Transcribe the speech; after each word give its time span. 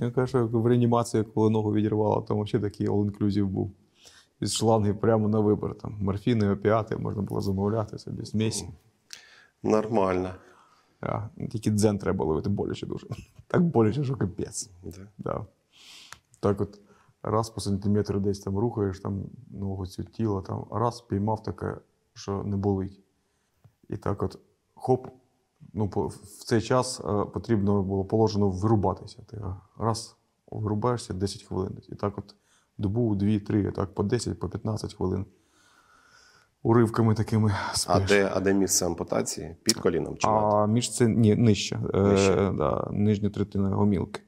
Я 0.00 0.10
кажу, 0.10 0.26
що 0.26 0.46
в 0.46 0.66
реанімації, 0.66 1.24
коли 1.24 1.50
ногу 1.50 1.72
відірвало, 1.72 2.22
там 2.22 2.40
взагалі 2.40 2.70
такий 2.70 2.88
all-inclusive 2.88 3.46
був. 3.46 3.72
Із 4.40 4.54
шланги 4.54 4.94
прямо 4.94 5.28
на 5.28 5.40
вибір. 5.40 5.74
Там 5.74 5.96
морфіни, 6.00 6.50
опіати, 6.50 6.96
можна 6.96 7.22
було 7.22 7.40
замовляти 7.40 7.98
собі 7.98 8.24
смісі. 8.24 8.68
Нормально. 9.62 10.30
А, 11.00 11.28
тільки 11.50 11.70
дзен 11.70 11.98
треба 11.98 12.24
ловити 12.24 12.48
боляче 12.48 12.86
дуже. 12.86 13.06
Так 13.46 13.62
боляче, 13.62 14.04
що 14.04 14.16
капець. 14.16 14.70
Да. 14.82 15.08
Да. 15.18 15.46
Так 16.40 16.60
от 16.60 16.80
раз 17.22 17.50
по 17.50 17.60
сантиметру 17.60 18.20
десь 18.20 18.40
там 18.40 18.58
рухаєш 18.58 19.00
там 19.00 19.24
ногу 19.50 19.86
цю 19.86 20.04
тіло, 20.04 20.42
там 20.42 20.64
раз 20.70 21.00
піймав 21.00 21.42
таке, 21.42 21.76
що 22.14 22.42
не 22.42 22.56
болить. 22.56 23.00
І 23.88 23.96
так 23.96 24.22
от 24.22 24.38
хоп. 24.74 25.06
Ну, 25.74 25.86
в 25.86 26.44
цей 26.44 26.60
час 26.60 27.00
е, 27.00 27.24
потрібно 27.24 27.82
було 27.82 28.04
положено 28.04 28.50
вирубатися. 28.50 29.22
Ти 29.26 29.44
раз 29.78 30.16
вирубаєшся 30.50 31.14
10 31.14 31.42
хвилин. 31.42 31.78
І 31.88 31.94
так 31.94 32.18
от 32.18 32.34
добу, 32.78 33.14
дві, 33.14 33.40
три, 33.40 33.72
так 33.72 33.94
по 33.94 34.02
10, 34.02 34.40
по 34.40 34.48
15 34.48 34.94
хвилин. 34.94 35.24
Уривками 36.62 37.14
такими 37.14 37.54
спиш. 37.74 37.96
А 37.96 38.06
де, 38.08 38.30
а 38.34 38.40
де 38.40 38.54
місце 38.54 38.86
ампутації? 38.86 39.56
Під 39.62 39.74
коліном 39.74 40.16
чи? 40.16 40.28
А 40.28 40.66
між 40.66 40.94
це 40.94 41.08
ні, 41.08 41.34
нижче. 41.34 41.80
Е, 41.94 42.52
да, 42.52 42.88
нижня 42.92 43.30
третина 43.30 43.68
гомілки. 43.68 44.22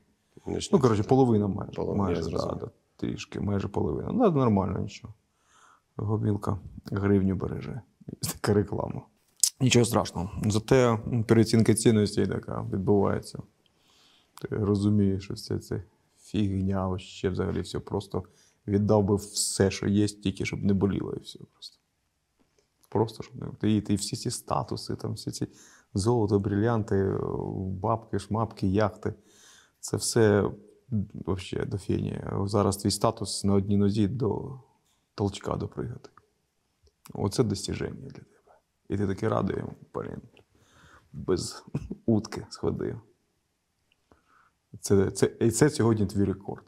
Нижній 0.47 0.71
Ну, 0.73 0.81
коротше, 0.81 1.03
половина 1.03 1.47
майже. 1.47 1.73
Половина, 1.73 2.05
майже 2.05 2.31
да, 2.31 2.57
да, 2.61 2.71
трішки, 2.97 3.41
майже 3.41 3.69
половина. 3.69 4.11
Ну, 4.13 4.31
нормально 4.31 4.79
нічого. 4.79 5.15
Гомілка 5.97 6.59
гривню 6.93 7.35
береже. 7.35 7.81
Така 8.21 8.55
реклама. 8.55 9.03
Нічого 9.61 9.85
страшного. 9.85 10.31
Зате 10.47 10.99
переоцінка 11.27 11.75
цінностей 11.75 12.27
така 12.27 12.67
відбувається. 12.73 13.39
Ти 14.43 14.49
розумієш, 14.57 15.25
що 15.25 15.35
все 15.35 15.59
це 15.59 15.83
фігня, 16.23 16.99
ще 16.99 17.29
взагалі 17.29 17.61
все 17.61 17.79
просто 17.81 18.23
віддав 18.67 19.05
би 19.05 19.17
все, 19.17 19.71
що 19.71 19.89
є, 19.89 20.07
тільки 20.09 20.45
щоб 20.45 20.63
не 20.63 20.75
боліло, 20.75 21.13
і 21.13 21.21
все 21.21 21.39
просто. 21.53 21.77
Просто 22.89 23.23
щоб 23.23 23.63
не 23.63 23.77
і- 23.77 23.81
ти 23.81 23.95
всі 23.95 24.17
ці 24.17 24.31
статуси, 24.31 24.97
там, 24.97 25.13
всі 25.13 25.31
ці 25.31 25.47
золото, 25.95 26.39
брилянти, 26.39 27.19
бабки, 27.57 28.19
шмапки, 28.19 28.67
яхти. 28.67 29.15
Це 29.81 29.97
все 29.97 30.51
взагалі 31.27 31.69
до 31.71 31.79
фіні. 31.79 32.21
Зараз 32.45 32.77
твій 32.77 32.91
статус 32.91 33.45
на 33.45 33.53
одній 33.55 33.77
нозі 33.77 34.09
до 34.09 34.61
толчка 35.15 35.57
допригати. 35.57 36.11
Оце 37.15 37.45
достіження 37.45 38.01
для 38.01 38.11
тебе. 38.11 38.27
І 38.91 38.97
ти 38.97 39.07
такий 39.07 39.29
радий, 39.29 39.57
блін, 39.95 40.21
без 41.13 41.65
утки 42.07 42.47
сходив. 42.51 43.01
Це, 44.81 45.11
це, 45.11 45.33
і 45.41 45.51
це 45.51 45.71
сьогодні 45.71 46.07
твій 46.07 46.25
рекорд. 46.25 46.65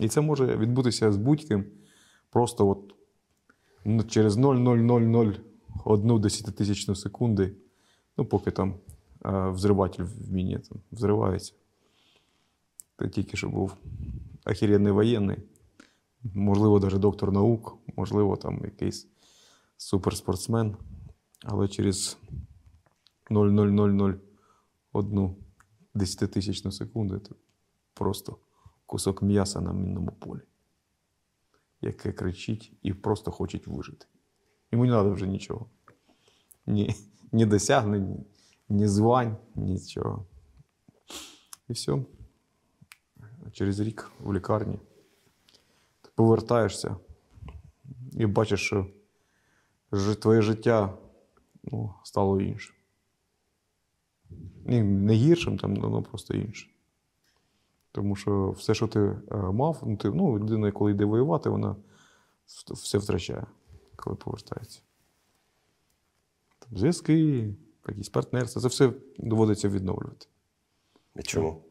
І 0.00 0.08
це 0.08 0.20
може 0.20 0.56
відбутися 0.56 1.12
з 1.12 1.16
будь-ким 1.16 1.64
просто 2.30 2.68
от 2.68 2.94
ну, 3.84 4.02
через 4.02 4.36
0,0001 4.36 6.18
десятитисячну 6.20 6.94
секунди, 6.94 7.52
ну, 8.16 8.24
поки 8.24 8.50
там 8.50 8.74
е, 9.24 9.48
взриватель 9.48 10.04
в 10.04 10.32
міні 10.32 10.58
там, 10.58 10.80
взривається. 10.92 11.54
Ти 12.96 13.08
тільки 13.08 13.36
що 13.36 13.48
був 13.48 13.76
охеренний 14.46 14.92
воєнний, 14.92 15.36
можливо, 16.34 16.80
навіть 16.80 16.98
доктор 16.98 17.32
наук, 17.32 17.78
можливо, 17.96 18.36
там 18.36 18.60
якийсь 18.64 19.08
суперспортсмен, 19.76 20.76
але 21.44 21.68
через 21.68 22.18
0,0001 23.30 25.34
десятитисячну 25.94 26.72
секунду 26.72 27.18
ти 27.18 27.34
просто 27.94 28.38
кусок 28.86 29.22
м'яса 29.22 29.60
на 29.60 29.72
мінному 29.72 30.12
полі, 30.12 30.40
яке 31.80 32.12
кричить 32.12 32.72
і 32.82 32.94
просто 32.94 33.30
хоче 33.30 33.60
вижити. 33.66 34.06
Йому 34.72 34.84
не 34.84 34.90
треба 34.90 35.10
вже 35.10 35.26
нічого. 35.26 35.66
Ні, 36.66 36.94
ні 37.32 37.46
досягнень, 37.46 38.24
ні 38.68 38.88
звань, 38.88 39.36
нічого. 39.54 40.26
І 41.68 41.72
все. 41.72 42.04
Через 43.52 43.80
рік 43.80 44.10
в 44.20 44.34
лікарні 44.34 44.78
ти 46.02 46.10
повертаєшся 46.14 46.96
і 48.12 48.26
бачиш, 48.26 48.60
що 48.60 48.86
твоє 50.14 50.42
життя 50.42 50.98
ну, 51.64 51.94
стало 52.04 52.40
іншим. 52.40 52.74
Ні, 54.64 54.82
Не 54.82 55.14
гіршим, 55.14 55.58
там, 55.58 55.74
ну, 55.74 56.02
просто 56.02 56.34
іншим. 56.34 56.70
Тому 57.92 58.16
що 58.16 58.50
все, 58.50 58.74
що 58.74 58.88
ти 58.88 59.00
е, 59.00 59.36
мав, 59.36 59.82
ну, 59.86 59.96
ти, 59.96 60.10
ну, 60.10 60.38
людина, 60.38 60.72
коли 60.72 60.90
йде 60.90 61.04
воювати, 61.04 61.50
вона 61.50 61.76
все 62.46 62.98
втрачає, 62.98 63.46
коли 63.96 64.16
повертається. 64.16 64.80
Там, 66.58 66.78
зв'язки, 66.78 67.48
якісь 67.88 68.08
партнерства, 68.08 68.62
це 68.62 68.68
все 68.68 68.92
доводиться 69.18 69.68
відновлювати. 69.68 70.26
І 71.16 71.22
Чому? 71.22 71.62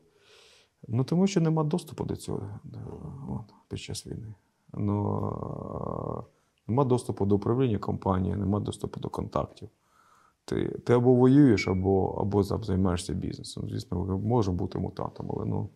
Ну, 0.88 1.04
тому 1.04 1.28
що 1.28 1.42
нема 1.42 1.64
доступу 1.64 2.04
до 2.04 2.16
цього 2.16 2.60
от, 3.30 3.54
під 3.68 3.80
час 3.80 4.08
війни. 4.08 4.34
Ну, 4.74 6.26
нема 6.68 6.84
доступу 6.84 7.26
до 7.26 7.36
управління 7.36 7.78
компанією, 7.78 8.40
нема 8.40 8.60
доступу 8.60 9.00
до 9.00 9.10
контактів. 9.10 9.70
Ти, 10.52 10.70
ти 10.86 10.94
або 10.94 11.14
воюєш, 11.14 11.68
або, 11.68 12.08
або 12.08 12.44
займаєшся 12.44 13.14
бізнесом. 13.14 13.70
Звісно, 13.70 14.18
може 14.18 14.52
бути 14.52 14.80
мутантом, 14.80 15.32
але 15.36 15.46
ну, 15.46 15.70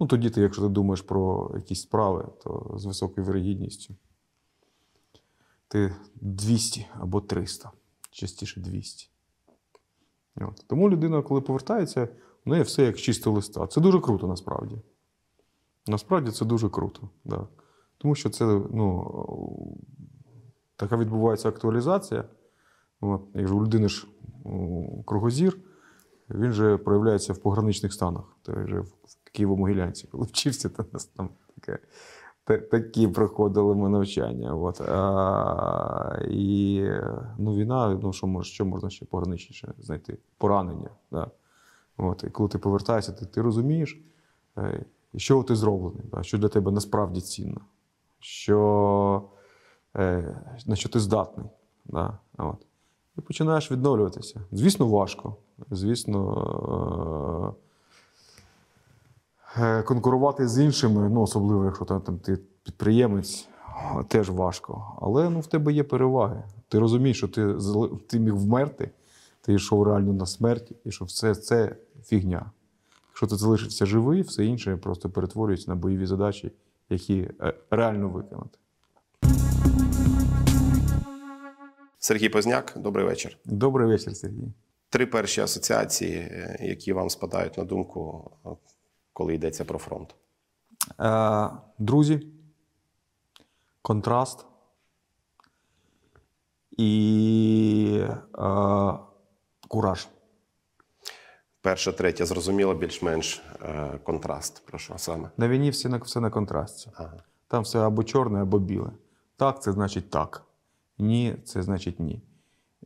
ну 0.00 0.06
тоді 0.06 0.30
ти, 0.30 0.40
якщо 0.40 0.62
ти 0.62 0.68
думаєш 0.68 1.02
про 1.02 1.52
якісь 1.54 1.82
справи, 1.82 2.28
то 2.44 2.74
з 2.76 2.86
високою 2.86 3.26
вирогідністю 3.26 3.94
ти 5.68 5.94
200 6.14 6.86
або 7.00 7.20
300, 7.20 7.70
частіше 8.10 8.60
200. 8.60 9.10
От. 10.36 10.64
Тому 10.66 10.90
людина, 10.90 11.22
коли 11.22 11.40
повертається, 11.40 12.08
в 12.44 12.48
неї 12.48 12.62
все 12.62 12.82
як 12.82 12.96
з 12.96 13.00
чистого 13.00 13.36
листа. 13.36 13.66
Це 13.66 13.80
дуже 13.80 14.00
круто 14.00 14.26
насправді. 14.26 14.82
Насправді 15.86 16.30
це 16.30 16.44
дуже 16.44 16.68
круто. 16.68 17.08
Да. 17.24 17.46
Тому 17.98 18.14
що 18.14 18.30
це 18.30 18.44
ну, 18.70 19.78
така 20.76 20.96
відбувається 20.96 21.48
актуалізація. 21.48 22.24
Якщо 23.34 23.56
у 23.56 23.62
людини 23.62 23.88
ж 23.88 24.06
кругозір, 25.04 25.58
він 26.30 26.52
же 26.52 26.76
проявляється 26.76 27.32
в 27.32 27.38
пограничних 27.38 27.92
станах. 27.92 28.36
Ти 28.42 28.52
вже 28.52 28.80
в 28.80 28.92
Києво-Могилянці, 29.34 30.08
коли 30.10 30.24
вчився, 30.24 30.68
то 30.68 30.84
нас 30.92 31.04
там 31.04 31.28
таке. 31.54 31.78
Такі 32.44 33.08
проходили 33.08 33.74
ми 33.74 33.88
навчання. 33.88 34.54
От. 34.54 34.80
А, 34.80 36.18
і 36.30 36.84
ну, 37.38 37.54
війна, 37.54 37.98
ну, 38.02 38.12
що, 38.12 38.26
мож, 38.26 38.46
що 38.46 38.64
можна 38.64 38.90
ще 38.90 39.04
пограничніше 39.04 39.74
знайти? 39.78 40.18
Поранення. 40.38 40.90
Да. 41.10 41.30
От. 41.96 42.24
І 42.24 42.30
коли 42.30 42.48
ти 42.48 42.58
повертаєшся, 42.58 43.12
ти, 43.12 43.26
ти 43.26 43.42
розумієш, 43.42 44.00
е, 44.58 44.84
що 45.16 45.42
ти 45.42 45.56
зроблений, 45.56 46.04
да? 46.12 46.22
що 46.22 46.38
для 46.38 46.48
тебе 46.48 46.72
насправді 46.72 47.20
цінно, 47.20 47.60
що, 48.18 49.22
е, 49.96 50.36
на 50.66 50.76
що 50.76 50.88
ти 50.88 51.00
здатний. 51.00 51.46
Да? 51.84 52.18
От. 52.38 52.66
І 53.18 53.20
починаєш 53.20 53.72
відновлюватися. 53.72 54.40
Звісно, 54.52 54.86
важко. 54.88 55.36
Звісно, 55.70 57.56
е, 59.56 59.62
е, 59.62 59.82
конкурувати 59.82 60.48
з 60.48 60.64
іншими, 60.64 61.08
ну, 61.08 61.22
особливо, 61.22 61.64
якщо 61.64 61.84
там, 61.84 62.00
там 62.00 62.18
ти 62.18 62.38
підприємець, 62.62 63.48
теж 64.08 64.30
важко. 64.30 64.98
Але 65.02 65.30
ну, 65.30 65.40
в 65.40 65.46
тебе 65.46 65.72
є 65.72 65.84
переваги. 65.84 66.42
Ти 66.68 66.78
розумієш, 66.78 67.16
що 67.16 67.28
ти, 67.28 67.54
ти 68.08 68.18
міг 68.18 68.34
вмерти, 68.34 68.90
ти 69.40 69.52
йшов 69.52 69.82
реально 69.82 70.12
на 70.12 70.26
смерть, 70.26 70.72
і 70.84 70.90
що 70.90 71.04
все 71.04 71.34
це 71.34 71.76
фігня. 72.04 72.50
Якщо 73.10 73.26
ти 73.26 73.36
залишишся 73.36 73.86
живий, 73.86 74.22
все 74.22 74.44
інше 74.44 74.76
просто 74.76 75.10
перетворюється 75.10 75.70
на 75.70 75.74
бойові 75.74 76.06
задачі, 76.06 76.52
які 76.90 77.28
е, 77.40 77.54
реально 77.70 78.08
виконати. 78.08 78.58
Сергій 82.04 82.28
Позняк, 82.28 82.72
добрий 82.76 83.06
вечір. 83.06 83.38
Добрий 83.44 83.88
вечір, 83.88 84.16
Сергій. 84.16 84.52
Три 84.88 85.06
перші 85.06 85.40
асоціації, 85.40 86.16
е, 86.16 86.56
які 86.60 86.92
вам 86.92 87.10
спадають 87.10 87.58
на 87.58 87.64
думку, 87.64 88.30
е, 88.46 88.48
коли 89.12 89.34
йдеться 89.34 89.64
про 89.64 89.78
фронт. 89.78 90.14
Е, 91.00 91.50
друзі, 91.78 92.26
контраст 93.82 94.46
і 96.70 98.04
е, 98.38 98.92
кураж. 99.68 100.08
Перша, 101.60 101.92
третя, 101.92 102.26
зрозуміло, 102.26 102.74
більш-менш 102.74 103.42
е, 103.62 103.98
контраст. 104.02 104.66
Про 104.66 104.78
що 104.78 104.94
саме? 104.98 105.30
На 105.36 105.48
війні 105.48 105.70
все 105.70 105.88
на, 105.88 105.96
все 105.96 106.20
на 106.20 106.30
контрасті. 106.30 106.90
Ага. 106.94 107.22
Там 107.48 107.62
все 107.62 107.78
або 107.78 108.04
чорне, 108.04 108.42
або 108.42 108.58
біле. 108.58 108.90
Так, 109.36 109.62
це 109.62 109.72
значить 109.72 110.10
так. 110.10 110.44
Ні, 111.02 111.36
це 111.44 111.62
значить 111.62 112.00
ні. 112.00 112.22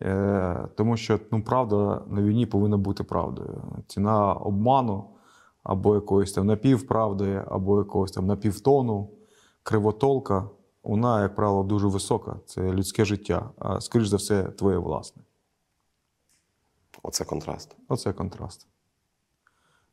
Е, 0.02 0.68
тому 0.74 0.96
що 0.96 1.20
ну, 1.32 1.42
правда 1.42 2.02
на 2.06 2.22
війні 2.22 2.46
повинна 2.46 2.76
бути 2.76 3.04
правдою. 3.04 3.62
Ціна 3.86 4.32
обману 4.32 5.04
або 5.62 5.94
якоїсь 5.94 6.32
там 6.32 6.46
напівправди, 6.46 7.44
або 7.48 7.78
якогось 7.78 8.12
там 8.12 8.26
напівтону, 8.26 9.10
кривотолка, 9.62 10.48
вона, 10.82 11.22
як 11.22 11.34
правило, 11.34 11.62
дуже 11.62 11.86
висока. 11.86 12.36
Це 12.46 12.72
людське 12.72 13.04
життя, 13.04 13.50
а 13.58 13.80
скоріш 13.80 14.06
за 14.08 14.16
все, 14.16 14.42
твоє 14.44 14.78
власне. 14.78 15.22
Оце 17.02 17.24
контраст. 17.24 17.76
Оце 17.88 18.12
контраст. 18.12 18.66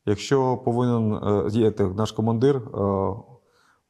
Якщо 0.05 0.57
повинен 0.57 1.13
е, 1.13 1.49
є 1.49 1.71
так, 1.71 1.95
наш 1.95 2.11
командир 2.11 2.55
е, 2.55 2.69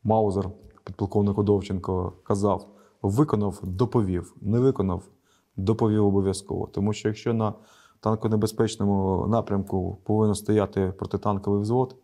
Маузер, 0.04 0.50
підполковник 0.84 1.38
Удовченко, 1.38 2.14
казав: 2.24 2.73
виконав, 3.04 3.60
доповів, 3.64 4.36
не 4.42 4.60
виконав, 4.60 5.04
доповів 5.58 6.06
обов'язково. 6.06 6.68
Тому 6.68 6.94
що 6.94 7.08
якщо 7.08 7.34
на 7.34 7.54
танконебезпечному 8.00 9.28
напрямку 9.28 9.98
повинен 10.04 10.36
стояти 10.36 10.94
протитанковий 10.98 11.62
взвод, 11.62 11.96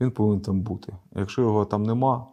він 0.00 0.10
повинен 0.10 0.40
там 0.40 0.60
бути. 0.60 0.96
Якщо 1.16 1.42
його 1.42 1.64
там 1.64 1.82
нема, 1.82 2.26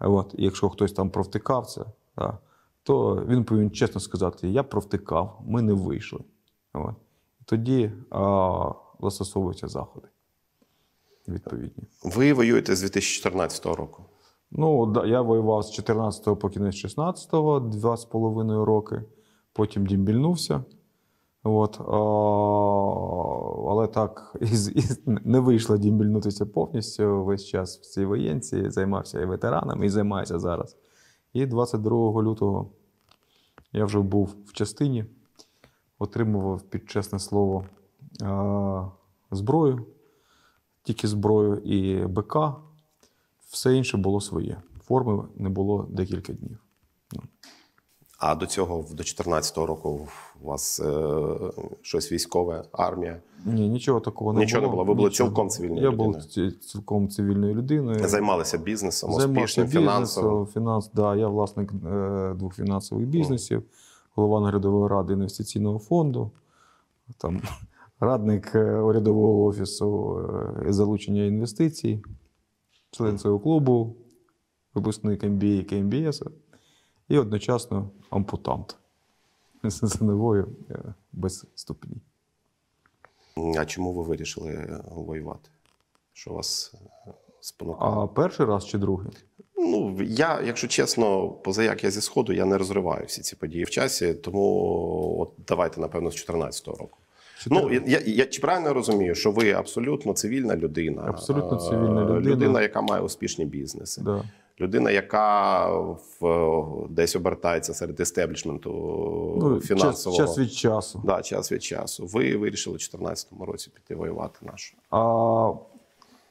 от, 0.00 0.34
якщо 0.38 0.68
хтось 0.68 0.92
там 0.92 1.10
провтикав 1.10 1.66
це, 1.66 1.84
да, 2.16 2.38
то 2.82 3.24
він 3.26 3.44
повинен 3.44 3.70
чесно 3.70 4.00
сказати: 4.00 4.48
я 4.48 4.62
провтикав, 4.62 5.40
ми 5.46 5.62
не 5.62 5.72
вийшли. 5.72 6.20
От. 6.72 6.94
Тоді 7.44 7.92
а, 8.10 8.72
застосовуються 9.00 9.68
заходи 9.68 10.08
відповідні. 11.28 11.84
Ви 12.04 12.32
воюєте 12.32 12.76
з 12.76 12.80
2014 12.80 13.66
року. 13.66 14.04
Ну, 14.50 14.94
я 15.06 15.22
воював 15.22 15.62
з 15.62 15.70
14 15.70 16.38
по 16.38 16.48
кінець 16.48 16.84
16-го, 16.84 17.60
два 17.60 17.96
з 17.96 18.04
половиною 18.04 18.64
роки. 18.64 19.02
Потім 19.52 19.86
дімбільнувся. 19.86 20.64
От, 21.44 21.80
а, 21.80 21.98
але 23.70 23.86
так 23.86 24.36
із, 24.40 24.76
із, 24.76 25.00
не 25.06 25.40
вийшло 25.40 25.76
дімбільнутися 25.76 26.46
повністю 26.46 27.24
весь 27.24 27.46
час 27.46 27.78
в 27.78 27.80
цій 27.80 28.04
воєнці. 28.04 28.70
Займався 28.70 29.20
і 29.20 29.26
ветеранами, 29.26 29.86
і 29.86 29.88
займаюся 29.88 30.38
зараз. 30.38 30.76
І 31.32 31.46
22 31.46 32.22
лютого 32.22 32.70
я 33.72 33.84
вже 33.84 34.00
був 34.00 34.34
в 34.46 34.52
частині, 34.52 35.04
отримував 35.98 36.62
під 36.62 36.90
чесне 36.90 37.18
слово 37.18 37.64
зброю, 39.30 39.86
тільки 40.82 41.08
зброю 41.08 41.56
і 41.56 42.06
БК. 42.06 42.36
Все 43.50 43.76
інше 43.76 43.96
було 43.96 44.20
своє. 44.20 44.56
Форми 44.84 45.24
не 45.36 45.48
було 45.48 45.86
декілька 45.90 46.32
днів. 46.32 46.58
А 48.20 48.34
до 48.34 48.46
цього, 48.46 48.76
до 48.76 48.82
2014 48.82 49.58
року, 49.58 50.08
у 50.42 50.46
вас 50.46 50.80
е, 50.80 51.14
щось 51.82 52.12
військове, 52.12 52.64
армія. 52.72 53.20
Ні, 53.44 53.68
нічого 53.68 54.00
такого 54.00 54.32
не 54.32 54.40
Нічого 54.40 54.60
не 54.62 54.66
було. 54.68 54.76
було. 54.84 54.84
Ви 54.84 54.94
були 54.96 55.08
Нічого. 55.08 55.30
цілком 55.30 55.48
цивільною 55.48 55.82
Я 55.82 55.90
людиною. 55.90 56.12
був 56.12 56.54
цілком 56.60 57.08
цивільною 57.08 57.54
людиною. 57.54 58.08
Займалися 58.08 58.58
бізнесом, 58.58 59.12
Займався 59.12 59.40
успішним 59.42 59.68
фінансовим. 59.68 60.46
фінанс, 60.46 60.90
да, 60.94 61.16
я 61.16 61.28
власник 61.28 61.72
е, 61.86 62.34
двох 62.36 62.54
фінансових 62.54 63.06
бізнесів, 63.06 63.62
голова 64.14 64.40
наглядової 64.40 64.88
ради 64.88 65.12
інвестиційного 65.12 65.78
фонду, 65.78 66.30
там, 67.18 67.40
радник 68.00 68.54
е, 68.54 68.78
урядового 68.80 69.44
офісу 69.44 70.18
е, 70.66 70.72
залучення 70.72 71.24
інвестицій, 71.24 72.02
член 72.90 73.18
цього 73.18 73.40
клубу, 73.40 73.96
випускник 74.74 75.22
MBA 75.22 75.64
КМБС 75.64 76.22
і 77.08 77.18
одночасно 77.18 77.90
ампутант 78.10 78.76
з 79.62 80.00
ногою 80.00 80.48
е, 80.70 80.94
без 81.12 81.46
ступні. 81.54 81.96
А 83.58 83.64
чому 83.64 83.92
ви 83.92 84.02
вирішили 84.02 84.80
воювати? 84.90 85.50
Що 86.12 86.32
вас 86.32 86.74
е, 87.06 87.10
спонукало? 87.40 88.02
А 88.02 88.06
перший 88.06 88.46
раз 88.46 88.66
чи 88.66 88.78
другий? 88.78 89.12
Ну, 89.56 90.02
я, 90.02 90.40
якщо 90.40 90.68
чесно, 90.68 91.28
поза 91.28 91.62
як 91.62 91.84
я 91.84 91.90
зі 91.90 92.00
сходу, 92.00 92.32
я 92.32 92.44
не 92.44 92.58
розриваю 92.58 93.06
всі 93.06 93.22
ці 93.22 93.36
події 93.36 93.64
в 93.64 93.70
часі, 93.70 94.14
тому 94.14 95.16
от 95.20 95.32
давайте, 95.46 95.80
напевно, 95.80 96.10
з 96.10 96.14
2014 96.14 96.68
року. 96.68 96.98
Ну, 97.46 97.72
я, 97.72 97.82
я, 97.86 98.00
я 98.06 98.26
чи 98.26 98.40
правильно 98.40 98.74
розумію, 98.74 99.14
що 99.14 99.30
ви 99.30 99.52
абсолютно 99.52 100.12
цивільна 100.12 100.56
людина? 100.56 101.04
Абсолютно 101.08 101.56
Е, 101.56 101.60
цивільна 101.60 102.04
людина. 102.04 102.20
Людина, 102.20 102.62
яка 102.62 102.80
має 102.80 103.02
успішні 103.02 103.44
бізнеси. 103.44 104.02
Да. 104.04 104.22
Людина, 104.60 104.90
яка 104.90 105.66
в, 106.20 106.86
десь 106.90 107.16
обертається 107.16 107.74
серед 107.74 108.00
естеблішменту 108.00 108.70
Ну, 109.42 109.60
фінансового. 109.60 110.22
час 110.22 110.38
від 110.38 110.52
часу. 110.52 111.02
Да, 111.04 111.22
час 111.22 111.52
від 111.52 111.62
часу. 111.62 112.06
Ви 112.06 112.36
вирішили 112.36 112.74
у 112.74 112.78
2014 112.78 113.28
році 113.40 113.70
піти 113.74 113.94
воювати 113.94 114.38
нашу. 114.46 114.76
А, 114.90 115.52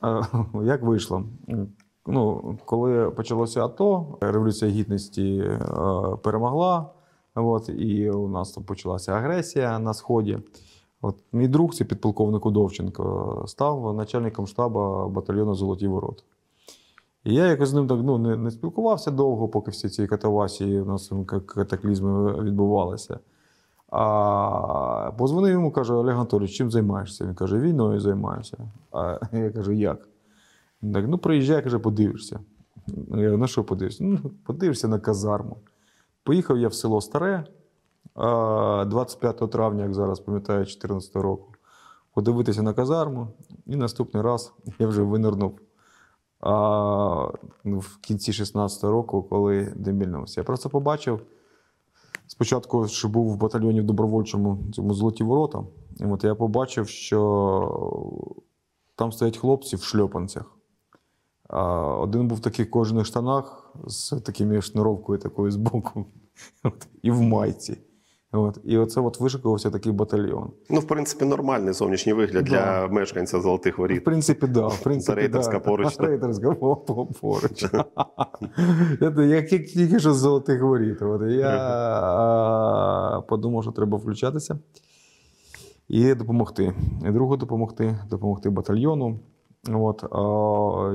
е, 0.03 0.21
як 0.63 0.81
вийшло? 0.81 1.23
Ну, 2.07 2.57
коли 2.65 3.11
почалося 3.11 3.65
АТО, 3.65 4.17
Революція 4.21 4.71
Гідності 4.71 5.37
е, 5.37 5.59
перемогла, 6.23 6.89
от, 7.35 7.69
і 7.69 8.09
у 8.09 8.27
нас 8.27 8.51
там 8.51 8.63
почалася 8.63 9.11
агресія 9.13 9.79
на 9.79 9.93
Сході. 9.93 10.39
От, 11.01 11.15
мій 11.31 11.47
друг, 11.47 11.73
це 11.73 11.85
підполковник 11.85 12.45
Удовченко, 12.45 13.43
став 13.47 13.95
начальником 13.95 14.47
штабу 14.47 15.09
батальйону 15.09 15.55
Золоті 15.55 15.87
Ворота. 15.87 16.23
І 17.23 17.33
я 17.33 17.47
якось 17.47 17.69
з 17.69 17.73
ним 17.73 17.87
так 17.87 17.99
ну, 18.03 18.17
не, 18.17 18.37
не 18.37 18.51
спілкувався 18.51 19.11
довго, 19.11 19.47
поки 19.47 19.71
всі 19.71 19.89
ці 19.89 20.07
катавасії, 20.07 20.81
у 20.81 20.85
нас 20.85 21.11
катаклізми 21.45 22.43
відбувалися. 22.43 23.19
А 23.89 25.11
позвонив 25.17 25.51
йому, 25.51 25.71
каже: 25.71 25.93
Олег 25.93 26.15
Анатолійович, 26.15 26.51
чим 26.51 26.71
займаєшся? 26.71 27.25
Він 27.25 27.35
каже, 27.35 27.59
війною 27.59 27.99
займаюся. 27.99 28.57
А 28.91 29.19
я 29.37 29.51
кажу, 29.51 29.71
як? 29.71 30.07
Він 30.83 30.93
так, 30.93 31.05
ну 31.07 31.17
приїжджай, 31.17 31.63
каже, 31.63 31.79
подивишся. 31.79 32.39
Я 33.07 33.37
на 33.37 33.47
що 33.47 33.63
подивишся? 33.63 34.03
Ну, 34.03 34.19
подивишся 34.45 34.87
на 34.87 34.99
казарму. 34.99 35.57
Поїхав 36.23 36.57
я 36.57 36.67
в 36.67 36.73
село 36.73 37.01
Старе 37.01 37.45
25 38.17 39.51
травня, 39.51 39.83
як 39.83 39.93
зараз 39.93 40.19
пам'ятаю, 40.19 40.59
2014 40.59 41.15
року. 41.15 41.53
Подивитися 42.13 42.61
на 42.61 42.73
казарму, 42.73 43.27
і 43.65 43.75
наступний 43.75 44.23
раз 44.23 44.53
я 44.79 44.87
вже 44.87 45.01
винирнув. 45.01 45.59
А, 46.39 47.31
ну, 47.63 47.79
в 47.79 47.97
кінці 48.01 48.33
16 48.33 48.83
року, 48.83 49.23
коли 49.23 49.73
демільнувся. 49.75 50.41
Я 50.41 50.45
просто 50.45 50.69
побачив. 50.69 51.21
Спочатку, 52.27 52.87
що 52.87 53.07
був 53.09 53.33
в 53.33 53.37
батальйоні 53.37 53.81
в 53.81 53.83
добровольчому 53.83 54.59
цьому 54.73 54.93
золоті 54.93 55.23
ворота, 55.23 55.63
і 55.99 56.05
от 56.05 56.23
я 56.23 56.35
побачив, 56.35 56.87
що 56.87 58.43
там 58.95 59.11
стоять 59.11 59.37
хлопці 59.37 59.75
в 59.75 59.83
шльопанцях. 59.83 60.57
Один 61.99 62.27
був 62.27 62.37
в 62.37 62.41
таких 62.41 62.69
кожаних 62.69 63.05
штанах 63.05 63.73
з 63.87 64.19
такими 64.19 64.61
шнуровкою 64.61 65.19
такою 65.19 65.51
збоку, 65.51 66.05
і 67.01 67.11
в 67.11 67.21
майці. 67.21 67.77
От. 68.31 68.59
І 68.63 68.77
оце 68.77 69.01
от 69.01 69.19
вишикувався 69.19 69.69
такий 69.71 69.91
батальйон. 69.91 70.51
Ну, 70.69 70.79
в 70.79 70.87
принципі, 70.87 71.25
нормальний 71.25 71.73
зовнішній 71.73 72.13
вигляд 72.13 72.43
Да. 72.45 72.49
для 72.49 72.87
мешканця 72.93 73.39
золотих 73.41 73.77
В 73.77 73.81
воріт. 73.81 74.03
принципі, 74.03 74.47
да. 74.47 74.67
В 74.67 74.83
принципі, 74.83 75.19
рейдерська 75.19 75.53
да. 75.53 75.59
поруч? 75.59 75.95
Рейдерська 75.99 76.51
по- 76.51 76.75
по- 76.75 77.05
поруч. 77.05 77.65
Я 79.29 79.41
тільки 79.41 79.99
що 79.99 80.13
з 80.13 80.17
золотих 80.17 80.61
воріт. 80.63 81.01
От, 81.01 81.21
я 81.31 83.21
подумав, 83.29 83.63
що 83.63 83.71
треба 83.71 83.97
включатися 83.97 84.59
і 85.87 86.13
допомогти. 86.13 86.73
І 87.07 87.11
другу 87.11 87.37
допомогти, 87.37 87.99
допомогти 88.09 88.49
батальйону. 88.49 89.19
От, 89.73 90.03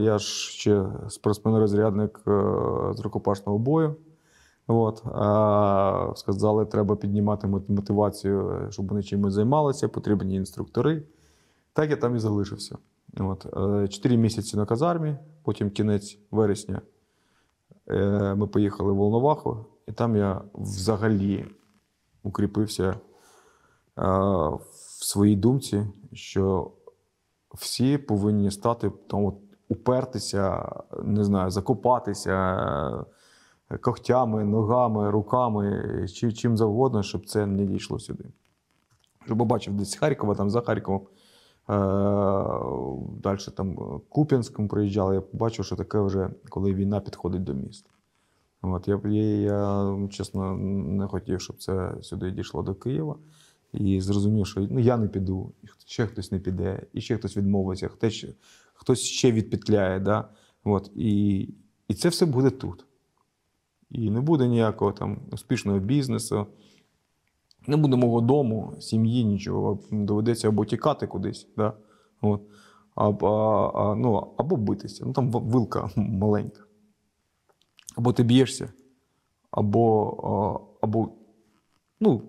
я 0.01 0.19
ж 0.19 0.27
ще 0.53 0.85
спортсмен-розрядник 1.09 2.21
е, 2.29 2.31
з 2.95 3.01
рукопашного 3.01 3.59
бою. 3.59 3.97
От, 4.67 5.03
а, 5.07 6.13
сказали, 6.17 6.67
треба 6.67 6.97
піднімати 6.97 7.47
мотивацію, 7.47 8.67
щоб 8.71 8.89
вони 8.89 9.03
чимось 9.03 9.33
займалися, 9.33 9.89
потрібні 9.89 10.35
інструктори. 10.35 11.03
Так 11.73 11.91
я 11.91 11.97
там 11.97 12.17
і 12.17 12.19
залишився. 12.19 12.79
От, 13.21 13.47
е, 13.57 13.89
чотири 13.89 14.17
місяці 14.17 14.57
на 14.57 14.67
казармі, 14.67 15.17
потім 15.43 15.71
кінець 15.71 16.19
вересня 16.31 16.81
е, 17.91 18.35
ми 18.35 18.47
поїхали 18.47 18.93
в 18.93 18.97
Волноваху, 18.97 19.67
і 19.89 19.93
там 19.93 20.17
я 20.17 20.41
взагалі 20.55 21.47
укріпився 22.23 22.85
е, 22.85 22.97
в 24.71 25.05
своїй 25.05 25.37
думці, 25.37 25.87
що 26.13 26.71
всі 27.55 27.99
повинні 27.99 28.51
стати 28.51 28.93
там, 29.07 29.25
от, 29.25 29.35
упертися, 29.69 30.73
не 31.03 31.25
знаю, 31.25 31.51
закопатися 31.51 33.05
когтями, 33.81 34.45
ногами, 34.45 35.11
руками, 35.11 36.07
чи 36.15 36.33
чим 36.33 36.57
завгодно, 36.57 37.03
щоб 37.03 37.27
це 37.27 37.47
не 37.47 37.67
дійшло 37.67 37.99
сюди. 37.99 38.25
Щоб 39.25 39.39
побачив 39.39 39.75
десь 39.75 39.95
Харкова, 39.95 40.35
там 40.35 40.51
за 40.51 40.61
Харковом. 40.61 41.01
Е, 41.01 41.75
Далі 43.23 43.39
там 43.57 44.01
Куп'янськом 44.09 44.69
проїжджали, 44.69 45.15
я 45.15 45.21
побачив, 45.21 45.65
що 45.65 45.77
таке 45.77 46.01
вже, 46.01 46.31
коли 46.49 46.75
війна 46.75 47.01
підходить 47.01 47.45
до 47.45 47.55
міста. 47.55 47.91
От, 48.63 48.89
я, 48.89 49.01
я, 49.05 49.97
чесно, 50.11 50.57
не 50.57 51.07
хотів, 51.07 51.41
щоб 51.41 51.63
це 51.63 51.95
сюди 52.03 52.31
дійшло 52.31 52.63
до 52.63 52.75
Києва. 52.75 53.17
І 53.73 54.01
зрозумів, 54.01 54.47
що 54.47 54.67
ну, 54.71 54.81
я 54.81 54.97
не 54.97 55.09
піду, 55.09 55.53
ще 55.87 56.07
хтось 56.07 56.33
не 56.33 56.39
піде, 56.39 56.83
і 56.93 57.01
ще 57.01 57.17
хтось 57.17 57.37
відмовиться, 57.37 57.91
хтось 58.75 58.99
ще 58.99 59.33
відпетляє. 59.33 60.01
Да? 60.01 60.29
От, 60.65 60.91
і, 60.95 61.41
і 61.89 61.95
це 61.95 62.09
все 62.09 62.27
буде 62.27 62.51
тут. 62.51 62.87
І 63.93 64.11
не 64.11 64.21
буде 64.21 64.49
ніякого 64.49 64.93
там 64.93 65.19
успішного 65.33 65.79
бізнесу, 65.79 66.47
не 67.67 67.77
буде 67.77 67.97
мого 67.97 68.21
дому, 68.21 68.75
сім'ї, 68.81 69.25
нічого. 69.25 69.79
Доведеться 69.91 70.49
або 70.49 70.65
тікати 70.65 71.07
кудись, 71.07 71.49
да? 71.57 71.73
От. 72.21 72.43
Або, 72.95 73.29
а, 73.75 73.95
ну, 73.95 74.35
або 74.37 74.57
битися. 74.57 75.05
Ну 75.07 75.13
там 75.13 75.31
вилка 75.31 75.91
маленька. 75.97 76.61
Або 77.97 78.13
ти 78.13 78.23
б'єшся, 78.23 78.73
або, 79.51 80.77
або 80.81 81.09
ну, 82.01 82.23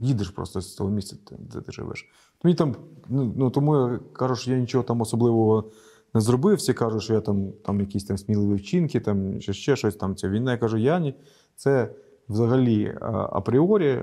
їдеш 0.00 0.30
просто 0.30 0.60
з 0.60 0.74
того 0.74 0.90
місця, 0.90 1.16
де- 1.30 1.36
де 1.38 1.60
ти 1.60 1.72
живеш. 1.72 2.08
Мені 2.44 2.56
там, 2.56 2.76
ну, 3.08 3.34
ну, 3.36 3.50
тому 3.50 3.76
я 3.76 4.00
кажу, 4.12 4.36
що 4.36 4.50
я 4.52 4.58
нічого 4.58 4.84
там 4.84 5.00
особливого 5.00 5.70
не 6.14 6.20
зробив. 6.20 6.56
Всі 6.56 6.74
кажуть, 6.74 7.02
що 7.02 7.14
я 7.14 7.20
там, 7.20 7.52
там 7.64 7.80
якісь 7.80 8.04
там 8.04 8.18
сміливі 8.18 8.54
вчинки, 8.54 9.00
там 9.00 9.40
чи 9.40 9.52
ще 9.52 9.76
щось 9.76 9.96
там. 9.96 10.16
Ця 10.16 10.28
війна. 10.28 10.52
Я 10.52 10.58
кажу, 10.58 10.76
я 10.76 10.98
ні. 10.98 11.14
Це 11.56 11.90
взагалі 12.28 12.84
е, 12.84 12.98
апріорі 13.10 13.88
е, 13.88 14.02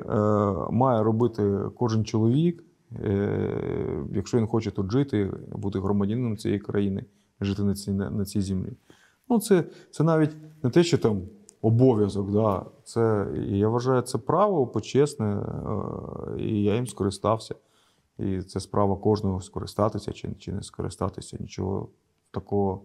має 0.72 1.04
робити 1.04 1.60
кожен 1.78 2.06
чоловік, 2.06 2.64
е, 3.04 4.08
якщо 4.14 4.38
він 4.38 4.48
хоче 4.48 4.72
тут 4.72 4.92
жити, 4.92 5.32
бути 5.52 5.80
громадянином 5.80 6.38
цієї 6.38 6.60
країни, 6.60 7.06
жити 7.42 7.64
на 7.64 7.76
цій, 7.76 7.92
на, 7.92 8.26
цій 8.26 8.42
землі. 8.42 8.74
Ну, 9.30 9.40
це, 9.40 9.64
це 9.92 10.04
навіть 10.04 10.36
не 10.64 10.70
те, 10.70 10.84
що 10.84 10.98
там 10.98 11.22
обов'язок, 11.62 12.32
да. 12.32 12.66
це, 12.84 13.28
я 13.48 13.70
вважаю, 13.70 14.02
це 14.02 14.18
право 14.18 14.68
почесне, 14.68 15.38
і 16.38 16.64
я 16.64 16.76
їм 16.76 16.88
скористався. 16.88 17.56
І 18.20 18.42
це 18.42 18.60
справа 18.60 18.96
кожного 18.96 19.42
скористатися 19.42 20.12
чи, 20.12 20.30
чи 20.40 20.52
не 20.52 20.64
скористатися. 20.64 21.38
Нічого 21.40 21.90
такого 22.32 22.82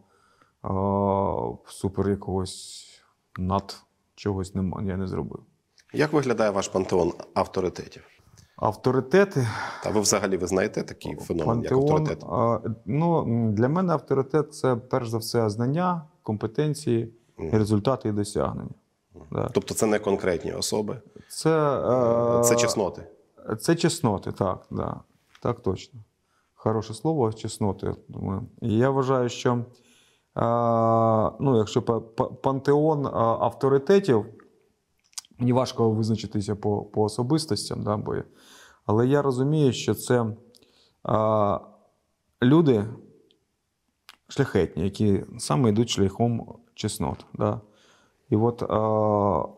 е, 0.65 0.69
супер 1.67 2.11
якогось 2.11 2.87
над 3.39 3.77
чогось 4.15 4.55
нема, 4.55 4.83
я 4.83 4.97
не 4.97 5.07
зробив. 5.07 5.41
Як 5.93 6.13
виглядає 6.13 6.51
ваш 6.51 6.69
пантеон 6.69 7.13
авторитетів? 7.35 8.03
Авторитети. 8.57 9.49
Та 9.83 9.91
ви 9.91 10.01
взагалі 10.01 10.37
ви 10.37 10.47
знаєте 10.47 10.83
такий 10.83 11.17
феномен, 11.17 11.63
як 11.63 11.73
авторитет? 11.73 12.25
а, 12.25 12.61
ну, 12.87 13.25
для 13.53 13.69
мене 13.69 13.93
авторитет 13.93 14.55
це 14.55 14.77
перш 14.77 15.09
за 15.09 15.19
все 15.19 15.51
знання, 15.51 16.03
компетенції, 16.23 17.13
Мгм. 17.39 17.51
результати 17.53 18.09
і 18.09 18.13
досягнення. 18.13 18.71
Да. 19.33 19.51
Тобто 19.55 19.75
це 19.75 19.87
не 19.87 19.99
конкретні 19.99 20.53
особи, 20.53 21.01
Це, 21.29 21.79
е, 22.39 22.43
це 22.45 22.57
чесноти. 22.57 23.07
Це 23.61 23.75
чесноти, 23.77 24.33
так, 24.33 24.67
да. 24.71 25.01
Так 25.47 25.61
точно. 25.61 26.01
Хороше 26.55 26.95
слово 26.95 27.33
чесноти. 27.33 27.95
Думаю. 28.09 28.47
І 28.63 28.77
я 28.77 28.91
вважаю, 28.91 29.29
що 29.29 29.65
ну, 31.41 31.57
якщо 31.59 31.83
па- 31.83 32.01
па- 32.01 32.29
пантеон 32.29 33.07
авторитетів, 33.17 34.27
мені 35.39 35.53
важко 35.53 35.91
визначитися 35.91 36.57
по, 36.57 36.83
по 36.83 37.03
особистостям, 37.03 37.83
да, 37.83 37.97
бо, 37.97 38.15
але 38.87 39.07
я 39.07 39.23
розумію, 39.23 39.73
що 39.73 39.95
це 39.95 40.25
е, 40.25 40.35
люди 42.43 42.85
шляхетні, 44.29 44.85
які 44.85 45.25
саме 45.39 45.69
йдуть 45.69 45.91
шляхом 45.91 46.59
чеснот. 46.75 47.27
Да. 47.35 47.61
І 48.31 48.37
от 48.37 48.63
е, 48.63 49.53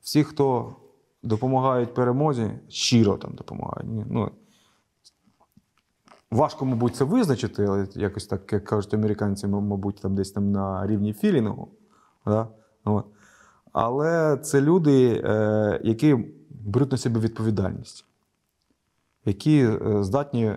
всі, 0.00 0.24
хто 0.24 0.76
допомагають 1.22 1.94
перемозі, 1.94 2.50
щиро 2.68 3.16
там 3.16 3.34
допомагають. 3.34 3.88
Ну, 4.10 4.30
важко, 6.30 6.64
мабуть, 6.64 6.96
це 6.96 7.04
визначити, 7.04 7.64
але 7.64 7.86
якось 7.94 8.26
так, 8.26 8.52
як 8.52 8.64
кажуть 8.64 8.94
американці, 8.94 9.46
мабуть, 9.46 9.96
там 9.96 10.14
десь 10.14 10.32
там 10.32 10.52
на 10.52 10.86
рівні 10.86 11.12
філінгу. 11.12 11.68
Да? 12.26 12.48
Але 13.72 14.36
це 14.36 14.60
люди, 14.60 15.22
е, 15.24 15.80
які 15.84 16.34
беруть 16.50 16.92
на 16.92 16.98
себе 16.98 17.20
відповідальність, 17.20 18.04
які 19.24 19.58
е, 19.58 20.04
здатні 20.04 20.54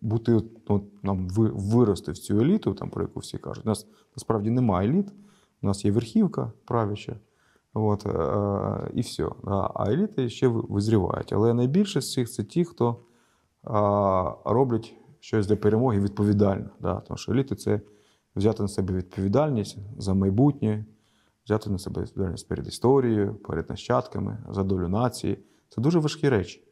бути 0.00 0.32
от, 0.68 0.82
нам 1.02 1.28
вирости 1.28 2.12
в 2.12 2.18
цю 2.18 2.40
еліту, 2.40 2.74
там, 2.74 2.90
про 2.90 3.02
яку 3.02 3.20
всі 3.20 3.38
кажуть. 3.38 3.66
У 3.66 3.68
нас 3.68 3.86
насправді 4.16 4.50
немає 4.50 4.88
еліт, 4.88 5.12
у 5.62 5.66
нас 5.66 5.84
є 5.84 5.90
верхівка 5.90 6.52
правяча. 6.64 7.16
От, 7.74 8.06
е, 8.06 8.90
і 8.94 9.00
все. 9.00 9.28
А 9.46 9.90
еліти 9.92 10.28
ще 10.28 10.48
визрівають. 10.48 11.32
Але 11.32 11.54
найбільше 11.54 12.00
з 12.00 12.12
цих 12.12 12.30
це 12.30 12.44
ті, 12.44 12.64
хто 12.64 12.90
е, 12.90 12.98
роблять 14.44 14.94
щось 15.24 15.46
для 15.46 15.56
перемоги 15.56 16.00
відповідально. 16.00 16.70
Да. 16.80 17.00
Тому 17.00 17.18
що 17.18 17.32
еліти 17.32 17.54
це 17.54 17.80
взяти 18.36 18.62
на 18.62 18.68
себе 18.68 18.94
відповідальність 18.94 19.78
за 19.98 20.14
майбутнє, 20.14 20.84
взяти 21.44 21.70
на 21.70 21.78
себе 21.78 22.02
відповідальність 22.02 22.48
перед 22.48 22.66
історією, 22.66 23.34
перед 23.34 23.70
нащадками, 23.70 24.38
за 24.50 24.62
долю 24.62 24.88
нації. 24.88 25.38
Це 25.68 25.80
дуже 25.80 25.98
важкі 25.98 26.28
речі. 26.28 26.64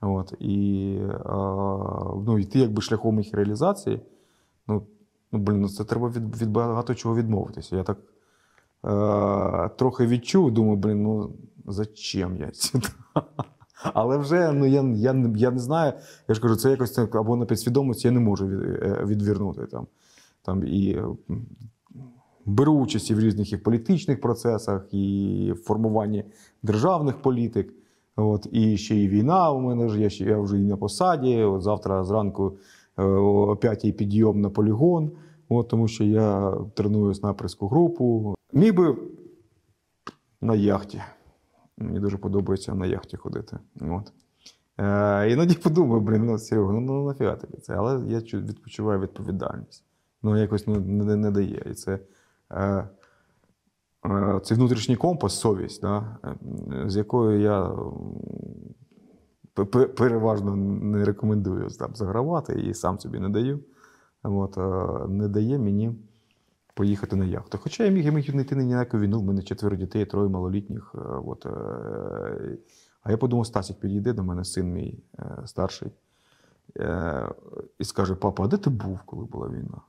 От, 0.00 0.34
і 0.38 0.98
ну, 2.26 2.38
йти 2.38 2.58
якби 2.58 2.82
шляхом 2.82 3.20
їх 3.20 3.34
реалізації, 3.34 4.00
ну, 4.66 4.86
ну 5.32 5.38
блін, 5.38 5.60
ну, 5.60 5.68
це 5.68 5.84
треба 5.84 6.08
від, 6.08 6.42
від 6.42 6.50
багато 6.50 6.94
чого 6.94 7.16
відмовитися. 7.16 7.76
Я 7.76 7.82
так 7.82 7.98
е, 8.84 9.68
трохи 9.76 10.06
відчув, 10.06 10.52
думаю, 10.52 10.76
блін, 10.76 11.02
ну 11.02 11.32
зачем 11.66 12.36
я 12.36 12.50
сюди? 12.52 12.88
Але 13.82 14.16
вже 14.16 14.52
ну, 14.52 14.66
я, 14.66 14.82
я, 14.82 15.30
я 15.36 15.50
не 15.50 15.58
знаю, 15.58 15.92
я 16.28 16.34
ж 16.34 16.40
кажу, 16.40 16.56
це 16.56 16.70
якось 16.70 16.98
або 16.98 17.36
на 17.36 17.46
підсвідомості 17.46 18.08
я 18.08 18.12
не 18.12 18.20
можу 18.20 18.46
е, 18.46 19.04
відвернути. 19.06 19.66
Там, 19.66 19.86
там, 20.42 20.64
і, 20.64 21.02
беру 22.46 22.72
участь 22.72 23.10
і 23.10 23.14
в 23.14 23.20
різних 23.20 23.52
і 23.52 23.56
політичних 23.56 24.20
процесах, 24.20 24.94
і 24.94 25.52
в 25.56 25.62
формуванні 25.62 26.24
державних 26.62 27.22
політик. 27.22 27.74
От, 28.16 28.46
і 28.52 28.76
ще 28.76 28.96
і 28.96 29.08
війна 29.08 29.50
у 29.50 29.60
мене 29.60 29.88
ж, 29.88 30.00
я, 30.00 30.10
ще, 30.10 30.24
я 30.24 30.38
вже 30.38 30.60
і 30.60 30.64
на 30.64 30.76
посаді. 30.76 31.42
От 31.42 31.62
завтра 31.62 32.04
зранку 32.04 32.58
е, 32.98 33.02
о 33.04 33.56
5 33.56 33.96
підйом 33.96 34.40
на 34.40 34.50
полігон, 34.50 35.10
от, 35.48 35.68
тому 35.68 35.88
що 35.88 36.04
я 36.04 36.54
треную 36.74 37.14
снайперську 37.14 37.68
групу. 37.68 38.34
Міг 38.52 38.74
би 38.74 38.96
на 40.40 40.54
яхті. 40.54 41.00
Мені 41.78 42.00
дуже 42.00 42.18
подобається 42.18 42.74
на 42.74 42.86
яхті 42.86 43.16
ходити. 43.16 43.58
От. 43.80 44.12
Е, 44.78 45.32
іноді 45.32 45.54
подумаю, 45.54 46.00
блін, 46.00 46.26
ну 46.26 46.38
Серега, 46.38 46.72
ну, 46.72 46.80
ну 46.80 47.06
нафіга 47.06 47.36
тобі 47.36 47.56
це. 47.56 47.74
Але 47.74 48.06
я 48.06 48.18
відпочиваю 48.18 49.00
відповідальність. 49.00 49.84
Ну, 50.22 50.36
якось 50.36 50.66
ну, 50.66 50.80
не, 50.80 51.16
не 51.16 51.30
дає. 51.30 51.62
І 51.70 51.74
це, 51.74 51.98
е, 52.50 52.88
е, 54.06 54.40
це 54.44 54.54
внутрішній 54.54 54.96
компас, 54.96 55.40
совість, 55.40 55.82
да, 55.82 56.16
е, 56.24 56.90
з 56.90 56.96
якою 56.96 57.40
я 57.40 57.72
переважно 59.96 60.56
не 60.56 61.04
рекомендую 61.04 61.68
там, 61.78 61.94
загравати 61.94 62.60
і 62.60 62.74
сам 62.74 62.98
собі 62.98 63.20
не 63.20 63.28
даю. 63.28 63.60
От, 64.22 64.58
е, 64.58 65.08
не 65.08 65.28
дає 65.28 65.58
мені 65.58 65.94
поїхати 66.74 67.16
на 67.16 67.24
яхту. 67.24 67.58
Хоча 67.58 67.84
я 67.84 67.90
міг, 67.90 68.04
я 68.04 68.12
міг 68.12 68.34
не 68.34 68.42
йти 68.42 68.56
на 68.56 68.62
яку 68.62 68.98
війну, 68.98 69.20
в 69.20 69.24
мене 69.24 69.42
четверо 69.42 69.76
дітей, 69.76 70.06
троє 70.06 70.28
малолітніх. 70.28 70.94
е, 70.94 70.98
От, 70.98 71.46
е, 71.46 72.58
а 73.02 73.10
я 73.10 73.16
подумав, 73.16 73.46
Стасік 73.46 73.80
підійде 73.80 74.12
до 74.12 74.24
мене, 74.24 74.44
син 74.44 74.72
мій 74.72 75.04
е, 75.18 75.42
старший, 75.46 75.88
і 77.78 77.84
скаже: 77.84 78.14
папа, 78.14 78.44
а 78.44 78.48
де 78.48 78.56
ти 78.56 78.70
був, 78.70 79.02
коли 79.06 79.24
була 79.24 79.48
війна? 79.48 79.80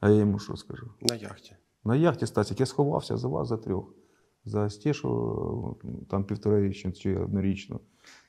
А 0.00 0.10
я 0.10 0.16
йому 0.16 0.38
що 0.38 0.56
скажу? 0.56 0.90
На 1.00 1.14
яхті. 1.14 1.56
На 1.84 1.96
яхті 1.96 2.26
Стасік, 2.26 2.60
я 2.60 2.66
сховався 2.66 3.16
за 3.16 3.28
вас 3.28 3.48
за 3.48 3.56
трьох. 3.56 3.94
За 4.44 4.70
Стешу 4.70 5.76
там 6.10 6.24
півторарічну 6.24 6.92
чи 6.92 7.16
однорічну. 7.16 7.80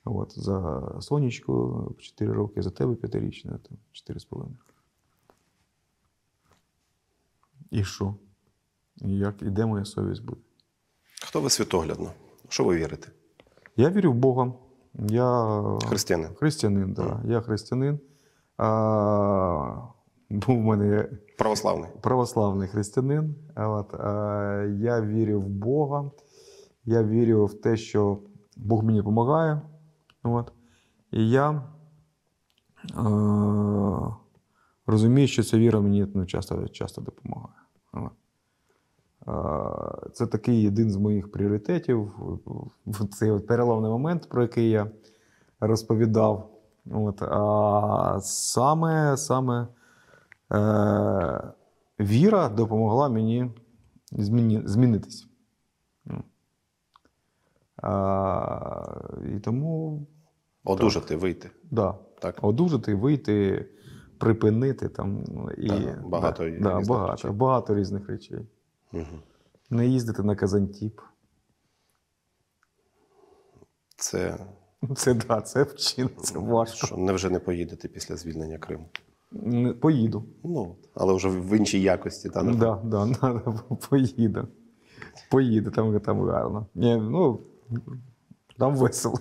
От, 0.06 0.40
за 0.40 0.92
Сонечку 1.02 1.96
4 2.00 2.34
роки, 2.34 2.62
за 2.62 2.70
тебе 2.70 2.96
п'ятирічну, 2.96 3.52
там 3.52 3.78
4,5. 4.18 4.48
І 7.72 7.84
що? 7.84 8.16
Як? 8.96 9.42
І 9.42 9.46
де 9.46 9.66
моя 9.66 9.86
совість 9.86 10.26
буде? 10.26 10.42
Хто 11.24 11.42
ви 11.42 11.50
світоглядно? 11.50 12.12
Що 12.50 12.64
ви 12.64 12.76
вірите? 12.76 13.08
Я 13.78 13.90
вірю 13.90 14.12
в 14.12 14.16
Бога. 14.16 14.54
Я 14.94 15.64
Християни. 15.88 16.28
християнин, 16.36 16.94
так. 16.94 17.06
Да. 17.06 17.34
Я 17.34 17.42
християнин. 17.42 18.00
А, 18.58 19.78
був 20.30 20.58
у 20.58 20.62
мене 20.62 21.10
Православний. 21.38 21.90
православний 22.02 22.68
християнин. 22.68 23.36
От, 23.56 23.94
е, 23.94 24.76
я 24.80 25.02
вірю 25.02 25.42
в 25.42 25.48
Бога. 25.48 26.12
Я 26.86 27.04
вірю 27.04 27.46
в 27.46 27.62
те, 27.62 27.78
що 27.78 28.20
Бог 28.58 28.84
мені 28.84 28.98
допомагає. 28.98 29.62
От. 30.24 30.52
І 31.12 31.30
я 31.30 31.52
е, 31.52 31.64
розумію, 34.86 35.28
що 35.28 35.44
ця 35.44 35.58
віра 35.58 35.80
мені 35.82 36.08
ну, 36.14 36.26
часто, 36.26 36.68
часто 36.68 37.02
допомагає. 37.02 37.61
Це 40.14 40.28
такий 40.28 40.68
один 40.68 40.92
з 40.92 40.98
моїх 40.98 41.32
пріоритетів. 41.32 42.12
В 42.86 43.08
цей 43.08 43.40
переломний 43.40 43.92
момент, 43.92 44.30
про 44.30 44.42
який 44.42 44.70
я 44.70 44.92
розповідав. 45.60 46.50
От. 46.92 47.22
А 47.22 48.20
саме, 48.22 49.18
саме 49.18 49.68
Е, 50.54 51.44
віра 52.00 52.50
допомогла 52.50 53.10
мені 53.10 53.52
зміні, 54.12 54.62
змінитись. 54.66 55.28
А, 57.78 58.96
і 59.36 59.40
тому 59.40 60.02
Одужати, 60.64 61.16
вийти. 61.16 61.50
да, 61.72 61.96
Так. 62.20 62.36
одужати, 62.42 62.96
вийти, 62.96 63.66
припинити 64.22 64.90
там. 64.90 65.24
І, 65.58 65.68
Так, 65.68 66.08
багато 66.08 66.50
да, 66.50 66.60
да, 66.60 66.80
багато, 66.88 67.12
речей. 67.12 67.32
багато 67.32 67.76
різних 67.76 68.10
речей. 68.10 68.40
Угу. 68.94 69.06
Не 69.70 69.88
їздити 69.88 70.24
на 70.24 70.36
Казантіп. 70.36 71.02
Це 73.96 74.38
Це 74.96 75.14
да, 75.14 75.42
це 75.42 75.64
вчинок, 75.64 76.22
це 76.24 76.40
важко. 76.40 76.88
що 76.88 76.98
невже 76.98 77.30
не 77.30 77.40
поїдете 77.40 77.88
після 77.88 78.16
звільнення 78.16 78.58
Криму? 78.58 78.86
Не- 79.32 79.74
Поїду. 79.74 80.24
Ну, 80.44 80.76
але 80.94 81.14
вже 81.14 81.30
в 81.30 81.58
іншій 81.58 81.82
якості, 81.82 82.30
та 82.30 82.44
не 82.44 82.54
Да, 82.54 82.82
да, 82.84 83.06
надо, 83.22 83.64
поїду. 83.90 84.48
Поїду, 85.32 85.72
там, 85.72 86.00
там 86.00 86.22
гарно. 86.30 86.66
Ні, 86.76 86.96
ну, 86.96 87.40
там 88.58 88.76
весело. 88.76 89.20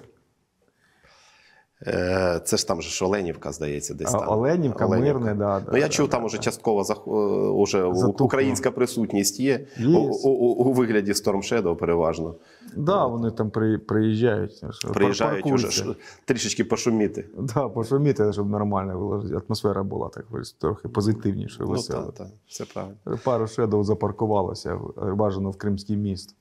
Е, 1.87 2.41
Це 2.45 2.57
ж 2.57 2.69
там 2.69 2.83
же 2.83 2.91
ж 2.91 3.05
Оленівка, 3.05 3.53
здається, 3.53 3.95
десь 3.95 4.13
там. 4.13 4.29
Оленівка, 4.29 4.89
Мирне, 4.89 5.35
да, 5.35 5.61
да, 5.61 5.67
Ну, 5.73 5.79
я 5.79 5.85
да, 5.85 5.89
чув, 5.89 6.07
да, 6.09 6.17
там 6.17 6.25
уже 6.25 6.39
частково 6.39 6.85
зах... 6.85 6.99
е, 7.07 7.11
уже 7.11 7.85
у- 7.85 8.09
українська 8.09 8.71
присутність 8.71 9.41
є, 9.41 9.67
Є. 9.79 9.99
У, 9.99 10.01
у, 10.01 10.31
у, 10.65 10.73
вигляді 10.73 11.13
Storm 11.13 11.37
Shadow 11.53 11.77
переважно. 11.77 12.35
Да, 12.77 13.07
вони 13.07 13.31
там 13.31 13.51
при, 13.51 13.79
приїжджають. 13.79 14.65
Приїжджають 14.95 15.47
уже 15.47 15.67
паркуються. 15.67 15.85
ж 15.85 15.95
трішечки 16.25 16.65
пошуміти. 16.65 17.27
Да, 17.39 17.69
пошуміти, 17.69 18.33
щоб 18.33 18.51
нормально. 18.51 19.23
Атмосфера 19.47 19.83
була 19.83 20.09
так 20.09 20.25
трохи 20.61 20.89
позитивніше, 20.89 21.59
Ну, 21.61 21.83
так, 21.83 22.15
так, 22.15 22.27
все 22.49 22.65
правильно. 22.65 22.97
Пару 23.25 23.47
шедов 23.47 23.85
запаркувалося, 23.85 24.81
бажано 24.97 25.51
в 25.51 25.57
Кримський 25.57 25.97
міст. 25.97 26.37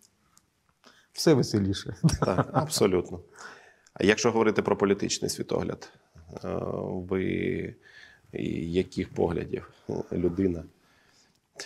Все 1.14 1.34
веселіше. 1.34 1.96
Так, 2.20 2.50
абсолютно. 2.54 3.20
Якщо 4.00 4.32
говорити 4.32 4.62
про 4.62 4.78
політичний 4.78 5.30
світогляд, 5.30 5.90
е, 6.44 6.48
ви 7.10 7.76
яких 8.64 9.10
поглядів 9.14 9.72
людина? 10.12 10.64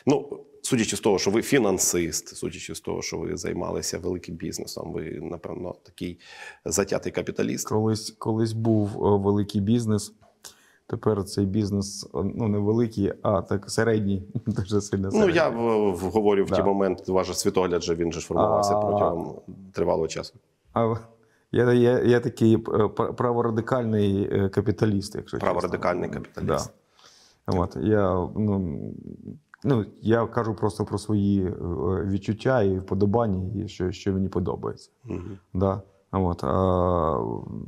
Ну, 0.05 0.39
судячи 0.61 0.95
з 0.97 0.99
того, 0.99 1.19
що 1.19 1.31
ви 1.31 1.41
фінансист, 1.41 2.27
судячи 2.35 2.75
з 2.75 2.79
того, 2.79 3.01
що 3.01 3.17
ви 3.17 3.37
займалися 3.37 3.97
великим 3.99 4.35
бізнесом, 4.35 4.91
ви, 4.91 5.19
напевно, 5.21 5.75
такий 5.83 6.19
затятий 6.65 7.11
капіталіст. 7.11 7.67
Колись, 7.69 8.11
колись 8.11 8.53
був 8.53 8.87
е, 9.05 9.17
великий 9.17 9.61
бізнес. 9.61 10.13
Тепер 10.87 11.23
цей 11.23 11.45
бізнес 11.45 12.03
е, 12.05 12.07
ну, 12.35 12.47
не 12.47 12.57
великий, 12.57 13.13
а 13.21 13.41
так 13.41 13.71
середній. 13.71 14.23
Дуже 14.45 14.81
сильно 14.81 15.09
Ну, 15.13 15.29
я 15.29 15.49
в, 15.49 15.99
говорю 15.99 16.45
в 16.45 16.49
ті 16.49 16.55
Да. 16.55 16.63
моменти, 16.63 17.11
ваш 17.11 17.37
світогляд 17.37 17.83
же 17.83 17.95
він 17.95 18.11
же 18.11 18.21
формувався 18.21 18.77
А- 18.77 18.81
протягом 18.81 19.35
тривалого 19.73 20.07
часу. 20.07 20.33
А 20.73 20.95
я, 21.53 21.73
я, 21.73 21.99
я 21.99 22.19
такий 22.19 22.55
е, 22.55 22.87
праворадикальний 22.89 24.29
е, 24.31 24.49
капіталіст, 24.49 25.15
якщо 25.15 25.37
чесно. 25.37 25.51
Праворадикальний 25.51 26.09
капіталіст. 26.09 26.73
Да. 27.47 27.57
От, 27.59 27.77
я, 27.81 28.29
ну, 28.35 28.79
ну, 29.63 29.85
я 30.01 30.25
кажу 30.25 30.55
просто 30.55 30.85
про 30.85 30.97
свої 30.97 31.45
е, 31.45 31.53
відчуття 32.05 32.61
і 32.61 32.79
вподобання, 32.79 33.63
і 33.63 33.67
що, 33.67 33.91
що 33.91 34.13
мені 34.13 34.29
подобається. 34.29 34.89
Мгм. 35.03 35.37
Да. 35.53 35.81
От, 36.11 36.43
а, 36.43 37.17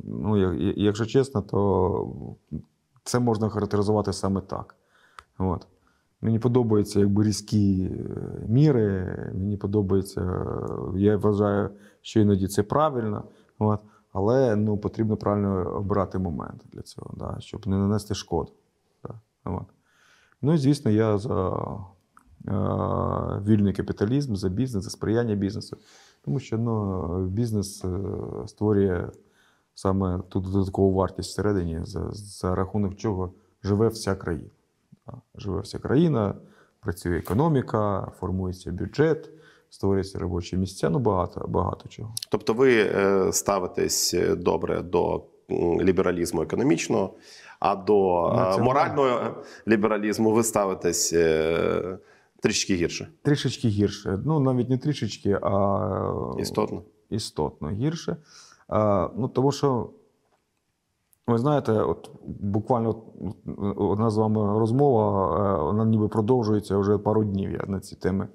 ну, 0.04 0.54
якщо 0.76 1.06
чесно, 1.06 1.42
то 1.42 2.36
це 3.04 3.18
можна 3.18 3.48
характеризувати 3.48 4.12
саме 4.12 4.40
так. 4.40 4.74
От. 5.38 5.66
Мені 6.20 6.38
подобаються 6.38 7.00
якби 7.00 7.24
різкі 7.24 7.90
міри, 8.48 9.16
мені 9.34 9.56
подобається, 9.56 10.46
я 10.96 11.16
вважаю, 11.16 11.70
що 12.02 12.20
іноді 12.20 12.46
це 12.46 12.62
правильно, 12.62 13.24
от, 13.58 13.80
але 14.12 14.56
ну, 14.56 14.78
потрібно 14.78 15.16
правильно 15.16 15.76
обрати 15.76 16.18
момент 16.18 16.62
для 16.72 16.82
цього, 16.82 17.14
да, 17.16 17.36
щоб 17.40 17.66
не 17.66 17.76
нанести 17.76 18.14
шкоду. 18.14 18.52
Да, 19.04 19.14
от. 19.44 19.66
Ну 20.42 20.54
і 20.54 20.58
звісно, 20.58 20.90
я 20.90 21.18
за 21.18 21.50
е, 22.48 22.52
вільний 23.46 23.72
капіталізм, 23.72 24.34
за 24.34 24.48
бізнес, 24.48 24.84
за 24.84 24.90
сприяння 24.90 25.34
бізнесу. 25.34 25.76
Тому 26.24 26.38
що 26.38 26.58
ну, 26.58 27.26
бізнес 27.26 27.84
е, 27.84 27.98
створює 28.46 29.08
саме 29.74 30.20
ту 30.28 30.40
додаткову 30.40 30.92
вартість 30.92 31.30
всередині, 31.30 31.80
за, 31.82 32.10
за 32.12 32.54
рахунок 32.54 32.96
чого 32.96 33.32
живе 33.62 33.88
вся 33.88 34.14
країна. 34.14 34.50
Живе 35.34 35.60
вся 35.60 35.78
країна, 35.78 36.34
працює 36.80 37.18
економіка, 37.18 38.12
формується 38.18 38.72
бюджет, 38.72 39.30
створюються 39.76 40.18
робочі 40.18 40.56
місця. 40.56 40.90
Ну, 40.90 40.98
багато, 40.98 41.44
багато 41.48 41.88
чого. 41.88 42.14
Тобто 42.30 42.54
ви 42.54 42.74
е, 42.74 43.32
ставитесь 43.32 44.14
е, 44.14 44.36
добре 44.36 44.82
до 44.82 45.22
лібералізму 45.80 46.42
економічного, 46.42 47.14
а 47.60 47.76
до 47.76 48.26
е, 48.26 48.36
Національного. 48.36 48.64
морального 48.64 49.42
лібералізму 49.68 50.32
ви 50.32 50.42
ставитесь 50.44 51.14
трішки 52.42 52.74
гірше. 52.74 53.08
Трішечки 53.22 53.68
гірше. 53.68 54.18
Ну, 54.24 54.40
навіть 54.40 54.68
не 54.68 54.78
трішечки, 54.78 55.38
а 55.42 56.34
Істотно. 56.38 56.82
істотно 57.10 57.70
гірше. 57.70 58.16
А, 58.68 59.08
ну, 59.16 59.28
тому 59.28 59.52
що, 59.52 59.90
ви 61.26 61.38
знаєте, 61.38 61.72
от 61.72 62.10
буквально 62.26 63.02
одна 63.76 64.10
з 64.10 64.16
вами 64.16 64.58
розмова, 64.58 65.62
вона 65.64 65.84
ніби 65.84 66.08
продовжується 66.08 66.78
вже 66.78 66.98
пару 66.98 67.24
днів. 67.24 67.50
Я 67.50 67.64
на 67.66 67.80
ці 67.80 67.96
теми 67.96 68.28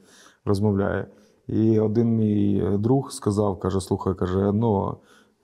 розмовляю. 0.46 1.06
І 1.48 1.80
один 1.80 2.16
мій 2.16 2.64
друг 2.78 3.12
сказав: 3.12 3.60
каже: 3.60 3.82
слухай, 3.82 4.16
каже, 4.16 4.52
ну 4.52 4.98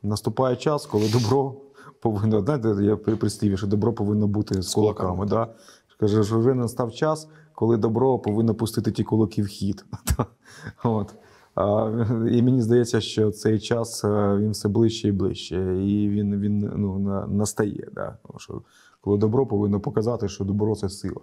наступає 0.03 0.55
час, 0.55 0.85
коли 0.85 1.09
добро 1.09 1.55
повинно, 2.01 2.41
знаєте, 2.41 2.75
я 2.81 2.97
при 2.97 3.15
прислів'я, 3.15 3.57
що 3.57 3.67
добро 3.67 3.93
повинно 3.93 4.27
бути 4.27 4.61
з 4.61 4.73
кулаками, 4.73 5.09
кулаками. 5.09 5.25
Да? 5.25 5.53
Каже, 5.99 6.23
що 6.23 6.39
вже 6.39 6.53
настав 6.53 6.93
час, 6.93 7.27
коли 7.55 7.77
добро 7.77 8.19
повинно 8.19 8.55
пустити 8.55 8.91
ті 8.91 9.03
кулаки 9.03 9.41
в 9.41 9.47
хід. 9.47 9.85
От. 10.83 11.15
А, 11.55 11.91
і 12.31 12.41
мені 12.41 12.61
здається, 12.61 13.01
що 13.01 13.31
цей 13.31 13.59
час 13.59 14.03
е, 14.03 14.37
він 14.37 14.51
все 14.51 14.67
ближче 14.69 15.07
і 15.07 15.11
ближче, 15.11 15.55
і 15.85 16.09
він, 16.09 16.39
він 16.39 16.71
ну, 16.75 16.99
настає. 17.27 17.87
Да? 17.93 18.17
Тому 18.27 18.39
що 18.39 18.61
коли 19.01 19.17
добро 19.17 19.45
повинно 19.45 19.79
показати, 19.79 20.27
що 20.27 20.43
добро 20.43 20.75
це 20.75 20.89
сила. 20.89 21.21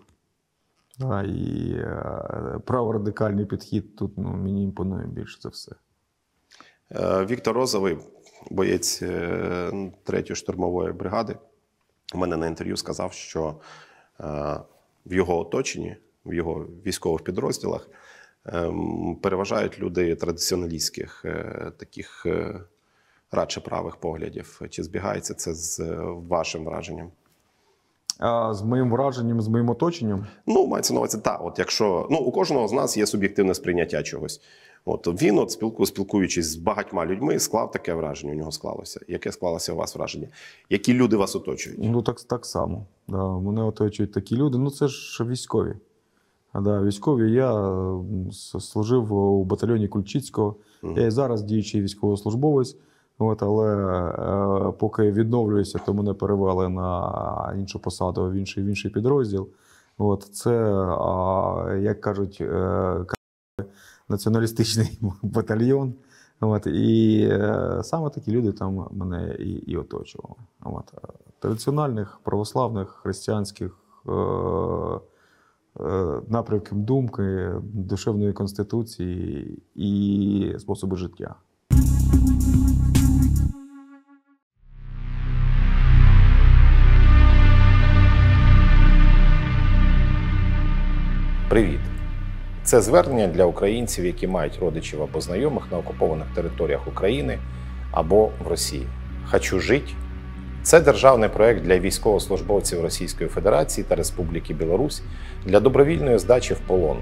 І 1.00 1.72
е, 1.76 2.60
праворадикальний 2.64 3.46
підхід 3.46 3.96
тут 3.96 4.12
ну, 4.16 4.28
мені 4.28 4.64
імпонує 4.64 5.06
більше 5.06 5.40
за 5.40 5.48
все. 5.48 5.72
Е, 6.92 7.24
Віктор 7.24 7.56
Розовий, 7.56 7.98
боєць 8.50 9.02
е, 9.02 9.90
третьої 10.04 10.36
штурмової 10.36 10.92
бригади, 10.92 11.36
у 12.14 12.18
мене 12.18 12.36
на 12.36 12.46
інтерв'ю 12.46 12.76
сказав, 12.76 13.12
що 13.12 13.60
в 15.06 15.14
його 15.14 15.38
оточенні, 15.38 15.96
в 16.24 16.34
його 16.34 16.66
військових 16.86 17.24
підрозділах 17.24 17.88
ем, 18.44 19.16
переважають 19.22 19.78
люди 19.80 20.16
традиціоналістських, 20.16 21.24
таких 21.76 22.26
радше 23.30 23.60
правих 23.60 23.96
поглядів. 23.96 24.60
Чи 24.70 24.82
збігається 24.82 25.34
це 25.34 25.54
з 25.54 25.80
вашим 26.28 26.64
враженням? 26.64 27.10
З 28.50 28.62
моїм 28.62 28.90
враженням, 28.90 29.40
з 29.40 29.48
моїм 29.48 29.70
оточенням, 29.70 30.26
Ну, 30.46 30.66
мається 30.66 30.94
на 30.94 31.00
увазі, 31.00 31.18
так, 31.18 31.44
от 31.44 31.58
якщо 31.58 32.08
ну, 32.10 32.18
у 32.18 32.32
кожного 32.32 32.68
з 32.68 32.72
нас 32.72 32.96
є 32.96 33.06
суб'єктивне 33.06 33.54
сприйняття 33.54 34.02
чогось. 34.02 34.40
От 34.84 35.22
він, 35.22 35.38
от 35.38 35.50
спілку, 35.50 35.86
спілкуючись 35.86 36.46
з 36.46 36.56
багатьма 36.56 37.06
людьми, 37.06 37.38
склав 37.38 37.70
таке 37.70 37.94
враження. 37.94 38.32
У 38.32 38.36
нього 38.36 38.52
склалося. 38.52 39.00
Яке 39.08 39.32
склалося 39.32 39.72
у 39.72 39.76
вас 39.76 39.96
враження? 39.96 40.28
Які 40.70 40.94
люди 40.94 41.16
вас 41.16 41.36
оточують? 41.36 41.78
ну 41.82 42.02
так, 42.02 42.20
так 42.20 42.46
само. 42.46 42.86
Да, 43.08 43.38
мене 43.38 43.62
оточують 43.62 44.12
такі 44.12 44.36
люди. 44.36 44.58
Ну 44.58 44.70
це 44.70 44.88
ж 44.88 45.24
військові. 45.24 45.74
Да, 46.54 46.82
військові. 46.82 47.32
Я 47.32 47.80
служив 48.60 49.12
у 49.12 49.44
батальйоні 49.44 49.88
Кульчицького. 49.88 50.56
Я 50.96 51.06
і 51.06 51.10
зараз 51.10 51.42
діючий 51.42 51.82
військовослужбовець. 51.82 52.76
От, 53.18 53.42
але 53.42 53.76
е, 54.68 54.72
поки 54.72 55.12
відновлююся, 55.12 55.78
то 55.78 55.94
мене 55.94 56.14
перевели 56.14 56.68
на 56.68 57.54
іншу 57.58 57.78
посаду, 57.78 58.30
в 58.30 58.32
інший, 58.32 58.64
в 58.64 58.66
інший 58.66 58.90
підрозділ. 58.90 59.48
От, 59.98 60.22
це, 60.22 60.74
а, 60.74 61.78
як 61.80 62.00
кажуть, 62.00 62.38
е, 62.40 63.04
націоналістичний 64.08 64.98
батальйон. 65.22 65.94
От, 66.40 66.66
і 66.66 67.20
е, 67.30 67.80
саме 67.82 68.10
такі 68.10 68.32
люди 68.32 68.52
там 68.52 68.88
мене 68.90 69.36
і, 69.38 69.50
і 69.50 69.76
оточували. 69.76 70.34
От, 70.64 70.94
е, 70.94 71.08
традиціональних, 71.38 72.20
православних, 72.22 72.88
християнських 72.88 73.78
е, 74.08 74.12
е, 75.80 76.20
напрямків 76.28 76.78
думки, 76.78 77.52
душевної 77.62 78.32
конституції 78.32 79.58
і 79.74 80.56
способу 80.58 80.96
життя. 80.96 81.34
Привіт! 91.54 91.80
Це 92.62 92.80
звернення 92.80 93.26
для 93.26 93.44
українців, 93.44 94.04
які 94.06 94.26
мають 94.26 94.58
родичів 94.60 95.02
або 95.02 95.20
знайомих 95.20 95.64
на 95.72 95.78
окупованих 95.78 96.26
територіях 96.34 96.88
України 96.88 97.38
або 97.90 98.30
в 98.44 98.48
Росії. 98.48 98.86
Хочу 99.30 99.60
жить. 99.60 99.94
Це 100.62 100.80
державний 100.80 101.28
проект 101.28 101.62
для 101.62 101.78
військовослужбовців 101.78 102.80
Російської 102.80 103.30
Федерації 103.30 103.84
та 103.88 103.94
Республіки 103.94 104.54
Білорусь 104.54 105.02
для 105.46 105.60
добровільної 105.60 106.18
здачі 106.18 106.54
в 106.54 106.58
полон. 106.58 106.98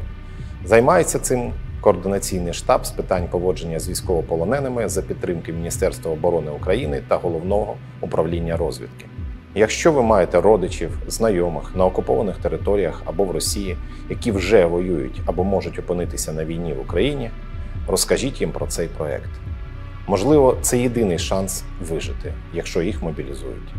Займається 0.64 1.18
цим 1.18 1.52
координаційний 1.80 2.52
штаб 2.52 2.86
з 2.86 2.90
питань 2.90 3.28
поводження 3.30 3.78
з 3.78 3.88
військовополоненими 3.88 4.88
за 4.88 5.02
підтримки 5.02 5.52
Міністерства 5.52 6.12
оборони 6.12 6.50
України 6.50 7.02
та 7.08 7.16
Головного 7.16 7.76
управління 8.00 8.56
розвідки. 8.56 9.06
Якщо 9.54 9.92
ви 9.92 10.02
маєте 10.02 10.40
родичів, 10.40 10.98
знайомих 11.08 11.76
на 11.76 11.84
окупованих 11.84 12.36
територіях 12.36 13.02
або 13.04 13.24
в 13.24 13.30
Росії, 13.30 13.76
які 14.10 14.32
вже 14.32 14.66
воюють 14.66 15.20
або 15.26 15.44
можуть 15.44 15.78
опинитися 15.78 16.32
на 16.32 16.44
війні 16.44 16.72
в 16.72 16.80
Україні, 16.80 17.30
розкажіть 17.88 18.40
їм 18.40 18.50
про 18.50 18.66
цей 18.66 18.88
проект. 18.88 19.30
Можливо, 20.06 20.56
це 20.62 20.78
єдиний 20.78 21.18
шанс 21.18 21.64
вижити, 21.88 22.34
якщо 22.54 22.82
їх 22.82 23.02
мобілізують. 23.02 23.74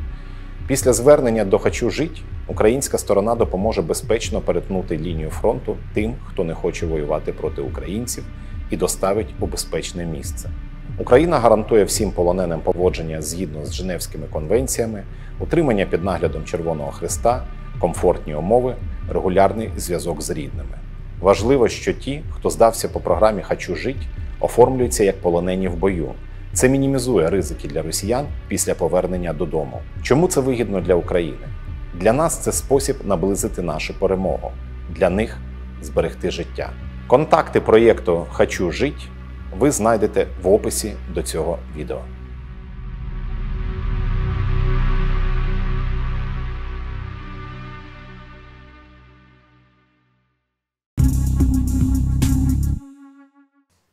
Після 0.68 0.94
звернення 0.94 1.46
до 1.46 1.60
Хочу 1.60 1.90
жить 1.90 2.22
українська 2.48 2.98
сторона 2.98 3.36
допоможе 3.36 3.82
безпечно 3.82 4.42
перетнути 4.42 4.98
лінію 4.98 5.30
фронту 5.30 5.78
тим, 5.94 6.16
хто 6.26 6.44
не 6.44 6.54
хоче 6.54 6.86
воювати 6.86 7.34
проти 7.34 7.62
українців, 7.62 8.24
і 8.70 8.78
доставить 8.78 9.34
у 9.40 9.48
безпечне 9.48 10.06
місце. 10.06 10.50
Україна 10.98 11.40
гарантує 11.40 11.84
всім 11.84 12.12
полоненим 12.12 12.60
поводження 12.60 13.22
згідно 13.22 13.66
з 13.66 13.74
Женевськими 13.74 14.28
конвенціями, 14.28 15.04
утримання 15.40 15.86
під 15.86 16.04
наглядом 16.04 16.46
Червоного 16.46 16.92
Христа, 16.92 17.44
комфортні 17.80 18.36
умови, 18.36 18.76
регулярний 19.10 19.70
зв'язок 19.78 20.22
з 20.22 20.30
рідними. 20.30 20.78
Важливо, 21.22 21.68
що 21.68 21.94
ті, 21.94 22.22
хто 22.32 22.50
здався 22.50 22.90
по 22.90 23.00
програмі 23.00 23.42
Хочу 23.42 23.76
жить, 23.76 24.08
оформлюються 24.40 25.04
як 25.04 25.22
полонені 25.22 25.68
в 25.68 25.76
бою. 25.76 26.12
Це 26.54 26.70
мінімізує 26.70 27.30
ризики 27.30 27.68
для 27.68 27.82
росіян 27.82 28.26
після 28.48 28.76
повернення 28.76 29.34
додому. 29.34 29.80
Чому 30.04 30.28
це 30.28 30.42
вигідно 30.42 30.82
для 30.82 30.96
України? 30.96 31.48
Для 32.00 32.14
нас 32.14 32.38
це 32.38 32.52
спосіб 32.52 32.96
наблизити 33.04 33.62
нашу 33.62 34.00
перемогу, 34.00 34.52
для 34.90 35.10
них 35.10 35.38
зберегти 35.82 36.32
життя. 36.32 36.70
Контакти 37.08 37.62
проєкту 37.62 38.26
Хочу 38.30 38.72
жить 38.72 39.10
ви 39.60 39.72
знайдете 39.72 40.28
в 40.42 40.48
описі 40.48 40.94
до 41.14 41.24
цього 41.24 41.60
відео. 41.76 42.02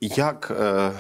Як 0.01 0.57
е, 0.61 0.93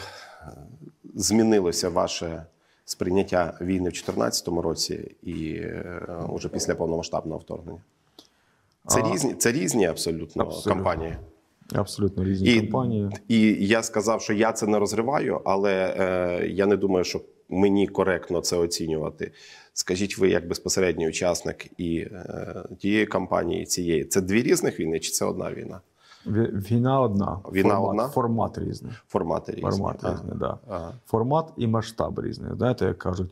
змінилося 1.14 1.88
ваше 1.88 2.46
сприйняття 2.84 3.58
війни 3.60 3.88
в 3.88 3.92
2014 3.92 4.48
році 4.48 5.16
і 5.22 5.52
е, 5.54 6.08
уже 6.28 6.48
після 6.48 6.74
повномасштабного 6.74 7.38
вторгнення? 7.38 7.80
Це 8.86 9.00
А, 9.02 9.12
різні, 9.12 9.34
це 9.34 9.52
різні 9.52 9.86
абсолютно, 9.86 10.42
Абсолютно. 10.44 10.72
кампанії. 10.74 11.16
Абсолютно 11.74 12.24
різні 12.24 12.48
І- 12.48 12.60
компанії. 12.60 13.10
І 13.28 13.66
я 13.66 13.82
сказав, 13.82 14.22
що 14.22 14.32
я 14.32 14.52
це 14.52 14.66
не 14.66 14.78
розриваю, 14.78 15.40
але 15.44 15.94
е, 15.98 16.46
я 16.48 16.66
не 16.66 16.76
думаю, 16.76 17.04
що 17.04 17.20
мені 17.48 17.86
коректно 17.86 18.40
це 18.40 18.56
оцінювати. 18.56 19.32
Скажіть 19.72 20.18
ви, 20.18 20.28
як 20.28 20.48
безпосередній 20.48 21.08
учасник 21.08 21.66
і 21.80 21.96
е, 21.98 22.64
тієї 22.78 23.06
кампанії, 23.06 23.62
і 23.62 23.66
цієї. 23.66 24.04
Це 24.04 24.20
дві 24.20 24.42
різних 24.42 24.80
війни, 24.80 24.98
чи 25.00 25.10
це 25.10 25.24
одна 25.24 25.52
війна? 25.52 25.80
Війна 26.26 27.00
одна. 27.00 27.38
Війна 27.52 27.74
формат, 27.74 27.90
одна? 27.90 28.08
Формат 28.08 28.58
різний. 28.58 28.92
Формати 29.08 29.52
різні. 29.52 29.70
Формат 29.70 29.96
Ага. 30.02 30.14
різний, 30.14 30.38
да. 30.38 30.58
Ага. 30.68 30.92
Формат 31.06 31.52
і 31.56 31.66
масштаб 31.66 32.20
різний. 32.20 32.50
Знаєте, 32.56 32.84
як 32.84 32.98
кажуть, 32.98 33.30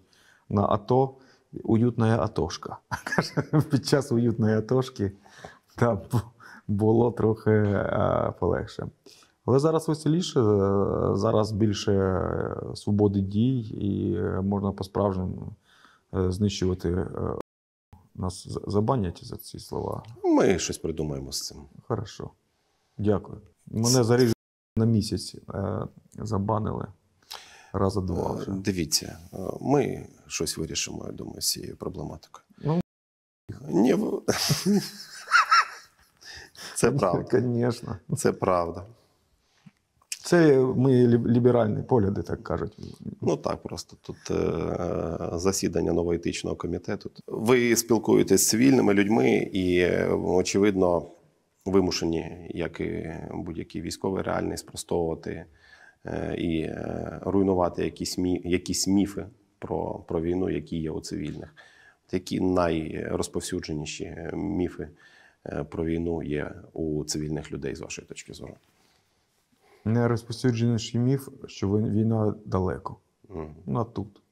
на 0.48 0.62
АТО 0.62 1.14
уютна 1.64 2.18
атошка. 2.22 2.76
Під 3.70 3.86
час 3.86 4.12
уютної 4.12 4.56
атошки 4.56 5.12
там 5.76 6.00
було 6.68 7.10
трохи 7.10 7.50
е, 7.50 8.32
полегше. 8.40 8.86
Але 9.46 9.58
зараз 9.58 9.88
веселіше, 9.88 10.40
е, 10.40 11.16
зараз 11.16 11.52
більше 11.52 11.92
е, 11.92 12.56
свободи 12.76 13.20
дій, 13.20 13.60
і 13.60 14.20
можна 14.42 14.72
по-справжньому 14.72 15.52
знищувати. 16.12 17.06
Нас 18.14 18.48
забанять 18.66 19.24
за 19.24 19.36
ці 19.36 19.58
слова. 19.58 20.02
Ми 20.24 20.58
щось 20.58 20.78
придумаємо 20.78 21.32
з 21.32 21.46
цим. 21.46 21.58
Хорошо. 21.82 22.30
Дякую. 22.98 23.40
Мене 23.66 24.04
заріжуть 24.04 24.36
на 24.76 24.84
місяць 24.84 25.36
забанили. 26.18 26.86
Раза 27.72 28.00
два 28.00 28.32
вже. 28.32 28.50
Дивіться, 28.50 29.18
ми 29.60 30.06
щось 30.26 30.58
вирішимо, 30.58 31.04
я 31.06 31.12
думаю, 31.12 31.40
з 31.40 31.50
цією 31.50 31.76
проблематикою. 31.76 32.44
Ну, 32.58 32.80
Ні, 33.68 33.96
це 36.78 36.90
правда. 36.98 37.40
Звісно. 37.40 37.96
Це 38.16 38.32
правда. 38.32 38.84
Це 40.24 40.58
мої 40.58 41.08
ліберальні 41.08 41.82
погляди, 41.82 42.22
так 42.22 42.42
кажуть. 42.42 42.76
Ну 43.20 43.36
так, 43.36 43.62
просто 43.62 43.96
тут 44.02 44.16
е, 44.30 45.38
засідання 45.38 45.92
новоетичного 45.92 46.56
комітету. 46.56 47.10
Ви 47.26 47.76
спілкуєтесь 47.76 48.42
з 48.42 48.48
цивільними 48.48 48.94
людьми 48.94 49.50
і, 49.52 49.86
очевидно, 50.10 51.10
вимушені, 51.64 52.50
як 52.54 52.80
і 52.80 53.14
будь-який 53.32 53.82
військовий, 53.82 54.22
реальний 54.22 54.56
спростовувати 54.56 55.44
е, 56.06 56.34
і 56.38 56.60
е, 56.60 57.18
руйнувати 57.22 57.84
якісь, 57.84 58.18
мі, 58.18 58.42
якісь 58.44 58.88
міфи 58.88 59.26
про, 59.58 60.04
про 60.08 60.20
війну, 60.20 60.50
які 60.50 60.76
є 60.76 60.90
у 60.90 61.00
цивільних. 61.00 61.54
Які 62.12 62.40
найрозповсюдженіші 62.40 64.16
міфи 64.32 64.88
про 65.70 65.84
війну 65.84 66.22
є 66.22 66.54
у 66.72 67.04
цивільних 67.04 67.52
людей, 67.52 67.74
з 67.74 67.80
вашої 67.80 68.08
точки 68.08 68.32
зору? 68.32 68.54
Найрозповсюдженіший 69.84 71.00
міф, 71.00 71.28
що 71.46 71.68
війна 71.68 72.34
далеко. 72.44 72.96
Мгм. 73.28 73.54
Ну, 73.66 73.84
тут. 73.84 74.22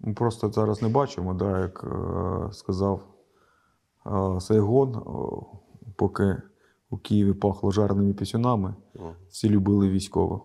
Ми 0.00 0.14
просто 0.14 0.50
зараз 0.50 0.82
не 0.82 0.88
бачимо, 0.88 1.34
да, 1.34 1.60
як 1.60 1.84
е, 1.84 2.52
сказав 2.52 3.02
е, 4.06 4.40
Сайгон, 4.40 5.02
поки 5.96 6.36
у 6.90 6.96
Києві 6.96 7.32
пахло 7.32 7.70
жарними 7.70 8.14
пісюнами, 8.14 8.74
Мгм. 8.94 9.12
всі 9.28 9.48
любили 9.48 9.88
військових. 9.88 10.40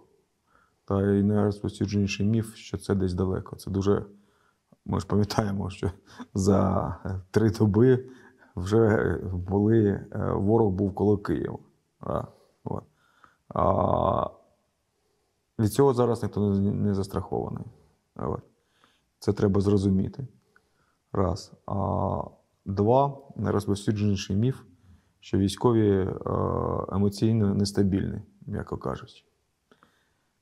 Та 0.86 1.12
і 1.12 1.24
найрозповсюдженіший 1.24 2.26
міф, 2.26 2.56
що 2.56 2.78
це 2.78 2.96
десь 2.96 3.14
далеко. 3.14 3.56
Це 3.56 3.72
дуже. 3.72 4.06
Ми 4.86 5.00
ж 5.00 5.08
пам'ятаємо, 5.08 5.70
що 5.70 5.92
за 6.34 6.88
е, 7.06 7.22
три 7.32 7.50
доби 7.50 8.06
вже 8.56 9.18
були, 9.34 9.80
е, 9.88 10.32
ворог 10.34 10.70
був 10.70 10.96
коло 10.96 11.18
Києва. 11.18 11.58
А, 13.54 14.28
від 15.60 15.74
цього 15.74 15.94
зараз 15.94 16.24
ніхто 16.24 16.50
не, 16.50 16.94
застрахований. 16.94 17.66
Це 19.20 19.34
треба 19.34 19.62
зрозуміти. 19.62 20.28
Раз. 21.14 21.52
А 21.66 22.22
два, 22.66 23.18
найрозповсюдженіший 23.36 24.36
міф, 24.36 24.62
що 25.20 25.38
військові 25.38 25.90
е, 25.90 26.16
емоційно 26.92 27.54
нестабільні, 27.54 28.22
м'яко 28.48 28.78
кажучи. 28.78 29.24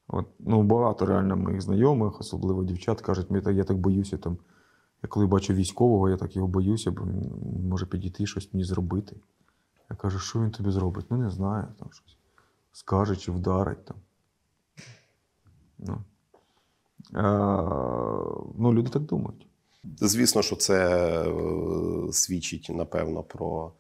От, 0.07 0.25
ну, 0.39 0.63
багато 0.63 1.05
реально 1.05 1.37
моїх 1.37 1.61
знайомих, 1.61 2.19
особливо 2.19 2.63
дівчат, 2.63 3.01
кажуть, 3.01 3.29
«Мені 3.29 3.43
так- 3.43 3.55
я 3.55 3.63
так 3.63 3.77
боюся. 3.77 4.17
Там, 4.17 4.37
я 5.03 5.09
коли 5.09 5.27
бачу 5.27 5.53
військового, 5.53 6.09
я 6.09 6.17
так 6.17 6.35
його 6.35 6.47
боюся, 6.47 6.91
бо 6.91 7.03
він 7.03 7.31
може 7.69 7.85
підійти 7.85 8.25
щось 8.25 8.53
мені 8.53 8.63
зробити. 8.63 9.15
Я 9.89 9.95
кажу, 9.95 10.19
що 10.19 10.41
він 10.41 10.51
тобі 10.51 10.71
зробить? 10.71 11.05
Ну, 11.09 11.17
не 11.17 11.29
знаю, 11.29 11.67
там 11.79 11.88
щось. 11.91 12.17
Скаже 12.71 13.15
чи 13.15 13.31
вдарить 13.31 13.85
там. 13.85 13.97
Ну. 15.77 16.01
а, 17.13 17.23
ну, 18.57 18.73
люди 18.73 18.89
так 18.89 19.01
думають. 19.01 19.47
Звісно, 19.97 20.41
що 20.41 20.55
це 20.55 21.03
е, 21.21 22.13
свідчить, 22.13 22.69
напевно, 22.69 23.23
про 23.23 23.71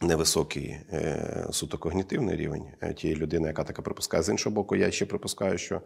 невисокий 0.00 0.76
е, 0.92 1.46
суто 1.50 1.78
когнітивний 1.78 2.36
рівень 2.36 2.62
е, 2.80 2.94
тієї 2.94 3.20
людини, 3.20 3.48
яка 3.48 3.64
таке 3.64 3.82
припускає. 3.82 4.22
З 4.22 4.28
іншого 4.28 4.54
боку, 4.54 4.76
я 4.76 4.90
ще 4.90 5.06
припускаю, 5.06 5.58
що 5.58 5.80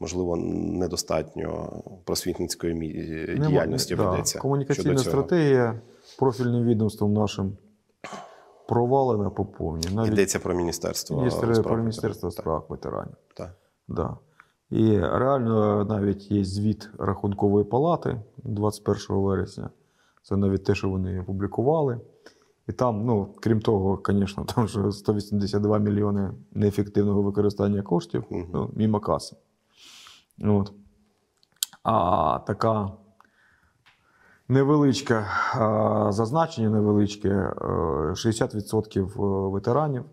можливо 0.00 0.36
недостатньо 0.36 1.82
просвітницької 2.04 2.74
мі- 2.74 3.38
Нема- 3.38 3.48
діяльності 3.48 3.96
да, 3.96 4.10
ведеться. 4.10 4.38
Комунікаційна 4.38 4.82
щодо 4.84 5.10
цього. 5.10 5.22
стратегія 5.22 5.80
профільним 6.18 6.64
відомством 6.64 7.12
нашим 7.12 7.56
провалена 8.68 9.30
по 9.30 9.44
повній. 9.44 9.94
Навіть 9.94 10.12
Йдеться 10.12 10.38
про 10.38 10.54
міністерство 10.54 11.16
міністр, 11.16 11.38
справ 11.54 11.62
про 11.62 11.76
Міністерство 11.76 12.28
ветеранів. 12.28 12.32
справ 12.32 12.66
ветеранів. 12.68 13.14
Так, 13.36 13.54
Да. 13.88 14.16
І 14.70 14.98
реально 14.98 15.84
навіть 15.84 16.30
є 16.30 16.44
звіт 16.44 16.90
Рахункової 16.98 17.64
палати 17.64 18.20
21 18.36 19.16
вересня. 19.16 19.70
Це 20.22 20.36
навіть 20.36 20.64
те, 20.64 20.74
що 20.74 20.88
вони 20.88 21.20
опублікували. 21.20 22.00
І 22.68 22.72
там, 22.72 23.04
ну, 23.04 23.34
крім 23.40 23.60
того, 23.60 24.02
звісно, 24.06 24.44
там 24.44 24.68
ж 24.68 24.92
182 24.92 25.78
мільйони 25.78 26.30
неефективного 26.52 27.22
використання 27.22 27.82
коштів, 27.82 28.24
Мгм. 28.30 28.46
ну, 28.52 28.70
мімо 28.76 29.00
каси. 29.00 29.36
От. 30.44 30.72
А 31.82 32.38
така 32.46 32.92
невеличке 34.48 35.26
зазначення 36.08 36.70
невеличке, 36.70 37.28
е, 37.28 37.54
60% 38.14 39.50
ветеранів 39.50 40.04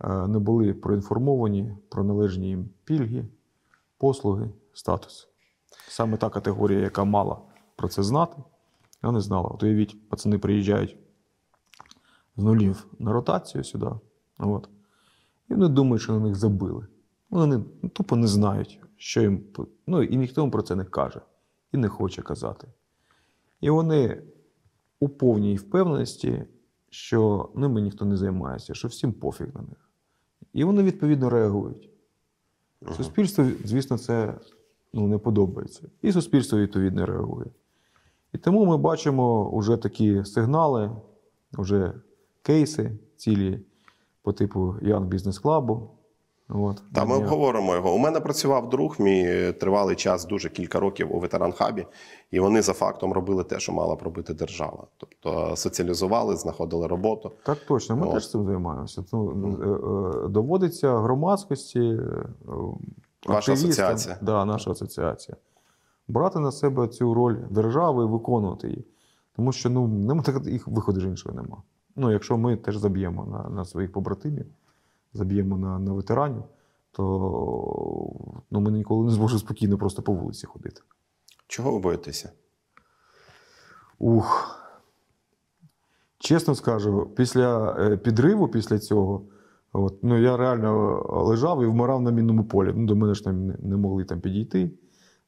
е, 0.00 0.26
не 0.26 0.38
були 0.38 0.74
проінформовані 0.74 1.76
про 1.88 2.04
належні 2.04 2.48
їм 2.48 2.68
пільги, 2.84 3.28
послуги, 3.98 4.50
статус. 4.72 5.28
Саме 5.88 6.16
та 6.16 6.28
категорія, 6.30 6.80
яка 6.80 7.04
мала 7.04 7.38
про 7.76 7.88
це 7.88 8.02
знати, 8.02 8.36
вона 9.02 9.12
не 9.12 9.20
знала. 9.20 9.48
От 9.48 9.62
уявіть, 9.62 10.08
пацани 10.08 10.38
приїжджають 10.38 10.96
з 12.36 12.42
нулів 12.42 12.86
на 12.98 13.12
ротацію 13.12 13.64
сюди. 13.64 13.90
От. 14.38 14.68
І 15.50 15.54
вони 15.54 15.68
думають, 15.68 16.02
що 16.02 16.12
на 16.12 16.20
них 16.20 16.34
забили. 16.34 16.86
Вони 17.30 17.56
не- 17.56 17.88
тупо 17.88 18.16
не 18.16 18.26
знають, 18.26 18.80
що 18.96 19.20
їм. 19.20 19.44
Ну, 19.86 20.02
і 20.02 20.16
ніхто 20.16 20.40
їм 20.40 20.50
про 20.50 20.62
це 20.62 20.76
не 20.76 20.84
каже 20.84 21.20
і 21.72 21.76
не 21.76 21.88
хоче 21.88 22.22
казати. 22.22 22.68
І 23.60 23.70
вони 23.70 24.22
у 25.00 25.08
повній 25.08 25.56
впевненості, 25.56 26.44
що 26.90 27.50
ними 27.54 27.80
ніхто 27.80 28.04
не 28.04 28.16
займається, 28.16 28.74
що 28.74 28.88
всім 28.88 29.12
пофіг 29.12 29.46
на 29.54 29.60
них. 29.60 29.90
І 30.52 30.64
вони 30.64 30.82
відповідно 30.82 31.30
реагують. 31.30 31.90
Суспільству, 32.96 33.44
звісно, 33.64 33.98
це 33.98 34.34
ну, 34.92 35.06
не 35.06 35.18
подобається. 35.18 35.90
І 36.02 36.12
суспільство 36.12 36.58
відповідно 36.58 37.06
реагує. 37.06 37.46
І 38.32 38.38
тому 38.38 38.66
ми 38.66 38.76
бачимо 38.76 39.58
вже 39.58 39.76
такі 39.76 40.24
сигнали, 40.24 40.90
вже 41.52 41.92
кейси 42.46 42.92
цілі 43.16 43.60
по 44.22 44.32
типу 44.32 44.60
Young 44.60 45.08
Business 45.08 45.42
Club. 45.42 45.88
От, 46.48 46.82
Та 46.94 47.04
ми 47.04 47.16
обговоримо 47.16 47.74
його. 47.74 47.94
У 47.94 47.98
мене 47.98 48.20
працював 48.20 48.70
друг, 48.70 48.96
мій 48.98 49.52
тривалий 49.52 49.96
час, 49.96 50.24
дуже 50.24 50.48
кілька 50.48 50.80
років 50.80 51.16
у 51.16 51.20
ветеран-хабі, 51.20 51.86
і 52.30 52.40
вони 52.40 52.62
за 52.62 52.72
фактом 52.72 53.12
робили 53.12 53.44
те, 53.44 53.60
що 53.60 53.72
мала 53.72 53.96
б 53.96 54.02
робити 54.02 54.34
держава. 54.34 54.86
Тобто 54.96 55.56
соціалізували, 55.56 56.36
знаходили 56.36 56.86
роботу. 56.86 57.32
Так 57.42 57.58
точно, 57.68 57.96
ми 57.96 58.06
От. 58.06 58.12
теж 58.12 58.30
цим 58.30 58.44
займаємося. 58.44 59.04
Ну, 59.12 59.58
е, 60.24 60.28
доводиться 60.28 60.98
громадськості, 60.98 61.80
е, 61.80 62.26
Ваша 63.26 63.52
асоціація. 63.52 64.18
Да, 64.22 64.44
наша 64.44 64.70
асоціація. 64.70 65.36
Брати 66.08 66.38
на 66.38 66.52
себе 66.52 66.88
цю 66.88 67.14
роль 67.14 67.36
держави 67.50 68.04
і 68.04 68.06
виконувати 68.06 68.68
її. 68.68 68.84
Тому 69.36 69.52
що 69.52 69.70
ну, 69.70 69.88
нема 69.88 70.24
їх 70.44 70.68
виходу 70.68 71.00
ж 71.00 71.08
іншого 71.08 71.34
нема. 71.34 71.62
Ну, 71.96 72.12
якщо 72.12 72.38
ми 72.38 72.56
теж 72.56 72.76
заб'ємо 72.76 73.24
на, 73.24 73.50
на 73.56 73.64
своїх 73.64 73.92
побратимів, 73.92 74.46
заб'ємо 75.12 75.58
на, 75.58 75.78
на 75.78 75.92
ветеранів, 75.92 76.44
то 76.92 77.02
ну, 78.50 78.60
ми 78.60 78.70
ніколи 78.70 79.04
не 79.04 79.10
зможемо 79.10 79.38
спокійно 79.38 79.78
просто 79.78 80.02
по 80.02 80.12
вулиці 80.12 80.46
ходити. 80.46 80.80
Чого 81.46 81.72
ви 81.72 81.78
боїтеся? 81.78 82.32
Ух. 83.98 84.52
Чесно 86.18 86.54
скажу, 86.54 87.10
після 87.16 87.76
е, 87.78 87.96
підриву, 87.96 88.48
після 88.48 88.78
цього, 88.78 89.22
от, 89.72 89.98
ну, 90.02 90.18
я 90.18 90.36
реально 90.36 91.02
лежав 91.26 91.62
і 91.62 91.66
вмирав 91.66 92.02
на 92.02 92.10
мінному 92.10 92.44
полі. 92.44 92.72
Ну, 92.76 92.86
до 92.86 92.96
мене 92.96 93.14
ж 93.14 93.24
там 93.24 93.46
не, 93.46 93.76
могли 93.76 94.04
там 94.04 94.20
підійти. 94.20 94.70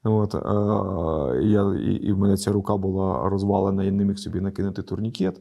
От, 0.05 0.35
а, 0.35 1.41
я, 1.43 1.75
і, 1.75 1.93
і 1.93 2.13
в 2.13 2.19
мене 2.19 2.37
ця 2.37 2.53
рука 2.53 2.77
була 2.77 3.29
розвалена, 3.29 3.85
я 3.85 3.91
не 3.91 4.05
міг 4.05 4.19
собі 4.19 4.41
накинути 4.41 4.83
турнікет. 4.83 5.41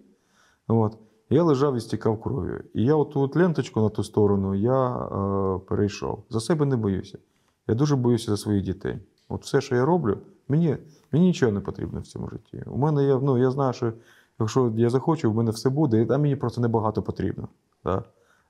От. 0.67 0.97
Я 1.29 1.43
лежав 1.43 1.75
і 1.75 1.79
стікав 1.79 2.21
кров'ю. 2.21 2.63
І 2.73 2.83
я 2.83 2.95
оту 2.95 3.21
от 3.21 3.35
ленточку 3.35 3.81
на 3.81 3.89
ту 3.89 4.03
сторону 4.03 4.55
я 4.55 4.95
е, 4.95 5.59
перейшов. 5.59 6.23
За 6.29 6.39
себе 6.39 6.65
не 6.65 6.75
боюся. 6.75 7.17
Я 7.67 7.75
дуже 7.75 7.95
боюся 7.95 8.31
за 8.31 8.37
своїх 8.37 8.63
дітей. 8.63 8.99
От 9.29 9.43
все, 9.43 9.61
що 9.61 9.75
я 9.75 9.85
роблю, 9.85 10.17
мені, 10.47 10.77
мені 11.11 11.25
нічого 11.25 11.51
не 11.51 11.59
потрібно 11.59 11.99
в 11.99 12.07
цьому 12.07 12.29
житті. 12.29 12.63
У 12.65 12.77
мене 12.77 13.05
є, 13.05 13.19
ну, 13.21 13.37
я 13.37 13.51
знаю, 13.51 13.73
що 13.73 13.93
якщо 14.39 14.73
я 14.75 14.89
захочу, 14.89 15.31
в 15.31 15.35
мене 15.35 15.51
все 15.51 15.69
буде, 15.69 16.05
там 16.05 16.21
мені 16.21 16.35
просто 16.35 16.61
небагато 16.61 17.01
потрібно. 17.01 17.47
Да? 17.83 18.03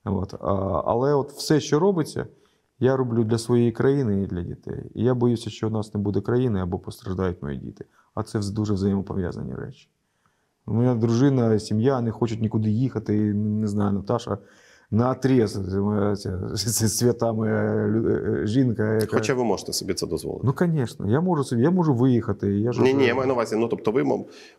От. 0.05 0.33
А, 0.33 0.81
але 0.85 1.13
от 1.13 1.31
все, 1.31 1.59
що 1.59 1.79
робиться, 1.79 2.27
я 2.79 2.97
роблю 2.97 3.23
для 3.23 3.37
своєї 3.37 3.71
країни 3.71 4.23
і 4.23 4.27
для 4.27 4.41
дітей. 4.41 4.91
І 4.95 5.03
я 5.03 5.13
боюся, 5.13 5.49
що 5.49 5.67
у 5.67 5.71
нас 5.71 5.93
не 5.93 5.99
буде 5.99 6.21
країни 6.21 6.61
або 6.61 6.79
постраждають 6.79 7.43
мої 7.43 7.57
діти. 7.57 7.85
А 8.15 8.23
це 8.23 8.39
дуже 8.51 8.73
взаємопов'язані 8.73 9.55
речі. 9.55 9.89
У 10.67 10.73
мене 10.73 10.95
дружина, 10.95 11.59
сім'я 11.59 12.01
не 12.01 12.11
хочуть 12.11 12.41
нікуди 12.41 12.69
їхати. 12.69 13.33
Не 13.33 13.67
знаю, 13.67 13.91
Наташа 13.93 14.37
на 14.91 15.11
отрез, 15.11 15.57
моя 15.75 16.15
ця, 16.15 16.39
ця 16.55 16.87
свята 16.89 17.33
моя 17.33 17.53
е, 17.53 18.41
жінка. 18.47 18.93
Яка... 18.93 19.15
Хоча 19.17 19.33
ви 19.33 19.43
можете 19.43 19.73
собі 19.73 19.93
це 19.93 20.07
дозволити. 20.07 20.47
Ну, 20.47 20.53
звісно, 20.77 21.09
я 21.11 21.21
можу 21.21 21.43
собі, 21.43 21.61
я 21.61 21.71
можу 21.71 21.93
виїхати. 21.93 22.59
Я 22.59 22.71
ж- 22.71 22.81
Ні, 22.81 22.93
ні, 22.93 23.05
я 23.05 23.15
маю 23.15 23.27
на 23.27 23.33
увазі. 23.33 23.55
Ну 23.55 23.67
тобто, 23.67 23.91
ви 23.91 24.03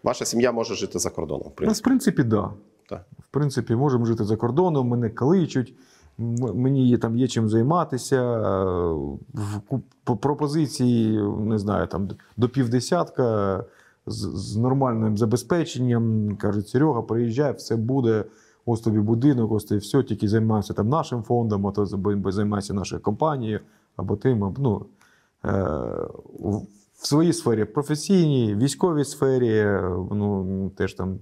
ваша 0.02 0.24
сім'я 0.24 0.52
може 0.52 0.74
жити 0.74 0.98
за 0.98 1.10
кордоном. 1.10 1.42
В 1.42 1.44
Ну, 1.46 1.50
в 1.52 1.54
принципі. 1.56 1.84
принципі, 1.84 2.22
так. 2.22 2.28
Да. 2.28 2.50
Так. 2.88 3.04
В 3.18 3.26
принципі, 3.30 3.74
можемо 3.74 4.04
жити 4.04 4.24
за 4.24 4.36
кордоном, 4.36 4.88
мене 4.88 5.10
кличуть, 5.10 5.74
мені 6.54 6.88
є, 6.88 6.98
там 6.98 7.16
є 7.16 7.28
чим 7.28 7.48
займатися. 7.48 8.40
В 10.06 10.16
пропозиції, 10.20 11.22
не 11.40 11.58
знаю, 11.58 11.86
там 11.86 12.08
до 12.36 12.48
півдесятка 12.48 13.64
з, 14.10 14.16
з 14.36 14.56
нормальним 14.56 15.16
забезпеченням. 15.18 16.36
Кажуть, 16.36 16.68
Серега, 16.68 17.02
приїжджай, 17.02 17.52
все 17.56 17.76
буде. 17.76 18.24
Ось 18.66 18.80
тобі 18.80 18.98
будинок, 18.98 19.52
ось 19.52 19.64
тобі 19.64 19.78
все, 19.78 20.02
тільки 20.02 20.28
займайся 20.28 20.74
там 20.74 20.88
нашим 20.88 21.22
фондом, 21.22 21.66
а 21.66 21.72
то 21.72 21.86
займайся 22.30 22.74
нашою 22.74 23.02
компанією, 23.02 23.60
або 23.96 24.16
тим. 24.16 24.54
Ну, 24.58 24.86
е, 25.44 25.62
в- 26.38 26.66
своїй 26.92 27.32
сфері 27.32 27.64
професійній, 27.64 28.54
військовій 28.54 29.04
сфері, 29.04 29.56
е, 29.58 29.82
ну, 30.12 30.70
теж 30.76 30.94
там 30.94 31.18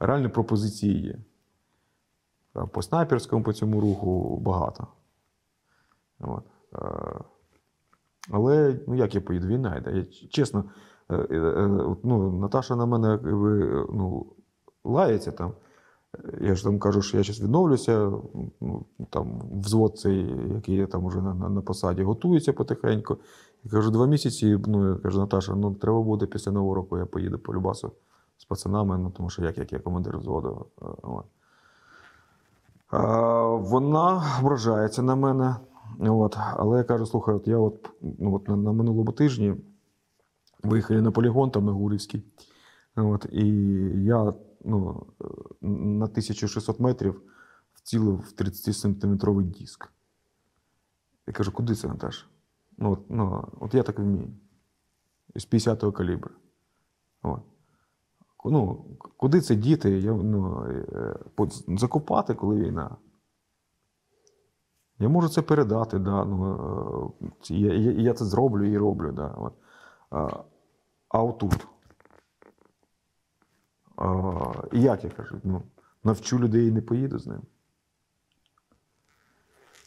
реальні 0.00 0.28
пропозиції 0.28 1.02
є. 1.02 1.18
По 2.72 2.82
снайперському 2.82 3.42
по 3.44 3.52
цьому 3.52 3.80
руху 3.80 4.38
багато. 4.44 4.86
От. 6.20 6.44
Е, 6.74 7.20
Але 8.30 8.80
ну, 8.86 8.94
як 8.94 9.14
я 9.14 9.20
поїду? 9.20 9.46
Війна 9.46 9.76
йде. 9.76 10.04
Чесно, 10.30 10.64
ну, 12.02 12.38
Наташа 12.40 12.76
на 12.76 12.86
мене 12.86 13.08
якби, 13.10 13.86
ну, 13.92 14.26
лається 14.84 15.32
там. 15.32 15.52
Я 16.40 16.54
ж 16.54 16.64
там 16.64 16.78
кажу, 16.78 17.02
що 17.02 17.16
я 17.16 17.22
зараз 17.22 17.40
відновлюся. 17.40 18.12
Ну, 18.60 18.84
там 19.10 19.42
взвод 19.62 19.98
цей, 19.98 20.34
який 20.54 20.76
я 20.76 20.86
там 20.86 21.04
уже 21.04 21.22
на, 21.22 21.34
на, 21.34 21.48
на 21.48 21.60
посаді, 21.60 22.02
готується 22.02 22.52
потихеньку. 22.52 23.16
Я 23.64 23.70
кажу, 23.70 23.90
два 23.90 24.06
місяці. 24.06 24.58
Ну, 24.66 24.88
я 24.88 24.94
кажу, 24.94 25.18
Наташа, 25.18 25.54
ну 25.54 25.74
треба 25.74 26.02
буде 26.02 26.26
після 26.26 26.52
нового 26.52 26.74
року, 26.74 26.98
я 26.98 27.06
поїду 27.06 27.38
по 27.38 27.54
Любасу 27.54 27.92
з 28.38 28.44
пацанами, 28.44 28.98
ну 28.98 29.10
тому 29.10 29.30
що 29.30 29.42
як, 29.42 29.58
як 29.58 29.72
я 29.72 29.78
командир 29.78 30.18
взводу. 30.18 30.66
е, 30.82 30.86
А, 32.90 33.46
вона 33.46 34.22
ображається 34.40 35.02
на 35.02 35.16
мене. 35.16 35.56
От. 36.00 36.36
Але 36.56 36.78
я 36.78 36.84
кажу, 36.84 37.06
слухай, 37.06 37.34
от 37.34 37.48
я 37.48 37.58
от, 37.58 37.90
ну, 38.18 38.34
от 38.34 38.48
на, 38.48 38.56
на 38.56 38.72
минулому 38.72 39.12
тижні 39.12 39.54
виїхали 40.62 41.02
на 41.02 41.10
полігон 41.10 41.50
там 41.50 41.64
на 41.64 41.72
Гурівський. 41.72 42.22
От, 42.96 43.26
і 43.32 43.46
я 44.04 44.34
ну, 44.64 45.06
е, 45.20 45.24
на 45.66 46.04
1600 46.04 46.80
метрів 46.80 47.22
вцілив 47.74 48.16
в 48.16 48.34
30-сантиметровий 48.42 49.44
диск. 49.44 49.88
Я 51.26 51.32
кажу, 51.32 51.52
куди 51.52 51.74
це, 51.74 51.88
Наташа? 51.88 52.26
Ну, 52.78 52.92
от, 52.92 53.10
ну, 53.10 53.48
от 53.60 53.74
я 53.74 53.82
так 53.82 53.98
вмію. 53.98 54.30
З 55.34 55.48
50-го 55.48 55.92
калібру. 55.92 56.30
От. 57.22 57.40
Ну, 58.44 58.84
куди 59.16 59.40
це 59.40 59.54
діти? 59.54 59.90
Я, 59.90 60.12
ну, 60.12 60.64
е, 60.64 61.16
закопати, 61.68 62.34
коли 62.34 62.56
війна. 62.56 62.96
Я 64.98 65.08
можу 65.08 65.28
це 65.28 65.42
передати, 65.42 65.98
да, 65.98 66.24
ну, 66.24 67.14
е, 67.50 67.54
я, 67.54 67.74
я, 67.74 67.92
я 67.92 68.14
це 68.14 68.24
зроблю 68.24 68.64
і 68.64 68.78
роблю. 68.78 69.12
Да, 69.12 69.26
от. 69.28 69.52
А, 71.12 71.18
а 71.18 71.22
отут. 71.22 71.66
А, 73.96 74.52
і 74.72 74.80
як 74.80 75.04
я 75.04 75.10
кажу? 75.10 75.40
Ну, 75.44 75.62
навчу 76.04 76.38
людей 76.38 76.68
і 76.68 76.70
не 76.70 76.82
поїду 76.82 77.18
з 77.18 77.26
ним. 77.26 77.42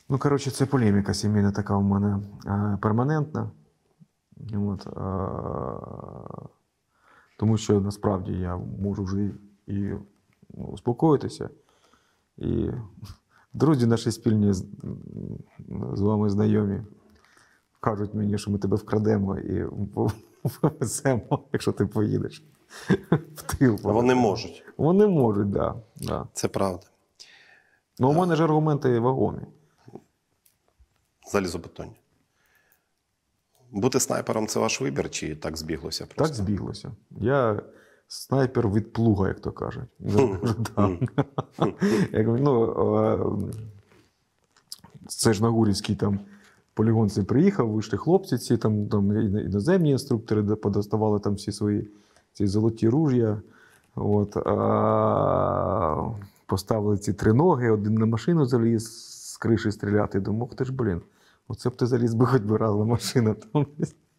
Ну, 0.10 0.20
коротше, 0.20 0.52
це 0.52 0.66
полеміка 0.66 1.14
сімейна 1.14 1.52
така 1.52 1.78
у 1.78 1.82
мене 1.82 2.20
е, 2.46 2.78
перманентна. 2.82 3.52
От, 4.54 4.88
е, 4.88 4.92
тому 7.38 7.58
що 7.58 7.82
насправді 7.82 8.32
я 8.32 8.58
можу 8.58 9.04
вже 9.04 9.32
і 9.68 9.94
ну, 10.54 10.66
успокоїтися. 10.66 11.50
І 12.38 12.72
друзі 13.54 13.88
наші 13.88 14.12
спільні 14.12 14.54
з 15.94 16.02
вами 16.02 16.30
знайомі 16.30 16.82
кажуть 17.80 18.14
мені, 18.14 18.38
що 18.38 18.52
ми 18.52 18.58
тебе 18.58 18.78
вкрадемо 18.78 19.38
і 19.38 19.64
веземо, 20.62 21.40
якщо 21.54 21.72
ти 21.72 21.86
поїдеш 21.86 22.44
в 23.36 23.42
тил. 23.42 23.80
Вони 23.84 24.16
можуть. 24.16 24.64
Вони 24.78 25.08
можуть, 25.08 25.54
так. 25.54 25.76
Да, 25.96 26.08
да. 26.08 26.28
Це 26.34 26.48
правда. 26.48 26.88
Ну, 28.00 28.10
у 28.10 28.14
мене 28.14 28.36
ж 28.36 28.44
аргументи 28.44 29.00
вагомі. 29.00 29.42
Залізобетонні. 31.32 32.00
Бути 33.72 34.00
снайпером 34.00 34.48
це 34.48 34.60
ваш 34.60 34.82
вибір, 34.82 35.10
чи 35.10 35.36
так 35.36 35.58
збіглося 35.58 36.06
просто? 36.06 36.36
Так 36.36 36.46
збіглося. 36.46 36.92
Я 37.12 37.62
снайпер 38.08 38.70
від 38.70 38.94
плуга, 38.94 39.28
як 39.28 39.40
то 39.40 39.52
кажуть. 39.52 39.90
Як, 42.12 42.28
ну, 42.28 42.72
е, 42.96 43.54
Це 45.08 45.34
ж 45.34 45.44
на 45.44 45.50
Гурівський 45.50 45.96
там 45.96 46.20
полігон 46.76 47.10
цей 47.10 47.24
приїхав, 47.24 47.70
вийшли 47.70 47.98
хлопці, 47.98 48.38
ці 48.38 48.58
там, 48.58 48.88
там 48.88 49.12
іно- 49.12 49.46
іноземні 49.46 49.92
інструктори, 49.92 50.42
де 50.42 50.56
подоставали 50.56 51.20
там 51.20 51.34
всі 51.34 51.52
свої 51.52 51.90
ці 52.34 52.48
золоті 52.48 52.90
руж'я. 52.90 53.38
От, 53.96 54.38
а, 54.38 56.04
поставили 56.46 56.98
ці 56.98 57.14
три 57.14 57.34
ноги, 57.34 57.70
один 57.70 57.94
на 57.96 58.06
машину 58.06 58.46
заліз 58.46 58.84
з 59.34 59.38
криші 59.38 59.72
стріляти. 59.72 60.20
Думав, 60.20 60.54
ти 60.56 60.66
ж, 60.66 60.74
блін, 60.74 61.02
оце 61.48 61.70
б 61.70 61.76
ти 61.76 61.86
заліз 61.86 62.14
би 62.14 62.26
хоч 62.26 62.42
би 62.42 62.58
раз 62.58 62.76
на 62.76 62.86
машину 62.86 63.36
там 63.54 63.66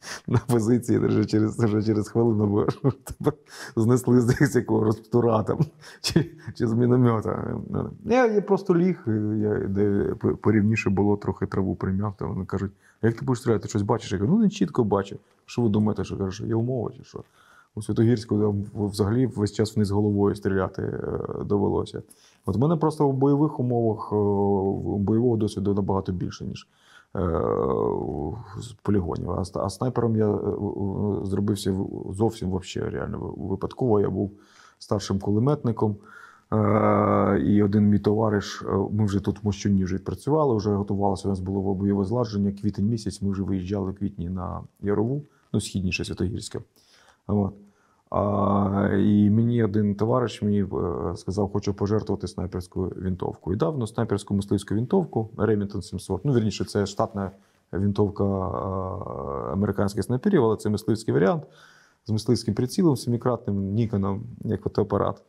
на 0.26 0.38
позиції, 0.38 0.98
вже 0.98 1.24
через, 1.24 1.58
вже 1.58 1.82
через 1.82 2.08
хвилину 2.08 2.46
бо 2.46 2.66
тебе 3.04 3.32
знесли 3.76 4.20
з 4.20 4.56
якого 4.56 4.84
розптура 4.84 5.42
там, 5.42 5.58
чи, 6.00 6.30
чи 6.54 6.66
з 6.66 6.72
міномета. 6.72 7.60
Я, 8.04 8.26
я 8.26 8.40
просто 8.40 8.76
ліг, 8.76 9.04
я, 9.36 9.54
де 9.68 10.14
порівніше 10.42 10.90
було, 10.90 11.16
трохи 11.16 11.46
траву 11.46 11.74
примяв, 11.74 12.16
там 12.16 12.28
вони 12.28 12.44
кажуть, 12.44 12.72
як 13.02 13.14
ти 13.14 13.24
будеш 13.24 13.40
стріляти, 13.40 13.62
ти 13.62 13.68
щось 13.68 13.82
бачиш? 13.82 14.12
Я 14.12 14.18
кажу, 14.18 14.32
ну 14.32 14.38
не 14.38 14.50
чітко 14.50 14.84
бачу. 14.84 15.18
Що 15.46 15.62
ви 15.62 15.68
думаєте, 15.68 16.04
що 16.04 16.16
кажу, 16.16 16.30
що 16.30 16.46
є 16.46 16.54
умова 16.54 16.90
чи 16.96 17.04
що? 17.04 17.24
У 17.74 17.82
Святогірську 17.82 18.38
там 18.38 18.64
взагалі 18.88 19.26
весь 19.26 19.52
час 19.52 19.76
вниз 19.76 19.90
головою 19.90 20.36
стріляти 20.36 20.82
е, 20.82 21.20
довелося. 21.44 22.02
От 22.46 22.56
в 22.56 22.58
мене 22.58 22.76
просто 22.76 23.08
в 23.08 23.12
бойових 23.12 23.60
умовах 23.60 24.08
е, 24.12 24.16
бойового 24.98 25.36
досвіду 25.36 25.74
набагато 25.74 26.12
більше, 26.12 26.44
ніж 26.44 26.68
полігонів. 28.82 29.30
А, 29.30 29.42
а 29.54 29.70
снайпером 29.70 30.16
я 30.16 30.28
е, 30.28 30.32
е, 30.32 31.26
зробився 31.26 31.76
зовсім 32.10 32.50
вообще, 32.50 32.90
реально 32.90 33.18
випадково. 33.36 34.00
Я 34.00 34.10
був 34.10 34.30
старшим 34.78 35.18
кулеметником. 35.18 35.96
Е, 36.52 37.42
І 37.46 37.62
один 37.62 37.88
мій 37.88 37.98
товариш, 37.98 38.62
е, 38.62 38.72
ми 38.92 39.04
вже 39.06 39.20
тут 39.20 39.42
в 39.42 39.46
Мощуні 39.46 39.84
вже 39.84 39.94
відпрацювали, 39.94 40.56
вже 40.56 40.70
готувалося. 40.70 41.28
У 41.28 41.30
нас 41.30 41.40
було 41.40 41.74
бойове 41.74 42.04
зладження. 42.04 42.52
Квітень 42.52 42.86
місяць. 42.86 43.22
Ми 43.22 43.30
вже 43.30 43.42
виїжджали 43.42 43.90
в 43.90 43.94
квітні 43.94 44.28
на 44.28 44.60
Ярову, 44.82 45.22
ну 45.52 45.60
східніше 45.60 46.04
Святогірське. 46.04 46.60
От. 47.26 47.54
А, 48.10 48.88
і 48.98 49.30
мені 49.30 49.64
один 49.64 49.94
товариш 49.94 50.42
мені 50.42 50.62
е, 50.62 51.16
сказав, 51.16 51.52
хочу 51.52 51.74
пожертвувати 51.74 52.28
снайперську 52.28 52.84
вінтовку. 52.84 53.52
І 53.52 53.56
дав 53.56 53.78
на 53.78 53.86
снайперську 53.86 54.34
мисливську 54.34 54.74
вінтовку 54.74 55.30
Remington 55.36 55.82
700. 55.82 56.24
Ну, 56.24 56.34
вірніше, 56.34 56.64
це 56.64 56.86
штатна 56.86 57.30
вінтовка 57.72 58.24
е, 58.24 59.52
американських 59.52 60.04
снайперів, 60.04 60.44
але 60.44 60.56
це 60.56 60.68
мисливський 60.70 61.14
варіант 61.14 61.42
з 62.06 62.10
мисливським 62.10 62.54
прицілом, 62.54 62.96
семикратним 62.96 63.72
Ніконом, 63.72 64.22
як 64.44 64.62
фотоапарат. 64.62 65.22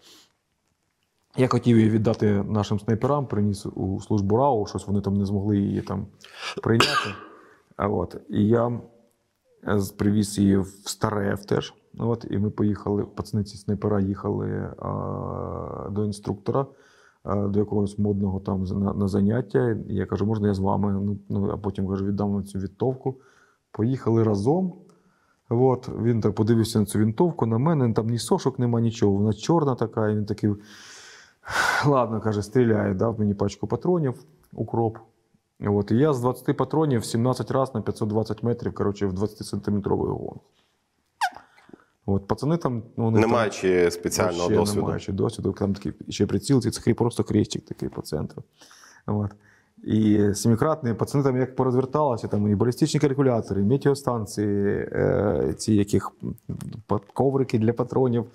Я 1.37 1.47
хотів 1.47 1.77
її 1.77 1.89
віддати 1.89 2.43
нашим 2.43 2.79
снайперам, 2.79 3.27
приніс 3.27 3.65
у 3.65 3.99
службу 4.01 4.37
РАУ, 4.37 4.67
щось 4.67 4.87
вони 4.87 5.01
там 5.01 5.17
не 5.17 5.25
змогли 5.25 5.57
її 5.57 5.81
там 5.81 6.07
прийняти. 6.63 7.09
А 7.75 7.87
от. 7.87 8.15
І 8.29 8.47
я 8.47 8.79
привіз 9.97 10.37
її 10.37 10.57
в 10.57 10.67
Старев 10.85 11.45
теж. 11.45 11.73
От, 11.99 12.27
і 12.29 12.37
ми 12.37 12.49
поїхали, 12.49 13.03
пацаниці 13.03 13.57
снайпера 13.57 14.01
їхали 14.01 14.73
а, 14.79 15.89
до 15.91 16.05
інструктора, 16.05 16.65
а, 17.23 17.35
до 17.47 17.59
якогось 17.59 17.99
модного 17.99 18.39
там 18.39 18.63
на, 18.63 18.93
на 18.93 19.07
заняття. 19.07 19.77
Я 19.87 20.05
кажу, 20.05 20.25
можна 20.25 20.47
я 20.47 20.53
з 20.53 20.59
вами? 20.59 20.93
Ну, 20.93 21.17
ну, 21.29 21.49
а 21.51 21.57
потім 21.57 21.87
кажу, 21.87 22.05
віддам 22.05 22.31
вам 22.31 22.43
цю 22.43 22.59
відтовку. 22.59 23.15
Поїхали 23.71 24.23
разом. 24.23 24.73
От, 25.49 25.89
він 26.01 26.21
так 26.21 26.35
подивився 26.35 26.79
на 26.79 26.85
цю 26.85 26.99
вінтовку, 26.99 27.45
на 27.45 27.57
мене, 27.57 27.93
там 27.93 28.07
ні 28.07 28.19
сошок, 28.19 28.59
нема 28.59 28.81
нічого. 28.81 29.11
Вона 29.17 29.33
чорна 29.33 29.75
така, 29.75 30.09
і 30.09 30.15
він 30.15 30.25
такий. 30.25 30.49
Ладно, 31.87 32.21
каже, 32.21 32.43
стріляє, 32.43 32.93
дав 32.93 33.19
мені 33.19 33.33
пачку 33.33 33.67
патронів, 33.67 34.23
укроп. 34.53 34.97
От, 35.59 35.91
і 35.91 35.95
я 35.95 36.13
з 36.13 36.19
20 36.19 36.57
патронів 36.57 37.05
17 37.05 37.51
разів 37.51 37.75
на 37.75 37.81
520 37.81 38.43
метрів, 38.43 38.73
коротше, 38.73 39.07
в 39.07 39.13
20-сантиметровий 39.13 40.07
гон. 40.07 40.39
От, 42.09 42.27
пацани 42.27 42.57
там. 42.57 42.83
Ну, 42.97 43.03
вони 43.03 43.19
Не 43.19 43.27
маючи 43.27 43.91
спеціального 43.91 44.49
досвіду. 44.49 44.81
Не 44.81 44.87
маючи 44.87 45.11
досвіду, 45.11 45.51
там 45.51 45.73
такий 45.73 45.93
ще 46.09 46.25
приціл, 46.25 46.61
це 46.61 46.93
просто 46.93 47.23
крестик 47.23 47.65
такий 47.65 47.89
по 47.89 48.01
центру. 48.01 48.43
От. 49.05 49.31
І 49.83 50.19
семикратні 50.33 50.93
пацани 50.93 51.23
там 51.23 51.37
як 51.37 51.55
порозверталися, 51.55 52.27
там 52.27 52.51
і 52.51 52.55
балістичні 52.55 52.99
калькулятори, 52.99 53.61
і 53.61 53.63
метеостанції, 53.63 54.67
е, 54.91 55.53
ці 55.57 55.73
яких 55.73 56.11
коврики 57.13 57.59
для 57.59 57.73
патронів, 57.73 58.25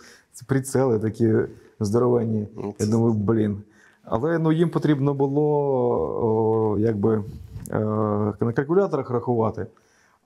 прицели 0.47 0.99
такі 0.99 1.35
здоровенні. 1.81 2.49
Я 2.79 2.87
думаю, 2.87 3.13
блін. 3.13 3.63
Але 4.05 4.39
ну, 4.39 4.53
їм 4.53 4.71
потрібно 4.71 5.15
було 5.15 5.43
о, 6.23 6.79
якби, 6.79 7.25
е, 7.71 7.79
на 8.41 8.53
калькуляторах 8.55 9.11
рахувати. 9.11 9.67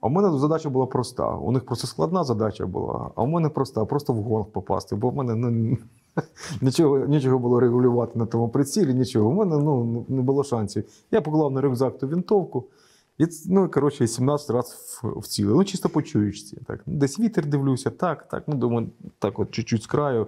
А 0.01 0.07
у 0.07 0.09
мене 0.09 0.39
задача 0.39 0.69
була 0.69 0.85
проста. 0.85 1.35
У 1.35 1.51
них 1.51 1.65
просто 1.65 1.87
складна 1.87 2.23
задача 2.23 2.65
була, 2.65 3.11
а 3.15 3.23
у 3.23 3.27
мене 3.27 3.49
проста, 3.49 3.85
просто 3.85 4.13
в 4.13 4.23
гонг 4.23 4.45
попасти. 4.45 4.95
Бо 4.95 5.09
в 5.09 5.15
мене 5.15 5.35
ну, 5.35 5.77
нічого, 6.61 6.99
нічого 6.99 7.39
було 7.39 7.59
регулювати 7.59 8.19
на 8.19 8.25
тому 8.25 8.49
прицілі, 8.49 8.93
нічого. 8.93 9.29
У 9.29 9.33
мене 9.33 9.57
ну, 9.57 10.05
не 10.07 10.21
було 10.21 10.43
шансів. 10.43 10.83
Я 11.11 11.21
поклав 11.21 11.51
на 11.51 11.61
рюкзак 11.61 11.97
ту 11.97 12.07
вінтовку. 12.07 12.65
І, 13.17 13.25
ну, 13.45 13.69
коротше, 13.69 14.07
17 14.07 14.49
разів 14.49 14.77
в- 15.03 15.19
вцілив. 15.19 15.55
Ну, 15.55 15.63
чисто 15.63 15.89
по. 15.89 16.57
Так. 16.67 16.83
Десь 16.85 17.19
вітер 17.19 17.45
дивлюся, 17.45 17.89
так, 17.89 18.27
так. 18.27 18.43
Ну, 18.47 18.55
думаю, 18.55 18.89
так 19.19 19.39
от 19.39 19.51
чуть-чуть 19.51 19.83
з 19.83 19.87
краю. 19.87 20.27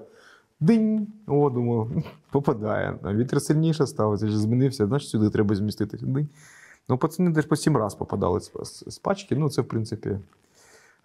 Динь! 0.59 1.07
О, 1.27 1.49
думаю, 1.49 2.03
попадає. 2.31 2.99
Вітер 3.05 3.41
сильніше 3.41 3.87
став, 3.87 4.17
змінився, 4.17 4.87
значить 4.87 5.09
сюди 5.09 5.29
треба 5.29 5.55
зміститися. 5.55 6.05
Динь. 6.05 6.27
Ну, 6.89 6.97
пацани 6.97 7.29
десь 7.29 7.45
по 7.45 7.55
сім 7.55 7.77
раз 7.77 7.95
попадали 7.95 8.39
з, 8.39 8.51
з, 8.63 8.83
з 8.87 8.97
пачки. 8.99 9.35
Ну, 9.35 9.49
це, 9.49 9.61
в 9.61 9.67
принципі, 9.67 10.19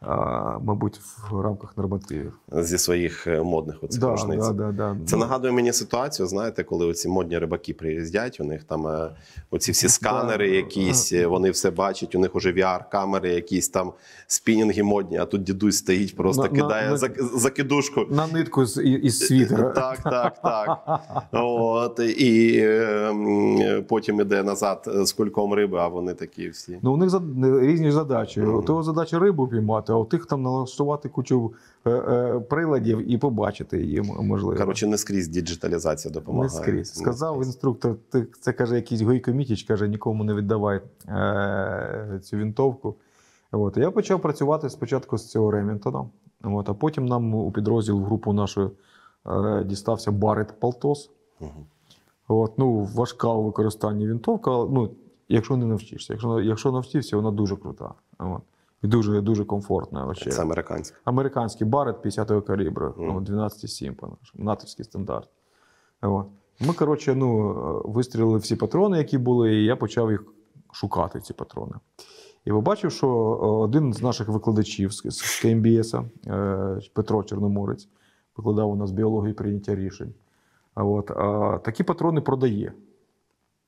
а, 0.06 0.58
мабуть, 0.64 1.00
в 1.30 1.40
рамках 1.40 1.76
нормативів. 1.76 2.32
Зі 2.52 2.78
своїх 2.78 3.26
е, 3.26 3.42
модних 3.42 3.84
оцих 3.84 4.00
Да, 4.00 4.10
рушниць. 4.10 4.46
да, 4.46 4.52
да, 4.52 4.72
да. 4.72 4.96
Це 5.06 5.16
Ну, 5.16 5.20
нагадує 5.20 5.52
мені 5.52 5.72
ситуацію, 5.72 6.26
знаєте, 6.26 6.62
коли 6.64 6.86
оці 6.86 7.08
модні 7.08 7.38
рибаки 7.38 7.74
приїздять, 7.74 8.40
у 8.40 8.44
них 8.44 8.64
там 8.64 8.86
е, 8.86 9.10
оці 9.50 9.72
всі 9.72 9.88
сканери, 9.88 10.48
Да. 10.48 10.56
якісь, 10.56 11.12
е, 11.12 11.26
вони 11.26 11.50
все 11.50 11.70
бачать, 11.70 12.14
у 12.14 12.18
них 12.18 12.34
уже 12.36 12.52
VR-камери, 12.52 13.28
якісь 13.28 13.68
там 13.68 13.92
спінінги 14.26 14.82
модні, 14.82 15.16
а 15.18 15.24
тут 15.24 15.42
дідусь 15.42 15.76
стоїть, 15.76 16.16
просто 16.16 16.42
На- 16.42 16.48
кидає 16.48 16.90
на- 16.90 16.96
закидушку. 17.38 18.06
На 18.10 18.26
нитку 18.26 18.66
з, 18.66 18.82
із 18.82 19.18
світера. 19.26 19.70
Так, 19.74 19.98
так, 20.02 20.42
так. 20.42 21.00
От, 21.32 22.00
і 22.18 22.56
е, 22.58 23.84
потім 23.88 24.20
іде 24.20 24.42
назад 24.42 24.88
з 25.02 25.12
кульком 25.12 25.54
риби, 25.54 25.78
а 25.78 25.88
вони 25.88 26.14
такі 26.14 26.48
всі. 26.48 26.78
Ну, 26.82 26.92
у 26.92 26.96
них 26.96 27.12
різні 27.62 27.90
задачі. 27.90 28.42
У 28.42 28.62
того 28.62 28.82
задача 28.82 29.18
рибу 29.18 29.48
піймати, 29.48 29.92
а 29.94 29.98
у 29.98 30.04
тих 30.04 30.26
там 30.26 30.42
налаштувати 30.42 31.08
кучу 31.08 31.52
е, 31.84 31.90
е, 31.90 32.40
приладів 32.40 33.10
і 33.10 33.18
побачити 33.18 33.82
її 33.82 34.02
можливо. 34.02 34.60
Коротше, 34.60 34.86
не 34.86 34.98
скрізь 34.98 35.28
діджиталізація 35.28 36.14
не 36.14 36.20
допомагає. 36.20 36.50
скрізь. 36.50 36.96
Не 36.96 37.02
Сказав 37.02 37.34
скрізь. 37.34 37.46
інструктор, 37.46 37.96
це 38.40 38.52
каже, 38.52 38.76
якийсь 38.76 39.00
Гойко 39.00 39.32
Мітіч, 39.32 39.62
каже, 39.62 39.88
нікому 39.88 40.24
не 40.24 40.34
віддавай 40.34 40.80
е, 41.08 42.20
цю 42.22 42.36
вінтовку. 42.36 42.94
От. 43.52 43.76
Я 43.76 43.90
почав 43.90 44.20
працювати 44.20 44.70
спочатку 44.70 45.18
з 45.18 45.30
цього 45.30 45.50
Ремінтона, 45.50 46.04
от, 46.42 46.68
а 46.68 46.74
потім 46.74 47.06
нам 47.06 47.34
у 47.34 47.52
підрозділ 47.52 48.00
в 48.00 48.04
групу 48.04 48.32
нашу 48.32 48.70
дістався 49.64 50.12
Барет 50.12 50.60
Палтос. 50.60 51.10
Мгм. 51.40 51.50
От, 52.28 52.58
ну, 52.58 52.88
важка 52.94 53.28
у 53.28 53.44
використанні 53.44 54.06
вінтовка, 54.06 54.50
але, 54.50 54.68
ну, 54.70 54.90
якщо 55.28 55.56
не 55.56 55.66
навчишся. 55.66 56.12
Якщо, 56.12 56.40
якщо 56.40 56.72
навчився, 56.72 57.16
вона 57.16 57.30
дуже 57.30 57.56
крута. 57.56 57.94
От. 58.18 58.42
І 58.84 58.86
дуже, 58.86 59.20
дуже 59.20 59.44
комфортна. 59.44 60.04
Вообще. 60.04 60.30
Це 60.30 60.42
американське. 60.42 60.96
Американський 61.04 61.66
барет 61.66 62.06
50-го 62.06 62.42
калібру, 62.42 62.94
Мгм. 62.96 63.06
ну, 63.06 63.20
12,7 63.20 63.94
по-нашому, 63.94 64.44
натовський 64.44 64.84
стандарт. 64.84 65.28
От. 66.02 66.26
Ми, 66.60 66.74
коротше, 66.74 67.14
ну, 67.14 67.50
е, 67.50 67.82
вистрілили 67.90 68.38
всі 68.38 68.56
патрони, 68.56 68.98
які 68.98 69.18
були, 69.18 69.54
і 69.54 69.64
я 69.64 69.76
почав 69.76 70.10
їх 70.10 70.24
шукати, 70.72 71.20
ці 71.20 71.32
патрони. 71.32 71.72
І 72.44 72.50
побачив, 72.50 72.92
що 72.92 73.06
е, 73.06 73.46
один 73.46 73.92
з 73.92 74.02
наших 74.02 74.28
викладачів 74.28 74.92
з, 74.92 75.40
КМБС, 75.42 75.94
е, 76.26 76.80
Петро 76.92 77.22
Чорноморець, 77.22 77.88
викладав 78.36 78.70
у 78.70 78.76
нас 78.76 78.90
біологію 78.90 79.34
прийняття 79.34 79.74
рішень. 79.74 80.14
А 80.74 80.84
от, 80.84 81.10
а, 81.10 81.58
такі 81.64 81.84
патрони 81.84 82.20
продає. 82.20 82.72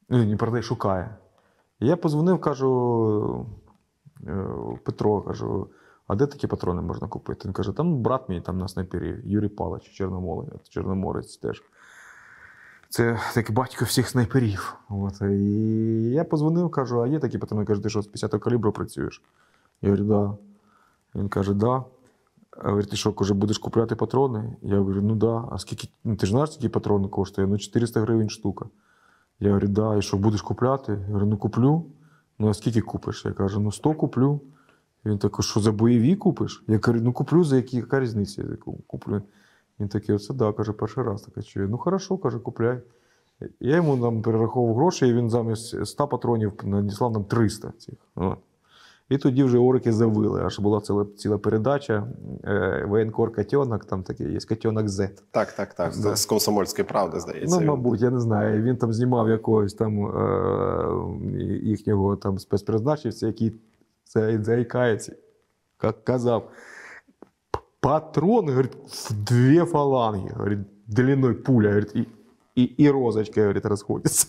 Ну, 0.09 0.25
не 0.25 0.37
продає, 0.37 0.63
шукає. 0.63 1.17
І 1.81 1.87
я 1.87 1.97
позвонив, 1.97 2.41
кажу, 2.41 3.47
Петро, 4.85 5.23
кажу, 5.23 5.69
а 6.07 6.15
де 6.15 6.27
такі 6.27 6.47
патрони 6.47 6.83
можна 6.83 7.09
купити? 7.09 7.41
Він 7.45 7.53
каже, 7.53 7.73
там 7.73 8.03
брат 8.03 8.29
мій 8.29 8.41
там 8.41 8.59
на 8.59 8.69
снайпері, 8.69 9.21
Юрій 9.25 9.49
Палич, 9.49 9.83
Чорномолець, 9.83 10.69
Чорноморець 10.69 11.37
теж. 11.37 11.63
Це 12.89 13.19
такий 13.35 13.57
батько 13.57 13.85
всіх 13.85 14.09
снайперів. 14.09 14.77
От. 14.89 15.21
І 15.23 16.11
я 16.11 16.25
позвонив, 16.25 16.71
кажу, 16.71 17.03
а 17.03 17.07
є 17.07 17.19
такі 17.19 17.39
патрони? 17.39 17.65
Каже, 17.65 17.83
ти 17.83 17.89
що 17.89 18.03
з 18.03 18.09
50-го 18.09 18.39
калібру 18.39 18.73
працюєш? 18.73 19.23
Я 19.83 19.91
говорю, 19.91 20.05
да. 20.09 20.37
Він 21.21 21.29
каже, 21.29 21.55
да. 21.55 21.85
А 22.59 22.69
говорить, 22.69 22.91
ти 22.91 22.97
що, 22.97 23.13
каже, 23.13 23.35
будеш 23.35 23.59
купляти 23.59 23.95
патрони? 23.95 24.57
Я 24.63 24.79
говорю, 24.79 25.03
ну 25.03 25.15
да. 25.15 25.45
А 25.51 25.59
скільки, 25.59 25.89
ну 26.05 26.17
ти 26.17 26.27
ж 26.27 26.33
знаєш, 26.33 26.53
скільки 26.53 26.69
патрони 26.69 27.09
коштує? 27.09 27.49
Ну 27.49 27.59
400 27.59 28.01
гривень 28.01 28.31
штука. 28.31 28.67
Я 29.41 29.49
говорю, 29.49 29.69
да, 29.69 29.97
і 29.97 30.03
що 30.03 30.17
будеш 30.17 30.43
купляти? 30.43 30.93
Я 30.93 31.07
говорю, 31.07 31.27
ну 31.27 31.37
куплю. 31.37 31.87
Ну 32.39 32.49
а 32.49 32.55
скільки 32.55 32.81
купиш? 32.81 33.25
Я 33.25 33.33
кажу, 33.33 33.61
ну 33.61 33.73
100 33.73 33.95
куплю. 33.95 34.41
Він 35.05 35.19
такий, 35.19 35.43
що 35.43 35.61
за 35.61 35.73
бойові 35.73 36.17
купиш? 36.17 36.65
Я 36.69 36.79
кажу, 36.79 37.01
ну 37.03 37.13
куплю, 37.13 37.45
за 37.45 37.57
які, 37.57 37.77
яка 37.77 38.01
різниця? 38.01 38.43
Я 38.43 38.73
куплю. 38.87 39.23
Він 39.81 39.89
такий, 39.89 40.15
оце 40.15 40.35
да, 40.35 40.53
каже, 40.53 40.73
перший 40.73 41.05
раз 41.05 41.23
таке 41.23 41.43
чую. 41.43 41.69
Ну 41.69 41.79
хорошо, 41.79 42.19
каже, 42.19 42.39
купляй. 42.39 42.81
Я 43.61 43.77
йому 43.77 43.99
там 43.99 44.23
перераховував 44.23 44.77
гроші, 44.77 45.09
і 45.09 45.13
він 45.13 45.31
замість 45.31 45.87
100 45.87 46.09
патронів 46.09 46.53
надіслав 46.65 47.13
нам 47.13 47.25
300 47.25 47.73
цих. 47.79 47.95
І 49.09 49.19
тоді 49.19 49.45
вже 49.45 49.59
орики 49.59 49.93
завили. 49.93 50.43
Аж 50.45 50.59
була 50.59 50.81
ціла, 50.81 51.07
ціла 51.17 51.39
передача. 51.39 52.07
Е, 52.45 52.85
воєнкор 52.89 53.35
Котенок, 53.35 53.85
там 53.85 54.03
такий 54.03 54.33
є 54.33 54.39
Котенок 54.49 54.87
Z. 54.87 55.09
Так, 55.31 55.53
так, 55.53 55.75
так. 55.75 55.93
З- 55.95 55.99
Да. 55.99 56.17
З 56.17 56.27
комсомольської 56.27 56.89
правди, 56.89 57.21
здається. 57.21 57.61
Ну, 57.61 57.67
мабуть, 57.67 58.01
я 58.01 58.11
не 58.11 58.21
знаю. 58.21 58.63
Він 58.63 58.77
там 58.77 58.93
знімав 58.93 59.29
якогось 59.29 59.75
там 59.75 60.07
е, 60.07 61.39
їхнього 61.63 62.17
там 62.17 62.39
спецпризначенця, 62.39 63.27
який 63.27 63.53
це 64.05 64.43
заїкається, 64.43 65.13
як 65.83 66.05
казав. 66.05 66.51
Патрон, 67.81 68.49
говорит, 68.49 68.73
в 68.87 69.13
две 69.25 69.65
фаланги, 69.65 70.31
говорит, 70.35 70.59
длиной 70.87 71.35
пуля, 71.35 71.69
говорит, 71.69 71.97
и, 71.97 72.07
и, 72.57 72.75
и 72.85 72.91
розочка, 72.91 73.41
говорит, 73.41 73.67
расходится. 73.67 74.27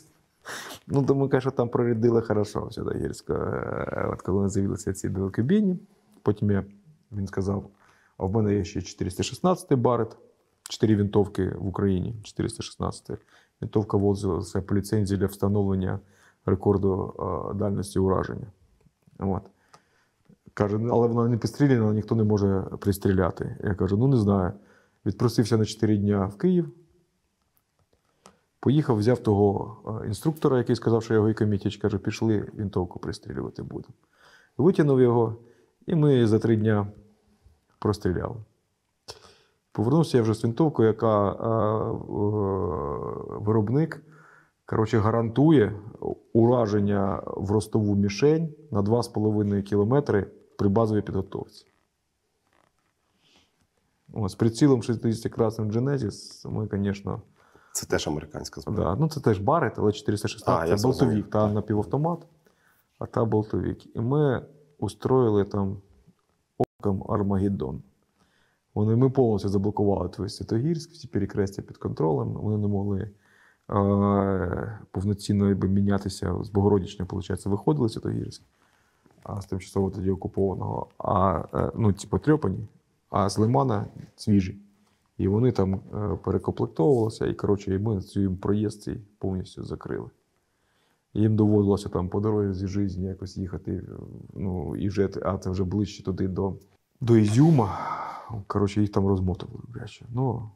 Ну, 0.88 1.04
тому, 1.04 1.30
конечно, 1.30 1.52
там 1.52 1.70
прорядили 1.70 2.22
хорошо 2.22 2.66
все 2.66 2.82
до 2.82 2.92
Гірська. 2.92 3.34
Е, 3.34 4.10
От 4.14 4.22
коли 4.22 4.50
з'явилися 4.50 4.94
ці 4.94 5.10
далекобійні, 5.10 5.80
потім 6.22 6.52
я, 6.52 6.64
він 7.12 7.28
сказав, 7.28 7.70
а 8.18 8.26
в 8.26 8.32
мене 8.32 8.56
є 8.56 8.64
ще 8.64 8.82
416 8.82 9.74
барет, 9.74 10.18
4 10.70 10.96
винтовки 10.96 11.50
в 11.60 11.68
Україні, 11.68 12.16
416. 12.24 13.12
Винтовка 13.62 13.98
вводилася 13.98 14.62
по 14.62 14.76
ліцензії 14.76 15.20
для 15.20 15.26
встановлення 15.26 16.00
рекорду 16.46 17.14
е, 17.20 17.54
дальності 17.54 18.00
ураження. 18.00 18.48
От. 19.20 19.44
Каже, 20.54 20.78
«Ну, 20.78 20.94
але 20.94 21.08
вона 21.08 21.30
не 21.30 21.38
підстріляна, 21.38 21.94
ніхто 21.94 22.16
не 22.16 22.24
може 22.24 22.64
пристріляти. 22.80 23.58
Я 23.64 23.74
кажу, 23.74 23.98
ну 23.98 24.08
не 24.08 24.18
знаю. 24.18 24.54
Відпросився 25.06 25.58
на 25.58 25.66
4 25.66 25.98
дня 25.98 26.26
в 26.26 26.38
Київ. 26.38 26.70
Поїхав, 28.60 28.98
взяв 28.98 29.20
того 29.20 29.78
е, 30.04 30.08
інструктора, 30.08 30.58
який 30.58 30.76
сказав, 30.76 31.04
що 31.04 31.14
його 31.14 31.30
і 31.30 31.34
комітіч, 31.34 31.78
каже, 31.78 31.98
пішли, 31.98 32.52
винтовку 32.54 33.00
пристрілювати 33.00 33.64
будемо. 33.64 33.94
Витягнув 34.58 35.02
його, 35.02 35.36
і 35.86 35.96
ми 35.96 36.28
за 36.28 36.40
три 36.40 36.56
дня 36.56 36.88
простріляли. 37.80 38.36
Повернувся 39.72 40.18
я 40.18 40.24
вже 40.24 40.34
з 40.34 40.44
винтовкою, 40.44 40.88
яка 40.88 41.32
е, 41.32 41.34
е, 41.34 41.98
виробник 43.40 44.04
коротше, 44.68 45.00
гарантує 45.00 45.80
ураження 46.34 47.24
в 47.26 47.52
ростову 47.52 47.96
мішень 47.96 48.54
на 48.72 48.82
2,5 48.82 49.62
кілометри 49.62 50.32
при 50.58 50.70
базовій 50.70 51.02
підготовці. 51.02 51.66
О, 54.14 54.30
з 54.30 54.36
прицілом 54.36 54.82
60-красним 54.82 55.72
Genesis 55.72 56.50
ми, 56.50 56.70
звісно, 56.72 57.22
Це 57.78 57.86
теж 57.86 58.08
американська 58.08 58.62
зброя. 58.62 58.90
Да, 58.90 58.96
ну 59.02 59.10
це 59.10 59.20
теж 59.20 59.40
барет, 59.40 59.74
але 59.78 59.92
416 59.92 60.50
А, 60.50 60.78
це 60.78 60.84
болтовік, 60.88 61.30
та 61.30 61.52
напівавтомат, 61.54 62.20
а 63.00 63.06
та 63.06 63.26
болтовік. 63.26 63.96
І 63.96 64.00
ми 64.00 64.46
устроїли 64.80 65.46
там 65.46 65.78
оком 66.58 67.04
Армагеддон. 67.10 67.82
Вони, 68.74 68.96
ми 68.96 69.10
повністю 69.10 69.50
заблокували 69.50 70.10
той 70.10 70.30
Святогірськ, 70.30 70.92
всі 70.92 71.08
перекрестя 71.08 71.62
під 71.62 71.78
контролем. 71.78 72.28
Вони 72.28 72.58
не 72.58 72.68
могли 72.68 73.00
е, 73.02 74.80
повноцінно 74.92 75.50
якби, 75.50 75.68
мінятися 75.68 76.36
з 76.44 76.50
Богородічня, 76.50 77.06
виходить, 77.06 77.46
виходили 77.46 77.90
Святогірськ, 77.90 78.42
а 79.24 79.42
з 79.42 79.46
тимчасово 79.46 79.90
тоді 79.90 80.12
окупованого, 80.12 80.88
а 80.98 81.44
е, 81.54 81.72
ну, 81.76 81.94
ті 81.94 82.08
потрьопані, 82.08 82.68
а 83.10 83.30
з 83.30 83.38
Лимана 83.38 83.86
свіжі. 84.16 84.58
І 85.18 85.28
вони 85.28 85.52
там 85.52 85.74
е, 85.74 86.18
перекомплектовувалися, 86.24 87.26
і 87.26 87.34
коротше, 87.34 87.76
і 87.76 87.80
ми 87.80 88.02
їм 88.16 88.38
проїзд 88.38 88.82
цей 88.82 89.02
повністю 89.18 89.64
закрили. 89.64 90.10
Їм 91.14 91.36
доводилося 91.36 91.90
там 91.90 92.10
по 92.10 92.20
дорозі 92.20 92.68
житті 92.68 93.02
якось 93.02 93.38
їхати, 93.38 93.72
е, 93.72 93.84
ну, 94.34 94.76
і 94.76 94.90
вже, 94.90 95.10
а 95.24 95.38
це 95.38 95.50
вже 95.50 95.64
ближче 95.64 96.04
туди 96.04 96.28
до, 96.28 96.54
до 97.02 97.18
Ізюма. 97.18 97.80
Коротше, 98.48 98.82
їх 98.82 98.92
там 98.92 99.08
розмотували. 99.08 99.64
Ну, 100.10 100.52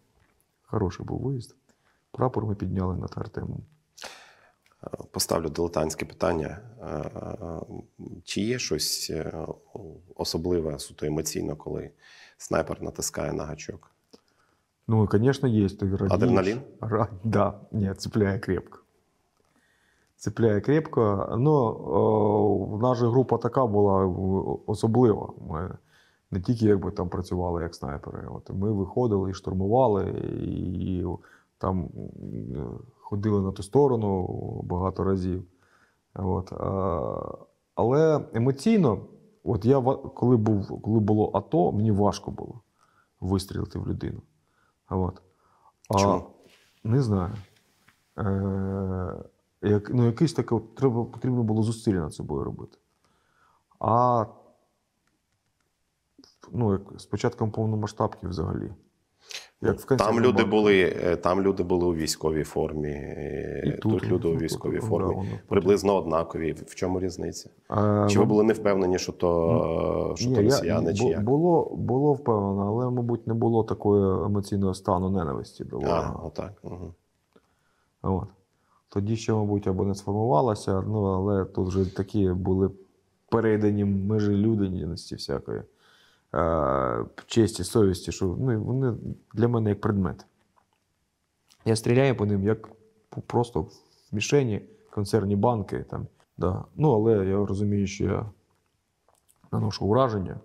хороший 0.62 1.06
був 1.06 1.22
виїзд. 1.22 1.56
Прапор 2.12 2.46
ми 2.46 2.56
підняли 2.56 2.98
над 2.98 3.14
Артемом. 3.16 3.64
Поставлю 5.12 5.50
дилетантське 5.50 6.06
питання. 6.06 6.60
Е, 6.82 7.12
Чи 8.24 8.42
є 8.42 8.60
щось 8.60 9.10
е, 9.10 9.48
особливе, 10.16 10.80
суто 10.80 11.06
емоційно, 11.06 11.56
коли 11.56 11.92
снайпер 12.38 12.82
натискає 12.82 13.34
на 13.34 13.46
гачок? 13.46 13.91
Ну, 14.92 15.08
звісно, 15.12 15.50
є. 15.50 15.70
Ти 15.70 15.86
радієш. 15.86 16.12
Адреналін? 16.12 16.60
Ра... 16.82 17.08
Да, 17.24 17.54
ні, 17.72 17.94
цепляє 17.98 18.40
крепко. 18.40 18.80
Цепляє 20.16 20.62
крепко. 20.62 21.36
Ну, 21.40 21.52
о, 21.52 22.80
наша 22.82 23.10
група 23.10 23.38
така 23.38 23.66
була 23.66 24.06
особлива. 24.66 25.34
Ми 25.50 25.78
не 26.32 26.42
тільки 26.42 26.66
якби 26.66 26.92
там 26.92 27.10
працювали 27.10 27.64
як 27.64 27.76
снайпери. 27.76 28.28
От 28.32 28.50
ми 28.50 28.72
виходили 28.72 29.32
і 29.32 29.34
штурмували, 29.34 30.10
і 30.44 31.06
там 31.58 31.90
ходили 33.00 33.42
на 33.42 33.52
ту 33.52 33.64
сторону 33.64 34.28
багато 34.64 35.04
разів. 35.04 35.44
От. 36.16 36.54
а, 36.54 37.38
Але 37.76 38.26
емоційно, 38.34 38.98
от 39.44 39.66
я 39.66 39.82
коли 40.16 40.38
був, 40.38 40.82
коли 40.82 41.00
було 41.00 41.32
АТО, 41.34 41.72
мені 41.72 41.92
важко 41.92 42.32
було 42.32 42.62
вистрілити 43.20 43.80
в 43.80 43.88
людину. 43.88 44.22
От. 44.96 45.22
А, 45.90 46.00
Чому? 46.00 46.30
Не 46.84 47.02
знаю. 47.02 47.34
Е, 48.18 49.24
як, 49.62 49.90
ну, 49.90 50.06
якийсь 50.06 50.34
таке, 50.34 50.56
от 50.56 50.76
треба, 50.76 51.06
потрібно 51.06 51.44
було 51.44 51.64
зусилля 51.64 52.00
над 52.00 52.14
собою 52.14 52.44
робити. 52.44 52.78
А 53.80 54.26
ну, 56.52 56.72
як 56.72 56.82
з 57.00 57.06
початком 57.06 57.52
повномасштабки 57.52 58.28
взагалі. 58.28 58.74
Як 59.64 59.80
в 59.92 59.98
Там 59.98 60.20
люди 60.20 60.32
банку. 60.44 60.52
були, 60.52 60.96
е, 61.04 61.16
там 61.16 61.42
люди 61.42 61.64
були 61.64 61.86
у 61.86 61.94
військовій 61.96 62.44
формі, 62.44 62.88
е, 62.90 63.64
І 63.66 63.72
тут, 63.72 63.82
тут, 63.82 64.08
люди 64.08 64.28
у 64.28 64.32
ну, 64.34 64.38
військовій 64.40 64.80
тут, 64.80 64.90
формі. 64.90 65.30
да, 65.32 65.40
приблизно 65.48 65.96
однакові. 65.96 66.52
В 66.68 66.76
чому 66.76 67.00
різниця? 67.00 67.50
Е, 67.72 68.08
Чи 68.10 68.20
ви 68.20 68.26
ну, 68.26 68.30
були 68.30 68.44
не 68.44 68.54
впевнені, 68.54 69.00
що 69.00 69.12
то, 69.12 70.14
що 70.18 70.30
Ні, 70.30 70.36
то 70.36 70.42
я- 70.42 70.50
росіяни, 70.50 70.94
чи 70.94 71.04
бу- 71.04 71.10
як? 71.10 71.24
Було, 71.24 71.72
було 71.76 72.14
впевнено, 72.14 72.68
але, 72.68 72.90
мабуть, 72.92 73.28
не 73.28 73.34
було 73.34 73.64
такого 73.64 74.26
емоційного 74.26 74.74
стану 74.74 75.10
ненависті 75.10 75.64
до 75.64 75.80
А, 75.80 76.12
отак. 76.24 76.54
Угу. 76.64 76.94
От. 78.02 78.28
Тоді 78.90 79.16
ще, 79.16 79.34
мабуть, 79.34 79.68
або 79.68 79.84
не 79.86 79.96
сформувалося, 79.96 80.84
ну, 80.88 81.04
але 81.04 81.46
тут 81.46 81.68
вже 81.68 81.96
такі 81.96 82.30
були 82.30 82.70
передані 83.30 83.86
межі 83.86 84.32
людяності 84.32 85.16
всякої, 85.16 85.62
честі, 87.26 87.64
совісті, 87.64 88.12
що 88.12 88.26
ну, 88.26 88.64
вони 88.64 88.94
для 89.34 89.48
мене 89.48 89.70
як 89.70 89.82
предмет. 89.82 90.26
Я 91.66 91.76
стріляю 91.76 92.16
по 92.16 92.26
ним 92.26 92.44
як 92.44 92.70
просто 93.28 93.62
в 93.62 93.72
мішені, 94.12 94.62
концерні 94.90 95.36
банки. 95.36 95.86
Там, 95.90 96.08
да. 96.38 96.66
Ну, 96.76 96.92
але 96.92 97.26
я 97.26 97.46
розумію, 97.46 97.88
що 97.88 98.04
я 98.04 98.26
наношу 99.52 99.86
ураження. 99.86 100.40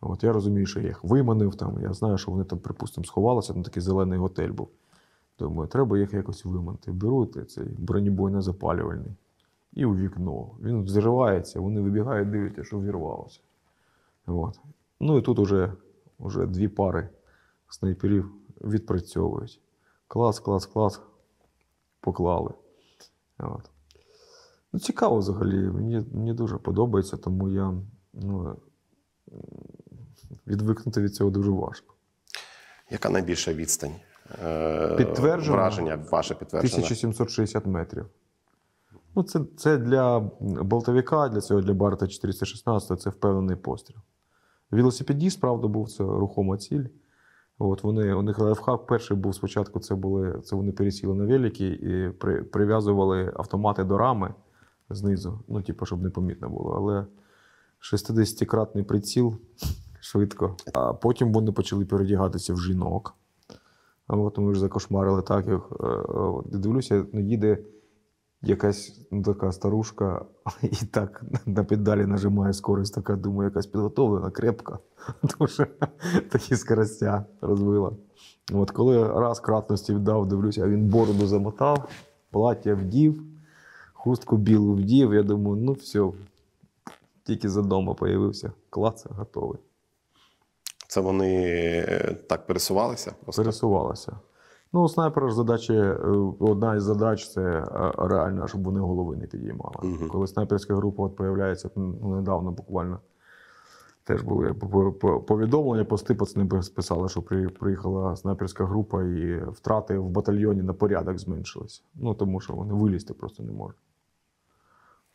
От, 0.00 0.24
я 0.24 0.32
розумію, 0.32 0.66
що 0.66 0.80
я 0.80 0.86
їх 0.86 1.04
виманив, 1.04 1.54
там, 1.54 1.82
я 1.82 1.92
знаю, 1.92 2.18
що 2.18 2.30
вони 2.30 2.44
там, 2.44 2.58
припустимо, 2.58 3.04
сховалися, 3.04 3.52
там 3.52 3.62
такий 3.62 3.82
зелений 3.82 4.18
готель 4.18 4.50
був. 4.50 4.68
Думаю, 5.38 5.68
треба 5.68 5.98
їх 5.98 6.12
якось 6.12 6.44
виманити. 6.44 6.92
Беру 6.92 7.26
цей 7.26 7.64
бронебойно 7.64 8.42
запалювальний 8.42 9.12
і 9.72 9.84
у 9.84 9.96
вікно. 9.96 10.50
Він 10.60 10.82
взривається, 10.82 11.60
вони 11.60 11.80
вибігають, 11.80 12.30
дивляться, 12.30 12.64
що 12.64 12.80
вірвалося. 12.80 13.40
От. 14.26 14.60
Ну 15.00 15.18
і 15.18 15.22
тут 15.22 15.38
уже, 15.38 15.72
уже 16.18 16.46
дві 16.46 16.68
пари 16.68 17.08
снайперів 17.68 18.30
відпрацьовують. 18.60 19.60
Клас, 20.08 20.40
клас, 20.40 20.66
клас. 20.66 21.00
Поклали. 22.00 22.54
От. 23.38 23.70
Ну, 24.72 24.80
цікаво 24.80 25.16
взагалі. 25.16 25.56
Мені, 25.56 26.04
мені 26.12 26.34
дуже 26.34 26.58
подобається, 26.58 27.16
тому 27.16 27.48
я 27.48 27.74
ну, 28.12 28.56
відвикнути 30.46 31.00
від 31.00 31.14
цього 31.14 31.30
дуже 31.30 31.50
важко. 31.50 31.94
Яка 32.90 33.10
найбільша 33.10 33.52
відстань? 33.52 33.94
Е, 34.44 34.96
Підтверджено. 34.96 35.56
Враження, 35.56 36.06
ваше 36.10 36.34
підтвердження. 36.34 36.74
1760 36.74 37.66
метрів. 37.66 38.06
Ну, 39.14 39.22
це, 39.22 39.40
це 39.56 39.78
для 39.78 40.20
болтовика, 40.40 41.28
для 41.28 41.40
цього 41.40 41.60
для 41.60 41.74
Барта 41.74 42.08
416 42.08 43.00
це 43.00 43.10
впевнений 43.10 43.56
постріл. 43.56 43.98
Велосипедіст, 44.70 45.40
правда, 45.40 45.68
був 45.68 45.90
це 45.90 46.04
рухома 46.04 46.56
ціль. 46.56 46.84
От 47.58 47.82
вони, 47.82 48.14
у 48.14 48.22
них 48.22 48.38
лайфхак 48.38 48.86
перший 48.86 49.16
був 49.16 49.34
спочатку, 49.34 49.80
це, 49.80 49.94
були, 49.94 50.40
це 50.44 50.56
вони 50.56 50.72
пересіли 50.72 51.14
на 51.14 51.24
велики 51.24 51.68
і 51.68 52.10
при, 52.18 52.42
прив'язували 52.42 53.32
автомати 53.36 53.84
до 53.84 53.98
рами 53.98 54.34
знизу, 54.90 55.40
ну, 55.48 55.62
типу, 55.62 55.86
щоб 55.86 56.02
не 56.02 56.10
помітно 56.10 56.48
було. 56.48 56.70
Але 56.70 57.06
60-кратний 57.92 58.82
приціл 58.82 59.34
швидко. 60.00 60.56
А 60.74 60.92
потім 60.92 61.32
вони 61.32 61.52
почали 61.52 61.84
передягатися 61.84 62.54
в 62.54 62.60
жінок. 62.60 63.14
А 64.06 64.16
от 64.16 64.38
ми 64.38 64.54
ж 64.54 64.60
закошмарили 64.60 65.22
так, 65.22 65.48
е, 65.48 65.52
е, 65.52 66.58
дивлюся, 66.58 67.06
ну, 67.12 67.20
їде 67.20 67.58
якась 68.42 69.00
ну, 69.10 69.22
така 69.22 69.52
старушка, 69.52 70.24
і 70.62 70.86
так 70.86 71.24
на 71.46 71.64
педалі 71.64 72.06
нажимає 72.06 72.52
скорость, 72.52 72.94
така 72.94 73.16
думаю, 73.16 73.48
якась 73.50 73.66
підготовлена, 73.66 74.30
крепка. 74.30 74.78
Тому 75.28 75.48
що 75.48 75.66
такі 76.30 76.56
скоростя 76.56 77.24
розвила. 77.40 77.92
От 78.52 78.70
коли 78.70 79.08
раз 79.08 79.40
кратності 79.40 79.94
віддав, 79.94 80.28
дивлюся, 80.28 80.64
а 80.64 80.68
він 80.68 80.88
бороду 80.88 81.26
замотав, 81.26 81.88
плаття 82.30 82.74
вдів, 82.74 83.22
хустку 83.92 84.36
білу 84.36 84.74
вдів. 84.74 85.14
Я 85.14 85.22
думаю, 85.22 85.56
ну 85.56 85.72
все, 85.72 86.12
тільки 87.24 87.48
за 87.48 87.62
дома 87.62 87.94
появився. 87.94 88.52
Клац, 88.70 89.06
готовий. 89.10 89.58
Це 90.88 91.00
вони 91.00 91.42
е, 91.88 92.16
так 92.28 92.46
пересувалися? 92.46 93.14
Просто? 93.24 93.42
Пересувалася. 93.42 94.16
Ну, 94.72 94.88
снайпера 94.88 95.28
ж 95.28 95.34
задачі, 95.34 95.74
е, 95.74 95.96
одна 96.38 96.74
із 96.76 96.82
задач 96.82 97.28
це 97.28 97.42
е, 97.42 97.92
реально, 97.98 98.46
щоб 98.46 98.62
вони 98.62 98.80
голови 98.80 99.16
не 99.16 99.26
підіймали. 99.26 99.76
Мгм. 99.82 100.08
Коли 100.08 100.26
снайперська 100.26 100.74
група 100.76 101.02
от 101.02 101.16
появляється 101.16 101.70
ну, 101.76 102.16
недавно 102.16 102.50
буквально. 102.50 103.00
Теж 104.04 104.22
були 104.22 104.54
по- 104.54 104.92
по- 104.92 105.20
повідомлення, 105.20 105.84
пости 105.84 106.14
пацани 106.14 106.62
списали, 106.62 107.08
що 107.08 107.22
приїхала 107.60 108.16
снайперська 108.16 108.64
група 108.66 109.02
і 109.02 109.42
втрати 109.52 109.98
в 109.98 110.08
батальйоні 110.08 110.62
на 110.62 110.72
порядок 110.72 111.18
зменшилися. 111.18 111.82
Ну, 111.94 112.14
тому 112.14 112.40
що 112.40 112.52
вони 112.52 112.74
вилізти 112.74 113.14
просто 113.14 113.42
не 113.42 113.52
можуть. 113.52 113.78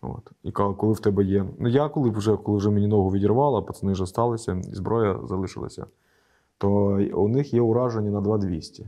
От. 0.01 0.31
І 0.43 0.51
коли 0.51 0.73
коли 0.73 0.93
в 0.93 0.99
тебе 0.99 1.23
є. 1.23 1.45
Ну, 1.59 1.69
я 1.69 1.89
коли 1.89 2.09
вже, 2.09 2.37
коли 2.37 2.57
вже 2.57 2.69
мені 2.69 2.87
ногу 2.87 3.09
відірвало, 3.11 3.63
пацани 3.63 3.93
вже 3.93 4.05
сталися, 4.05 4.61
і 4.71 4.75
зброя 4.75 5.19
залишилася, 5.29 5.85
то 6.57 6.69
у 7.13 7.27
них 7.27 7.53
є 7.53 7.61
ураження 7.61 8.11
на 8.11 8.21
2200. 8.21 8.87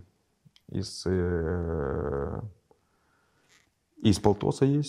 Із, 0.70 1.04
е... 1.08 2.42
із 4.04 4.20
Полтоса 4.20 4.66
є, 4.66 4.82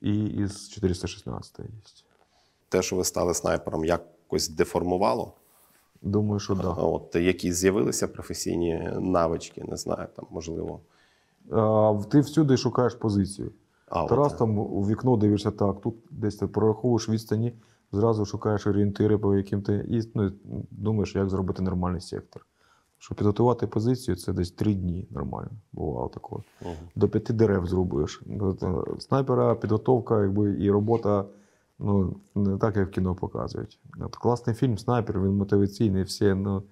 і 0.00 0.24
із 0.24 0.68
416 0.68 1.58
є. 1.58 1.64
Те, 2.68 2.82
що 2.82 2.96
ви 2.96 3.04
стали 3.04 3.34
снайпером, 3.34 3.84
якось 3.84 4.48
деформувало? 4.48 5.34
Думаю, 6.02 6.40
що 6.40 6.54
так. 6.54 6.64
Да. 6.64 6.70
От 6.70 7.14
які 7.14 7.52
з'явилися 7.52 8.08
професійні 8.08 8.90
навички, 9.00 9.64
не 9.68 9.76
знаю, 9.76 10.08
там 10.16 10.26
можливо. 10.30 10.80
А, 11.50 12.00
ти 12.10 12.20
всюди 12.20 12.56
шукаєш 12.56 12.94
позицію. 12.94 13.52
А, 13.88 14.06
Ти 14.06 14.14
раз 14.14 14.32
от, 14.32 14.38
там 14.38 14.58
у 14.58 14.82
вікно 14.82 15.16
дивишся 15.16 15.50
так, 15.50 15.80
тут 15.80 15.94
десь 16.10 16.36
ти 16.36 16.46
прораховуєш 16.46 17.08
відстані, 17.08 17.52
зразу 17.92 18.24
шукаєш 18.24 18.66
орієнтири, 18.66 19.18
по 19.18 19.36
яким 19.36 19.62
ти 19.62 19.86
і 19.88 20.02
ну, 20.14 20.32
думаєш, 20.70 21.14
як 21.14 21.30
зробити 21.30 21.62
нормальний 21.62 22.00
сектор. 22.00 22.46
Щоб 23.02 23.16
підготувати 23.16 23.66
позицію, 23.66 24.16
це 24.16 24.32
десь 24.32 24.50
три 24.50 24.74
дні 24.74 25.08
нормально. 25.10 25.50
Бувало 25.72 26.08
такого. 26.08 26.42
Мгм. 26.60 26.74
До 26.94 27.08
п'яти 27.08 27.32
дерев. 27.32 27.64
От, 28.40 28.62
е, 28.62 29.00
Снайпера, 29.00 29.54
підготовка, 29.54 30.22
якби 30.22 30.56
і 30.60 30.70
робота 30.70 31.24
ну, 31.78 32.14
не 32.34 32.58
так, 32.58 32.76
як 32.76 32.88
в 32.88 32.90
кіно 32.90 33.14
показують. 33.14 33.78
От, 34.00 34.16
класний 34.16 34.56
фільм 34.56 34.78
Снайпер, 34.78 35.20
він 35.20 35.36
мотиваційний, 35.36 36.02
всі. 36.02 36.34
Ну, 36.34 36.62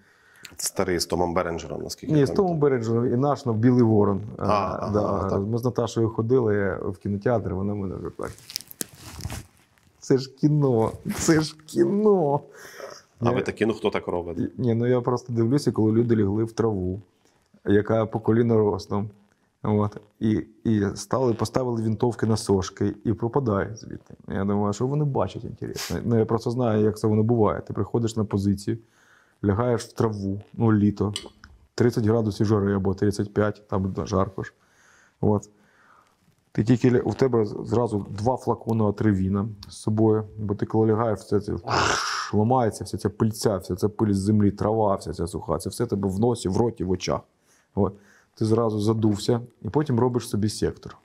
Старий 0.56 1.00
з 1.00 1.06
Томом 1.06 1.34
Беренджером, 1.34 1.82
наскільки 1.82 2.14
ні, 2.14 2.26
з 2.26 2.30
Томом 2.30 2.60
пам'ятаю. 2.60 2.60
Береджером 2.60 3.14
і 3.14 3.16
наш 3.16 3.46
ну, 3.46 3.52
Білий 3.52 3.82
Ворон. 3.82 4.20
А, 4.38 4.44
Е, 4.44 4.98
ага, 4.98 5.30
так. 5.30 5.40
Ми 5.40 5.58
з 5.58 5.64
Наташою 5.64 6.10
ходили 6.10 6.78
в 6.82 6.98
кінотеатр, 6.98 7.54
вона 7.54 7.74
мене 7.74 7.94
вже 7.94 8.10
так. 8.10 8.30
Це 9.98 10.18
ж 10.18 10.34
кіно, 10.34 10.92
це 11.14 11.40
ж 11.40 11.56
кіно. 11.66 12.40
А 13.20 13.28
Ні. 13.28 13.34
ви 13.34 13.42
такі, 13.42 13.66
ну 13.66 13.74
хто 13.74 13.90
так 13.90 14.08
робить? 14.08 14.58
Ні, 14.58 14.74
ну 14.74 14.86
я 14.86 15.00
просто 15.00 15.32
дивлюся, 15.32 15.72
коли 15.72 15.92
люди 15.92 16.16
лягли 16.16 16.44
в 16.44 16.52
траву, 16.52 17.00
яка 17.64 18.06
по 18.06 18.20
коліно 18.20 18.58
ростом. 18.58 19.10
От, 19.62 19.96
і, 20.20 20.44
і 20.64 20.82
стали, 20.94 21.34
поставили 21.34 21.82
вінтовки 21.82 22.26
на 22.26 22.36
сошки 22.36 22.94
і 23.04 23.12
пропадають 23.12 23.78
звідти. 23.78 24.14
Я 24.28 24.44
думаю, 24.44 24.72
що 24.72 24.86
вони 24.86 25.04
бачать 25.04 25.44
інтересно. 25.44 25.96
Ну, 26.04 26.18
я 26.18 26.24
просто 26.24 26.50
знаю, 26.50 26.84
як 26.84 26.98
це 26.98 27.06
воно 27.06 27.22
буває. 27.22 27.60
Ти 27.60 27.72
приходиш 27.72 28.16
на 28.16 28.24
позицію, 28.24 28.78
лягаєш 29.44 29.82
в 29.82 29.92
траву, 29.92 30.40
ну, 30.52 30.72
літо, 30.72 31.14
30 31.74 32.04
градусів 32.04 32.46
жари 32.46 32.74
або 32.74 32.94
35, 32.94 33.62
там 33.68 33.94
жарко 34.06 34.42
ж. 34.42 34.52
От. 35.20 35.48
Ти 36.52 36.64
тільки 36.64 37.00
у 37.00 37.12
тебе 37.12 37.44
зразу 37.44 38.06
два 38.10 38.36
флакони 38.36 38.84
отривіна 38.84 39.48
з 39.68 39.76
собою, 39.76 40.24
бо 40.38 40.54
ти 40.54 40.66
коли 40.66 40.86
лягаєш, 40.86 41.18
все 41.18 41.40
це 41.40 41.52
ламається, 42.32 42.84
вся 42.84 42.98
ця 42.98 43.10
пильця, 43.10 43.56
вся 43.56 43.76
ця 43.76 43.88
пиль 43.88 44.12
з 44.12 44.18
землі, 44.18 44.50
трава, 44.50 44.94
вся 44.94 45.12
ця 45.12 45.26
суха, 45.26 45.58
це 45.58 45.70
все 45.70 45.86
тебе 45.86 46.08
в 46.08 46.20
носі, 46.20 46.48
в 46.48 46.56
роті, 46.56 46.84
в 46.84 46.90
очах. 46.90 47.20
От. 47.74 47.94
Ти 48.34 48.44
зразу 48.44 48.80
задувся 48.80 49.40
і 49.62 49.68
потім 49.68 50.00
робиш 50.00 50.28
собі 50.28 50.48
сектор. 50.48 50.96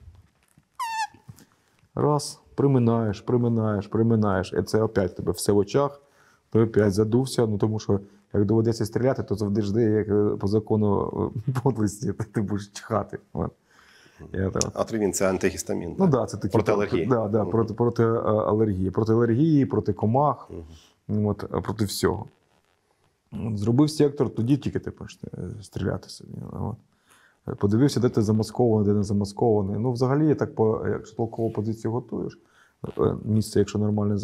Раз, 1.96 2.39
приминаєш, 2.56 3.22
приминаєш, 3.22 3.88
приминаєш. 3.88 4.54
І 4.60 4.64
це 4.64 4.82
опять 4.82 5.16
тебе 5.16 5.32
все 5.32 5.52
в 5.52 5.58
очах, 5.58 6.02
ти 6.50 6.60
опять 6.60 6.93
задувся. 6.93 7.48
Ну 7.48 7.58
тому 7.58 7.80
що 7.80 8.00
як 8.34 8.46
доведеться 8.46 8.86
стріляти, 8.86 9.24
то 9.24 9.36
завжди 9.36 9.82
як 9.82 10.08
е, 10.08 10.38
по 10.39 10.48
закону 10.48 11.32
е, 11.48 11.52
подлості 11.64 12.14
ти, 12.14 12.41
будеш 12.41 12.68
чхати. 12.68 13.18
Атривін 14.74 15.13
це 15.13 15.30
антигістамін. 15.30 15.95
Ну 15.99 16.07
да, 16.07 16.26
це 16.26 16.38
такі 16.38 16.53
Проти 16.53 16.72
алергії. 16.72 17.05
Да, 17.05 17.28
да, 17.28 17.45
проти, 17.45 17.74
проти 17.74 18.03
е, 18.03 18.07
алергії, 18.22 18.91
проти 18.91 19.13
алергії, 19.13 19.66
проти 19.66 19.93
комах, 19.93 20.49
от, 21.07 21.43
е, 21.43 21.61
проти 21.61 21.86
всього. 21.86 22.26
От, 23.32 23.57
Зробив 23.57 23.89
сектор, 23.89 24.30
тоді 24.30 24.57
тільки 24.57 24.80
ти 24.80 24.91
почне 24.91 25.30
е, 25.38 25.63
стріляти 25.63 26.09
собі. 26.09 26.38
От. 26.51 26.76
Подивився, 27.57 27.99
де 27.99 28.09
ти 28.09 28.22
замаскований, 28.22 28.86
де 28.86 28.93
не 28.93 29.03
замаскований. 29.03 29.80
Ну, 29.80 29.91
взагалі, 29.91 30.36
так, 30.36 30.55
по, 30.55 30.86
якщо 30.88 31.16
толкову 31.16 31.51
позицію 31.51 31.91
готуєш, 31.91 32.39
місце, 33.26 33.59
якщо 33.59 33.80
нормально 33.80 34.18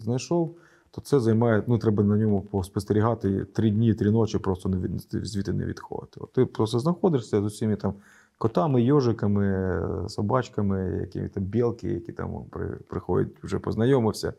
знайшов, 0.00 0.56
то 0.90 1.00
це 1.00 1.20
займає, 1.20 1.62
ну, 1.66 1.78
треба 1.78 2.04
на 2.04 2.16
ньому 2.16 2.40
поспостерігати 2.40 3.44
три 3.44 3.70
дні, 3.70 3.94
три 3.94 4.10
ночі 4.10 4.38
просто 4.38 4.68
не 4.68 4.76
від, 4.76 5.08
звідти 5.26 5.52
не 5.52 5.64
відходити. 5.64 6.20
От 6.20 6.32
ти 6.32 6.46
просто 6.46 6.78
знаходишся 6.78 7.40
з 7.40 7.44
усіми 7.44 7.76
там 7.76 7.94
котами, 8.38 8.82
йожиками, 8.82 9.80
собачками, 10.08 10.98
які 11.00 11.28
там 11.28 11.42
білки, 11.42 11.88
які 11.88 12.12
там 12.12 12.44
приходять, 12.88 13.44
вже 13.44 13.58
познайомився. 13.58 14.32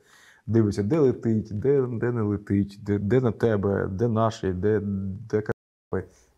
Дивишся, 0.47 0.83
де 0.83 0.99
летить, 0.99 1.59
де, 1.59 1.81
де 1.81 2.11
не 2.11 2.21
летить, 2.21 2.79
де, 2.81 2.99
де 2.99 3.21
на 3.21 3.31
тебе, 3.31 3.87
де 3.87 4.07
наші, 4.07 4.53
де, 4.53 4.79
де 5.29 5.43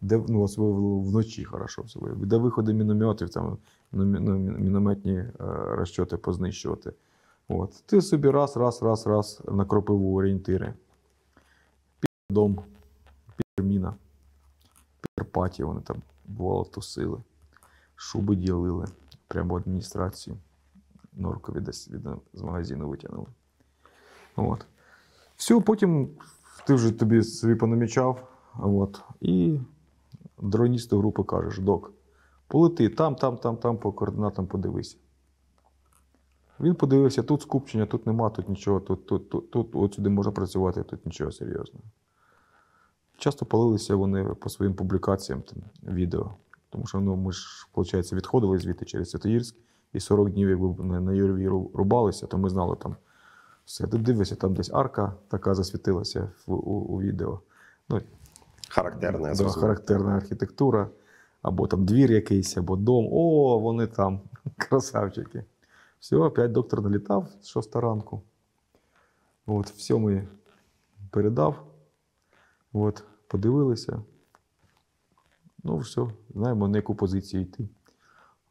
де 0.01 0.23
ну, 0.27 0.41
особливо 0.41 0.99
вночі 0.99 1.45
хорошо 1.45 1.81
все 1.81 1.99
де 2.15 2.37
виходи 2.37 2.73
мінометів, 2.73 3.29
там, 3.29 3.57
мі- 3.93 4.19
мі- 4.19 4.59
мінометні 4.59 5.13
е, 5.13 5.33
розчоти 5.67 6.17
познищувати. 6.17 6.93
От. 7.47 7.83
Ти 7.85 8.01
собі 8.01 8.29
раз, 8.29 8.57
раз, 8.57 8.83
раз, 8.83 9.07
раз 9.07 9.41
на 9.51 9.65
кропиву 9.65 10.17
орієнтири. 10.17 10.73
Під 11.99 12.09
дом, 12.29 12.59
під 13.35 13.65
міна, 13.65 13.93
паті 15.31 15.63
вони 15.63 15.81
там 15.81 15.97
бувало 16.27 16.63
тусили, 16.63 17.17
шуби 17.99 18.35
ділили 18.35 18.85
прямо 19.27 19.53
в 19.53 19.57
адміністрацію. 19.57 20.37
Норкові 21.13 21.59
десь 21.59 21.91
від, 21.91 22.07
з 22.33 22.41
магазину 22.41 22.89
витягнули. 22.89 23.27
От. 24.35 24.65
Все, 25.35 25.59
потім 25.59 26.09
ти 26.67 26.73
вже 26.73 26.91
тобі 26.91 27.23
собі 27.23 27.55
понамічав, 27.55 28.27
от, 28.59 29.01
і 29.21 29.59
дроністу 30.41 30.97
групи 30.99 31.23
кажеш: 31.23 31.59
док, 31.59 31.91
полети 32.47 32.89
там, 32.89 33.15
там, 33.15 33.37
там, 33.37 33.57
там, 33.57 33.77
по 33.77 33.91
координатам 33.91 34.47
подивися. 34.47 34.97
Він 36.59 36.75
подивився, 36.75 37.23
тут 37.23 37.41
скупчення, 37.41 37.85
тут 37.85 38.05
нема, 38.07 38.29
тут 38.29 38.49
нічого, 38.49 38.79
тут, 38.79 39.05
тут, 39.05 39.29
тут, 39.29 39.51
тут 39.51 39.75
от 39.75 39.99
можна 39.99 40.31
працювати, 40.31 40.83
тут 40.83 41.05
нічого 41.05 41.31
серйозного. 41.31 41.85
Часто 43.17 43.45
палилися 43.45 43.95
вони 43.95 44.23
по 44.23 44.49
своїм 44.49 44.75
публікаціям 44.75 45.41
там, 45.41 45.63
відео. 45.95 46.33
Тому 46.69 46.85
що 46.85 46.99
ну, 46.99 47.15
ми 47.15 47.31
ж, 47.31 47.67
виходить, 47.75 48.13
відходили 48.13 48.57
звідти 48.57 48.85
через 48.85 49.09
Святогірськ, 49.09 49.55
і 49.93 49.99
40 49.99 50.29
днів, 50.29 50.49
якби 50.49 50.83
на, 50.83 50.99
на 50.99 51.13
Юрві 51.13 51.47
рубалися, 51.47 52.27
то 52.27 52.37
ми 52.37 52.49
знали 52.49 52.75
там 52.75 52.95
все. 53.65 53.87
Ти 53.87 53.97
дивишся, 53.97 54.35
там 54.35 54.53
десь 54.53 54.73
арка 54.73 55.13
така 55.27 55.55
засвітилася 55.55 56.31
в, 56.47 56.53
у, 56.53 56.55
у 56.55 57.01
відео. 57.01 57.39
Ну, 57.89 58.01
Характерне, 58.69 59.27
я 59.27 59.35
да, 59.35 59.49
характерна 59.49 60.11
архітектура, 60.11 60.89
або 61.41 61.67
там 61.67 61.85
двір 61.85 62.11
якийсь, 62.11 62.57
або 62.57 62.75
дом. 62.75 63.07
О, 63.11 63.59
вони 63.59 63.87
там, 63.87 64.21
красавчики. 64.57 65.43
Все, 65.99 66.15
опять 66.15 66.51
доктор 66.51 66.81
налітав 66.81 67.27
з 67.41 67.47
6 67.47 67.75
ранку. 67.75 68.21
От, 69.45 69.69
в 69.69 69.79
сьомий 69.79 70.27
передав. 71.11 71.63
От, 72.73 73.03
подивилися. 73.27 74.01
Ну, 75.63 75.77
все, 75.77 76.07
знаємо, 76.35 76.67
на 76.67 76.77
яку 76.77 76.95
позицію 76.95 77.43
йти. 77.43 77.69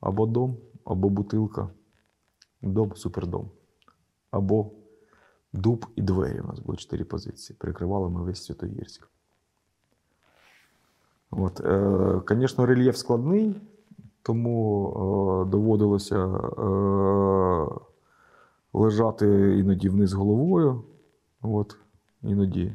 Або 0.00 0.26
дом, 0.26 0.56
або 0.84 1.08
бутилка. 1.08 1.68
Дом, 2.62 2.96
супердом. 2.96 3.50
Або 4.30 4.70
дуб 5.52 5.86
і 5.96 6.02
двері. 6.02 6.40
У 6.40 6.46
нас 6.46 6.58
було 6.58 6.76
чотири 6.76 7.04
позиції. 7.04 7.56
Перекривали 7.60 8.08
ми 8.10 8.22
весь 8.22 8.44
Святогірськ. 8.44 9.08
От, 11.30 11.60
е, 11.60 12.20
звісно, 12.28 12.66
рельєф 12.66 12.96
складний, 12.96 13.60
тому 14.22 14.88
е, 14.90 15.50
доводилося 15.50 16.26
е, 16.26 16.68
лежати 18.72 19.58
іноді 19.58 19.88
вниз 19.88 20.12
головою, 20.12 20.82
от, 21.42 21.76
іноді 22.22 22.72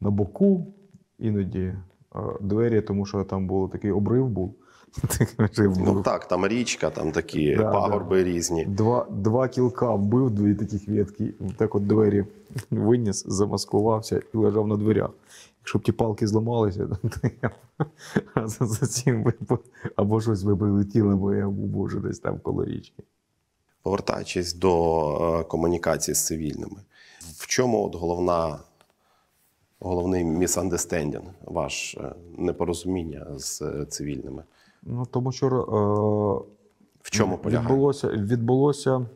на 0.00 0.10
боку, 0.10 0.74
іноді 1.18 1.74
двері, 2.40 2.80
тому 2.80 3.06
що 3.06 3.24
там 3.24 3.46
був 3.46 3.70
такий 3.70 3.92
обрив 3.92 4.28
був. 4.28 4.54
Ну 5.58 6.02
так, 6.02 6.28
там 6.28 6.46
річка, 6.46 6.90
там 6.90 7.12
такі 7.12 7.56
Да, 7.56 7.72
пагорби 7.72 8.24
різні. 8.24 8.64
Два, 8.64 9.06
два 9.10 9.48
кілка 9.48 9.94
вбив, 9.94 10.30
дві 10.30 10.54
таких 10.54 10.88
ветки, 10.88 11.34
так 11.56 11.74
от 11.74 11.86
двері 11.86 12.24
виніс, 12.70 13.24
замаскувався 13.26 14.22
і 14.34 14.36
лежав 14.36 14.66
на 14.68 14.76
дверях. 14.76 15.10
Якщо 15.60 15.78
б 15.78 15.82
ті 15.82 15.92
палки 15.92 16.26
зламалися, 16.26 16.86
то 17.02 17.30
я 17.42 17.50
за, 18.46 18.86
цим 18.86 19.32
або 19.96 20.20
щось 20.20 20.42
би 20.42 20.56
прилетіло, 20.56 21.16
бо 21.16 21.34
я 21.34 21.48
був 21.48 21.66
боже 21.66 22.00
десь 22.00 22.18
там 22.18 22.38
коло 22.38 22.64
річки. 22.64 23.02
Повертаючись 23.82 24.54
до 24.54 25.40
е, 25.40 25.44
комунікації 25.44 26.14
з 26.14 26.26
цивільними, 26.26 26.76
в 27.38 27.46
чому 27.46 27.86
от 27.86 27.94
головна, 27.94 28.58
головний 29.80 30.24
misunderstanding, 30.24 31.24
ваш 31.44 31.94
е, 31.94 32.14
непорозуміння 32.38 33.26
з 33.38 33.62
е, 33.62 33.86
цивільними? 33.86 34.42
Ну, 34.82 35.06
тому 35.10 35.32
що 35.32 35.48
В 37.02 37.10
чому 37.10 37.34
е, 37.34 37.38
полягає? 37.38 37.68
відбулося, 37.68 38.08
відбулося 38.08 39.06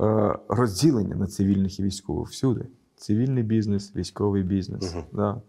е, 0.00 0.38
розділення 0.48 1.14
на 1.16 1.26
цивільних 1.26 1.80
і 1.80 1.82
військових 1.82 2.28
всюди. 2.28 2.66
Цивільний 2.96 3.42
бізнес, 3.42 3.96
військовий 3.96 4.42
бізнес. 4.42 4.94
Мгм. 4.94 5.04
Да. 5.12 5.40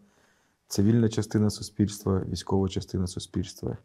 Цивільна 0.67 1.09
частина 1.09 1.49
суспільства, 1.49 2.21
військова 2.29 2.69
частина 2.69 3.07
суспільства. 3.07 3.77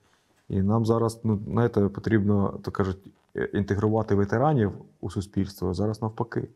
І 0.48 0.62
нам 0.62 0.86
зараз, 0.86 1.20
ну, 1.24 1.40
знаєте, 1.48 1.80
потрібно, 1.88 2.58
то 2.62 2.70
кажуть, 2.70 2.98
е, 3.36 3.44
інтегрувати 3.44 4.14
ветеранів 4.14 4.72
у 5.00 5.10
суспільство. 5.10 5.74
Зараз 5.74 6.02
навпаки. 6.02 6.48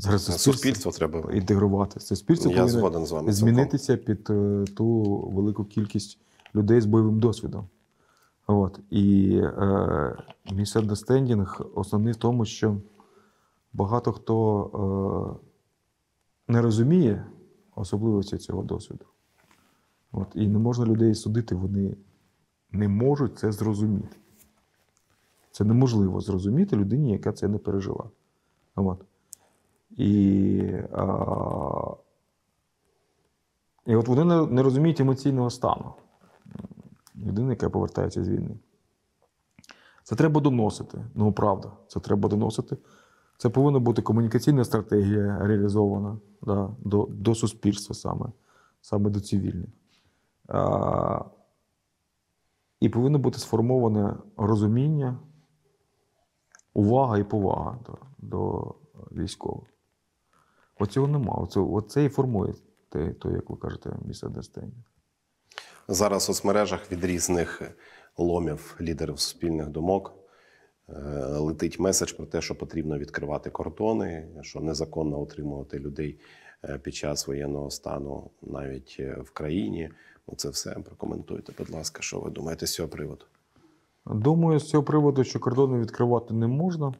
Зараз 0.00 0.42
Суспільство 0.42 0.92
треба. 0.92 1.32
інтегрувати. 1.32 2.00
Суспільство 2.00 2.50
Я 2.50 2.56
повинно 2.56 2.78
згоден 2.78 3.06
з 3.06 3.10
вами. 3.12 3.32
цілком. 3.32 3.34
змінитися 3.34 3.96
під 3.96 4.30
е, 4.30 4.64
ту 4.76 5.02
велику 5.34 5.64
кількість 5.64 6.18
людей 6.54 6.80
з 6.80 6.86
бойовим 6.86 7.20
досвідом. 7.20 7.68
От. 8.46 8.80
І 8.90 9.36
е, 9.36 10.16
misunderstanding 10.52 11.64
основний 11.74 12.12
в 12.12 12.16
тому, 12.16 12.44
що 12.44 12.76
багато 13.72 14.12
хто 14.12 15.38
е, 16.48 16.52
не 16.52 16.62
розуміє 16.62 17.26
особливості 17.76 18.38
цього 18.38 18.62
досвіду. 18.62 19.04
От. 20.12 20.28
І 20.34 20.48
не 20.48 20.58
можна 20.58 20.86
людей 20.86 21.14
судити, 21.14 21.54
вони 21.54 21.96
не 22.72 22.88
можуть 22.88 23.38
це 23.38 23.52
зрозуміти. 23.52 24.16
Це 25.50 25.64
неможливо 25.64 26.20
зрозуміти 26.20 26.76
людині, 26.76 27.12
яка 27.12 27.32
це 27.32 27.48
не 27.48 27.58
пережила. 27.58 28.10
От. 28.76 29.04
І, 29.96 30.62
а, 30.92 31.94
і 33.86 33.96
от 33.96 34.08
вони 34.08 34.24
не, 34.24 34.46
не 34.46 34.62
розуміють 34.62 35.00
емоційного 35.00 35.50
стану 35.50 35.94
людини, 37.16 37.50
яка 37.50 37.70
повертається 37.70 38.24
з 38.24 38.28
війни. 38.28 38.56
Це 40.02 40.16
треба 40.16 40.40
доносити. 40.40 41.04
Ну, 41.14 41.32
правда, 41.32 41.72
це 41.88 42.00
треба 42.00 42.28
доносити. 42.28 42.76
Це 43.38 43.48
повинна 43.48 43.78
бути 43.78 44.02
комунікаційна 44.02 44.64
стратегія 44.64 45.38
реалізована 45.38 46.18
да, 46.42 46.70
до, 46.78 47.08
до 47.10 47.34
суспільства 47.34 47.94
саме, 47.94 48.26
саме 48.80 49.10
до 49.10 49.20
цивільних. 49.20 49.70
А, 50.48 51.24
і 52.80 52.88
повинно 52.88 53.18
бути 53.18 53.38
сформоване 53.38 54.16
розуміння, 54.36 55.18
увага 56.74 57.18
і 57.18 57.24
повага 57.24 57.78
до, 57.86 57.98
до 58.18 58.74
військових. 59.12 59.68
Оцього 60.80 61.08
нема. 61.08 61.34
Оце, 61.34 61.60
оце 61.60 62.04
і 62.04 62.08
формує 62.08 62.54
те, 62.88 63.10
то, 63.10 63.30
як 63.30 63.50
ви 63.50 63.56
кажете, 63.56 63.90
місце 64.04 64.26
misunderstanding. 64.26 64.82
Зараз 65.88 66.22
в 66.22 66.26
соцмережах 66.26 66.92
від 66.92 67.04
різних 67.04 67.62
ломів 68.18 68.76
лідерів 68.80 69.20
суспільних 69.20 69.68
думок 69.68 70.14
е, 70.88 70.92
летить 71.26 71.80
меседж 71.80 72.12
про 72.12 72.26
те, 72.26 72.40
що 72.40 72.54
потрібно 72.54 72.98
відкривати 72.98 73.50
кордони, 73.50 74.28
що 74.42 74.60
незаконно 74.60 75.20
утримувати 75.20 75.78
людей 75.78 76.20
е, 76.64 76.78
під 76.78 76.94
час 76.94 77.26
воєнного 77.26 77.70
стану 77.70 78.30
навіть 78.42 78.96
е, 79.00 79.20
в 79.24 79.30
країні. 79.30 79.90
Ну, 80.28 80.34
це 80.36 80.48
все 80.48 80.70
прокоментуйте, 80.70 81.52
будь 81.58 81.70
ласка, 81.70 82.02
що 82.02 82.20
ви 82.20 82.30
думаєте 82.30 82.66
з 82.66 82.74
цього 82.74 82.88
приводу? 82.88 83.24
Думаю, 84.06 84.58
з 84.58 84.68
цього 84.68 84.84
приводу, 84.84 85.24
що 85.24 85.40
кордони 85.40 85.78
відкривати 85.78 86.34
не 86.34 86.46
можна. 86.46 86.94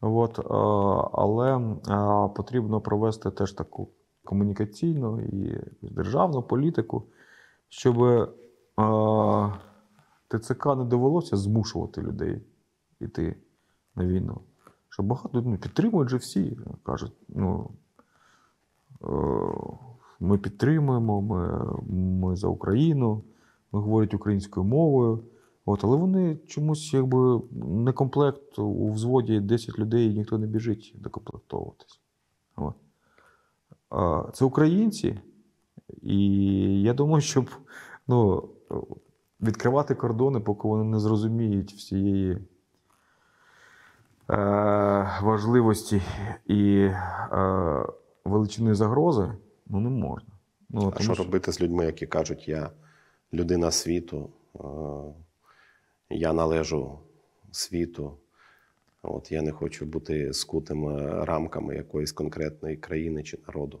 От, 0.00 0.40
але 1.12 1.60
потрібно 2.36 2.80
провести 2.80 3.30
теж 3.30 3.52
таку 3.52 3.88
комунікаційну 4.24 5.20
і 5.20 5.60
державну 5.82 6.42
політику, 6.42 7.02
щоб 7.68 7.96
ТЦК 10.28 10.66
не 10.66 10.84
довелося 10.84 11.36
змушувати 11.36 12.02
людей 12.02 12.42
йти 13.00 13.36
на 13.94 14.06
війну. 14.06 14.40
Що 14.88 15.02
багато 15.02 15.42
ну, 15.42 15.56
підтримують 15.56 16.08
же 16.08 16.16
всі. 16.16 16.58
Кажуть, 16.82 17.12
ну, 17.28 17.70
е, 19.02 19.06
ми 20.20 20.38
підтримуємо, 20.38 21.22
ми, 21.22 21.66
ми 22.20 22.36
за 22.36 22.48
Україну, 22.48 23.22
ми 23.72 23.80
говорять 23.80 24.14
українською 24.14 24.66
мовою. 24.66 25.24
От, 25.68 25.84
але 25.84 25.96
вони 25.96 26.36
чомусь 26.46 26.94
якби 26.94 27.40
не 27.52 27.92
комплект 27.92 28.58
у 28.58 28.92
взводі 28.92 29.40
10 29.40 29.78
людей, 29.78 30.10
і 30.10 30.14
ніхто 30.14 30.38
не 30.38 30.46
біжить 30.46 30.94
докомплектовуватись. 30.98 32.00
От. 32.56 32.74
А, 33.90 34.24
Це 34.32 34.44
українці, 34.44 35.20
і 36.02 36.18
я 36.82 36.94
думаю, 36.94 37.20
щоб 37.20 37.50
ну, 38.08 38.48
відкривати 39.40 39.94
кордони, 39.94 40.40
поки 40.40 40.68
вони 40.68 40.84
не 40.84 41.00
зрозуміють 41.00 41.72
всієї 41.72 42.38
е, 44.30 45.18
важливості 45.22 46.02
і 46.46 46.76
е, 46.78 47.86
величини 48.24 48.74
загрози, 48.74 49.32
ну 49.66 49.80
не 49.80 49.90
можна. 49.90 50.28
Ну, 50.70 50.80
А 50.80 50.90
тому 50.90 51.04
що 51.04 51.14
що- 51.14 51.22
робити 51.22 51.52
з 51.52 51.60
людьми, 51.60 51.86
які 51.86 52.06
кажуть, 52.06 52.48
я 52.48 52.70
людина 53.32 53.70
світу, 53.70 54.30
е, 54.54 54.58
я 56.10 56.32
належу 56.32 56.98
світу, 57.50 58.12
от 59.02 59.32
я 59.32 59.42
не 59.42 59.52
хочу 59.52 59.86
бути 59.86 60.32
скутим 60.32 60.98
рамками 61.24 61.76
якоїсь 61.76 62.12
конкретної 62.12 62.76
країни 62.76 63.22
чи 63.22 63.38
народу. 63.46 63.80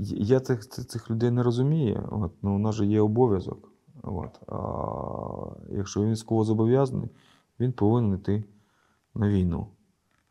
Я 0.00 0.40
цих, 0.40 0.68
цих, 0.68 1.10
людей 1.10 1.30
не 1.30 1.42
розумію. 1.42 2.08
От, 2.12 2.32
ну, 2.42 2.54
у 2.54 2.58
нас 2.58 2.74
же 2.74 2.86
є 2.86 3.00
обов'язок. 3.00 3.72
От. 4.02 4.40
А 4.48 4.56
якщо 5.76 6.02
він 6.02 6.10
військовозобов'язаний, 6.10 7.08
він 7.60 7.72
повинен 7.72 8.14
йти 8.14 8.44
на 9.14 9.28
війну. 9.28 9.66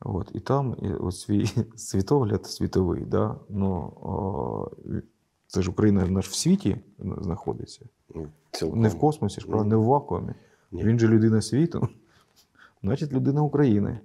От. 0.02 0.32
І 0.34 0.40
там 0.40 0.76
і, 0.82 0.94
от, 0.94 1.16
свій 1.16 1.46
світогляд 1.76 2.46
світовий. 2.46 3.06
Да? 3.06 3.36
Ну, 3.50 3.94
о, 4.02 4.72
це 5.48 5.62
ж 5.62 5.72
Україна 5.72 6.22
ж 6.22 6.30
в 6.30 6.34
світі 6.34 6.78
знаходиться. 7.00 7.86
Ну, 8.16 8.28
Цілком. 8.52 8.82
Не 8.82 8.90
в 8.90 9.00
космосі, 9.00 9.42
ж, 9.42 9.48
правда, 9.48 9.70
не 9.70 9.76
в 9.76 9.84
вакуумі. 9.84 10.34
Ні. 10.74 10.84
Він 10.84 11.00
же 11.00 11.08
людина 11.08 11.42
світу, 11.42 11.88
значить, 12.84 13.14
людина 13.14 13.42
України. 13.42 14.00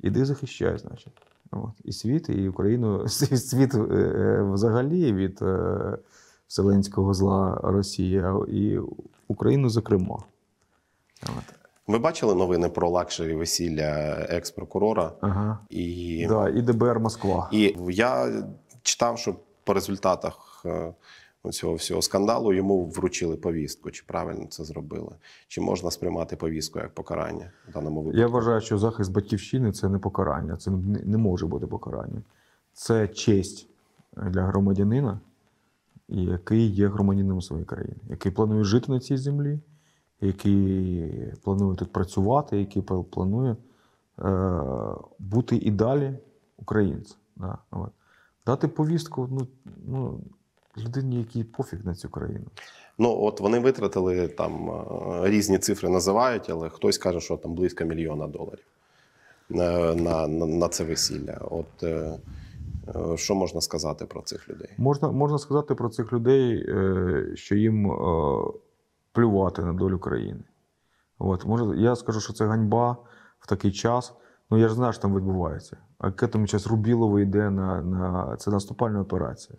Іди 0.00 0.24
захищай, 0.24 0.78
значить. 0.78 1.12
От. 1.50 1.70
І 1.84 1.92
світ, 1.92 2.28
і 2.28 2.48
Україну, 2.48 3.08
світ 3.08 3.74
е, 3.74 4.42
взагалі 4.52 5.12
від 5.12 5.42
е, 5.42 5.78
вселенського 6.48 7.14
зла 7.14 7.60
Росії, 7.62 8.24
і 8.48 8.78
Україну, 9.28 9.68
зокрема. 9.70 10.18
От. 11.22 11.54
Ви 11.86 11.98
бачили 11.98 12.34
новини 12.34 12.68
про 12.68 12.90
luxury 12.90 13.34
весілля 13.34 14.16
екс-прокурора? 14.28 15.12
Ага. 15.20 15.58
І, 15.70 16.26
Да, 16.28 16.48
і 16.48 16.62
ДБР 16.62 17.00
Москва. 17.00 17.48
і 17.52 17.76
я 17.88 18.42
читав, 18.82 19.18
що 19.18 19.36
по 19.64 19.74
результатах 19.74 20.62
е, 20.66 20.92
цього 21.50 21.74
всього 21.74 22.02
скандалу 22.02 22.52
йому 22.52 22.84
вручили 22.86 23.36
повістку. 23.36 23.90
Чи 23.90 24.04
правильно 24.06 24.46
це 24.46 24.64
зробили? 24.64 25.16
Чи 25.48 25.60
можна 25.60 25.90
сприймати 25.90 26.36
повістку 26.36 26.78
як 26.78 26.94
покарання 26.94 27.50
в 27.68 27.72
даному 27.72 28.00
випадку? 28.00 28.20
Я 28.20 28.26
вважаю, 28.26 28.60
що 28.60 28.78
захист 28.78 29.12
батьківщини 29.12 29.72
це 29.72 29.88
не 29.88 29.98
покарання, 29.98 30.56
це 30.56 30.70
не 31.04 31.18
може 31.18 31.46
бути 31.46 31.66
покаранням. 31.66 32.22
Це 32.72 33.08
честь 33.08 33.68
для 34.16 34.42
громадянина, 34.42 35.20
який 36.08 36.66
є 36.66 36.88
громадянином 36.88 37.42
своєї 37.42 37.66
країни, 37.66 37.96
який 38.08 38.32
планує 38.32 38.64
жити 38.64 38.92
на 38.92 39.00
цій 39.00 39.16
землі, 39.16 39.58
який 40.20 41.10
планує 41.42 41.76
тут 41.76 41.92
працювати, 41.92 42.58
який 42.58 42.82
пл- 42.82 43.04
планує 43.04 43.56
е, 44.18 44.60
бути 45.18 45.56
і 45.56 45.70
далі 45.70 46.18
українцем. 46.56 47.16
Да. 47.36 47.58
Дати 48.46 48.68
повістку 48.68 49.28
ну, 49.30 49.46
ну, 49.86 50.20
людині, 50.78 51.18
якій 51.18 51.44
пофіг 51.44 51.80
на 51.84 51.94
цю 51.94 52.08
країну. 52.08 52.46
Ну 52.98 53.24
от 53.24 53.40
вони 53.40 53.58
витратили 53.58 54.28
там 54.28 54.70
е, 54.70 55.30
різні 55.30 55.58
цифри 55.58 55.88
називають, 55.88 56.50
але 56.50 56.68
хтось 56.68 56.98
каже, 56.98 57.20
що 57.20 57.36
там 57.36 57.54
близько 57.54 57.84
мільйона 57.84 58.26
доларів 58.26 58.64
на, 59.48 59.94
на, 59.94 60.26
на, 60.26 60.68
це 60.68 60.84
весілля. 60.84 61.38
От 61.50 61.82
е, 61.82 62.18
е, 62.88 63.16
що 63.16 63.34
можна 63.34 63.60
сказати 63.60 64.04
про 64.04 64.22
цих 64.22 64.48
людей? 64.48 64.68
Можна, 64.78 65.12
можна 65.12 65.38
сказати 65.38 65.74
про 65.74 65.88
цих 65.88 66.12
людей, 66.12 66.66
що 67.34 67.54
їм 67.54 67.92
плювати 69.12 69.62
на 69.62 69.72
долю 69.72 69.98
країни. 69.98 70.44
От, 71.18 71.46
може, 71.46 71.80
я 71.80 71.96
скажу, 71.96 72.20
що 72.20 72.32
це 72.32 72.46
ганьба 72.46 72.96
в 73.40 73.46
такий 73.46 73.72
час. 73.72 74.14
Ну 74.50 74.58
я 74.58 74.68
ж 74.68 74.74
знаю, 74.74 74.92
що 74.92 75.02
там 75.02 75.16
відбувається. 75.16 75.76
А 75.98 76.10
к 76.10 76.26
этому 76.26 76.46
час 76.46 76.66
Рубілово 76.66 77.20
йде 77.20 77.50
на, 77.50 77.82
на 77.82 78.36
це 78.36 78.50
наступальна 78.50 79.00
операція. 79.00 79.58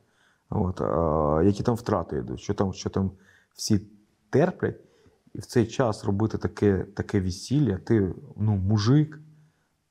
От, 0.50 0.82
а, 0.82 1.42
які 1.46 1.64
там 1.64 1.76
втрати 1.76 2.18
йдуть, 2.18 2.40
що 2.40 2.54
там, 2.54 2.74
що 2.74 2.90
там 2.90 3.12
всі 3.56 3.82
терплять, 4.30 4.80
і 5.34 5.40
в 5.40 5.46
цей 5.46 5.68
час 5.68 6.04
робити 6.04 6.38
таке, 6.38 6.86
таке 6.94 7.22
весілля, 7.22 7.78
ти 7.78 8.14
ну, 8.36 8.56
мужик, 8.56 9.20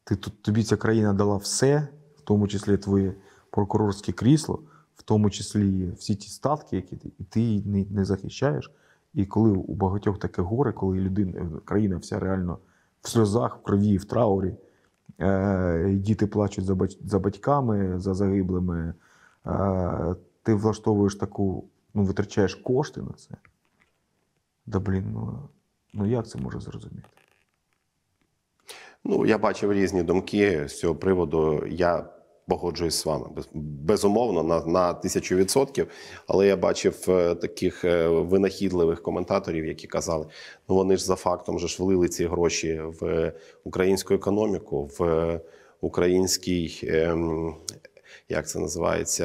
ти, 0.05 0.16
тобі 0.16 0.64
ця 0.64 0.76
країна 0.76 1.12
дала 1.12 1.36
все, 1.36 1.88
в 2.16 2.20
тому 2.20 2.48
числі 2.48 2.76
твоє 2.76 3.14
прокурорське 3.50 4.12
крісло, 4.12 4.62
в 4.96 5.03
тому 5.03 5.30
числі 5.30 5.90
всі 5.98 6.14
ті 6.14 6.28
статки, 6.28 6.76
які 6.76 6.96
ти, 6.96 7.12
і 7.18 7.24
ти 7.24 7.62
не, 7.66 7.84
не 7.90 8.05
захищаєш. 8.05 8.70
І 9.14 9.26
коли 9.26 9.50
у 9.50 9.74
багатьох 9.74 10.18
таке 10.18 10.42
горе, 10.42 10.72
коли 10.72 11.00
людина, 11.00 11.61
країна 11.64 11.96
вся 11.96 12.18
реально 12.18 12.59
в 13.03 13.09
сльозах, 13.09 13.57
в 13.57 13.62
крові, 13.62 13.96
в 13.96 14.05
траурі, 14.05 14.55
е, 15.20 15.94
діти 15.94 16.26
плачуть 16.26 16.64
за, 16.64 16.74
бать- 16.74 16.98
за 17.05 17.18
батьками, 17.18 18.00
за 18.00 18.14
загиблими, 18.14 18.94
е, 19.46 20.14
ти 20.43 20.55
влаштовуєш 20.55 21.14
таку, 21.14 21.64
ну, 21.95 22.05
витрачаєш 22.05 22.55
кошти 22.55 23.01
на 23.01 23.12
це. 23.12 23.34
Да 24.66 24.80
блін, 24.80 25.11
ну, 25.12 25.49
ну 25.93 26.07
як 26.07 26.28
це 26.28 26.38
може 26.38 26.61
зрозуміти? 26.61 27.09
Ну, 29.05 29.26
я 29.26 29.38
бачив 29.38 29.72
різні 29.72 30.03
думки 30.03 30.68
з 30.68 30.78
цього 30.78 30.95
приводу. 30.95 31.66
Я 31.66 32.09
погоджуюсь 32.49 32.95
з 32.95 33.07
вами 33.07 33.26
безумовно 33.55 34.43
на, 34.43 34.64
на 34.66 34.93
тисячу 34.93 35.36
відсотків. 35.36 35.88
Але 36.26 36.47
я 36.47 36.57
бачив 36.57 37.05
е, 37.09 37.34
таких 37.34 37.84
е, 37.84 38.09
винахідливих 38.09 39.03
коментаторів, 39.03 39.66
які 39.66 39.86
казали: 39.86 40.26
ну 40.68 40.74
вони 40.74 40.97
ж 40.97 41.05
за 41.05 41.16
фактом 41.16 41.59
же 41.59 41.68
ж 41.68 41.82
влили 41.82 42.09
ці 42.09 42.26
гроші 42.26 42.82
в 43.01 43.32
українську 43.64 44.14
економіку, 44.14 44.90
в 44.99 45.40
український. 45.80 46.90
Як 48.29 48.49
це 48.49 48.59
називається? 48.59 49.25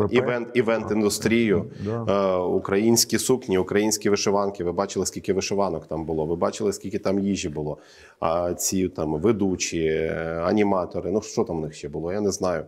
Е, 0.00 0.06
Івент, 0.10 0.48
івент 0.54 0.90
індустрію. 0.90 1.64
Да. 1.84 2.04
Е, 2.08 2.36
українські 2.42 3.18
сукні, 3.18 3.58
українські 3.58 4.10
вишиванки. 4.10 4.64
Ви 4.64 4.72
бачили, 4.72 5.06
скільки 5.06 5.32
вишиванок 5.32 5.86
там 5.86 6.04
було. 6.04 6.26
Ви 6.26 6.36
бачили, 6.36 6.72
скільки 6.72 6.98
там 6.98 7.18
їжі 7.18 7.48
було. 7.48 7.78
А 8.20 8.54
ці 8.54 8.88
там 8.88 9.14
ведучі, 9.20 9.84
е, 9.84 10.42
аніматори. 10.44 11.10
Ну 11.10 11.22
що 11.22 11.44
там 11.44 11.58
в 11.58 11.60
них 11.60 11.74
ще 11.74 11.88
було? 11.88 12.12
Я 12.12 12.20
не 12.20 12.30
знаю. 12.30 12.64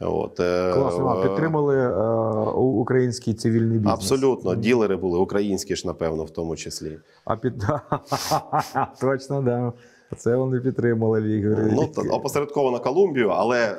От, 0.00 0.40
е, 0.40 0.72
Класно, 0.74 1.20
е, 1.24 1.28
підтримали 1.28 1.76
е, 1.76 1.90
у- 2.50 2.80
український 2.80 3.34
цивільний 3.34 3.78
бізнес. 3.78 3.94
Абсолютно, 3.94 4.54
ділери 4.54 4.96
були 4.96 5.18
українські 5.18 5.76
ж, 5.76 5.86
напевно, 5.86 6.24
в 6.24 6.30
тому 6.30 6.56
числі. 6.56 6.98
А 7.24 7.36
під... 7.36 7.54
Точно, 9.00 9.42
да. 9.42 9.72
Це 10.16 10.36
вони 10.36 10.60
підтримали. 10.60 11.20
Ну, 11.74 11.90
опосередковано 12.10 12.80
Колумбію, 12.80 13.28
але 13.28 13.76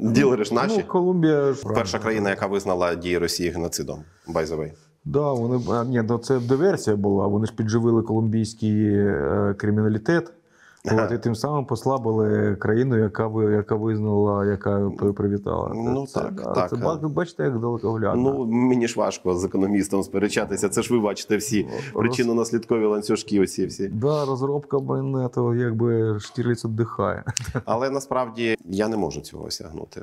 ділери 0.00 0.44
ж 0.44 0.54
наші. 0.54 0.78
Ну, 0.78 0.84
Колумбія 0.86 1.52
ж 1.52 1.62
Перша 1.74 1.98
країна, 1.98 2.30
яка 2.30 2.46
визнала 2.46 2.94
дії 2.94 3.18
Росії 3.18 3.50
геноцидом. 3.50 4.04
By 4.28 4.46
the 4.46 4.56
way. 4.60 4.72
Да, 5.04 5.32
вони 5.32 5.60
а, 5.70 5.84
ні, 5.84 6.02
ну 6.08 6.18
це 6.18 6.40
диверсія 6.40 6.96
була. 6.96 7.26
Вони 7.26 7.46
ж 7.46 7.54
підживили 7.56 8.02
колумбійський 8.02 8.94
е, 8.94 9.54
криміналітет. 9.58 10.32
От, 10.84 11.12
і 11.12 11.18
тим 11.18 11.34
самим 11.34 11.64
послабили 11.66 12.56
країну, 12.56 12.96
яка 12.98 13.26
ви 13.26 13.52
яка 13.52 13.74
визнала, 13.74 14.46
яка 14.46 14.90
привітала. 15.16 15.72
Ну, 15.74 16.06
це, 16.06 16.20
так, 16.20 16.34
да, 16.34 16.52
так. 16.52 16.70
Це 16.70 16.76
ба- 16.76 17.08
бачите, 17.08 17.44
як 17.44 17.60
далекоглядно. 17.60 18.22
Ну, 18.32 18.46
мені 18.46 18.88
ж 18.88 18.98
важко 19.00 19.34
з 19.34 19.44
економістом 19.44 20.02
сперечатися. 20.02 20.68
Це 20.68 20.82
ж 20.82 20.94
ви 20.94 21.00
бачите 21.00 21.36
всі 21.36 21.68
Ну, 21.94 22.00
причинно-наслідкові 22.00 22.88
ланцюжки, 22.88 23.40
оці 23.40 23.66
всі. 23.66 23.88
Да, 23.88 24.24
розробка, 24.24 24.78
то 25.34 25.54
якби 25.54 26.20
Штірліц 26.20 26.64
віддихає. 26.64 27.24
Але 27.64 27.90
насправді 27.90 28.56
я 28.64 28.88
не 28.88 28.96
можу 28.96 29.20
цього 29.20 29.44
осягнути. 29.44 30.02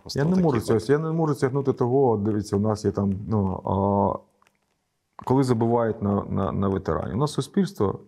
Просто 0.00 0.18
Я 0.18 0.24
не 0.24 0.42
можу 0.42 0.60
цього, 0.60 0.80
я 0.88 0.98
не 0.98 1.12
можу 1.12 1.34
сягнути 1.34 1.72
того. 1.72 2.16
Дивіться, 2.16 2.56
у 2.56 2.60
нас 2.60 2.84
є 2.84 2.90
там. 2.90 3.14
Ну, 3.28 3.60
а, 3.64 5.24
коли 5.24 5.42
забувають 5.44 6.02
на, 6.02 6.24
на, 6.24 6.52
на 6.52 6.68
ветеранів. 6.68 7.14
У 7.14 7.18
нас 7.18 7.32
суспільство 7.32 8.00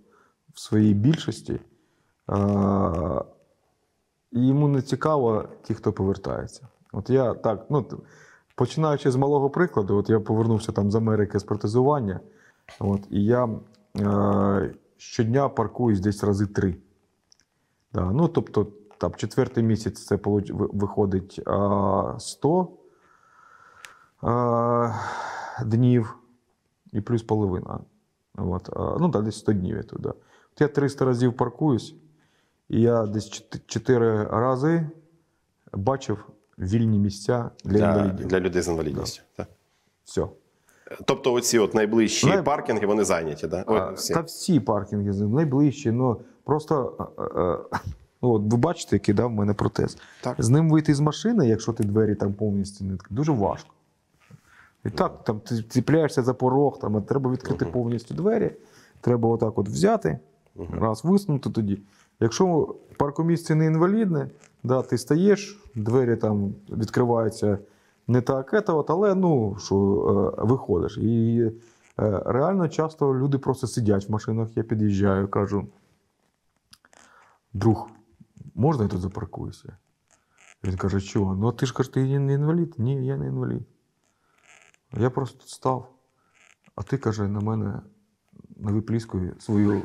в 0.55 0.61
своїй 0.61 0.95
більшості. 0.95 1.61
І 4.33 4.47
йому 4.47 4.69
не 4.69 4.83
цікаво 4.83 5.45
ті, 5.63 5.75
хто 5.75 5.93
повертається. 5.93 6.69
От 6.93 7.11
я 7.11 7.35
так, 7.35 7.67
ну, 7.71 7.87
починаючи 8.55 9.11
з 9.11 9.17
малого 9.17 9.51
прикладу, 9.51 9.97
от 9.97 10.11
я 10.11 10.21
повернувся 10.21 10.73
там 10.73 10.91
з 10.91 10.95
Америки 10.95 11.39
з 11.39 11.45
протезування, 11.45 12.21
от, 12.81 13.01
і 13.11 13.25
я 13.25 13.49
е, 14.01 14.75
щодня 14.97 15.49
паркуюсь 15.49 16.01
десь 16.01 16.25
рази 16.25 16.47
три. 16.47 16.77
Да, 17.93 18.13
ну, 18.13 18.29
тобто, 18.29 18.67
там, 18.99 19.15
четвертий 19.15 19.65
місяць 19.65 20.05
це 20.05 20.19
виходить 20.53 21.41
а, 21.47 22.15
100 22.19 22.69
а, 24.23 24.95
днів 25.65 26.17
і 26.93 27.01
плюс 27.01 27.23
половина. 27.23 27.81
От, 28.39 28.71
а, 28.77 28.97
ну, 29.01 29.11
так, 29.11 29.23
десь 29.23 29.39
100 29.39 29.53
днів 29.53 29.77
я 29.77 29.83
туди. 29.83 30.09
От 30.53 30.61
я 30.61 30.69
300 30.69 31.05
разів 31.05 31.37
паркуюсь, 31.37 31.95
і 32.71 32.81
я 32.81 33.07
десь 33.07 33.45
4 33.67 34.25
рази 34.25 34.87
бачив 35.73 36.29
вільні 36.59 36.99
місця 36.99 37.51
для, 37.65 37.79
для, 37.79 37.93
інвалідів. 37.93 38.27
для 38.27 38.41
людей 38.41 38.63
з 38.63 38.69
інвалідністю. 38.69 39.23
Так. 39.37 39.49
Все. 40.05 40.27
Тобто, 41.05 41.33
оці 41.33 41.59
от 41.59 41.75
найближчі 41.75 42.27
Най- 42.27 42.43
паркінги 42.43 42.87
вони 42.87 43.05
зайняті, 43.05 43.47
да? 43.47 43.65
А, 43.67 43.91
всі. 43.91 44.15
Та 44.15 44.21
всі 44.21 44.61
паркінги 44.61 45.13
найближчі. 45.13 45.91
Ну 45.91 46.21
просто 46.45 46.97
ну, 48.23 48.31
от 48.31 48.43
ви 48.43 48.57
бачите, 48.57 48.97
який 48.97 49.15
дав 49.15 49.29
в 49.29 49.33
мене 49.33 49.55
протез. 49.55 49.99
Так. 50.21 50.37
З 50.39 50.49
ним 50.49 50.71
вийти 50.71 50.95
з 50.95 51.01
машини, 51.01 51.49
якщо 51.49 51.73
ти 51.73 51.85
двері 51.85 52.15
там 52.15 52.33
повністю 52.33 52.85
не 52.85 52.99
дуже 53.11 53.33
важко. 53.33 53.75
І 54.85 54.91
так, 54.91 55.25
там 55.25 55.41
ти 55.41 55.63
ціпляєшся 55.63 56.23
за 56.23 56.35
порог, 56.35 56.79
там 56.79 57.03
треба 57.03 57.31
відкрити 57.31 57.65
повністю 57.65 58.15
двері. 58.15 58.51
Треба 59.01 59.29
отак 59.29 59.59
от 59.59 59.69
взяти, 59.69 60.19
раз 60.73 61.05
висунути 61.05 61.51
тоді. 61.51 61.79
Якщо 62.21 62.75
паркомісце 62.97 63.55
не 63.55 63.67
інвалідне, 63.67 64.31
да, 64.63 64.83
ти 64.83 64.99
стаєш, 64.99 65.63
двері 65.75 66.17
там 66.17 66.55
відкриваються 66.69 67.59
не 68.07 68.21
так, 68.21 68.55
ета 68.55 68.85
але 68.89 69.15
ну, 69.15 69.57
що, 69.59 69.77
е, 70.39 70.45
виходиш. 70.45 70.99
І 70.99 71.43
е, 72.01 72.23
реально 72.27 72.69
часто 72.69 73.15
люди 73.15 73.39
просто 73.39 73.67
сидять 73.67 74.09
в 74.09 74.13
машинах, 74.13 74.57
я 74.57 74.63
під'їжджаю, 74.63 75.29
кажу: 75.29 75.67
друг, 77.53 77.91
можна 78.55 78.83
я 78.83 78.89
тут 78.89 79.01
запаркуюся? 79.01 79.77
Він 80.65 80.77
каже, 80.77 81.01
чого? 81.01 81.35
Ну, 81.35 81.49
а 81.49 81.53
ти 81.53 81.67
ж 81.67 81.75
кажеш, 81.75 81.93
ти 81.93 82.19
не 82.19 82.33
інвалід? 82.33 82.75
Ні, 82.79 83.07
я 83.07 83.17
не 83.17 83.27
інвалід. 83.27 83.63
Я 84.93 85.11
просто 85.11 85.39
тут 85.39 85.49
став. 85.49 85.93
А 86.75 86.83
ти 86.83 86.99
каже, 86.99 87.29
на 87.29 87.41
мене 87.41 87.81
на 88.57 88.73
випліскує 88.73 89.35
свою 89.39 89.83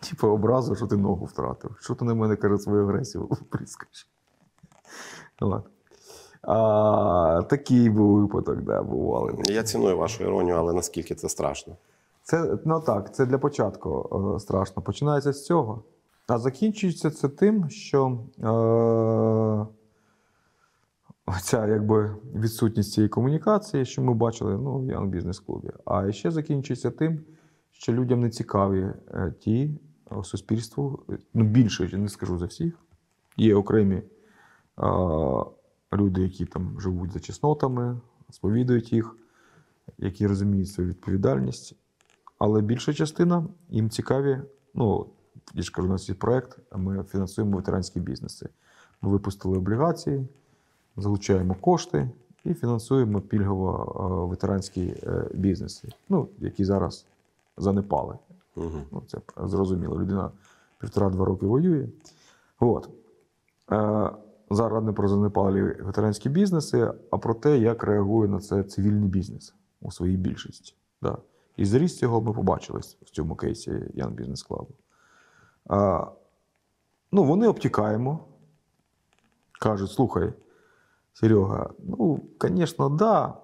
типу, 0.00 0.28
образу, 0.28 0.76
що 0.76 0.86
ти 0.86 0.96
ногу 0.96 1.24
втратив. 1.24 1.76
Що 1.80 1.94
ти 1.94 2.04
на 2.04 2.14
мене 2.14 2.36
каже, 2.36 2.58
свою 2.58 2.82
агресію 2.84 3.26
випліскаєш? 3.30 4.08
Ну. 5.40 5.62
А, 6.42 7.42
такий 7.48 7.90
був 7.90 8.20
випадок, 8.20 8.62
да, 8.62 8.82
бували. 8.82 9.34
Я 9.44 9.62
ціную 9.62 9.98
вашу 9.98 10.24
іронію, 10.24 10.56
але 10.56 10.72
наскільки 10.72 11.14
це 11.14 11.28
страшно? 11.28 11.76
Це 12.22 12.58
ну 12.64 12.80
так, 12.80 13.14
це 13.14 13.26
для 13.26 13.38
початку 13.38 14.10
е, 14.36 14.40
страшно. 14.40 14.82
Починається 14.82 15.32
з 15.32 15.44
цього. 15.44 15.82
А 16.26 16.38
закінчується 16.38 17.10
це 17.10 17.28
тим, 17.28 17.70
що 17.70 18.18
е, 18.38 18.48
оця 21.26 21.66
якби 21.66 22.16
відсутність 22.34 22.92
цієї 22.92 23.08
комунікації, 23.08 23.84
що 23.84 24.02
ми 24.02 24.14
бачили 24.14 24.58
ну, 24.58 24.78
в 24.78 24.84
Young 24.84 25.10
Business 25.10 25.46
клубі. 25.46 25.70
А 25.84 26.12
ще 26.12 26.30
закінчується 26.30 26.90
тим, 26.90 27.20
що 27.72 27.92
людям 27.92 28.20
не 28.20 28.30
цікаві 28.30 28.80
е, 29.10 29.34
ті 29.40 29.70
суспільству, 30.22 31.02
е, 31.10 31.18
ну 31.34 31.44
більше 31.44 31.88
я 31.92 31.98
не 31.98 32.08
скажу 32.08 32.38
за 32.38 32.46
всіх. 32.46 32.74
Є 33.36 33.54
окремі 33.54 33.96
е, 33.96 34.02
люди, 35.92 36.22
які 36.22 36.46
там 36.46 36.80
живуть 36.80 37.12
за 37.12 37.20
чеснотами, 37.20 38.00
сповідують 38.30 38.92
їх, 38.92 39.16
які 39.98 40.26
розуміють 40.26 40.68
свою 40.68 40.90
відповідальність. 40.90 41.74
Але 42.38 42.62
більша 42.62 42.94
частина 42.94 43.44
їм 43.68 43.90
цікаві. 43.90 44.38
Ну, 44.74 45.06
я 45.54 45.62
ж 45.62 45.72
кажу, 45.72 45.88
у 45.88 45.90
нас 45.90 46.08
є 46.08 46.14
проєкт, 46.14 46.58
ми 46.76 47.04
фінансуємо 47.04 47.56
ветеранські 47.56 48.00
бізнеси. 48.00 48.48
Ми 49.02 49.10
випустили 49.10 49.58
облігації, 49.58 50.28
залучаємо 50.96 51.54
кошти 51.54 52.10
і 52.44 52.54
фінансуємо 52.54 53.20
пільгово 53.20 53.96
е, 54.00 54.30
ветеранські 54.30 54.94
е, 55.02 55.28
бізнеси, 55.34 55.88
ну, 56.08 56.28
які 56.38 56.64
зараз 56.64 57.06
занепали. 57.56 58.18
Угу. 58.56 58.80
Ну, 58.92 59.02
це 59.06 59.18
зрозуміло. 59.46 59.98
Людина 59.98 60.30
півтора-два 60.78 61.24
роки 61.24 61.46
воює. 61.46 61.88
От. 62.60 62.88
Е, 63.72 64.10
зараз 64.50 64.84
не 64.84 64.92
про 64.92 65.08
занепалі 65.08 65.62
ветеранські 65.62 66.28
бізнеси, 66.28 66.92
а 67.10 67.18
про 67.18 67.34
те, 67.34 67.58
як 67.58 67.84
реагує 67.84 68.28
на 68.28 68.40
це 68.40 68.62
цивільний 68.62 69.08
бізнес 69.08 69.54
у 69.80 69.90
своїй 69.90 70.16
більшості. 70.16 70.74
Да. 71.02 71.18
І 71.56 71.64
зріст 71.64 71.98
цього 71.98 72.20
ми 72.20 72.32
побачили 72.32 72.80
в 72.80 73.10
цьому 73.10 73.36
кейсі 73.36 73.70
Young 73.70 74.14
Business 74.14 74.48
Club. 74.48 74.66
А, 75.68 76.06
ну, 77.12 77.24
вони 77.24 77.48
обтікаємо. 77.48 78.20
Кажуть, 79.60 79.90
слухай, 79.90 80.32
Серега, 81.12 81.70
ну, 81.78 82.20
звісно, 82.40 82.88
да, 82.88 83.34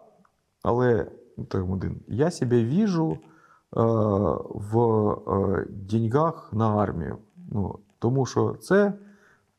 але 0.62 1.06
ну, 1.36 1.44
так, 1.44 1.70
один, 1.70 2.00
я 2.08 2.30
себе 2.30 2.64
вижу 2.64 3.12
е, 3.12 3.31
в 3.72 4.78
е, 5.28 5.66
деньгах 5.70 6.52
на 6.52 6.76
армію. 6.76 7.18
Ну, 7.50 7.78
тому 7.98 8.26
що 8.26 8.56
це 8.60 8.92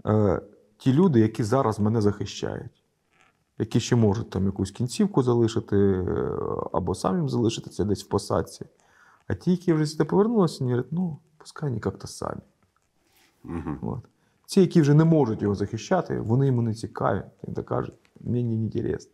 е, 0.06 0.42
ті 0.78 0.94
люди, 0.94 1.20
які 1.20 1.44
зараз 1.44 1.80
мене 1.80 2.02
захищають, 2.02 2.84
які 3.60 3.80
ще 3.80 3.96
можуть 3.96 4.30
там 4.30 4.46
якусь 4.46 4.72
кінцівку 4.72 5.24
залишити, 5.24 5.78
е, 5.78 6.38
або 6.74 6.96
самим 6.96 7.30
залишити 7.30 7.70
це 7.70 7.86
десь 7.86 8.04
в 8.04 8.08
посадці. 8.08 8.66
А 9.28 9.34
ті, 9.34 9.52
які 9.52 9.74
вже 9.74 9.86
сюди 9.86 10.06
повернулися, 10.06 10.58
вони 10.60 10.72
говорять, 10.72 10.92
ну, 10.92 11.18
пускай 11.38 11.70
вони 11.70 11.82
як-то 11.86 12.08
самі. 12.08 12.42
Угу. 13.46 13.78
От. 13.82 14.00
Ті, 14.46 14.62
які 14.62 14.82
вже 14.82 14.94
не 14.94 15.04
можуть 15.04 15.42
його 15.42 15.56
захищати, 15.56 16.20
вони 16.20 16.48
йому 16.48 16.62
не 16.62 16.74
цікаві. 16.74 17.22
Він 17.48 17.54
так 17.54 17.66
каже, 17.66 17.92
мені 18.22 18.44
не 18.44 18.64
інтересно. 18.64 19.12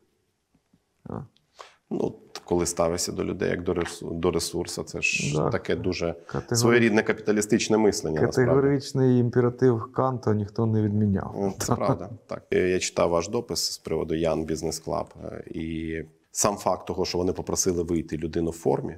Ну, 1.92 2.16
коли 2.46 2.66
ставишся 2.66 3.12
до 3.12 3.24
людей 3.24 3.50
як 3.50 3.64
до 4.02 4.32
ресурсу, 4.32 4.84
це 4.84 5.02
ж 5.02 5.36
Да. 5.36 5.50
таке 5.50 5.76
дуже 5.76 6.16
Категори- 6.28 6.56
своєрідне 6.56 7.04
капіталістичне 7.04 7.78
мислення. 7.78 8.22
насправді. 8.22 8.50
Категоричний 8.52 9.20
імператив 9.20 9.92
Канта 9.94 10.34
ніхто 10.34 10.66
не 10.66 10.82
відміняв. 10.82 11.32
Ну, 11.38 11.54
Це 11.60 11.76
правда. 11.76 12.10
Так. 12.28 12.44
Е, 12.54 12.70
Я 12.70 12.80
читав 12.80 13.10
ваш 13.10 13.28
допис 13.30 13.72
з 13.72 13.78
приводу 13.78 14.16
Young 14.16 14.44
Business 14.46 14.80
Club. 14.80 15.14
І 15.52 15.96
сам 16.32 16.56
факт 16.58 16.88
того, 16.88 17.06
що 17.06 17.18
вони 17.18 17.34
попросили 17.34 17.84
вийти 17.84 18.18
людину 18.18 18.50
в 18.50 18.54
формі, 18.54 18.96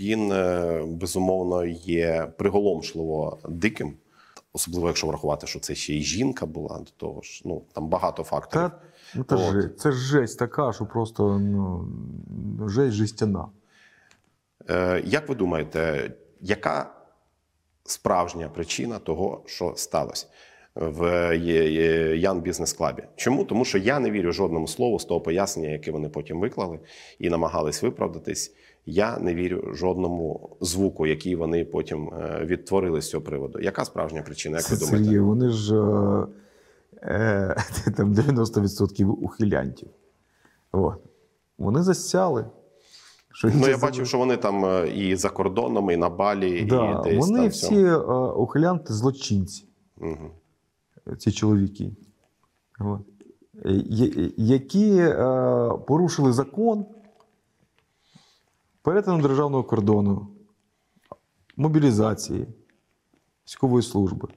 він 0.00 0.32
е, 0.32 0.82
безумовно 0.86 1.64
є 1.64 2.32
приголомшливо 2.38 3.38
диким. 3.48 3.92
Особливо, 4.52 4.86
якщо 4.88 5.06
врахувати, 5.06 5.46
що 5.46 5.60
це 5.60 5.74
ще 5.74 5.94
й 5.94 6.02
жінка 6.02 6.46
була 6.46 6.78
до 6.78 6.90
того 6.96 7.22
ж. 7.22 7.42
Ну 7.44 7.62
там 7.72 7.88
багато 7.88 8.22
факторів. 8.22 8.68
Та, 8.70 8.80
ну, 9.16 9.24
це 9.78 9.92
ж 9.92 9.98
жесть 9.98 10.38
така, 10.38 10.72
що 10.72 10.86
просто 10.86 11.38
ну, 11.38 11.88
жесть 12.68 12.94
жестяна. 12.94 13.46
Е, 14.70 15.02
Як 15.06 15.28
ви 15.28 15.34
думаєте, 15.34 16.12
яка 16.40 16.90
справжня 17.84 18.48
причина 18.48 18.98
того, 18.98 19.42
що 19.46 19.72
сталося 19.76 20.26
в 20.74 21.36
Ян 22.16 22.40
Бізнес 22.40 22.72
Клабі? 22.72 23.02
Чому? 23.16 23.44
Тому 23.44 23.64
що 23.64 23.78
я 23.78 24.00
не 24.00 24.10
вірю 24.10 24.32
жодному 24.32 24.68
слову 24.68 24.98
з 24.98 25.04
того 25.04 25.20
пояснення, 25.20 25.68
яке 25.68 25.90
вони 25.90 26.08
потім 26.08 26.40
виклали 26.40 26.78
і 27.18 27.30
намагались 27.30 27.82
виправдатись. 27.82 28.54
Я 28.86 29.18
не 29.18 29.34
вірю 29.34 29.74
жодному 29.74 30.56
звуку, 30.60 31.06
який 31.06 31.36
вони 31.36 31.64
потім 31.64 32.08
е, 32.08 32.44
відтворили 32.44 33.02
з 33.02 33.10
цього 33.10 33.24
приводу. 33.24 33.60
Яка 33.60 33.84
справжня 33.84 34.22
причина? 34.22 34.56
Як 34.56 34.70
ви 34.70 34.76
думаєте? 34.76 35.04
Сергій, 35.04 35.18
вони 35.18 35.50
ж 35.50 35.76
е, 35.76 36.26
там 37.96 38.14
90% 38.14 39.04
ухилянтів. 39.04 39.88
От. 40.72 41.00
Вони 41.58 41.82
засяли. 41.82 42.46
Що 43.32 43.50
Ну, 43.54 43.68
я 43.68 43.78
бачив, 43.78 44.06
що 44.06 44.18
вони 44.18 44.36
там 44.36 44.64
е, 44.64 44.88
і 44.88 45.16
за 45.16 45.30
кордоном, 45.30 45.90
і 45.90 45.96
на 45.96 46.08
Балі, 46.08 46.64
да, 46.64 47.02
і 47.06 47.10
десь 47.10 47.26
вони 47.26 47.38
там 47.38 47.48
всі 47.48 47.82
е, 47.82 47.96
ухилянти 48.26 48.92
злочинці. 48.92 49.68
Угу. 49.98 50.30
ці 51.18 51.32
чоловіки, 51.32 51.92
От. 52.80 53.00
Е, 53.64 53.72
є- 53.72 54.30
які 54.36 54.96
е, 54.96 55.14
порушили 55.86 56.32
закон 56.32 56.86
перетину 58.82 59.22
державного 59.22 59.64
кордону, 59.64 60.28
мобілізації, 61.56 62.46
військової 63.46 63.82
служби. 63.82 64.28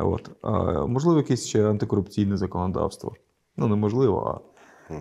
От. 0.00 0.30
А, 0.42 0.86
можливо, 0.86 1.18
якесь 1.18 1.46
ще 1.46 1.70
антикорупційне 1.70 2.36
законодавство. 2.36 3.12
Ну, 3.56 3.66
неможливо, 3.68 4.40
а, 4.90 4.94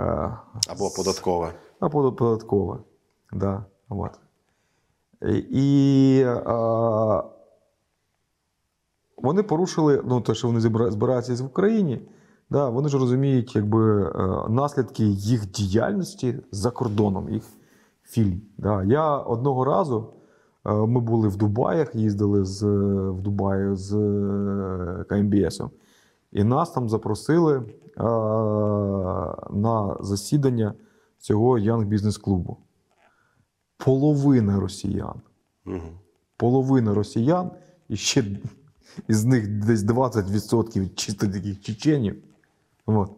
а, 0.00 0.36
Або 0.68 0.90
податкове. 0.96 1.52
а 1.80 1.86
подат- 1.86 2.16
податкове. 2.16 2.78
Да, 3.32 3.64
от. 3.88 4.10
І 5.50 6.24
а, 6.46 7.22
вони 9.16 9.42
порушили, 9.42 10.02
ну, 10.04 10.20
те, 10.20 10.34
що 10.34 10.46
вони 10.48 10.60
збираються 10.90 11.34
в 11.44 11.46
Україні, 11.46 12.08
да, 12.50 12.68
вони 12.68 12.88
ж 12.88 12.98
розуміють 12.98 13.56
якби, 13.56 14.02
е, 14.06 14.12
наслідки 14.48 15.04
їх 15.04 15.50
діяльності 15.50 16.38
за 16.50 16.70
кордоном, 16.70 17.28
їх 17.30 17.44
філій. 18.04 18.42
Да. 18.58 18.82
Я 18.84 19.16
одного 19.16 19.64
разу 19.64 20.12
е, 20.14 20.21
ми 20.64 21.00
були 21.00 21.28
в 21.28 21.36
Дубаях, 21.36 21.94
їздили 21.94 22.44
з, 22.44 22.62
в 23.10 23.20
Дубаї 23.20 23.76
з 23.76 23.94
е, 23.94 25.04
КМБСом, 25.08 25.70
і 26.32 26.44
нас 26.44 26.70
там 26.70 26.88
запросили 26.88 27.56
е, 27.56 27.62
на 29.50 29.96
засідання 30.00 30.74
цього 31.18 31.58
Young 31.58 31.88
Business 31.88 32.20
клубу. 32.20 32.56
Половина 33.76 34.60
росіян. 34.60 35.20
Угу. 35.66 35.98
Половина 36.36 36.94
росіян, 36.94 37.50
і 37.88 37.96
ще 37.96 38.24
із 39.08 39.24
них 39.24 39.48
десь 39.48 39.80
20% 39.80 40.94
чисто 40.94 41.28
таких 41.28 41.60
чеченів, 41.60 42.22
от, 42.86 43.10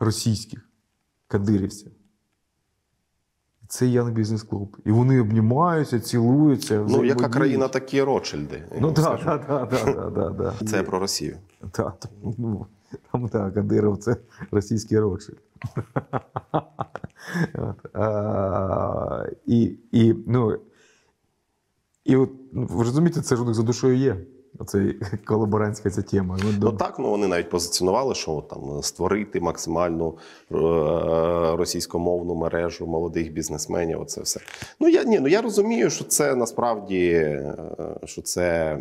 російських, 0.00 0.68
кадирівців. 1.28 1.92
Це 3.72 3.86
Young 3.86 4.14
Business 4.14 4.48
клуб. 4.48 4.76
І 4.84 4.90
вони 4.90 5.20
обнімаються, 5.20 6.00
цілуються. 6.00 6.86
Ну, 6.88 7.04
яка 7.04 7.28
країна, 7.28 7.68
такі 7.68 8.02
Ротшильди. 8.02 8.64
Ну 8.80 8.92
так, 8.92 9.24
так, 9.24 9.46
так, 9.46 9.70
так, 9.70 10.14
так, 10.14 10.38
так. 10.38 10.68
Це 10.68 10.82
про 10.82 10.98
Росію. 10.98 11.36
Так, 11.70 11.94
ну, 12.38 12.66
там 13.12 13.28
так, 13.28 13.54
Кадиров 13.54 13.98
це 13.98 14.16
російський 14.50 14.98
Ротшильд. 14.98 15.38
І, 19.46 19.76
і, 19.92 20.14
ну, 20.26 20.58
і 22.04 22.16
от, 22.16 22.30
ну, 22.52 22.66
ви 22.70 22.84
розумієте, 22.84 23.20
це 23.20 23.36
ж 23.36 23.42
у 23.42 23.44
них 23.44 23.54
за 23.54 23.62
душою 23.62 23.96
є. 23.96 24.16
Оцей 24.58 25.00
колаборантська 25.24 25.90
ця 25.90 26.02
тема. 26.02 26.38
Ну, 26.42 26.52
Ну 26.60 26.72
так, 26.72 26.98
ну 26.98 27.10
вони 27.10 27.26
навіть 27.26 27.50
позиціонували, 27.50 28.14
що 28.14 28.40
там 28.50 28.82
створити 28.82 29.40
максимальну 29.40 30.18
е, 30.50 30.54
російськомовну 31.56 32.34
мережу 32.34 32.86
молодих 32.86 33.32
бізнесменів. 33.32 34.00
Оце 34.00 34.20
все. 34.20 34.40
Ну 34.80 34.88
я 34.88 35.04
ні, 35.04 35.20
ну 35.20 35.28
я 35.28 35.42
розумію, 35.42 35.90
що 35.90 36.04
це 36.04 36.34
насправді 36.34 37.08
е, 37.10 37.56
що 38.04 38.22
це. 38.22 38.78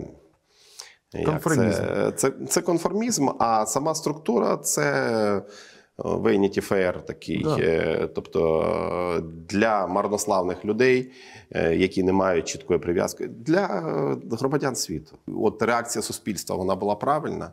Конформізм. 1.26 1.72
Це, 1.72 2.12
це, 2.16 2.32
це 2.50 2.62
конформізм, 2.62 3.30
а 3.40 3.66
сама 3.66 3.96
структура 3.96 4.58
це 4.58 4.84
е, 5.38 5.42
Vanity 6.04 6.72
Fair 6.72 7.02
такий. 7.02 7.44
Да. 7.44 7.58
Е, 7.60 8.08
Тобто 8.16 9.24
для 9.50 9.88
марнославних 9.88 10.66
людей, 10.66 11.12
е, 11.52 11.76
які 11.76 12.04
не 12.04 12.14
мають 12.14 12.48
чіткої 12.48 12.80
прив'язки, 12.80 13.28
для 13.28 13.66
е, 13.66 14.36
громадян 14.36 14.76
світу. 14.76 15.18
От 15.28 15.62
реакція 15.62 16.02
суспільства 16.02 16.56
вона 16.56 16.76
була 16.76 16.96
правильна. 16.96 17.52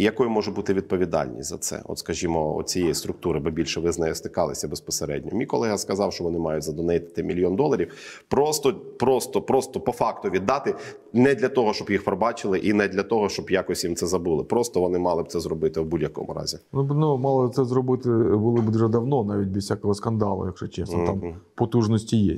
І 0.00 0.02
якою 0.02 0.30
може 0.30 0.50
бути 0.50 0.74
відповідальність 0.74 1.48
за 1.48 1.58
це? 1.58 1.82
От, 1.84 1.98
скажімо, 1.98 2.56
от 2.56 2.68
цієї 2.68 2.94
структури, 2.94 3.40
бо 3.40 3.50
більше 3.50 3.80
ви 3.80 3.92
з 3.92 3.98
нею 3.98 4.14
стикалися 4.14 4.68
безпосередньо. 4.68 5.38
Мій 5.38 5.46
колега 5.46 5.78
сказав, 5.78 6.12
що 6.12 6.24
вони 6.24 6.38
мають 6.38 6.64
задонейтити 6.64 7.22
мільйон 7.22 7.56
доларів. 7.56 7.92
Просто, 8.28 8.74
просто, 8.74 9.42
просто 9.42 9.80
по 9.80 9.92
факту 9.92 10.30
віддати 10.30 10.74
не 11.12 11.34
для 11.34 11.48
того, 11.48 11.72
щоб 11.72 11.90
їх 11.90 12.04
пробачили, 12.04 12.58
і 12.58 12.72
не 12.72 12.88
для 12.88 13.02
того, 13.02 13.28
щоб 13.28 13.50
якось 13.50 13.84
їм 13.84 13.94
це 13.94 14.06
забули. 14.06 14.44
Просто 14.44 14.80
вони 14.80 14.98
мали 14.98 15.22
б 15.22 15.28
це 15.28 15.40
зробити 15.40 15.80
в 15.80 15.84
будь-якому 15.84 16.32
разі. 16.32 16.58
Ну, 16.72 16.82
ну, 16.82 17.18
мало 17.18 17.48
це 17.48 17.64
зробити 17.64 18.08
були 18.10 18.60
б 18.60 18.70
дуже 18.70 18.88
давно, 18.88 19.24
навіть 19.24 19.48
без 19.48 19.64
всякого 19.64 19.94
скандалу, 19.94 20.46
якщо 20.46 20.68
чесно. 20.68 21.06
Там 21.06 21.34
потужності 21.54 22.16
є. 22.16 22.36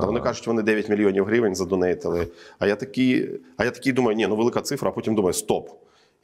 Та 0.00 0.06
вони 0.06 0.20
кажуть, 0.20 0.46
вони 0.46 0.62
9 0.62 0.88
мільйонів 0.88 1.24
гривень 1.24 1.54
задонейтили. 1.54 2.26
А 2.58 2.66
я 2.66 2.76
такий, 2.76 3.40
а 3.56 3.64
я 3.64 3.70
такий 3.70 3.92
думаю, 3.92 4.16
ні, 4.16 4.26
ну 4.26 4.36
велика 4.36 4.60
цифра, 4.60 4.88
а 4.88 4.92
потім 4.92 5.14
думаю, 5.14 5.32
стоп. 5.32 5.70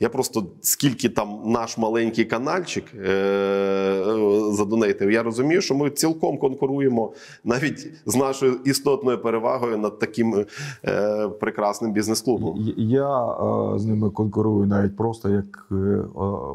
Я 0.01 0.09
просто 0.09 0.47
скільки 0.61 1.09
там 1.09 1.40
наш 1.47 1.78
маленький 1.78 2.24
канальчик 2.24 2.84
е- 2.95 3.09
е, 3.09 4.53
задонейтив, 4.53 5.11
я 5.11 5.22
розумію, 5.22 5.61
що 5.61 5.74
ми 5.74 5.90
цілком 5.90 6.38
конкуруємо 6.38 7.12
навіть 7.45 7.90
з 8.07 8.16
нашою 8.16 8.55
істотною 8.64 9.22
перевагою 9.22 9.78
над 9.78 9.99
таким 9.99 10.47
е- 10.84 11.28
прекрасним 11.28 11.92
бізнес-клубом. 11.92 12.55
Я 12.76 13.26
е, 13.26 13.78
з 13.78 13.84
ними 13.84 14.11
конкурую 14.11 14.66
навіть 14.66 14.97
просто 14.97 15.28
як 15.30 15.66
е, 15.72 15.74
е, 15.74 16.05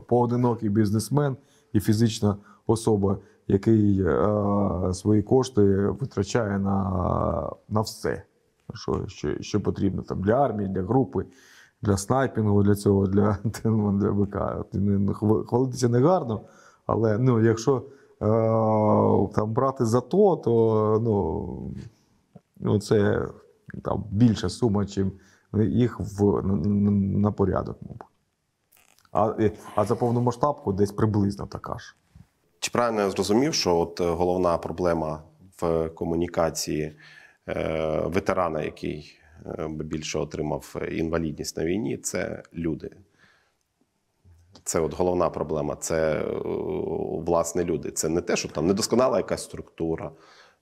поодинокий 0.07 0.69
бізнесмен 0.69 1.35
і 1.73 1.79
фізична 1.79 2.37
особа, 2.67 3.17
який 3.47 4.01
е, 4.01 4.93
свої 4.93 5.23
кошти 5.23 5.61
витрачає 5.99 6.59
на, 6.59 7.49
на 7.69 7.81
все, 7.81 8.23
що, 8.73 9.01
що, 9.07 9.29
що 9.41 9.61
потрібно 9.61 10.01
там 10.01 10.21
для 10.21 10.33
армії, 10.33 10.69
для 10.69 10.81
групи, 10.81 11.25
для 11.81 11.97
снайпінгу, 11.97 12.63
для 12.63 12.75
цього, 12.75 13.07
для, 13.07 13.37
для. 13.63 14.55
От, 14.59 14.73
не- 14.73 14.99
не 14.99 15.11
хва- 15.11 15.45
Хвалитися 15.45 15.89
не 15.89 15.99
гарно, 15.99 16.41
але 16.85 17.17
ну, 17.17 17.43
якщо 17.43 17.77
е, 18.21 18.25
там 19.35 19.53
брати 19.53 19.85
за 19.85 20.01
то, 20.01 20.35
то 20.35 21.01
ну, 21.03 21.71
ну, 22.57 22.79
це 22.79 23.27
там 23.83 24.03
більша 24.11 24.49
сума, 24.49 24.85
чим 24.85 25.11
їх 25.53 25.99
в, 25.99 26.41
на, 26.47 26.55
на, 27.19 27.31
порядок, 27.31 27.77
мабуть. 27.81 28.01
А, 29.11 29.49
а 29.75 29.85
за 29.85 29.95
повномасштабку 29.95 30.73
десь 30.73 30.91
приблизно 30.91 31.45
така 31.45 31.77
ж. 31.77 31.95
Чи 32.59 32.71
правильно 32.71 33.01
я 33.01 33.09
зрозумів, 33.09 33.53
що 33.53 33.77
от 33.77 34.01
е, 34.01 34.09
головна 34.09 34.57
проблема 34.57 35.21
в 35.61 35.89
комунікації 35.89 36.95
е, 37.47 38.01
ветерана, 38.05 38.61
який 38.61 39.18
більше 39.69 40.19
отримав 40.19 40.75
інвалідність 40.91 41.57
на 41.57 41.65
війні, 41.65 41.97
це 41.97 42.43
люди. 42.53 42.89
Це 44.63 44.79
от 44.79 44.93
головна 44.93 45.29
проблема. 45.29 45.75
Це 45.75 46.13
е, 46.13 46.25
власне 47.25 47.63
люди. 47.63 47.91
Це 47.91 48.09
не 48.09 48.21
те, 48.21 48.35
що 48.35 48.47
там 48.47 48.67
недосконала 48.67 49.17
якась 49.17 49.43
структура, 49.43 50.11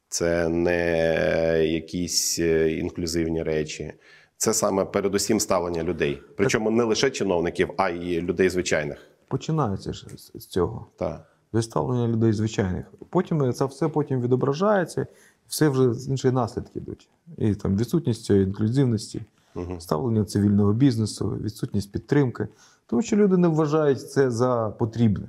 це 0.09 0.49
не 0.49 1.65
якісь 1.67 2.39
е, 2.39 2.71
інклюзивні 2.71 3.43
речі. 3.43 3.93
Це 4.37 4.53
саме 4.53 4.85
передусім 4.85 5.39
ставлення 5.39 5.83
людей. 5.83 6.21
Причому 6.37 6.71
не 6.71 6.83
лише 6.83 7.09
чиновників, 7.09 7.69
а 7.77 7.89
й 7.89 8.21
людей 8.21 8.49
звичайних. 8.49 8.97
Починається 9.27 9.93
ж 9.93 10.07
з, 10.35 10.45
цього. 10.47 10.87
Так. 10.97 11.33
Виставлення 11.51 12.07
людей 12.07 12.33
звичайних. 12.33 12.85
Потім 13.09 13.53
це 13.53 13.65
все 13.65 13.87
потім 13.87 14.21
відображається, 14.21 15.07
все 15.47 15.69
вже 15.69 16.09
інші 16.11 16.31
наслідки 16.31 16.79
йдуть. 16.79 17.09
І 17.37 17.55
там 17.55 17.77
відсутність 17.77 18.25
цієї 18.25 18.45
інклюзивності, 18.45 19.21
Угу. 19.55 19.79
ставлення 19.79 20.25
цивільного 20.25 20.73
бізнесу, 20.73 21.29
відсутність 21.41 21.91
підтримки. 21.91 22.47
Тому 22.87 23.01
що 23.01 23.15
люди 23.15 23.37
не 23.37 23.47
вважають 23.47 24.11
це 24.11 24.31
за 24.31 24.69
потрібне. 24.79 25.27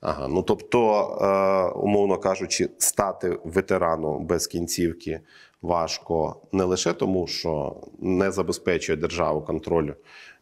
Ага, 0.00 0.28
ну 0.28 0.42
тобто, 0.42 1.00
е, 1.20 1.78
умовно 1.78 2.18
кажучи, 2.18 2.70
стати 2.78 3.38
ветераном 3.44 4.26
без 4.26 4.46
кінцівки 4.46 5.20
важко 5.62 6.36
не 6.52 6.64
лише 6.64 6.92
тому, 6.92 7.26
що 7.26 7.76
не 7.98 8.30
забезпечує 8.30 8.98
державу 8.98 9.40
контроль 9.40 9.90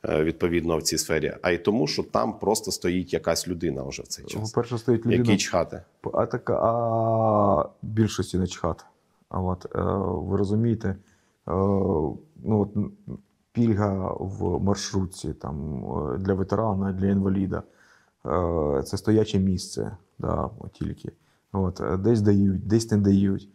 е, 0.05 0.25
відповідно 0.25 0.77
в 0.79 0.83
цій 0.83 0.99
сфері, 0.99 1.35
а 1.43 1.51
й 1.51 1.59
тому, 1.59 1.87
що 1.87 2.03
там 2.03 2.39
просто 2.39 2.71
стоїть 2.73 3.13
якась 3.13 3.49
людина 3.49 3.83
вже 3.83 4.03
в 4.03 4.07
цей 4.07 4.25
час, 4.25 4.51
По-перше, 4.51 4.79
стоїть 4.79 5.07
людина. 5.07 5.23
який 5.23 5.37
чхати. 5.37 5.83
А 6.13 6.27
так, 6.27 6.51
а 6.51 7.65
більшості 7.83 8.39
не 8.39 8.47
чхати. 8.47 8.85
От 9.31 9.67
е, 9.75 9.83
ви 10.05 10.37
розумієте, 10.37 10.89
е, 10.89 10.97
ну 11.47 12.61
от 12.61 12.77
пільга 13.53 14.13
в 14.21 14.61
маршрутці 14.63 15.33
там 15.33 15.85
е, 15.85 16.19
для 16.19 16.35
ветерана, 16.35 16.93
для 16.93 17.07
інваліда. 17.07 17.63
Це 18.85 18.97
стояче 18.97 19.39
місце, 19.39 19.97
да, 20.19 20.51
тільки. 20.73 21.13
От, 21.53 21.83
десь 21.99 22.21
дають, 22.21 22.67
десь 22.67 22.91
не 22.91 22.97
дають. 22.97 23.49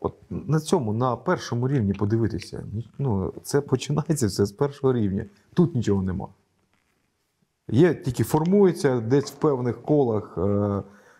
От 0.00 0.14
на 0.30 0.60
цьому, 0.60 0.92
на 0.92 1.16
першому 1.16 1.68
рівні 1.68 1.92
подивитися. 1.92 2.64
Ну, 2.98 3.32
це 3.42 3.60
починається 3.60 4.26
все 4.26 4.46
з 4.46 4.52
першого 4.52 4.92
рівня. 4.92 5.24
Тут 5.54 5.74
нічого 5.74 6.02
нема. 6.02 6.28
Є 7.68 7.94
тільки 7.94 8.24
формується 8.24 9.00
десь 9.00 9.32
в 9.32 9.34
певних 9.34 9.82
колах 9.82 10.38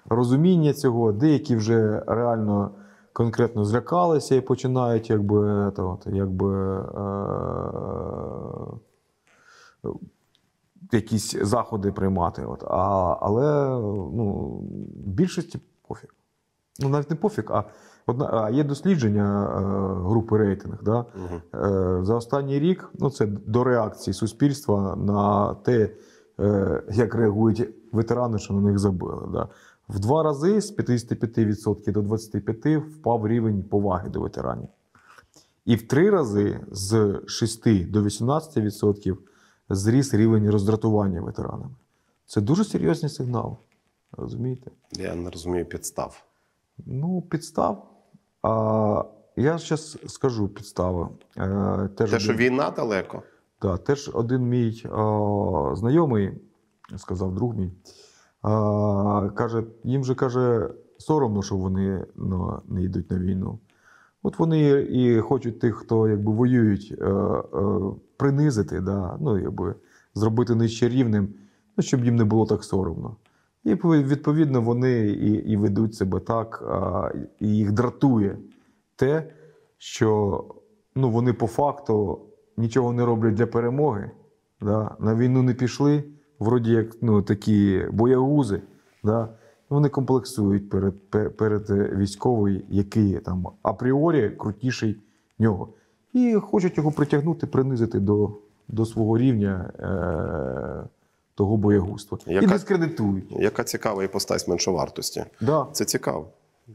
розуміння 0.08 0.72
цього, 0.72 1.12
деякі 1.12 1.56
вже 1.56 2.02
реально 2.06 2.70
конкретно 3.12 3.64
злякалися 3.64 4.34
і 4.34 4.40
починають 4.40 5.10
якби, 5.10 5.72
та 5.76 5.82
от, 5.82 6.06
якби 6.06 6.80
е, 9.84 9.92
якісь 10.92 11.36
заходи 11.42 11.92
приймати. 11.92 12.44
От. 12.44 12.62
А, 12.62 13.16
але 13.20 13.68
ну, 14.14 14.58
більшості 14.94 15.60
пофіг. 15.88 16.14
Ну, 16.80 16.88
навіть 16.88 17.10
не 17.10 17.16
пофіг, 17.16 17.44
а, 17.48 17.64
одна, 18.06 18.30
а 18.32 18.50
є 18.50 18.64
дослідження 18.64 19.44
е, 19.44 20.08
групи 20.08 20.38
рейтинг. 20.38 20.82
Да? 20.82 20.98
Угу. 20.98 21.64
Е, 21.64 22.04
За 22.04 22.14
останній 22.14 22.58
рік, 22.58 22.90
ну 22.98 23.10
це 23.10 23.26
до 23.26 23.64
реакції 23.64 24.14
суспільства 24.14 24.96
на 24.96 25.54
те, 25.54 25.90
е, 26.40 26.82
як 26.92 27.14
реагують 27.14 27.68
ветерани, 27.92 28.38
що 28.38 28.54
на 28.54 28.60
них 28.60 28.78
забили. 28.78 29.28
Да. 29.32 29.48
В 29.88 29.98
два 29.98 30.22
рази 30.22 30.60
з 30.60 30.76
55% 30.76 31.92
до 31.92 32.00
25% 32.02 32.78
впав 32.78 33.28
рівень 33.28 33.62
поваги 33.62 34.08
до 34.08 34.20
ветеранів. 34.20 34.68
І 35.64 35.76
в 35.76 35.88
три 35.88 36.10
рази 36.10 36.60
з 36.70 37.20
6 37.26 37.90
до 37.90 38.02
18% 38.02 39.16
зріс 39.68 40.14
рівень 40.14 40.50
роздратування 40.50 41.20
ветеранами. 41.20 41.74
Це 42.26 42.40
дуже 42.40 42.64
серйозний 42.64 43.10
сигнал. 43.10 43.56
Розумієте? 44.12 44.70
Я 44.92 45.14
не 45.14 45.30
розумію 45.30 45.64
підстав. 45.64 46.24
Ну, 46.86 47.22
підстав. 47.22 47.90
А, 48.42 49.04
я 49.36 49.58
зараз 49.58 49.98
скажу 50.06 50.48
підстави. 50.48 51.08
Е, 51.36 51.88
теж 51.96 52.10
Те, 52.10 52.20
що 52.20 52.32
війна 52.32 52.70
далеко. 52.70 53.22
Да, 53.62 53.76
теж 53.76 54.10
один 54.14 54.42
мій 54.42 54.84
а, 54.92 55.76
знайомий, 55.76 56.32
сказав 56.96 57.34
друг 57.34 57.56
мій, 57.56 57.72
а, 58.42 59.30
каже, 59.34 59.64
їм 59.84 60.04
же 60.04 60.14
каже, 60.14 60.70
соромно, 60.98 61.42
що 61.42 61.56
вони 61.56 62.06
ну, 62.16 62.60
не 62.68 62.82
йдуть 62.82 63.10
на 63.10 63.18
війну. 63.18 63.58
От 64.22 64.38
вони 64.38 64.70
і 64.90 65.20
хочуть 65.20 65.60
тих, 65.60 65.76
хто 65.76 66.08
якби 66.08 66.32
воюють, 66.32 66.94
е, 67.00 67.04
е, 67.04 67.42
принизити, 68.16 68.80
да, 68.80 69.16
ну, 69.20 69.38
якби, 69.38 69.74
зробити 70.14 70.54
нижче 70.54 70.88
рівнем, 70.88 71.28
ну, 71.76 71.82
щоб 71.82 72.04
їм 72.04 72.16
не 72.16 72.24
було 72.24 72.46
так 72.46 72.64
соромно. 72.64 73.16
І 73.64 73.74
відповідно 73.84 74.62
вони 74.62 75.06
і, 75.08 75.32
і 75.32 75.56
ведуть 75.56 75.94
себе 75.94 76.20
так, 76.20 76.62
а, 76.68 77.10
і 77.40 77.48
їх 77.48 77.72
дратує 77.72 78.38
те, 78.96 79.32
що 79.78 80.44
ну, 80.94 81.10
вони 81.10 81.32
по 81.32 81.46
факту 81.46 82.20
нічого 82.56 82.92
не 82.92 83.04
роблять 83.04 83.34
для 83.34 83.46
перемоги. 83.46 84.10
Да? 84.60 84.96
На 84.98 85.14
війну 85.14 85.42
не 85.42 85.54
пішли, 85.54 86.04
вроді 86.42 86.72
як 86.72 86.86
ну, 87.00 87.22
такі 87.22 87.86
боягузи. 87.92 88.62
Да? 89.04 89.28
Вони 89.68 89.88
комплексують 89.88 90.70
перед, 90.70 91.10
перед 91.36 91.70
військовою, 91.70 92.62
який 92.68 93.18
там 93.18 93.46
апріорі 93.62 94.30
крутіший 94.30 94.96
нього. 95.38 95.68
І 96.12 96.34
хочуть 96.34 96.76
його 96.76 96.92
притягнути, 96.92 97.46
принизити 97.46 98.00
до, 98.00 98.30
до 98.68 98.86
свого 98.86 99.18
рівня 99.18 99.72
е- 99.78 100.88
того 101.34 101.56
боягузтва. 101.56 102.18
І 102.26 102.46
дискредитують. 102.46 103.24
Яка 103.30 103.64
цікава 103.64 104.04
іпостась 104.04 104.48
меншовартості. 104.48 105.24
Да. 105.40 105.66
Це 105.72 105.84
цікаво. 105.84 106.28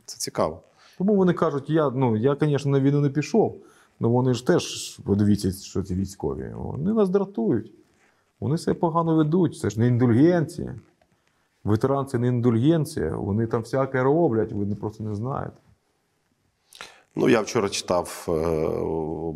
Це 0.06 0.18
цікаво. 0.18 0.62
Тому 0.98 1.16
вони 1.16 1.34
кажуть, 1.34 1.70
я, 1.70 1.90
ну, 1.90 2.18
я, 2.18 2.38
звісно, 2.42 2.72
на 2.72 2.80
війну 2.80 3.02
не 3.02 3.10
пішов, 3.10 3.56
але 4.02 4.10
вони 4.10 4.34
ж 4.34 4.48
теж, 4.48 4.98
подивіться, 4.98 5.52
що 5.52 5.84
ці 5.84 5.96
військові. 5.96 6.52
Вони 6.56 6.94
нас 6.94 7.10
дратують. 7.10 7.72
Вони 8.40 8.58
себе 8.58 8.80
погано 8.80 9.16
ведуть. 9.16 9.60
Це 9.60 9.70
ж 9.70 9.80
не 9.80 9.88
індульгенція. 9.88 10.76
Ветеран 11.64 12.08
це 12.08 12.20
не 12.20 12.28
індульгенція. 12.28 13.16
Вони 13.16 13.48
там 13.48 13.62
всяке 13.62 14.04
роблять, 14.04 14.52
ви 14.52 14.76
просто 14.76 15.04
не 15.04 15.16
знаєте. 15.16 15.58
Ну, 17.16 17.30
я 17.30 17.42
вчора 17.42 17.70
читав 17.70 18.26
е, 18.30 18.32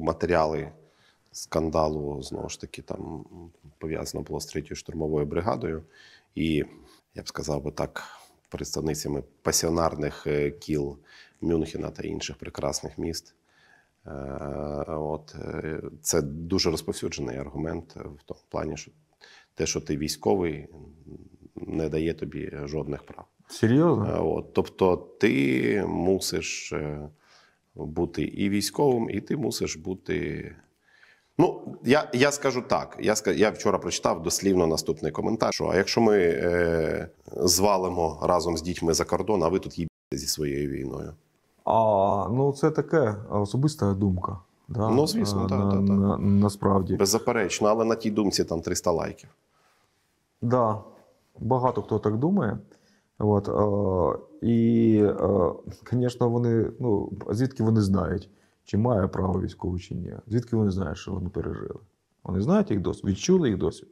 матеріали 0.06 0.72
скандалу 1.32 2.22
знову 2.22 2.50
ж 2.50 2.62
таки 2.62 2.82
там 2.82 3.26
пов'язано 3.78 4.24
було 4.24 4.40
з 4.40 4.46
третьою 4.46 4.76
штурмовою 4.76 5.26
бригадою, 5.26 5.84
і 6.36 6.64
я 7.16 7.24
б 7.24 7.28
сказав 7.28 7.64
би 7.64 7.72
так, 7.72 8.04
представницями 8.50 9.24
пасіонарних 9.42 10.28
е, 10.28 10.52
кіл 10.52 10.98
Мюнхена 11.42 11.90
та 11.90 12.04
інших 12.04 12.36
прекрасних 12.36 12.98
міст. 12.98 13.34
Е, 14.08 14.12
От 14.88 15.36
е, 15.36 15.82
це 16.02 16.22
дуже 16.22 16.72
розповсюджений 16.72 17.38
аргумент 17.38 17.96
в 17.96 18.24
тому 18.26 18.40
плані, 18.50 18.78
що 18.78 18.92
те, 19.56 19.66
що 19.66 19.82
ти 19.82 19.98
військовий, 19.98 20.68
не 21.56 21.90
дає 21.90 22.14
тобі 22.14 22.52
жодних 22.66 23.04
прав. 23.04 23.26
Серйозно? 23.48 24.06
Е, 24.06 24.20
От, 24.20 24.54
тобто 24.54 24.96
ти 24.96 25.86
мусиш 25.88 26.74
бути 27.76 28.24
і 28.24 28.50
військовим, 28.50 29.10
і 29.10 29.22
ти 29.22 29.38
мусиш 29.38 29.76
бути. 29.76 30.56
Ну, 31.38 31.78
я, 31.84 32.10
я 32.14 32.32
скажу 32.32 32.62
так. 32.62 32.98
Я, 33.02 33.16
я 33.36 33.50
вчора 33.50 33.78
прочитав 33.78 34.24
дослівно 34.24 34.68
наступний 34.68 35.12
коментар: 35.12 35.54
що 35.54 35.68
а 35.68 35.78
якщо 35.78 36.02
ми 36.02 36.18
е, 36.18 37.10
звалимо 37.28 38.20
разом 38.24 38.58
з 38.58 38.62
дітьми 38.62 38.94
за 38.94 39.06
кордон, 39.06 39.44
а 39.44 39.48
ви 39.48 39.60
тут 39.60 39.80
їбете 39.80 40.18
зі 40.18 40.28
своєю 40.28 40.70
війною. 40.70 41.14
А, 41.72 42.28
ну 42.32 42.54
це 42.54 42.72
таке 42.72 43.16
особиста 43.30 43.94
думка. 43.94 44.38
Да? 44.68 44.90
Ну, 44.90 45.08
звісно, 45.08 45.48
так, 45.48 45.60
на, 45.60 45.72
так, 45.72 45.80
так. 45.80 45.90
на, 45.90 46.18
насправді. 46.18 46.96
Беззаперечно, 46.96 47.68
але 47.68 47.86
на 47.86 47.96
тій 47.96 48.12
думці 48.12 48.44
там 48.44 48.62
300 48.62 48.92
лайків. 48.92 49.30
Да, 50.42 50.82
багато 51.40 51.82
хто 51.82 52.00
так 52.00 52.18
думає. 52.18 52.58
От, 53.20 53.50
е, 53.50 54.20
і, 54.48 54.98
е, 55.04 55.54
звісно, 55.92 56.30
вони, 56.30 56.72
ну, 56.80 57.12
звідки 57.30 57.64
вони 57.64 57.82
знають, 57.82 58.30
чи 58.64 58.78
має 58.78 59.08
право 59.08 59.42
військовий, 59.42 59.82
чи 59.82 59.96
ні. 59.96 60.14
Звідки 60.28 60.56
вони 60.56 60.72
знають, 60.72 60.98
що 60.98 61.12
вони 61.12 61.30
пережили? 61.30 61.80
Вони 62.24 62.42
знають 62.42 62.72
їх 62.72 62.82
досвід, 62.82 63.06
відчули 63.06 63.50
їх 63.50 63.58
досвід. 63.58 63.90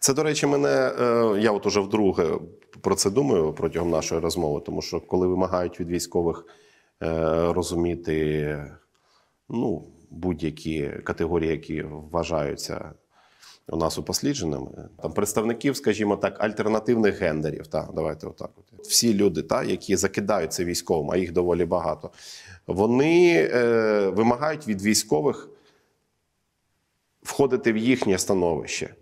Це, 0.00 0.14
до 0.14 0.22
речі, 0.22 0.46
мене 0.46 0.68
е, 0.68 1.40
я 1.40 1.52
от 1.52 1.66
уже 1.66 1.80
вдруге 1.80 2.38
про 2.80 2.94
це 2.94 3.10
думаю 3.10 3.52
протягом 3.52 3.90
нашої 3.90 4.20
розмови, 4.20 4.60
тому 4.66 4.82
що 4.82 5.00
коли 5.00 5.26
вимагають 5.26 5.80
від 5.80 5.90
військових 5.90 6.46
е, 7.02 7.52
розуміти 7.52 8.56
ну, 9.48 9.84
будь-які 10.10 10.90
категорії, 11.04 11.50
які 11.50 11.82
вважаються 11.82 12.92
у 13.68 13.76
нас 13.76 13.98
упослідженими, 13.98 14.88
там 15.02 15.12
представників, 15.12 15.76
скажімо 15.76 16.16
так, 16.16 16.44
альтернативних 16.44 17.20
гендерів. 17.20 17.66
Та, 17.66 17.88
давайте 17.94 18.26
отак. 18.26 18.50
От. 18.56 18.86
Всі 18.86 19.14
люди, 19.14 19.42
та, 19.42 19.62
які 19.62 19.96
закидаються 19.96 20.64
військовим, 20.64 21.10
а 21.10 21.16
їх 21.16 21.32
доволі 21.32 21.64
багато, 21.64 22.10
вони 22.66 23.48
е, 23.52 24.08
вимагають 24.08 24.68
від 24.68 24.82
військових 24.82 25.48
входити 27.22 27.72
в 27.72 27.76
їхнє 27.76 28.18
становище. 28.18 28.94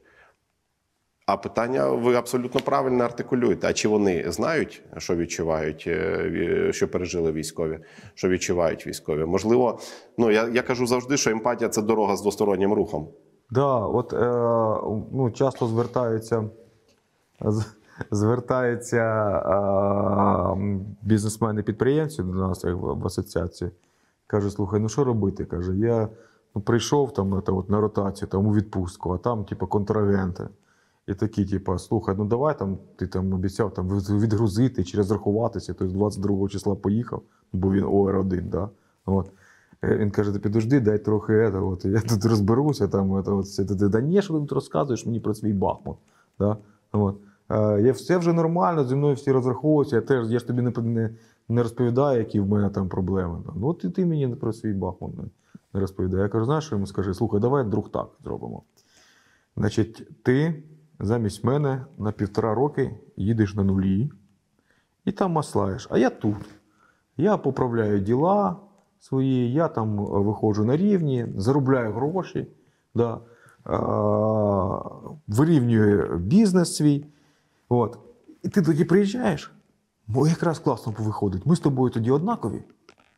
А 1.28 1.36
питання 1.36 1.88
ви 1.88 2.14
абсолютно 2.14 2.60
правильно 2.60 3.04
артикулюєте. 3.04 3.68
А 3.68 3.72
чи 3.72 3.88
вони 3.88 4.24
знають, 4.32 4.82
що 4.96 5.16
відчувають, 5.16 5.84
е, 5.86 6.70
що 6.72 6.88
пережили 6.88 7.32
військові, 7.32 7.78
що 8.14 8.28
відчувають 8.28 8.86
військові? 8.86 9.24
Можливо, 9.24 9.78
ну 10.18 10.30
я, 10.30 10.48
я 10.48 10.62
кажу 10.62 10.86
завжди, 10.86 11.16
що 11.16 11.30
емпатія 11.30 11.70
це 11.70 11.82
дорога 11.82 12.16
з 12.16 12.22
двостороннім 12.22 12.72
рухом. 12.72 13.08
Да, 13.50 13.76
от 13.76 14.12
е, 14.12 14.16
ну, 15.12 15.30
часто 15.34 15.66
звертаються, 15.66 16.44
звертаються 18.10 18.96
е, 18.96 20.56
бізнесмени-підприємці 21.02 22.22
до 22.22 22.32
нас 22.32 22.64
в, 22.64 23.06
асоціації. 23.06 23.70
Каже, 24.26 24.50
слухай, 24.50 24.80
ну 24.80 24.88
що 24.88 25.04
робити? 25.04 25.44
Каже, 25.44 25.76
я 25.76 26.08
ну, 26.54 26.62
прийшов 26.62 27.12
там 27.12 27.32
от, 27.32 27.70
на 27.70 27.80
ротацію, 27.80 28.28
там 28.28 28.46
у 28.46 28.54
відпустку, 28.54 29.12
а 29.12 29.18
там, 29.18 29.44
типу, 29.44 29.66
контрагенти. 29.66 30.48
І 31.08 31.14
такі, 31.14 31.44
типу, 31.44 31.78
слухай, 31.78 32.14
ну 32.18 32.24
давай 32.24 32.58
там 32.58 32.78
ти 32.96 33.06
там 33.06 33.32
обіцяв 33.32 33.74
там 33.74 33.88
відгрузити 33.88 34.84
чи 34.84 34.96
розрахуватися. 34.96 35.74
Тобто 35.74 35.94
22 35.94 36.48
числа 36.48 36.74
поїхав, 36.74 37.22
бо 37.52 37.72
він 37.72 37.84
ОР-1, 37.84 38.48
да? 38.48 38.68
От. 39.06 39.30
Е, 39.84 39.96
Він 39.96 40.10
каже: 40.10 40.32
ти 40.32 40.38
підожди, 40.38 40.80
дай 40.80 41.04
трохи 41.04 41.32
это, 41.32 41.72
от, 41.72 41.84
я 41.84 42.00
тут 42.00 42.24
розберуся. 42.24 42.88
Там, 42.88 43.12
это, 43.12 43.38
от, 43.38 43.44
все. 43.44 43.64
Ти, 43.64 43.74
да 43.74 44.00
ні, 44.00 44.22
що 44.22 44.34
ти 44.34 44.40
тут 44.40 44.52
розказуєш 44.52 45.06
мені 45.06 45.20
про 45.20 45.34
свій 45.34 45.52
Бахмут. 45.52 45.96
Да? 46.38 46.56
От. 46.92 47.16
Е, 47.48 47.80
я, 47.82 47.92
все 47.92 48.18
вже 48.18 48.32
нормально, 48.32 48.84
зі 48.84 48.96
мною 48.96 49.14
всі 49.14 49.32
розраховуються, 49.32 49.96
я 49.96 50.02
теж 50.02 50.30
я 50.30 50.38
ж 50.38 50.46
тобі 50.46 50.62
не, 50.62 50.70
не, 50.70 51.10
не 51.48 51.62
розповідаю, 51.62 52.18
які 52.18 52.40
в 52.40 52.48
мене 52.48 52.70
там 52.70 52.88
проблеми. 52.88 53.38
Ну, 53.56 53.68
от 53.68 53.84
і 53.84 53.90
ти 53.90 54.06
мені 54.06 54.28
про 54.28 54.52
свій 54.52 54.72
Бахмут 54.72 55.12
не 55.74 55.80
розповідає. 55.80 56.22
Я 56.22 56.28
кажу, 56.28 56.44
знаєш, 56.44 56.64
що 56.64 56.74
йому 56.74 56.86
скажи, 56.86 57.14
слухай, 57.14 57.40
давай 57.40 57.64
друг 57.64 57.90
так 57.90 58.08
зробимо. 58.24 58.62
Значить, 59.56 60.22
ти 60.22 60.62
замість 61.00 61.44
мене 61.44 61.84
на 61.98 62.12
півтора 62.12 62.54
роки 62.54 63.00
їдеш 63.16 63.54
на 63.54 63.62
нулі 63.62 64.10
і 65.04 65.12
там 65.12 65.32
маслаєш. 65.32 65.88
А 65.90 65.98
я 65.98 66.10
тут. 66.10 66.36
Я 67.16 67.36
поправляю 67.36 68.00
діла 68.00 68.56
свої, 69.00 69.52
я 69.52 69.68
там 69.68 70.00
е, 70.00 70.02
виходжу 70.02 70.64
на 70.64 70.76
рівні, 70.76 71.26
заробляю 71.36 71.92
гроші, 71.92 72.46
да, 72.94 73.14
е, 73.14 73.78
вирівнюю 75.28 76.18
бізнес 76.18 76.76
свій. 76.76 77.06
От. 77.68 77.98
І 78.42 78.48
ти 78.48 78.62
тоді 78.62 78.84
приїжджаєш, 78.84 79.52
бо 80.06 80.26
якраз 80.26 80.58
класно 80.58 80.94
виходить. 80.98 81.46
Ми 81.46 81.56
з 81.56 81.60
тобою 81.60 81.90
тоді 81.90 82.10
однакові. 82.10 82.62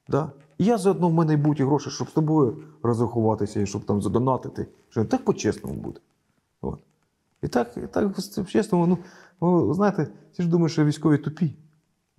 Да? 0.08 0.32
І 0.58 0.64
я 0.64 0.78
заодно 0.78 1.08
в 1.08 1.12
мене 1.12 1.34
й 1.34 1.36
будуть 1.36 1.66
гроші, 1.66 1.90
щоб 1.90 2.08
з 2.08 2.12
тобою 2.12 2.62
розрахуватися 2.82 3.60
і 3.60 3.66
щоб 3.66 3.84
там 3.84 4.02
задонатити. 4.02 4.66
Що 4.88 5.04
так 5.04 5.24
по-чесному 5.24 5.76
буде. 5.76 6.00
От. 6.60 6.80
І 7.42 7.48
так, 7.48 7.76
і 7.76 7.80
так 7.80 8.12
чесно, 8.48 8.86
ну, 8.86 8.98
ну, 9.40 9.74
знаєте, 9.74 10.08
всі 10.32 10.42
ж 10.42 10.48
думають, 10.48 10.72
що 10.72 10.84
військові 10.84 11.18
тупі. 11.18 11.56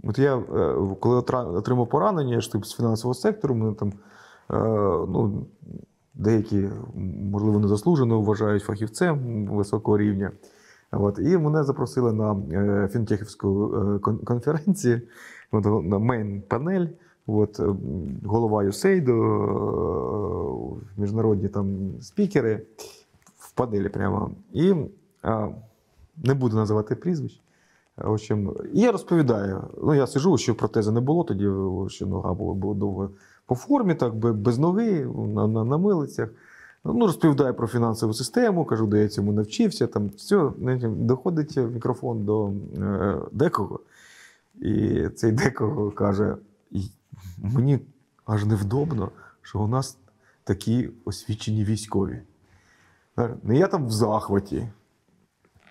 От 0.03 0.19
я, 0.19 0.37
е, 0.37 0.75
коли 0.99 1.15
отримав 1.31 1.89
поранення, 1.89 2.33
я 2.33 2.41
ж 2.41 2.51
тип 2.51 2.65
з 2.65 2.75
фінансового 2.75 3.13
сектору, 3.13 3.55
мене 3.55 3.73
там 3.73 3.89
е, 3.89 3.93
ну, 5.09 5.45
деякі, 6.13 6.69
можливо, 7.31 7.59
незаслужено 7.59 8.21
вважають 8.21 8.63
фахівцем 8.63 9.45
високого 9.47 9.97
рівня. 9.97 10.31
От, 10.91 11.19
і 11.19 11.37
мене 11.37 11.63
запросили 11.63 12.13
на 12.13 12.35
е, 12.51 12.89
фінтехівську 12.91 13.79
конференцію, 14.25 15.01
на 15.51 15.99
мейн-панель. 15.99 16.87
От, 17.27 17.59
голова 18.25 18.63
е, 19.09 19.13
міжнародні 20.97 21.47
там 21.47 21.91
спікери 22.01 22.61
в 23.37 23.51
панелі 23.51 23.89
прямо. 23.89 24.31
І 24.53 24.73
не 26.17 26.33
буду 26.33 26.55
називати 26.55 26.95
прізвищ. 26.95 27.41
В 27.97 28.11
общем, 28.11 28.55
і 28.73 28.79
я 28.79 28.91
розповідаю. 28.91 29.63
Ну, 29.83 29.93
я 29.93 30.07
сижу, 30.07 30.37
що 30.37 30.55
протези 30.55 30.91
не 30.91 30.99
було, 30.99 31.23
тоді 31.23 31.47
що 31.89 32.05
нога 32.05 32.33
була, 32.33 32.53
була 32.53 32.75
довго 32.75 33.09
по 33.45 33.55
формі, 33.55 33.95
так, 33.95 34.15
бе- 34.15 34.31
без 34.33 34.57
ноги, 34.59 35.05
на, 35.05 35.47
на, 35.47 35.63
на 35.63 35.77
милицях. 35.77 36.29
Ну, 36.83 37.05
розповідаю 37.05 37.53
про 37.53 37.67
фінансову 37.67 38.13
систему, 38.13 38.65
кажу, 38.65 38.87
де 38.87 39.01
я 39.01 39.07
цьому 39.07 39.31
навчився. 39.31 39.87
Там 39.87 40.07
все, 40.07 40.51
доходить 40.83 41.57
мікрофон 41.57 42.25
до 42.25 42.51
е, 42.77 43.17
декого. 43.31 43.79
І 44.61 45.07
цей 45.09 45.31
декого 45.31 45.91
каже: 45.91 46.35
мені 47.37 47.79
аж 48.25 48.45
невдобно, 48.45 49.11
що 49.41 49.59
у 49.59 49.67
нас 49.67 49.97
такі 50.43 50.89
освічені 51.05 51.63
військові. 51.63 52.21
Не 53.43 53.57
я 53.57 53.67
там 53.67 53.87
в 53.87 53.91
захваті, 53.91 54.67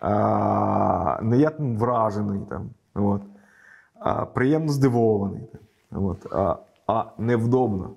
а, 0.01 1.19
не 1.23 1.39
я 1.39 1.51
там 1.51 1.77
вражений, 1.79 2.41
там, 2.49 2.71
от, 2.95 3.23
а 3.95 4.27
приємно 4.27 4.73
здивований. 4.73 5.49
Там, 5.91 6.05
от, 6.05 6.27
а, 6.33 6.57
а 6.87 7.13
невдобно. 7.19 7.97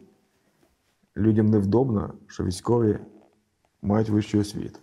Людям 1.18 1.46
невдобно, 1.46 2.14
що 2.28 2.44
військові 2.44 3.00
мають 3.82 4.10
вищу 4.10 4.40
освіту, 4.40 4.80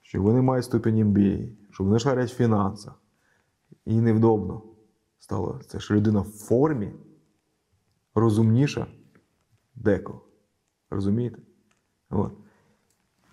що 0.00 0.22
вони 0.22 0.42
мають 0.42 0.64
ступінь 0.64 1.04
MBA, 1.04 1.48
що 1.70 1.84
вони 1.84 1.98
шарять 1.98 2.30
в 2.30 2.36
фінансах. 2.36 3.02
І 3.84 4.00
невдобно 4.00 4.62
стало 5.18 5.60
це, 5.66 5.80
що 5.80 5.94
людина 5.94 6.20
в 6.20 6.28
формі 6.28 6.92
розумніша 8.14 8.86
декого. 9.74 10.20
Розумієте? 10.90 11.38
От. 12.10 12.32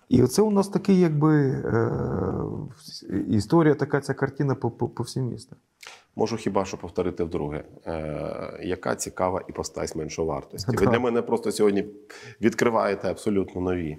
І 0.08 0.22
оце 0.22 0.42
у 0.42 0.50
нас 0.50 0.68
такий, 0.68 1.00
якби 1.00 1.46
е, 1.46 1.90
історія, 3.28 3.74
така 3.74 4.00
ця 4.00 4.14
картина 4.14 4.54
по, 4.54 4.70
по, 4.70 4.88
по 4.88 5.02
всім 5.02 5.28
містам. 5.28 5.58
Можу 6.16 6.36
хіба 6.36 6.64
що 6.64 6.76
повторити 6.76 7.24
вдруге, 7.24 7.64
е, 7.86 8.60
яка 8.62 8.96
цікава 8.96 9.42
іпостась 9.48 9.96
меншовартості. 9.96 10.76
Ви 10.76 10.86
для 10.86 10.98
мене 10.98 11.22
просто 11.22 11.52
сьогодні 11.52 11.86
відкриваєте 12.40 13.10
абсолютно 13.10 13.60
нові. 13.60 13.98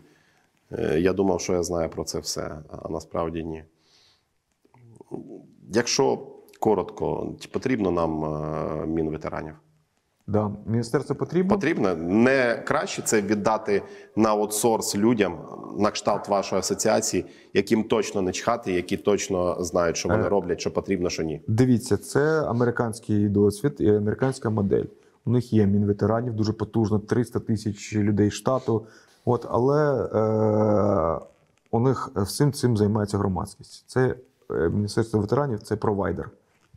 Е, 0.71 0.99
я 0.99 1.13
думав, 1.13 1.41
що 1.41 1.53
я 1.53 1.63
знаю 1.63 1.89
про 1.89 2.03
це 2.03 2.19
все, 2.19 2.59
а 2.69 2.89
насправді 2.89 3.43
ні. 3.43 3.63
Якщо 5.73 6.27
коротко, 6.59 7.35
чи 7.39 7.49
потрібно 7.49 7.91
нам 7.91 8.23
е, 8.25 8.85
мінветеранів? 8.85 9.55
Да. 10.27 10.51
Міністерство 10.65 11.15
потрібно. 11.15 11.55
Потрібно 11.55 11.95
не 11.95 12.63
краще 12.67 13.01
це 13.01 13.21
віддати 13.21 13.81
на 14.15 14.29
аутсорс 14.29 14.95
людям 14.95 15.37
на 15.77 15.91
кшталт 15.91 16.27
вашої 16.27 16.59
асоціації, 16.59 17.25
яким 17.53 17.83
точно 17.83 18.21
не 18.21 18.31
чхати, 18.31 18.73
які 18.73 18.97
точно 18.97 19.63
знають, 19.63 19.97
що 19.97 20.09
вони 20.09 20.23
Е. 20.23 20.29
роблять, 20.29 20.59
що 20.59 20.73
потрібно, 20.73 21.09
що 21.09 21.23
ні. 21.23 21.41
Дивіться, 21.47 21.97
це 21.97 22.43
американський 22.43 23.29
досвід 23.29 23.75
і 23.79 23.89
американська 23.89 24.49
модель. 24.49 24.85
У 25.25 25.31
них 25.31 25.53
є 25.53 25.65
мінветеранів, 25.67 26.33
дуже 26.33 26.53
потужно, 26.53 26.99
300 26.99 27.39
тисяч 27.39 27.95
людей 27.95 28.31
штату. 28.31 28.85
От, 29.25 29.45
але 29.49 30.07
е, 30.13 31.25
у 31.71 31.79
них 31.79 32.09
всім 32.15 32.53
цим 32.53 32.77
займається 32.77 33.17
громадськість. 33.17 33.83
Це 33.87 34.15
е, 34.51 34.69
Міністерство 34.69 35.19
ветеранів, 35.19 35.63
це 35.63 35.75
провайдер. 35.75 36.29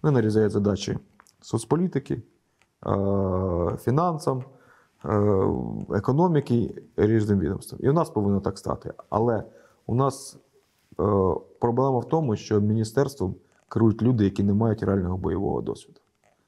Вони 0.02 0.14
нарізають 0.14 0.52
задачі 0.52 0.98
соцполітики, 1.42 2.22
фінансам, 3.80 4.44
е, 5.04 5.44
економіки 5.90 6.82
різним 6.96 7.38
відомствам. 7.38 7.80
І 7.84 7.88
у 7.88 7.92
нас 7.92 8.10
повинно 8.10 8.40
так 8.40 8.58
стати. 8.58 8.92
Але 9.10 9.44
у 9.86 9.94
нас 9.94 10.36
е, 11.00 11.02
проблема 11.60 11.98
в 11.98 12.08
тому, 12.08 12.36
що 12.36 12.60
міністерством 12.60 13.34
керують 13.68 14.02
люди, 14.02 14.24
які 14.24 14.42
не 14.42 14.54
мають 14.54 14.82
реального 14.82 15.16
бойового 15.16 15.60
досвіду. 15.60 16.00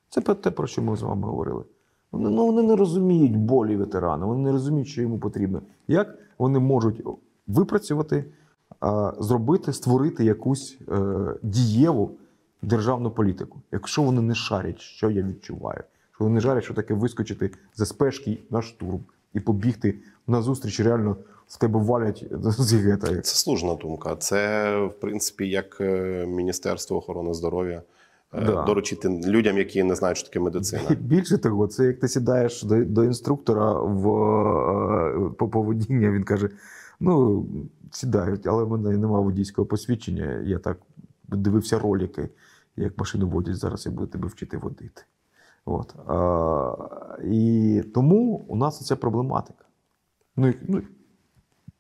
Це 0.09 0.21
те, 0.21 0.51
про 0.51 0.67
що 0.67 0.83
ми 0.83 0.97
з 0.97 1.03
вами 1.03 1.27
говорили. 1.27 1.65
Вони, 2.13 2.31
ну, 2.31 2.47
вони 2.47 2.63
не 2.63 2.77
розуміють 2.77 3.37
болі 3.37 3.77
ветерана, 3.77 4.27
вони 4.27 4.43
не 4.43 4.53
розуміють, 4.53 4.89
що 4.89 5.03
йому 5.03 5.19
потрібно. 5.19 5.63
Як 5.89 6.19
вони 6.39 6.59
можуть 6.59 7.03
випрацювати, 7.47 8.25
зробити, 9.19 9.73
створити 9.73 10.25
якусь 10.25 10.79
е, 10.89 11.35
дієву 11.43 12.11
державну 12.63 13.11
політику, 13.11 13.61
якщо 13.73 14.03
вони 14.03 14.23
не 14.23 14.35
шарять, 14.35 14.81
що 14.81 15.11
я 15.11 15.23
відчуваю, 15.23 15.83
вони 16.23 16.35
не 16.35 16.41
шарять, 16.41 16.65
що 16.65 16.75
таке 16.75 16.95
вискочити 16.95 17.51
за 17.75 17.87
спешки 17.87 18.39
на 18.51 18.63
штурм 18.63 19.01
і 19.35 19.41
побігти 19.41 19.95
на 20.27 20.43
зустріч, 20.43 20.81
реально 20.81 21.17
в 21.49 21.59
тебе 21.59 21.81
валять 21.81 22.25
з 22.43 22.73
гета. 22.73 23.07
Це 23.07 23.35
служна 23.37 23.75
думка. 23.75 24.17
Це, 24.17 24.77
в 24.87 25.01
принципі, 25.01 25.49
як 25.49 25.81
е, 25.81 26.27
Міністерство 26.27 26.97
охорони 26.97 27.35
здоров'я 27.35 27.83
е, 28.35 28.45
Да. 28.47 28.63
доручити 28.63 29.09
людям, 29.09 29.59
які 29.59 29.83
не 29.83 29.95
знають, 29.95 30.19
що 30.19 30.29
таке 30.29 30.41
медицина. 30.41 30.83
Більше 31.01 31.39
того, 31.39 31.67
це 31.67 31.87
як 31.87 32.01
ти 32.01 32.09
сідаєш 32.09 32.63
до, 32.63 32.85
до 32.85 33.05
інструктора 33.05 33.73
в 33.73 34.09
е, 34.09 35.31
по 35.39 35.49
поведіння, 35.49 36.11
він 36.11 36.25
каже: 36.25 36.51
ну, 37.01 37.47
сідають, 37.91 38.47
але 38.47 38.65
в 38.65 38.71
мене 38.71 38.91
немає 38.99 39.25
водійського 39.25 39.67
посвідчення. 39.67 40.43
Я 40.47 40.59
так 40.59 40.79
дивився 41.29 41.79
ролики, 41.79 42.29
як 42.77 42.99
машину 42.99 43.29
водять. 43.29 43.57
Зараз 43.57 43.87
я 43.87 43.93
буду 43.93 44.07
тебе 44.07 44.29
вчити 44.29 44.57
водити. 44.57 45.03
От. 45.65 45.95
А, 46.07 46.77
і 47.25 47.83
тому 47.95 48.45
у 48.49 48.57
нас 48.57 48.87
ця 48.87 48.97
проблематика. 48.97 49.65
Ну, 50.37 50.55
ну, 50.69 50.83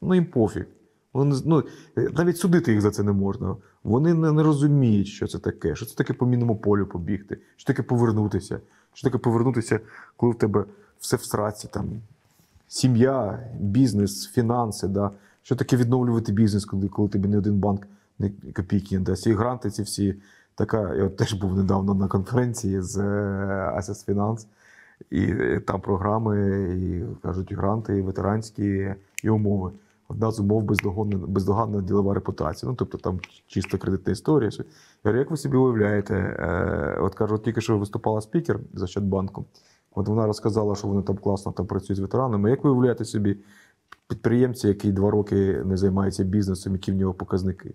ну 0.00 0.14
їм 0.14 0.26
пофіг. 0.26 0.66
Вони, 1.12 1.36
ну, 1.44 1.64
е, 1.98 2.10
навіть 2.12 2.36
судити 2.36 2.72
їх 2.72 2.80
за 2.80 2.90
це 2.90 3.02
не 3.02 3.12
можна. 3.12 3.56
Вони 3.84 4.14
не, 4.14 4.32
не 4.32 4.42
розуміють, 4.42 5.06
що 5.06 5.26
це 5.26 5.38
таке, 5.38 5.74
що 5.74 5.86
це 5.86 5.94
таке 5.94 6.12
по 6.12 6.26
мінному 6.26 6.56
полю 6.56 6.86
побігти, 6.86 7.38
що 7.56 7.66
таке 7.66 7.82
повернутися, 7.82 8.60
що 8.94 9.08
таке 9.08 9.18
повернутися, 9.18 9.80
коли 10.16 10.32
в 10.32 10.38
тебе 10.38 10.64
все 10.98 11.16
в 11.16 11.24
сраці, 11.24 11.68
там, 11.72 11.86
сім'я, 12.68 13.50
бізнес, 13.60 14.28
фінанси, 14.28 14.88
да? 14.88 15.10
що 15.42 15.56
таке 15.56 15.76
відновлювати 15.76 16.32
бізнес, 16.32 16.64
коли, 16.64 16.88
коли 16.88 17.08
тобі 17.08 17.28
не 17.28 17.38
один 17.38 17.54
банк 17.54 17.86
не 18.18 18.30
копійки 18.52 18.98
не 18.98 19.04
дасть. 19.04 19.26
І 19.26 19.32
гранти 19.32 19.70
ці 19.70 19.82
всі. 19.82 20.14
Така, 20.54 20.94
я 20.94 21.04
от 21.04 21.16
теж 21.16 21.32
був 21.32 21.56
недавно 21.56 21.94
на 21.94 22.08
конференції 22.08 22.80
з 22.80 22.98
е, 22.98 23.02
Assets 23.76 24.08
Finance, 24.08 24.46
і 25.10 25.22
е, 25.22 25.60
там 25.60 25.80
програми, 25.80 26.36
і 26.80 27.04
кажуть, 27.22 27.52
гранти, 27.52 27.98
і 27.98 28.02
ветеранські 28.02 28.94
і 29.22 29.30
умови. 29.30 29.70
Одна 30.08 30.30
з 30.30 30.40
умов 30.40 30.62
бездоганна, 30.62 31.16
бездоганна 31.16 31.80
ділова 31.82 32.14
репутація. 32.14 32.70
Ну, 32.70 32.76
тобто 32.76 32.98
там 32.98 33.20
чисто 33.46 33.78
кредитна 33.78 34.12
історія. 34.12 34.50
Я 34.58 34.64
говорю, 35.04 35.18
як 35.18 35.30
ви 35.30 35.36
собі 35.36 35.56
уявляєте? 35.56 36.14
Е, 36.14 36.98
От 37.00 37.14
кажу, 37.14 37.38
тільки 37.38 37.60
що 37.60 37.78
виступала 37.78 38.20
спікер 38.20 38.60
за 38.74 38.86
Щадбанку. 38.86 39.44
От 39.94 40.08
вона 40.08 40.26
розказала, 40.26 40.74
що 40.74 40.88
вони 40.88 41.02
там 41.02 41.16
класно 41.16 41.52
там 41.52 41.66
працюють 41.66 41.96
з 41.98 42.00
ветеранами. 42.00 42.50
Як 42.50 42.64
ви 42.64 42.70
уявляєте 42.70 43.04
собі 43.04 43.36
підприємця, 44.08 44.68
який 44.68 44.92
два 44.92 45.10
роки 45.10 45.62
не 45.64 45.76
займається 45.76 46.24
бізнесом, 46.24 46.72
які 46.72 46.92
в 46.92 46.94
нього 46.94 47.14
показники? 47.14 47.74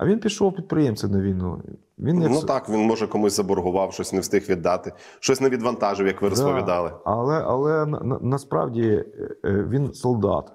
А 0.00 0.06
він 0.06 0.18
пішов 0.18 0.54
підприємцем 0.54 1.10
на 1.10 1.20
війну. 1.20 1.62
Він 1.98 2.22
як 2.22 2.30
Ну 2.32 2.42
так, 2.42 2.68
він 2.68 2.80
може 2.80 3.06
комусь 3.06 3.36
заборгував, 3.36 3.92
щось 3.92 4.12
не 4.12 4.20
встиг 4.20 4.46
віддати, 4.48 4.92
щось 5.20 5.40
не 5.40 5.48
відвантажив, 5.48 6.06
як 6.06 6.22
ви 6.22 6.28
розповідали. 6.28 6.92
Але 7.04 7.42
але 7.46 7.86
на, 7.86 8.00
на- 8.00 8.18
насправді 8.22 8.82
е, 8.82 9.04
е, 9.44 9.66
він 9.70 9.92
солдат. 9.92 10.52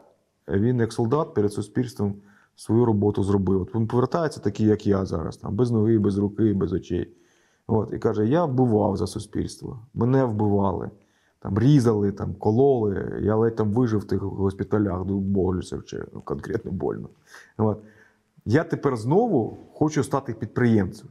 Він 0.48 0.80
як 0.80 0.94
солдат 0.94 1.34
перед 1.34 1.54
суспільством 1.54 2.16
свою 2.56 2.86
роботу 2.86 3.24
зробив. 3.24 3.62
От 3.62 3.76
він 3.76 3.88
повертається 3.88 4.40
такий, 4.40 4.68
як 4.68 4.88
я 4.88 5.06
зараз, 5.06 5.38
там, 5.38 5.56
без 5.56 5.72
ноги, 5.72 6.00
без 6.00 6.18
руки, 6.18 6.54
без 6.54 6.74
очей. 6.74 7.10
От, 7.68 7.94
і 7.94 7.98
каже: 8.00 8.28
я 8.28 8.46
вбивав 8.46 8.98
за 8.98 9.08
суспільство, 9.08 9.80
мене 9.94 10.26
вбивали, 10.26 10.90
там, 11.40 11.60
різали, 11.60 12.12
там, 12.12 12.34
кололи. 12.34 13.20
Я 13.22 13.36
ледь 13.36 13.56
там 13.56 13.72
вижив 13.72 14.00
в 14.00 14.08
тих 14.08 14.22
госпіталях, 14.22 15.06
до 15.06 15.14
болю 15.14 15.62
чи 15.86 16.04
конкретно 16.24 16.72
больно. 16.72 17.10
От. 17.58 17.82
Я 18.46 18.64
тепер 18.64 18.98
знову 18.98 19.58
хочу 19.74 20.04
стати 20.04 20.34
підприємцем. 20.34 21.10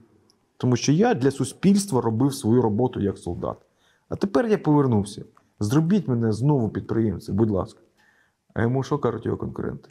Тому 0.56 0.76
що 0.76 0.92
я 0.92 1.14
для 1.14 1.30
суспільства 1.30 2.00
робив 2.00 2.34
свою 2.34 2.62
роботу 2.62 3.00
як 3.00 3.18
солдат. 3.18 3.56
А 4.08 4.16
тепер 4.16 4.46
я 4.46 4.58
повернувся. 4.58 5.24
Зробіть 5.60 6.08
мене 6.08 6.32
знову 6.32 6.68
підприємцем, 6.68 7.36
будь 7.36 7.50
ласка. 7.50 7.80
А 8.54 8.62
йому 8.62 8.82
що 8.82 8.98
кажуть 8.98 9.26
його 9.26 9.36
конкуренти? 9.36 9.90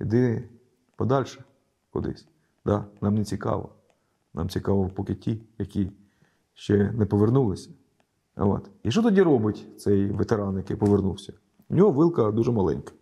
Іди 0.00 0.48
подальше 0.96 1.44
кудись. 1.90 2.26
Да, 2.64 2.84
нам 3.00 3.14
не 3.14 3.24
цікаво. 3.24 3.68
Нам 4.34 4.48
цікаво 4.48 4.90
поки 4.94 5.14
ті, 5.14 5.40
які 5.58 5.90
ще 6.54 6.92
не 6.92 7.06
повернулися. 7.06 7.70
От. 8.36 8.70
І 8.82 8.90
що 8.90 9.02
тоді 9.02 9.22
робить 9.22 9.66
цей 9.78 10.06
ветеран, 10.06 10.56
який 10.56 10.76
повернувся? 10.76 11.32
У 11.68 11.74
нього 11.74 11.90
вилка 11.90 12.30
дуже 12.30 12.52
маленька. 12.52 12.92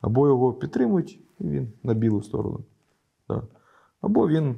Або 0.00 0.28
його 0.28 0.52
підтримують, 0.52 1.20
і 1.40 1.48
він 1.48 1.72
на 1.82 1.94
білу 1.94 2.22
сторону. 2.22 2.64
Да. 3.28 3.42
Або 4.00 4.28
він 4.28 4.56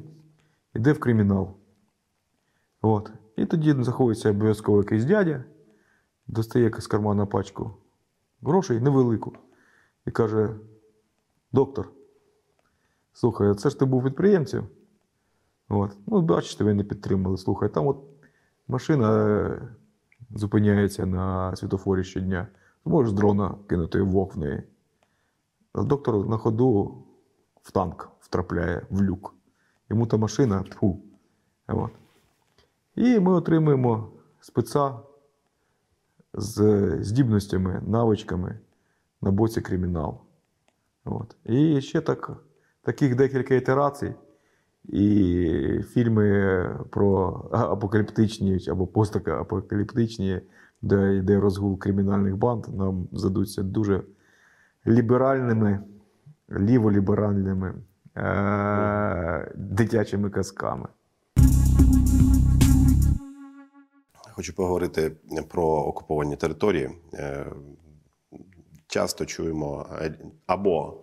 йде 0.75 0.93
в 0.93 1.01
кримінал. 1.01 1.55
От. 2.83 3.13
І 3.37 3.47
тоді 3.47 3.83
заходиться 3.83 4.31
обов'язково 4.31 4.79
якийсь 4.79 5.05
дядя, 5.05 5.45
достає 6.27 6.73
з 6.79 6.87
кармана 6.87 7.27
пачку 7.27 7.71
грошей 8.43 8.81
невелику 8.81 9.33
і 10.07 10.11
каже: 10.11 10.55
доктор, 11.53 11.91
слухай, 13.13 13.55
це 13.55 13.71
ж 13.71 13.79
ти 13.79 13.85
був 13.85 14.05
підприємцем. 14.05 14.69
От. 15.69 15.97
Ну, 16.07 16.21
бачиш, 16.21 16.55
тебе 16.55 16.75
не 16.75 16.85
підтримали. 16.85 17.37
Слухай, 17.37 17.69
там 17.69 17.87
от 17.87 17.99
машина 18.69 19.29
е, 19.29 19.69
зупиняється 20.31 21.07
на 21.07 21.57
світофорі 21.57 22.05
щодня. 22.05 22.49
Можеш 22.85 23.11
з 23.11 23.15
дрона 23.15 23.55
кинути 23.67 24.03
в 24.03 24.17
ок 24.17 24.37
в 24.37 24.39
неї. 24.39 24.63
Доктор 25.75 26.29
на 26.29 26.37
ходу 26.37 27.05
в 27.63 27.71
танк 27.73 28.11
втрапляє 28.21 28.87
в 28.91 29.03
люк. 29.03 29.35
Йому 29.91 30.07
та 30.07 30.17
машина 30.17 30.63
тьфу. 30.63 31.03
От. 31.69 31.91
І 32.95 33.21
ми 33.21 33.33
отримуємо 33.33 34.11
спеца 34.41 34.99
з 36.35 36.89
здібностями, 37.01 37.83
навичками 37.87 38.59
на 39.23 39.31
боці 39.31 39.61
кримінал. 39.61 40.19
От. 41.05 41.37
І 41.45 41.81
ще 41.81 42.01
так, 42.01 42.33
таких 42.83 43.17
декілька 43.17 43.55
ітерацій. 43.55 44.15
І 44.85 45.83
фільми 45.89 46.79
про 46.91 47.43
апокаліптичні 47.53 48.59
або 48.69 48.87
постапокаліптичні, 48.87 50.41
де 50.83 51.17
йде 51.17 51.41
розгул 51.41 51.79
кримінальних 51.79 52.37
банд, 52.37 52.67
нам 52.69 53.09
задуться 53.13 53.63
дуже 53.63 54.03
ліберальними, 54.89 55.81
ліволіберальними 56.51 57.75
е- 58.17 59.53
дитячими 59.57 60.31
казками. 60.31 60.89
Хочу 64.33 64.55
поговорити 64.55 65.13
про 65.49 65.65
окуповані 65.65 66.37
території. 66.37 66.91
Е, 67.15 67.47
Часто 68.87 69.25
чуємо 69.25 69.87
е, 70.01 70.15
або 70.47 71.01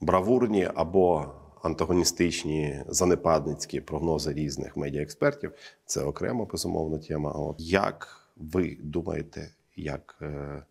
бравурні, 0.00 0.68
або 0.74 1.26
антагоністичні 1.62 2.84
занепадницькі 2.88 3.80
прогнози 3.80 4.32
різних 4.32 4.76
медіаекспертів. 4.76 5.52
Це 5.86 6.02
окрема 6.02 6.44
безумовна 6.44 6.98
тема. 6.98 7.54
Як 7.58 8.30
ви 8.36 8.78
думаєте, 8.82 9.48
як 9.76 10.18
е, 10.22 10.62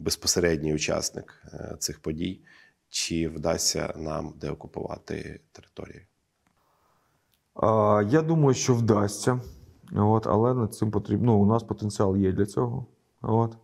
безпосередній 0.00 0.74
учасник 0.74 1.42
е, 1.54 1.76
цих 1.78 2.00
подій, 2.00 2.40
чи 2.88 3.28
вдасться 3.28 3.94
нам 3.96 4.34
деокупувати 4.40 5.40
території? 5.52 6.06
Я 8.12 8.22
думаю, 8.22 8.54
що 8.54 8.74
вдасться. 8.74 9.40
От, 9.96 10.26
але 10.26 10.54
над 10.54 10.74
цим 10.74 10.90
потрібно. 10.90 11.26
Ну, 11.26 11.38
у 11.38 11.46
нас 11.46 11.62
потенціал 11.62 12.16
є 12.16 12.32
для 12.32 12.46
цього. 12.46 12.86
От. 13.22 13.56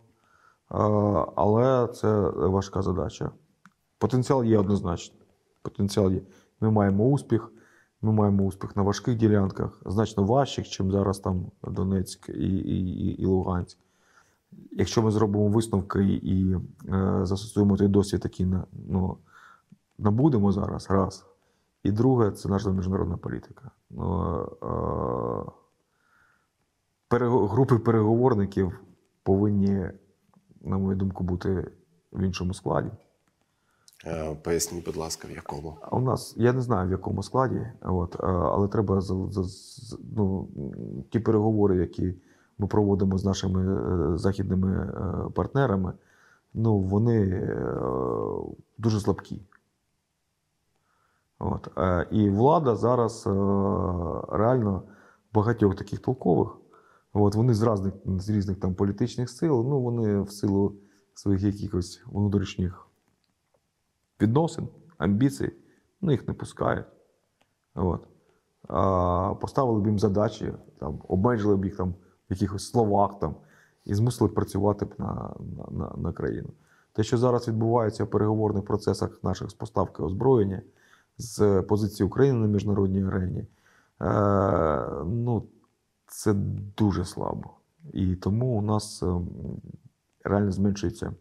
Але 1.35 1.87
це 1.87 2.19
важка 2.29 2.81
задача. 2.81 3.31
Потенціал 3.97 4.43
є 4.43 4.57
однозначно. 4.57 5.15
Потенціал 5.61 6.11
є. 6.11 6.21
Ми 6.61 6.71
маємо 6.71 7.05
успіх. 7.05 7.51
Ми 8.01 8.11
маємо 8.11 8.43
успіх 8.43 8.75
на 8.75 8.81
важких 8.81 9.15
ділянках, 9.15 9.81
значно 9.85 10.23
важчих, 10.23 10.69
чим 10.69 10.91
зараз 10.91 11.19
там 11.19 11.51
Донецьк 11.63 12.29
і, 12.29 12.33
і, 12.33 12.85
і, 12.85 13.21
і 13.21 13.25
Луганськ. 13.25 13.77
Якщо 14.71 15.01
ми 15.01 15.11
зробимо 15.11 15.47
висновки 15.47 16.03
і 16.05 16.53
е, 16.53 16.59
застосуємо 17.23 17.77
той 17.77 17.87
досвід, 17.87 18.21
який 18.23 18.45
на, 18.45 18.63
ну, 18.89 19.17
набудемо 19.97 20.51
зараз, 20.51 20.89
раз. 20.89 21.25
І 21.83 21.91
друге, 21.91 22.31
це 22.31 22.49
наша 22.49 22.69
міжнародна 22.69 23.17
політика. 23.17 23.71
Ну, 23.89 24.35
е, 24.63 25.51
перего- 27.09 27.47
групи 27.47 27.77
переговорників 27.79 28.79
повинні, 29.23 29.89
на 30.61 30.77
мою 30.77 30.95
думку, 30.97 31.23
бути 31.23 31.71
в 32.11 32.21
іншому 32.21 32.53
складі. 32.53 32.89
Е, 34.05 34.35
Поясніть, 34.35 34.85
будь 34.85 34.95
ласка, 34.97 35.27
в 35.27 35.31
якому? 35.31 35.77
А 35.81 35.95
у 35.95 35.99
нас, 35.99 36.33
я 36.37 36.53
не 36.53 36.61
знаю 36.61 36.87
в 36.87 36.91
якому 36.91 37.23
складі, 37.23 37.67
от, 37.81 38.15
е, 38.15 38.27
але 38.27 38.67
треба 38.67 39.01
ну, 40.15 40.47
ті 41.09 41.19
переговори, 41.19 41.77
які 41.77 42.15
ми 42.57 42.67
проводимо 42.67 43.17
з 43.17 43.25
нашими 43.25 43.61
е, 43.61 44.17
західними 44.17 44.71
е, 44.75 45.29
партнерами, 45.29 45.93
ну, 46.53 46.79
вони 46.79 47.21
е, 47.21 47.75
дуже 48.77 48.99
слабкі. 48.99 49.41
От. 51.39 51.67
І 52.11 52.29
влада 52.29 52.75
зараз 52.75 53.23
реально 54.31 54.83
багатьох 55.33 55.75
таких 55.75 55.99
толкових. 55.99 56.57
От, 57.13 57.35
вони 57.35 57.53
з 57.53 57.63
різних, 57.63 57.93
з 58.05 58.29
різних 58.29 58.59
там 58.59 58.75
політичних 58.75 59.29
сил, 59.29 59.65
ну, 59.69 59.81
вони 59.81 60.21
в 60.21 60.31
силу 60.31 60.75
своїх 61.13 61.43
якихось 61.43 62.03
внутрішніх 62.05 62.87
відносин, 64.21 64.67
амбіцій, 64.97 65.53
ну, 66.01 66.11
їх 66.11 66.27
не 66.27 66.33
пускають. 66.33 66.85
От. 67.75 68.07
А, 68.67 69.35
поставили 69.41 69.81
б 69.81 69.87
їм 69.87 69.99
задачі, 69.99 70.53
там, 70.79 71.01
обмежили 71.07 71.55
б 71.55 71.65
їх 71.65 71.77
там, 71.77 71.95
якихось 72.29 72.69
словах 72.69 73.19
там, 73.19 73.35
і 73.85 73.95
змусили 73.95 74.29
працювати 74.29 74.87
на, 74.97 75.33
на, 75.71 75.93
на, 75.97 76.13
країну. 76.13 76.49
Те, 76.93 77.03
що 77.03 77.17
зараз 77.17 77.47
відбувається 77.47 78.03
в 78.03 78.09
переговорних 78.09 78.65
процесах 78.65 79.23
наших 79.23 79.49
з 79.49 79.53
поставки 79.53 80.03
озброєння 80.03 80.61
з 81.17 81.61
позиції 81.61 82.07
України 82.07 82.39
на 82.39 82.47
міжнародній 82.47 83.03
арені, 83.03 83.45
е, 84.01 84.89
ну, 85.05 85.47
це 86.07 86.33
дуже 86.77 87.05
слабо. 87.05 87.49
І 87.93 88.15
тому 88.15 88.57
у 88.57 88.61
нас 88.61 89.03
ем, 89.03 89.27
реально 90.23 90.51
зменшується, 90.51 91.13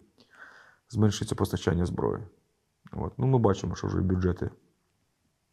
зменшується 0.90 1.34
постачання 1.34 1.86
зброї. 1.86 2.22
От. 2.92 3.12
Ну, 3.18 3.26
ми 3.26 3.38
бачимо, 3.38 3.74
що 3.74 3.86
вже 3.86 4.00
бюджети 4.00 4.50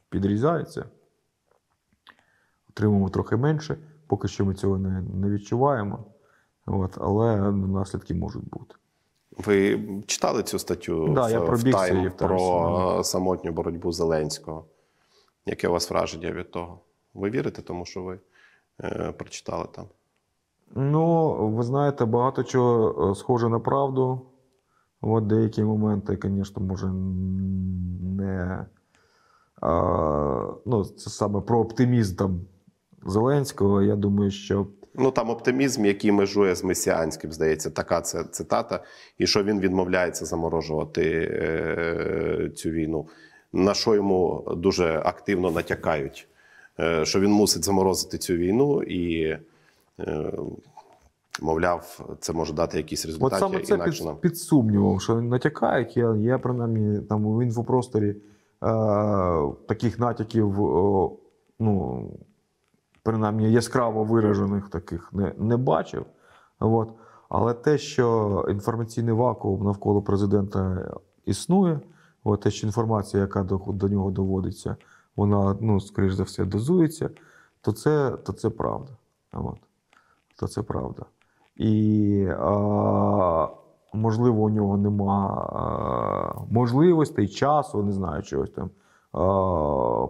підрізаються. 0.10 0.86
Отримуємо 2.70 3.10
трохи 3.10 3.36
менше. 3.36 3.78
Поки 4.14 4.28
що 4.28 4.46
ми 4.46 4.54
цього 4.54 4.78
не, 4.78 5.02
не 5.02 5.30
відчуваємо. 5.30 6.06
От, 6.66 6.98
але 7.02 7.52
наслідки 7.52 8.14
можуть 8.14 8.50
бути. 8.50 8.76
Ви 9.38 9.80
читали 10.08 10.44
цю 10.44 10.60
статтю 10.60 11.08
Да, 11.08 11.28
в, 11.28 11.32
я 11.32 11.40
в 11.40 11.56
в 11.56 12.18
про 12.18 13.04
самотню 13.04 13.52
боротьбу 13.52 13.92
Зеленського? 13.92 14.66
Яке 15.46 15.68
у 15.68 15.72
вас 15.72 15.90
враження 15.90 16.32
від 16.32 16.52
того? 16.52 16.80
Ви 17.14 17.30
вірите 17.30 17.62
тому, 17.62 17.86
що 17.86 18.04
ви 18.04 18.20
е, 18.84 19.14
прочитали 19.18 19.66
там? 19.72 19.86
Ну, 20.76 21.34
ви 21.48 21.64
знаєте, 21.64 22.06
багато 22.06 22.44
чого 22.44 23.12
е, 23.12 23.16
схоже 23.16 23.50
на 23.50 23.60
правду. 23.60 24.22
От 25.02 25.28
деякі 25.28 25.64
моменти, 25.64 26.20
звісно, 26.24 26.62
може 26.62 26.88
не. 28.18 28.66
А, 29.62 30.54
ну, 30.66 30.86
це 30.86 31.10
саме 31.10 31.42
про 31.42 31.60
оптимізм 31.60 32.16
там 32.16 32.42
Зеленського. 33.06 33.82
Я 33.82 33.96
думаю, 33.96 34.32
що 34.32 34.68
Ну 34.96 35.12
там 35.12 35.30
оптимізм, 35.30 35.86
який 35.86 36.12
межує 36.12 36.56
з 36.56 36.64
месіанським, 36.64 37.32
здається, 37.32 37.70
така 37.70 38.02
це 38.02 38.24
цитата. 38.24 38.84
І 39.18 39.28
що 39.28 39.44
він 39.44 39.60
відмовляється 39.60 40.26
заморожувати 40.26 41.30
е, 41.32 42.50
цю 42.56 42.70
війну. 42.70 43.08
На 43.54 43.74
що 43.74 43.96
йому 43.96 44.44
дуже 44.58 45.02
активно 45.06 45.52
натякають, 45.52 46.28
е, 46.80 47.06
що 47.06 47.20
він 47.20 47.32
мусить 47.32 47.66
заморозити 47.66 48.18
цю 48.18 48.34
війну, 48.34 48.84
і, 48.84 49.38
е, 50.00 50.32
мовляв, 51.42 52.10
це 52.20 52.34
може 52.34 52.54
дати 52.54 52.78
якісь 52.78 53.06
От 53.06 53.06
результати. 53.06 53.40
саме 53.40 53.60
це 53.60 53.76
інакше 53.76 53.98
під, 53.98 54.06
нам. 54.06 54.18
під 54.18 54.38
сумнівом, 54.38 55.00
що 55.00 55.22
натякають. 55.22 55.98
Я, 55.98 56.16
я 56.16 56.38
принаймні 56.40 57.00
там 57.00 57.38
в 57.38 57.44
інфопросторі 57.44 58.10
е, 58.10 58.16
таких 59.68 60.00
натяків, 60.00 60.62
о, 60.62 61.12
ну, 61.60 62.10
принаймні 63.04 63.52
яскраво 63.52 64.04
виражених 64.04 64.70
таких 64.70 65.14
не, 65.14 65.34
не 65.38 65.58
бачив. 65.58 66.06
От. 66.60 66.90
Але 67.30 67.54
те, 67.54 67.78
що 67.78 68.46
інформаційний 68.50 69.14
вакуум 69.14 69.64
навколо 69.64 70.02
президента 70.02 70.92
існує, 71.26 71.80
от, 72.24 72.42
те, 72.42 72.52
що 72.52 72.68
інформація, 72.68 73.22
яка 73.22 73.44
до, 73.44 73.58
до 73.68 73.88
нього 73.88 74.12
доводиться, 74.12 74.76
вона, 75.16 75.58
ну, 75.62 75.80
скоріш 75.80 76.14
за 76.14 76.24
все, 76.24 76.46
дозується, 76.46 77.10
то 77.62 77.72
це, 77.72 78.12
то 78.12 78.34
це 78.34 78.50
правда. 78.50 78.92
От. 79.34 79.58
То 80.40 80.48
це 80.48 80.62
правда. 80.62 81.06
І 81.56 82.28
а, 82.40 83.48
можливо, 83.94 84.44
у 84.44 84.50
нього 84.50 84.78
нема 84.78 85.28
а, 85.54 86.54
можливостей, 86.54 87.28
часу, 87.28 87.84
не 87.84 87.92
знаю, 87.92 88.24
чогось 88.24 88.52
там. 88.52 88.70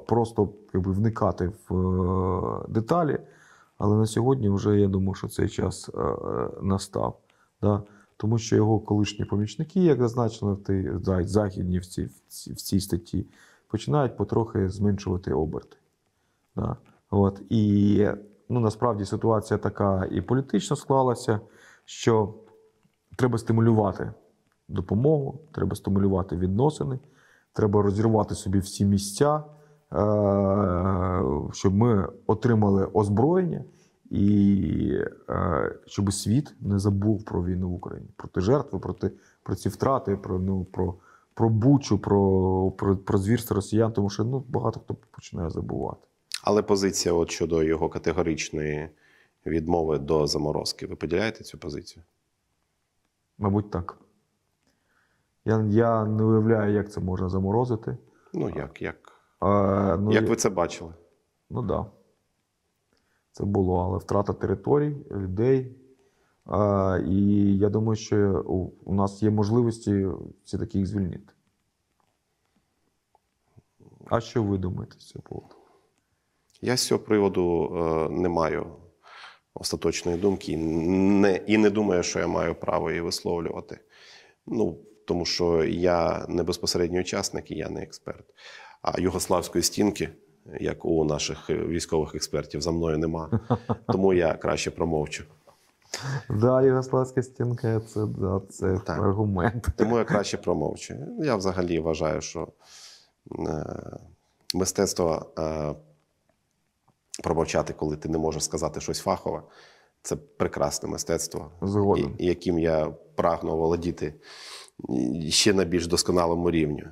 Просто 0.07 0.49
якби, 0.73 0.91
вникати 0.91 1.51
в 1.69 1.75
е, 1.75 2.65
деталі. 2.67 3.19
Але 3.77 3.97
на 3.97 4.05
сьогодні 4.05 4.49
вже 4.49 4.79
я 4.79 4.87
думаю, 4.87 5.13
що 5.13 5.27
цей 5.27 5.49
час 5.49 5.89
е, 5.89 6.15
настав. 6.61 7.19
Да? 7.61 7.83
Тому 8.17 8.37
що 8.37 8.55
його 8.55 8.79
колишні 8.79 9.25
помічники, 9.25 9.79
як 9.79 9.99
зазначено 9.99 10.53
в 10.53 10.63
тій 10.63 10.91
за- 11.01 11.23
західній 11.23 11.79
в 11.79 11.85
цій, 11.85 12.05
в 12.05 12.11
цій, 12.27 12.53
в 12.53 12.55
цій 12.55 12.79
статті, 12.79 13.25
починають 13.67 14.17
потрохи 14.17 14.69
зменшувати 14.69 15.33
оберти. 15.33 15.77
Да? 16.55 16.75
От. 17.09 17.41
І 17.49 18.07
ну, 18.49 18.59
насправді 18.59 19.05
ситуація 19.05 19.57
така 19.57 20.07
і 20.11 20.21
політично 20.21 20.75
склалася, 20.75 21.39
що 21.85 22.33
треба 23.15 23.37
стимулювати 23.37 24.11
допомогу, 24.67 25.39
треба 25.51 25.75
стимулювати 25.75 26.35
відносини, 26.35 26.99
треба 27.53 27.81
розірвати 27.81 28.35
собі 28.35 28.59
всі 28.59 28.85
місця, 28.85 29.35
е, 29.35 29.43
щоб 31.53 31.73
ми 31.73 32.07
отримали 32.27 32.85
озброєння 32.85 33.63
і 34.09 34.99
е, 35.29 35.75
щоб 35.85 36.13
світ 36.13 36.55
не 36.61 36.79
забув 36.79 37.25
про 37.25 37.45
війну 37.45 37.69
в 37.69 37.73
Україні, 37.73 38.09
про 38.15 38.27
ті 38.27 38.41
жертви, 38.41 38.79
про, 38.79 38.93
ті, 38.93 39.09
про 39.43 39.55
ці 39.55 39.69
втрати, 39.69 40.15
про, 40.15 40.39
ну, 40.39 40.63
про, 40.63 40.95
про 41.33 41.49
бучу, 41.49 41.99
про, 41.99 42.71
про, 42.71 42.97
про 42.97 43.17
звірство 43.17 43.55
росіян, 43.55 43.91
тому 43.91 44.09
що 44.09 44.23
ну, 44.23 44.43
багато 44.49 44.79
хто 44.79 44.95
починає 45.11 45.49
забувати. 45.49 46.07
Але 46.43 46.61
позиція 46.61 47.15
от 47.15 47.31
щодо 47.31 47.63
його 47.63 47.89
категоричної 47.89 48.89
відмови 49.45 49.99
до 49.99 50.27
заморозки. 50.27 50.87
Ви 50.87 50.95
поділяєте 50.95 51.43
цю 51.43 51.57
позицію? 51.57 52.03
Мабуть, 53.37 53.71
так. 53.71 53.97
Я, 55.45 55.65
я 55.69 56.05
не 56.05 56.23
уявляю, 56.23 56.73
як 56.73 56.91
це 56.91 57.01
можна 57.01 57.29
заморозити. 57.29 57.97
Ну 58.33 58.49
як, 58.49 58.81
як, 58.81 59.13
Е, 59.43 59.97
ну, 59.97 60.11
як 60.13 60.29
ви 60.29 60.35
це 60.35 60.49
бачили? 60.49 60.93
Ну 61.49 61.59
так. 61.59 61.67
Да. 61.67 61.85
Це 63.31 63.45
було, 63.45 63.79
але 63.79 63.97
втрата 63.97 64.33
територій, 64.33 64.95
людей. 65.11 65.75
А, 66.45 66.99
і 67.07 67.17
я 67.57 67.69
думаю, 67.69 67.95
що 67.95 68.43
у, 68.47 68.71
у 68.83 68.93
нас 68.93 69.23
є 69.23 69.29
можливості 69.29 70.07
всі 70.43 70.57
таких 70.57 70.85
звільнити. 70.85 71.33
А 74.05 74.21
що 74.21 74.43
ви 74.43 74.57
думаєте 74.57 74.99
з 74.99 75.05
цього 75.05 75.23
поводу? 75.29 75.55
Я 76.61 76.77
з 76.77 76.87
цього 76.87 76.99
приводу 76.99 77.75
е, 77.75 78.09
не 78.09 78.29
маю 78.29 78.65
остаточної 79.53 80.17
думки 80.17 80.57
не, 80.57 81.35
і 81.35 81.57
не 81.57 81.69
думаю, 81.69 82.03
що 82.03 82.19
я 82.19 82.27
маю 82.27 82.55
право 82.55 82.89
її 82.89 83.01
висловлювати. 83.01 83.79
Ну, 84.45 84.77
тому 85.05 85.25
що 85.25 85.63
я 85.63 86.25
не 86.29 86.43
безпосередній 86.43 86.99
учасник 86.99 87.51
і 87.51 87.55
я 87.55 87.69
не 87.69 87.81
експерт. 87.81 88.25
А 88.81 89.01
югославської 89.01 89.63
стінки, 89.63 90.09
як 90.59 90.85
у 90.85 91.03
наших 91.03 91.49
е, 91.49 91.53
військових 91.53 92.15
експертів, 92.15 92.61
за 92.61 92.71
мною 92.71 92.97
нема. 92.97 93.39
Тому 93.87 94.13
я 94.13 94.33
краще 94.33 94.71
промовчу. 94.71 95.23
Да, 96.29 96.61
Югославська 96.61 97.23
стінка 97.23 97.79
це, 97.79 98.05
да, 98.05 98.41
це 98.49 98.79
Так. 98.85 98.99
аргумент. 98.99 99.67
Тому 99.77 99.97
я 99.97 100.03
краще 100.03 100.37
промовчу. 100.37 100.93
Я 101.19 101.35
взагалі 101.35 101.79
вважаю, 101.79 102.21
що 102.21 102.47
е, 103.39 103.65
мистецтво 104.53 105.25
е, 105.39 105.73
промовчати, 107.23 107.73
коли 107.73 107.95
ти 107.97 108.09
не 108.09 108.17
можеш 108.17 108.43
сказати 108.43 108.81
щось 108.81 108.99
фахове. 108.99 109.41
Це 110.03 110.15
прекрасне 110.15 110.89
мистецтво, 110.89 111.51
і- 111.97 112.25
яким 112.25 112.59
я 112.59 112.93
прагну 113.15 113.57
володіти 113.57 114.13
ще 115.29 115.53
на 115.53 115.63
більш 115.63 115.87
досконалому 115.87 116.51
рівні. 116.51 116.83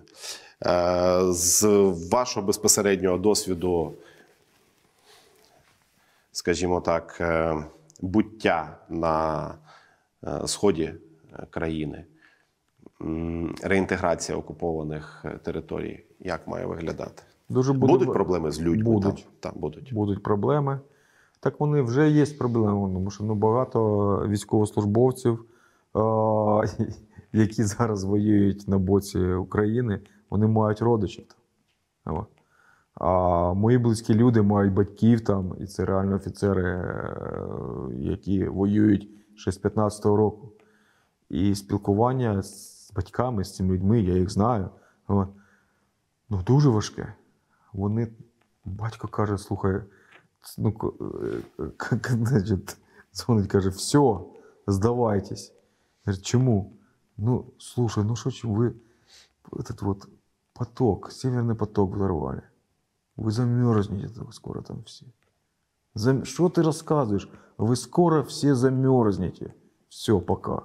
Е, 0.66 1.20
З 1.32 1.64
вашого 2.12 2.46
безпосереднього 2.48 3.18
досвіду, 3.18 3.94
скажімо 6.32 6.82
так, 6.82 7.18
е, 7.22 7.56
буття 8.02 8.78
на 8.90 9.56
е, 10.24 10.48
сході 10.48 10.94
країни, 11.50 12.06
реінтеграція 13.64 14.38
окупованих 14.38 15.26
територій, 15.44 16.04
як 16.20 16.48
має 16.48 16.66
виглядати? 16.66 17.24
Дуже 17.50 17.74
буде 17.74 17.94
Будуть 17.94 18.14
проблеми 18.14 18.52
з 18.52 18.62
людьми? 18.62 18.84
Будуть. 18.84 19.16
Там, 19.40 19.52
там 19.52 19.62
будуть. 19.62 19.94
будуть 19.94 20.24
проблеми. 20.24 20.80
Так 21.42 21.60
вони 21.60 21.82
вже 21.82 22.10
є 22.10 22.26
проблеми, 22.26 22.94
тому 22.94 23.12
що 23.12 23.24
ну, 23.24 23.36
багато 23.36 23.80
військовослужбовців, 24.28 25.46
які 27.34 27.64
зараз 27.64 28.04
воюють 28.04 28.68
на 28.68 28.78
боці 28.78 29.20
України, 29.20 30.00
вони 30.30 30.48
мають 30.48 30.82
родичів. 30.82 31.26
А 32.94 33.54
мої 33.54 33.78
близькі 33.78 34.14
люди 34.14 34.42
мають 34.42 34.74
батьків 34.74 35.22
там, 35.22 35.56
і 35.60 35.66
це 35.66 35.86
реально 35.86 36.16
офіцери, 36.16 36.64
е, 36.64 37.16
які 37.96 38.48
воюють 38.48 39.10
ще 39.36 39.52
з 39.52 39.62
15-го 39.62 40.16
року. 40.16 40.52
І 41.30 41.56
спілкування 41.56 42.42
з 42.42 42.92
батьками, 42.96 43.44
з 43.44 43.56
цими 43.56 43.74
людьми, 43.74 44.02
я 44.02 44.14
їх 44.14 44.30
знаю. 44.30 44.70
Ну, 45.10 45.28
дуже 46.46 46.70
важке. 46.70 47.14
Вони, 47.74 48.08
батько 48.66 49.08
каже, 49.08 49.38
слухай, 49.38 49.82
ну, 50.58 50.72
к- 50.72 50.94
е, 51.00 51.72
к- 51.78 52.00
к- 52.00 52.10
значить, 52.28 52.78
дзвонить, 53.14 53.48
каже, 53.48 53.72
все, 53.72 54.34
здавайтесь. 54.68 55.54
Говорит, 56.06 56.24
чому? 56.24 56.78
Ну, 57.18 57.54
слушай, 57.60 58.04
ну 58.04 58.16
что 58.16 58.32
вы 58.44 58.82
этот 59.52 59.82
вот 59.82 60.10
поток, 60.54 61.12
северный 61.12 61.56
поток 61.56 61.96
взорвали. 61.96 62.44
Вы 63.16 63.32
замерзнете 63.32 64.22
скоро 64.32 64.62
там 64.62 64.84
все. 64.84 65.06
Зам... 65.94 66.26
Что 66.26 66.50
ты 66.50 66.64
рассказываешь? 66.64 67.30
Вы 67.58 67.76
скоро 67.76 68.24
все 68.24 68.56
замерзнете. 68.56 69.54
Все, 69.90 70.20
пока. 70.20 70.64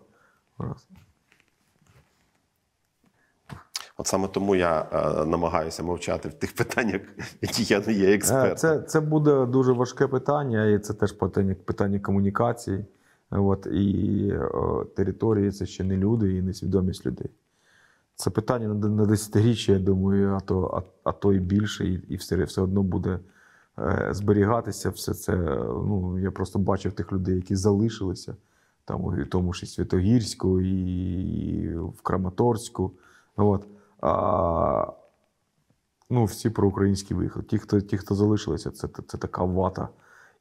Раз. 0.57 0.87
От 3.99 4.07
саме 4.07 4.29
тому 4.29 4.57
я 4.57 4.81
е, 4.93 5.25
намагаюся 5.25 5.83
мовчати 5.83 6.29
в 6.29 6.35
тих 6.35 6.55
питаннях, 6.55 7.01
які 7.41 7.75
я 7.75 7.83
не 7.87 7.93
є 7.93 8.07
Е, 8.07 8.15
експертом. 8.15 8.57
Це, 8.57 8.79
це 8.79 9.01
буде 9.01 9.47
дуже 9.47 9.73
важке 9.73 10.07
питання, 10.07 10.65
і 10.65 10.79
це 10.79 10.95
теж 10.95 11.13
питання, 11.13 11.55
питання 11.65 11.99
комунікації. 11.99 12.85
От, 13.31 13.67
і 13.67 14.33
о, 14.55 14.85
території 14.85 15.51
це 15.51 15.67
ще 15.67 15.85
не 15.85 15.97
люди 15.97 16.37
і 16.37 16.43
не 16.43 16.55
свідомість 16.55 17.07
людей. 17.07 17.31
Це 18.15 18.31
питання 18.31 18.69
на, 18.69 18.89
на 18.89 19.07
десятиріччя, 19.07 19.73
я 19.73 19.79
думаю, 19.79 20.35
а 20.35 20.41
то, 20.41 20.83
а, 21.05 21.09
а 21.11 21.13
то 21.13 21.33
і 21.33 21.39
більше, 21.39 21.87
і, 21.87 22.03
і 22.09 22.17
все, 22.17 22.45
все 22.45 22.61
одно 22.61 22.83
буде 22.83 23.19
е, 23.79 24.09
зберігатися. 24.11 24.91
Все 24.91 25.15
це. 25.15 25.37
Ну, 25.67 26.19
я 26.19 26.31
просто 26.31 26.59
бачив 26.59 26.93
тих 26.93 27.13
людей, 27.13 27.37
які 27.37 27.57
залишилися 27.57 28.37
там, 28.85 29.19
і 29.21 29.23
в 29.23 29.29
тому 29.31 29.53
ж 29.53 29.61
і 29.65 29.67
Святогірську, 29.67 30.61
і 30.61 31.79
в 31.79 32.03
Краматорську. 32.03 32.93
От. 33.37 33.67
А, 34.01 34.87
ну, 36.11 36.25
всі 36.25 36.51
проукраїнські 36.51 37.15
виїхали. 37.15 37.45
Ті, 37.45 37.59
хто, 37.59 37.81
ті, 37.81 37.97
хто 37.97 38.15
залишилися, 38.15 38.71
це, 38.71 38.89
це, 39.07 39.19
така 39.19 39.45
вата. 39.45 39.89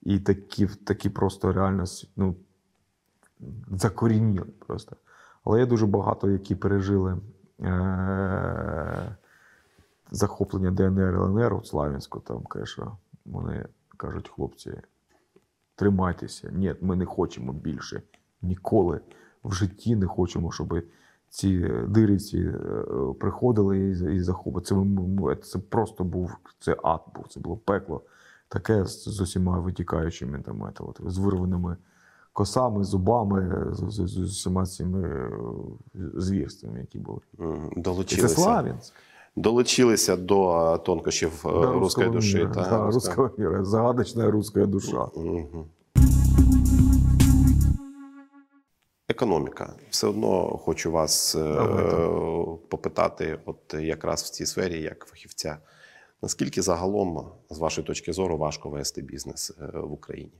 І 0.03 0.19
такі, 0.19 0.67
такі 0.67 1.09
просто 1.09 1.53
реально 1.53 1.83
ну, 2.15 2.35
закорініли 3.71 4.47
просто. 4.67 4.95
Але 5.43 5.59
є 5.59 5.65
дуже 5.65 5.85
багато, 5.85 6.29
які 6.29 6.55
пережили 6.55 7.17
е- 7.61 9.15
захоплення 10.11 10.71
ДНР 10.71 11.15
ЛНР 11.15 11.53
от 11.53 11.67
Славянську. 11.67 12.19
Там, 12.19 12.43
конечно, 12.43 12.97
вони 13.25 13.65
кажуть, 13.97 14.29
хлопці, 14.29 14.81
тримайтеся. 15.75 16.49
Ні, 16.51 16.75
ми 16.81 16.95
не 16.95 17.05
хочемо 17.05 17.53
більше. 17.53 18.01
Ніколи 18.41 18.99
в 19.43 19.53
житті 19.53 19.95
не 19.95 20.07
хочемо, 20.07 20.51
щоб 20.51 20.83
ці 21.29 21.71
дириці 21.87 22.37
е, 22.39 22.53
приходили 23.19 23.77
і, 23.79 24.15
і 24.15 24.19
захопили. 24.19 24.61
Це, 24.65 24.75
м- 24.75 25.35
це 25.43 25.59
просто 25.59 26.03
був 26.03 26.31
це 26.59 26.75
ад 26.83 27.01
був, 27.15 27.25
це 27.29 27.39
було 27.39 27.57
пекло. 27.57 28.01
Таке 28.49 28.85
з, 28.85 29.03
з 29.03 29.21
усіма 29.21 29.59
витікаючими 29.59 30.39
там, 30.45 30.69
це, 30.77 30.83
от, 30.83 31.01
з 31.05 31.17
вирваними 31.17 31.77
косами, 32.33 32.83
зубами, 32.83 33.67
з, 33.71 33.77
з, 33.93 34.07
з 34.07 34.17
усіма 34.17 34.65
цими 34.65 35.07
е, 35.09 35.29
звірствами, 36.15 36.79
які 36.79 36.99
були. 36.99 37.19
М, 37.39 37.69
І 37.71 37.75
це 37.75 37.81
Долучилися, 37.81 38.27
Славянськ. 38.41 38.93
долучилися 39.35 40.15
до 40.17 40.73
е, 40.73 40.77
тонкощів 40.77 41.43
е, 41.45 41.51
Да, 41.61 41.71
руської 41.73 42.09
душі. 42.09 42.37
мира, 42.37 42.51
та, 42.53 42.61
да, 42.61 42.69
руська- 42.77 42.93
русского 42.93 43.29
мира. 43.37 43.63
Загадочная 43.65 44.31
русская 44.31 44.65
душа. 44.65 45.07
Мгм. 45.15 45.65
Економіка. 49.15 49.73
Все 49.89 50.07
одно 50.07 50.57
хочу 50.57 50.91
вас 50.91 51.35
е, 51.35 51.55
попитати, 52.69 53.39
от 53.45 53.75
якраз 53.79 54.23
в 54.23 54.29
цій 54.29 54.45
сфері, 54.45 54.81
як 54.81 55.05
фахівця. 55.05 55.57
Наскільки 56.21 56.61
загалом, 56.61 57.27
з 57.49 57.59
вашої 57.59 57.87
точки 57.87 58.13
зору, 58.13 58.37
важко 58.37 58.69
вести 58.69 59.01
бізнес 59.01 59.53
е, 59.61 59.79
в 59.79 59.91
Україні? 59.91 60.33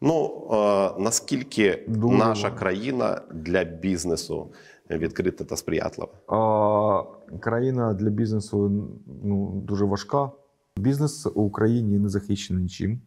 Ну, 0.00 0.48
е, 0.52 1.00
наскільки 1.02 1.84
Дуже 1.88 2.16
наша 2.16 2.50
країна 2.50 3.22
для 3.34 3.64
бізнесу 3.64 4.52
відкрита 4.90 5.44
та 5.44 5.56
сприятлива? 5.56 6.12
А, 6.28 7.38
країна 7.40 7.94
для 7.94 8.10
бізнесу 8.10 8.88
ну, 9.24 9.62
дуже 9.64 9.84
важка. 9.84 10.30
Бізнес 10.76 11.26
у 11.26 11.42
Україні 11.42 11.98
не 11.98 12.08
захищений 12.08 12.62
нічим. 12.62 13.00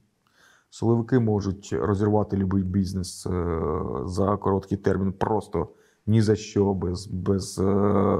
Силовики 0.69 1.19
можуть 1.19 1.73
розірвати 1.73 2.37
будь-який 2.37 2.71
бізнес 2.71 3.27
е, 3.27 3.61
за 4.05 4.37
короткий 4.37 4.77
термін, 4.77 5.13
просто 5.13 5.67
ні 6.07 6.21
за 6.21 6.35
що, 6.35 6.73
без, 6.73 7.07
без 7.07 7.59
е, 7.59 8.17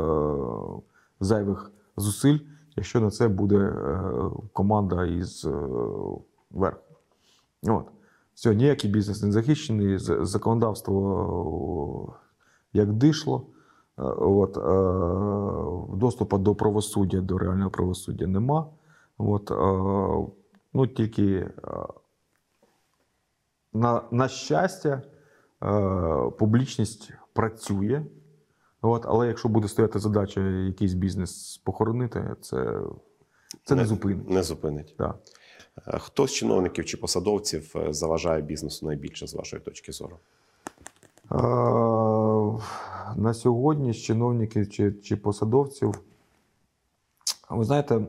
зайвих 1.19 1.71
зусиль, 1.97 2.39
якщо 2.76 3.01
на 3.01 3.09
це 3.09 3.27
буде 3.27 3.57
е, 3.57 4.01
команда 4.53 5.05
із 5.05 5.47
верху. 6.51 6.93
От. 7.67 7.85
Все, 8.34 8.55
ніякий 8.55 8.91
бізнес 8.91 9.23
не 9.23 9.31
захищений, 9.31 9.97
законодавство 9.97 12.13
як 12.73 12.93
дишло. 12.93 13.45
От, 14.17 14.53
доступу 15.97 16.38
до 16.38 16.55
правосуддя, 16.55 17.21
до 17.21 17.38
реального 17.38 17.69
правосуддя 17.69 18.27
нема. 18.27 18.67
От, 19.17 19.51
ну, 20.73 20.88
тільки 20.88 21.49
на, 23.73 24.01
на 24.11 24.27
щастя, 24.27 25.01
е, 25.63 26.31
публічність 26.39 27.11
працює. 27.33 28.05
От, 28.81 29.05
але 29.07 29.27
якщо 29.27 29.49
буде 29.49 29.67
стояти 29.67 29.99
задача 29.99 30.41
якийсь 30.41 30.93
бізнес 30.93 31.57
похоронити, 31.57 32.35
це, 32.41 32.81
це 33.63 33.75
не, 33.75 33.85
зупинить. 33.85 34.29
Не 34.29 34.43
зупинить. 34.43 34.95
Да. 34.97 35.13
Е, 35.87 35.99
Хто 35.99 36.27
з 36.27 36.33
чиновників 36.33 36.85
чи 36.85 36.97
посадовців 36.97 37.73
е, 37.75 37.93
заважає 37.93 38.41
бізнесу 38.41 38.85
найбільше 38.85 39.27
з 39.27 39.33
вашої 39.33 39.61
точки 39.61 39.91
зору? 39.91 40.19
На 43.15 43.33
сьогодні 43.33 43.93
з 43.93 43.97
чиновників 43.97 44.69
чи, 44.69 44.91
чи 44.91 45.15
посадовців, 45.17 46.01
ви 47.49 47.63
знаєте, 47.63 48.01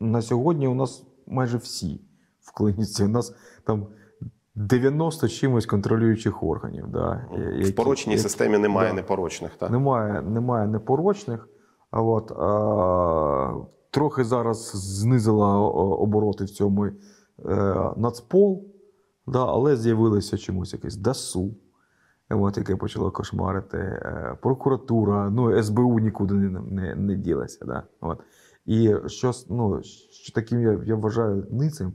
на 0.00 0.22
сьогодні 0.22 0.68
у 0.68 0.74
нас 0.74 1.02
майже 1.26 1.56
всі 1.58 2.00
в 2.48 2.52
клиніці. 2.52 3.04
У 3.04 3.08
нас 3.08 3.34
там 3.64 3.86
90 4.54 5.28
чимось 5.28 5.66
контролюючих 5.66 6.42
органів. 6.42 6.86
Да, 6.88 7.26
В 7.62 7.70
порочній 7.72 8.12
які- 8.12 8.22
системі 8.22 8.58
немає 8.58 8.88
да. 8.90 8.94
непорочних, 8.94 9.50
так? 9.58 9.70
Немає, 9.70 10.22
немає 10.22 10.66
непорочних. 10.66 11.48
А 11.90 12.02
от, 12.02 12.32
а, 12.32 13.54
трохи 13.90 14.24
зараз 14.24 14.70
знизила 14.74 15.58
обороти 15.58 16.44
в 16.44 16.50
цьому 16.50 16.86
е, 16.86 16.92
Нацпол, 17.96 18.64
да, 19.26 19.46
але 19.46 19.76
з'явилося 19.76 20.38
чомусь 20.38 20.72
якесь 20.72 20.96
ДАСУ, 20.96 21.54
от, 22.30 22.56
яке 22.58 22.76
почало 22.76 23.10
кошмарити. 23.10 23.78
Е, 23.78 24.36
прокуратура, 24.42 25.30
ну, 25.30 25.62
СБУ 25.62 25.98
нікуди 26.00 26.34
не, 26.34 26.60
не, 26.60 26.94
не 26.94 27.14
ділася. 27.14 27.64
Да, 27.66 27.82
от. 28.00 28.18
І 28.66 28.94
що, 29.06 29.32
ну, 29.48 29.82
що 30.10 30.32
таким 30.34 30.60
я, 30.60 30.80
я 30.84 30.94
вважаю 30.94 31.46
ницим, 31.50 31.92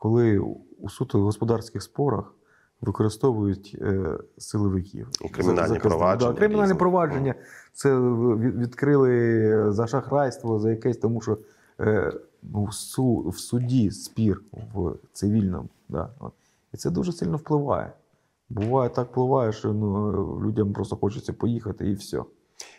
коли 0.00 0.38
у 0.78 0.88
суто 0.88 1.20
господарських 1.20 1.82
спорах 1.82 2.34
використовують 2.80 3.78
е, 3.80 4.18
силовиків. 4.38 5.08
І 5.24 5.28
кримінальні 5.28 5.74
За- 5.74 5.80
провадження 5.80 6.32
Да, 6.32 6.38
кримінальні 6.38 6.74
провадження. 6.74 7.34
Це 7.72 8.00
відкрили 8.38 9.72
за 9.72 9.86
шахрайство, 9.86 10.58
за 10.58 10.70
якесь, 10.70 10.96
тому 10.96 11.20
що 11.20 11.38
ну, 12.42 12.64
в, 12.64 12.74
су, 12.74 13.28
в 13.28 13.38
суді 13.38 13.90
спір 13.90 14.42
в 14.74 14.94
цивільному. 15.12 15.68
Да. 15.88 16.10
І 16.74 16.76
це 16.76 16.90
дуже 16.90 17.12
сильно 17.12 17.36
впливає. 17.36 17.92
Буває 18.48 18.88
так 18.90 19.10
впливає, 19.10 19.52
що 19.52 19.72
ну, 19.72 20.12
людям 20.44 20.72
просто 20.72 20.96
хочеться 20.96 21.32
поїхати 21.32 21.90
і 21.90 21.94
все. 21.94 22.22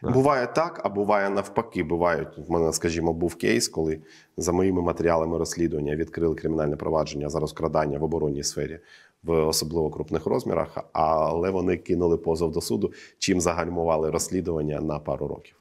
Да. 0.03 0.09
Буває 0.09 0.47
так, 0.47 0.81
а 0.83 0.89
буває 0.89 1.29
навпаки. 1.29 1.83
Бувають 1.83 2.37
в 2.47 2.51
мене, 2.51 2.73
скажімо, 2.73 3.13
був 3.13 3.35
кейс, 3.35 3.67
коли 3.67 4.01
за 4.37 4.51
моїми 4.51 4.81
матеріалами 4.81 5.37
розслідування 5.37 5.95
відкрили 5.95 6.35
кримінальне 6.35 6.75
провадження 6.75 7.29
за 7.29 7.39
розкрадання 7.39 7.99
в 7.99 8.03
оборонній 8.03 8.43
сфері 8.43 8.79
в 9.23 9.31
особливо 9.31 9.89
крупних 9.89 10.25
розмірах, 10.25 10.77
але 10.93 11.49
вони 11.49 11.77
кинули 11.77 12.17
позов 12.17 12.51
до 12.51 12.61
суду, 12.61 12.91
чим 13.19 13.41
загальмували 13.41 14.09
розслідування 14.09 14.81
на 14.81 14.99
пару 14.99 15.27
років. 15.27 15.55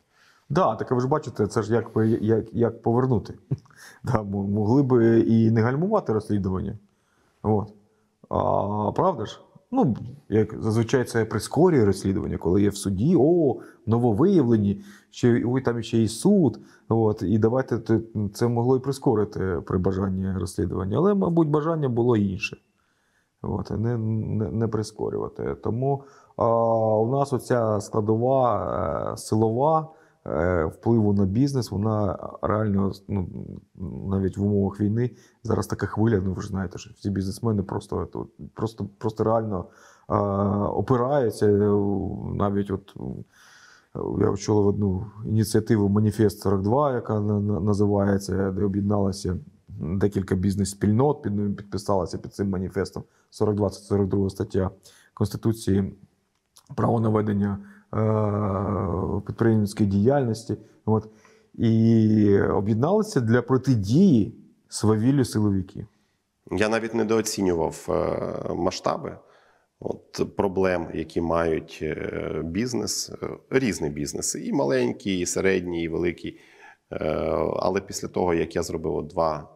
Да, 0.49 0.77
так 0.77 0.91
ви 0.91 1.01
ж 1.01 1.09
бачите, 1.09 1.47
це 1.47 1.63
ж 1.63 1.75
як, 1.75 1.91
як, 2.21 2.55
як 2.55 2.83
повернути. 2.83 3.35
Да, 4.05 4.23
могли 4.23 4.83
би 4.83 5.21
і 5.21 5.51
не 5.51 5.63
гальмувати 5.63 6.13
розслідування. 6.13 6.79
От. 7.43 7.73
А, 8.29 8.93
правда 8.93 9.27
ж? 9.27 9.41
Ну, 9.73 9.97
як 10.29 10.63
зазвичай 10.63 11.05
це 11.05 11.25
прискорює 11.25 11.85
розслідування, 11.85 12.39
коли 12.39 12.63
є 12.63 12.69
в 12.69 12.77
суді, 12.77 13.17
о, 13.19 13.57
нововиявлені, 13.87 14.83
ще 15.11 15.45
ой, 15.47 15.63
там 15.63 15.83
ще 15.83 16.03
і 16.03 16.09
суд. 16.09 16.61
От, 16.89 17.23
і 17.23 17.39
давайте 17.39 18.01
це 18.35 18.49
могло 18.49 18.77
і 18.77 18.81
прискорити 18.81 19.63
при 19.67 19.79
бажанні 19.79 20.33
розслідування. 20.33 20.97
Але, 20.97 21.15
мабуть, 21.15 21.49
бажання 21.49 21.89
було 21.89 22.17
інше. 22.17 22.57
От, 23.43 23.71
не, 23.71 23.99
не, 23.99 24.51
не 24.51 24.69
прискорювати. 24.69 25.55
Тому 25.55 26.03
а, 26.37 26.47
у 26.97 27.13
нас 27.13 27.33
оця 27.33 27.81
складова 27.81 29.13
е, 29.13 29.17
силова 29.17 29.89
впливу 30.67 31.13
на 31.13 31.25
бізнес, 31.27 31.71
вона 31.71 32.19
реально 32.43 32.93
ну, 33.09 33.29
навіть 34.11 34.37
в 34.39 34.43
умовах 34.45 34.81
війни 34.81 35.11
зараз 35.45 35.67
така 35.67 35.87
хвиля. 35.87 36.21
Ну 36.25 36.33
ви 36.33 36.43
ж 36.43 36.49
знаєте, 36.49 36.79
що 36.79 36.91
всі 36.97 37.11
бізнесмени 37.11 37.63
просто, 37.63 38.09
просто, 38.55 38.87
просто 38.99 39.25
реально 39.25 39.65
е, 40.11 40.15
опираються. 40.69 41.47
е, 41.47 41.71
Навіть 42.35 42.71
от 42.71 42.95
е, 42.97 43.01
я 44.21 44.31
очолив 44.31 44.67
одну 44.67 45.07
ініціативу 45.27 45.89
Маніфест 45.89 46.41
42, 46.41 46.93
яка 46.95 47.21
на- 47.21 47.41
на- 47.41 47.61
називається, 47.61 48.51
де 48.51 48.65
об'єдналися 48.65 49.37
декілька 49.83 50.35
бізнес-спільнот, 50.35 51.23
під, 51.23 51.57
підписалися 51.57 52.19
під 52.19 52.35
цим 52.35 52.51
маніфестом 52.51 53.03
42 53.31 53.71
це 53.71 53.81
42 53.81 54.31
стаття 54.31 54.71
Конституції 55.15 55.95
право 56.77 57.01
на 57.01 57.09
ведення 57.09 57.59
е, 57.63 57.70
підприємницької 59.27 59.89
діяльності. 59.89 60.57
От. 60.85 61.09
І 61.55 62.41
об'єдналися 62.41 63.21
для 63.21 63.43
протидії 63.43 64.35
свавіллю 64.69 65.25
силовиків. 65.25 65.87
Я 66.51 66.69
навіть 66.69 66.95
недооцінював 66.95 67.87
е, 67.89 68.55
масштаби 68.55 69.19
от, 69.81 70.37
проблем, 70.37 70.89
які 70.95 71.21
мають 71.21 71.79
е, 71.83 72.43
бізнес, 72.45 73.11
е, 73.23 73.29
різні 73.51 73.89
бізнеси, 73.89 74.45
і 74.47 74.53
маленький, 74.53 75.19
і 75.19 75.27
середній, 75.27 75.85
і 75.85 75.89
великий. 75.89 76.41
Е, 76.93 77.05
Але 77.57 77.81
після 77.81 78.09
того, 78.09 78.35
як 78.35 78.57
я 78.57 78.63
зробив 78.63 79.09
два, 79.09 79.49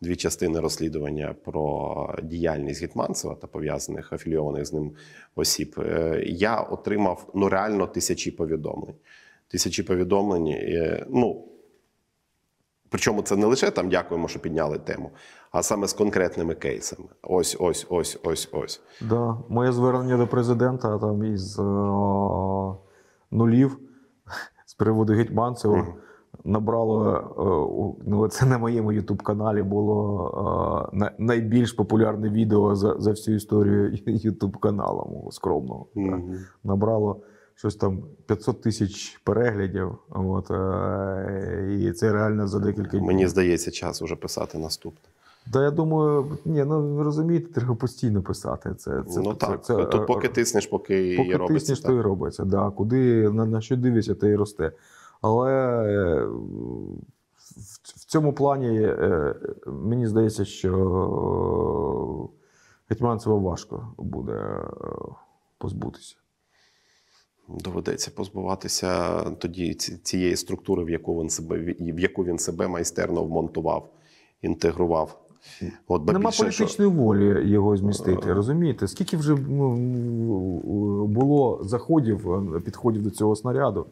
дві 0.00 0.16
частини 0.16 0.60
розслідування 0.60 1.34
про 1.44 2.14
діяльність 2.22 2.80
Гетманцева 2.82 3.34
та 3.34 3.46
пов'язаних 3.46 4.12
афілійованих 4.12 4.66
з 4.66 4.72
ним 4.72 4.92
осіб, 5.34 5.74
е, 5.78 6.22
я 6.26 6.60
отримав 6.60 7.30
ну, 7.34 7.48
реально 7.48 7.86
тисячі 7.86 8.30
повідомлень. 8.30 8.94
Тисячі 9.48 9.82
повідомлень. 9.82 10.46
е, 10.48 11.06
Ну, 11.10 11.44
Причому 12.92 13.22
це 13.22 13.36
не 13.36 13.46
лише 13.46 13.70
там 13.70 13.88
дякуємо, 13.88 14.28
що 14.28 14.40
підняли 14.40 14.78
тему, 14.78 15.10
а 15.52 15.62
саме 15.62 15.86
з 15.86 15.92
конкретними 15.92 16.54
кейсами. 16.54 17.08
Ось, 17.22 17.56
ось, 17.60 17.86
ось, 17.90 18.18
ось, 18.22 18.48
ось. 18.52 18.80
Да. 19.00 19.38
Моє 19.48 19.72
звернення 19.72 20.16
до 20.16 20.26
президента 20.26 20.98
там 20.98 21.24
із 21.24 21.58
е, 21.58 21.62
нулів 23.30 23.78
з 24.66 24.74
приводу 24.74 25.12
Гетьманцева 25.12 25.76
Мгм. 25.76 25.94
Набрало, 26.44 27.14
е, 27.98 28.04
ну 28.06 28.28
це 28.28 28.46
на 28.46 28.58
моєму 28.58 28.92
Ютуб-каналі 28.92 29.62
було 29.62 30.90
е, 30.92 31.10
найбільш 31.18 31.72
популярне 31.72 32.30
відео 32.30 32.74
за, 32.74 32.96
за 32.98 33.10
всю 33.10 33.36
історію 33.36 33.98
Ютуб-каналу 34.06 35.08
мого 35.12 35.32
скромного. 35.32 35.86
да. 35.94 36.00
Мгм. 36.00 36.36
Набрало 36.64 37.20
щось 37.54 37.76
там 37.76 38.02
500 38.26 38.60
тисяч 38.62 39.20
переглядів. 39.24 39.98
От, 40.08 40.50
е, 40.50 41.76
і 41.80 41.92
це 41.92 42.12
реально 42.12 42.46
за 42.46 42.58
декілька 42.58 42.90
днів. 42.90 43.02
Мені 43.02 43.28
здається, 43.28 43.70
час 43.70 44.02
уже 44.02 44.16
писати 44.16 44.58
наступне. 44.58 45.08
Та 45.52 45.62
я 45.62 45.70
думаю, 45.70 46.38
ні, 46.44 46.64
ну 46.64 46.94
ви 46.94 47.02
розумієте, 47.02 47.52
треба 47.52 47.74
постійно 47.74 48.22
писати. 48.22 48.74
Це, 48.74 49.02
це, 49.08 49.20
ну 49.20 49.32
це, 49.32 49.46
так, 49.46 49.64
це, 49.64 49.84
тут 49.84 50.06
поки 50.06 50.28
тиснеш, 50.28 50.66
поки, 50.66 51.14
Поки 51.16 51.28
і 51.28 51.36
робиться. 51.36 51.58
тиснеш, 51.58 51.80
так. 51.80 51.90
то 51.90 51.96
і 51.98 52.00
робиться. 52.00 52.44
Да. 52.44 52.70
Куди 52.70 53.30
на, 53.30 53.46
на 53.46 53.60
що 53.60 53.76
дивишся, 53.76 54.14
то 54.14 54.26
і 54.26 54.36
росте. 54.36 54.72
Але 55.20 55.52
е, 55.52 56.24
в, 57.82 58.04
цьому 58.06 58.32
плані 58.32 58.80
е, 58.82 59.34
мені 59.66 60.06
здається, 60.06 60.44
що 60.44 62.30
Гетьманцева 62.88 63.36
важко 63.36 63.94
буде 63.98 64.32
е, 64.32 64.66
позбутися. 65.58 66.16
Доведеться 67.48 68.10
позбуватися 68.16 69.20
тоді 69.22 69.74
цієї 69.74 70.36
структури, 70.36 70.84
в 70.84 70.90
яку 70.90 71.22
він 71.22 71.30
себе 71.30 71.74
в 71.80 71.98
яку 72.00 72.24
він 72.24 72.38
себе 72.38 72.68
майстерно 72.68 73.24
вмонтував, 73.24 73.90
інтегрував. 74.42 75.20
От 75.88 76.06
Нема 76.06 76.18
більше, 76.18 76.32
що- 76.32 76.64
політичної 76.64 76.90
волі 76.90 77.50
його 77.50 77.76
змістити. 77.76 78.32
Розумієте? 78.32 78.88
Скільки 78.88 79.16
вже 79.16 79.34
ну, 79.48 79.76
було 81.06 81.60
заходів, 81.62 82.28
підходів 82.64 83.02
до 83.02 83.10
цього 83.10 83.36
снаряду? 83.36 83.86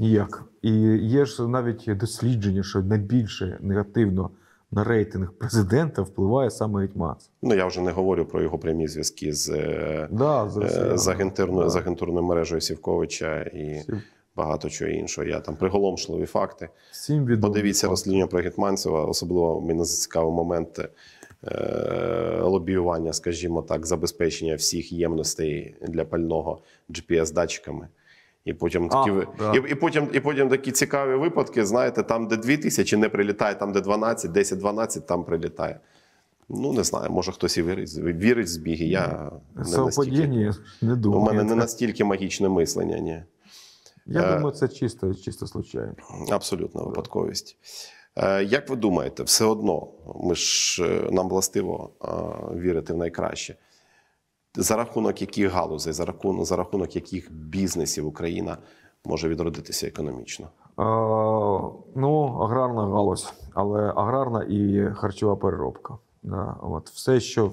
Ніяк. 0.00 0.44
І 0.62 0.70
є 0.96 1.24
ж 1.24 1.48
навіть 1.48 1.90
дослідження, 1.96 2.62
що 2.62 2.80
найбільше 2.82 3.58
негативно 3.60 4.30
на 4.72 4.84
рейтинг 4.84 5.32
президента 5.32 6.02
впливає 6.02 6.50
саме 6.50 6.80
Гетьманцев. 6.80 7.30
Ну 7.42 7.54
я 7.54 7.66
вже 7.66 7.80
не 7.80 7.90
говорю 7.90 8.24
про 8.24 8.42
його 8.42 8.58
прямі 8.58 8.88
зв'язки 8.88 9.32
з, 9.32 9.48
е, 9.50 10.08
Да, 10.10 10.48
з, 10.50 10.56
е, 10.58 10.98
з, 10.98 11.08
агентурною, 11.08 11.64
Да. 11.64 11.70
з 11.70 11.76
агентурною 11.76 12.26
мережею 12.26 12.60
Сівковича 12.60 13.42
і 13.42 13.78
Всім- 13.80 14.02
багато 14.36 14.68
чого 14.70 14.90
іншого. 14.90 15.26
Я 15.26 15.40
там 15.40 15.56
приголомшливі 15.56 16.26
факти. 16.26 16.68
Всім 16.90 17.26
відомо. 17.26 17.52
Подивіться 17.52 17.88
розслідування 17.88 18.26
про 18.26 18.40
Гетманцева, 18.40 19.04
особливо 19.04 19.60
мені 19.60 19.84
зацікавив 19.84 20.32
момент 20.32 20.80
е, 21.44 22.40
лобіювання, 22.42 23.12
скажімо 23.12 23.62
так, 23.62 23.86
забезпечення 23.86 24.54
всіх 24.54 24.92
ємностей 24.92 25.74
для 25.88 26.04
пального 26.04 26.62
GPS-датчиками. 26.90 27.86
І 28.44 28.54
потім 28.54 28.86
А, 28.86 28.88
такі 28.88 29.26
да. 29.38 29.52
і, 29.54 29.72
і, 29.72 29.74
потім, 29.74 30.08
і 30.12 30.20
потім 30.20 30.48
такі 30.48 30.72
цікаві 30.72 31.14
випадки, 31.14 31.66
знаєте, 31.66 32.02
там, 32.02 32.28
де 32.28 32.36
2000 32.36 32.96
не 32.96 33.08
прилітає, 33.08 33.54
там, 33.54 33.72
де 33.72 33.80
12, 33.80 34.30
10-12, 34.30 35.00
там 35.00 35.24
прилітає. 35.24 35.80
Ну, 36.48 36.72
не 36.72 36.84
знаю, 36.84 37.10
може 37.10 37.32
хтось 37.32 37.58
і 37.58 37.62
вірить, 37.62 37.98
вірить 37.98 38.46
в 38.46 38.50
збіги. 38.50 38.84
Я 38.84 39.30
не 39.56 39.78
настільки, 39.78 40.52
не 40.82 40.94
у 40.94 41.20
мене 41.20 41.44
не 41.44 41.54
настільки 41.54 42.04
магічне 42.04 42.48
мислення, 42.48 42.98
ні. 42.98 43.22
Я 44.06 44.20
Е, 44.22 44.34
думаю, 44.36 44.54
це 44.54 44.68
чисто, 44.68 45.14
чисто 45.14 45.46
случайно. 45.46 45.94
Абсолютно 46.30 46.84
випадковість. 46.84 47.56
Е, 48.16 48.44
Як 48.44 48.68
ви 48.70 48.76
думаєте, 48.76 49.22
все 49.22 49.44
одно 49.44 49.88
ми 50.20 50.34
ж 50.34 50.84
е, 50.84 51.10
нам 51.12 51.28
властиво 51.28 51.90
е, 52.02 52.06
вірити 52.60 52.92
в 52.92 52.96
найкраще. 52.96 53.56
За 54.54 54.76
рахунок 54.76 55.20
яких 55.20 55.52
галузей, 55.52 55.92
за 55.92 56.04
рахунок, 56.04 56.44
за 56.44 56.56
рахунок 56.56 56.96
яких 56.96 57.32
бізнесів 57.32 58.06
Україна 58.06 58.58
може 59.04 59.28
відродитися 59.28 59.86
економічно? 59.86 60.46
Е, 60.46 60.82
ну, 61.94 62.38
аграрна 62.42 62.86
галузь, 62.86 63.34
але 63.54 63.92
аграрна 63.96 64.42
і 64.42 64.90
харчова 64.94 65.36
переробка. 65.36 65.98
Да, 66.22 66.56
от. 66.62 66.90
Все, 66.90 67.20
що 67.20 67.52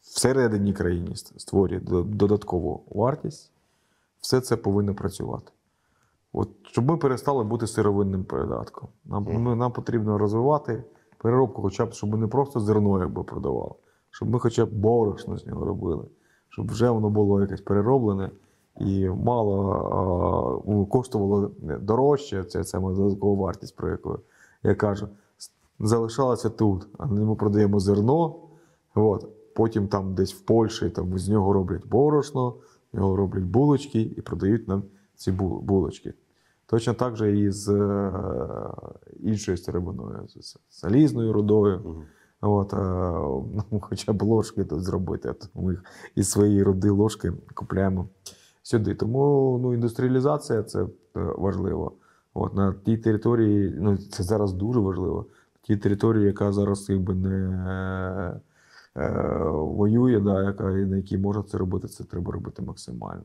всередині 0.00 0.72
країни 0.72 1.16
створює 1.16 1.80
додаткову 2.04 2.84
вартість, 2.90 3.52
все 4.20 4.40
це 4.40 4.56
повинно 4.56 4.94
працювати. 4.94 5.52
От, 6.32 6.48
щоб 6.62 6.86
ми 6.86 6.96
перестали 6.96 7.44
бути 7.44 7.66
сировинним 7.66 8.24
придатком. 8.24 8.88
Нам, 9.04 9.24
ми, 9.24 9.54
нам 9.54 9.72
потрібно 9.72 10.18
розвивати 10.18 10.84
переробку, 11.18 11.62
хоча 11.62 11.86
б, 11.86 11.92
щоб 11.92 12.10
ми 12.10 12.16
не 12.16 12.26
просто 12.26 12.60
зерно 12.60 12.98
якби 12.98 13.24
продавали, 13.24 13.74
щоб 14.10 14.30
ми 14.30 14.38
хоча 14.38 14.66
б 14.66 14.72
борошно 14.72 15.38
з 15.38 15.46
нього 15.46 15.64
робили, 15.64 16.04
щоб 16.50 16.70
вже 16.70 16.90
воно 16.90 17.10
було 17.10 17.40
якесь 17.40 17.60
перероблене 17.60 18.30
і 18.80 19.08
мало 19.08 19.70
а, 20.66 20.70
ну, 20.70 20.86
коштувало 20.86 21.50
дорожче, 21.80 22.44
це 22.44 22.64
саме 22.64 22.94
додаткова 22.94 23.42
вартість, 23.42 23.76
про 23.76 23.90
яку 23.90 24.18
я 24.62 24.74
кажу, 24.74 25.08
залишалася 25.80 26.50
тут. 26.50 26.86
А 26.98 27.06
ми 27.06 27.34
продаємо 27.34 27.80
зерно, 27.80 28.34
от, 28.94 29.28
потім 29.54 29.88
там 29.88 30.14
десь 30.14 30.34
в 30.34 30.40
Польщі 30.40 30.90
там, 30.90 31.18
з 31.18 31.28
нього 31.28 31.52
роблять 31.52 31.86
борошно, 31.86 32.54
з 32.92 32.96
нього 32.96 33.16
роблять 33.16 33.44
булочки 33.44 34.00
і 34.02 34.20
продають 34.20 34.68
нам 34.68 34.82
ці 35.16 35.32
бу- 35.32 35.60
булочки. 35.60 36.14
Точно 36.66 36.94
так 36.94 37.16
же 37.16 37.38
і 37.38 37.50
з 37.50 37.68
е, 37.68 38.12
іншою 39.20 39.56
стеребиною, 39.56 40.28
з 40.40 40.56
залізною 40.70 41.32
рудою. 41.32 42.02
От, 42.40 42.72
е, 42.72 42.76
ну, 43.70 43.80
хоча 43.80 44.12
б 44.12 44.22
ложки 44.22 44.64
тут 44.64 44.82
зробити. 44.82 45.28
От 45.28 45.48
ми 45.54 45.72
їх 45.72 45.84
із 46.14 46.30
своєї 46.30 46.62
руди 46.62 46.90
ложки 46.90 47.32
купляємо 47.54 48.08
сюди. 48.62 48.94
Тому 48.94 49.58
ну, 49.62 49.74
індустріалізація 49.74 50.62
це 50.62 50.82
е, 50.82 50.88
важливо. 51.14 51.92
От, 52.34 52.54
на 52.54 52.74
тій 52.84 52.96
території, 52.96 53.74
ну 53.78 53.96
це 53.96 54.22
зараз 54.22 54.52
дуже 54.52 54.80
важливо. 54.80 55.26
Тій 55.62 55.76
території, 55.76 56.26
яка 56.26 56.52
зараз 56.52 56.90
якби 56.90 57.14
не 57.14 58.40
е, 58.96 59.40
воює, 59.50 60.20
да, 60.20 60.42
яка, 60.42 60.64
на 60.64 60.96
якій 60.96 61.18
можна 61.18 61.42
це 61.42 61.58
робити, 61.58 61.88
це 61.88 62.04
треба 62.04 62.32
робити 62.32 62.62
максимально. 62.62 63.22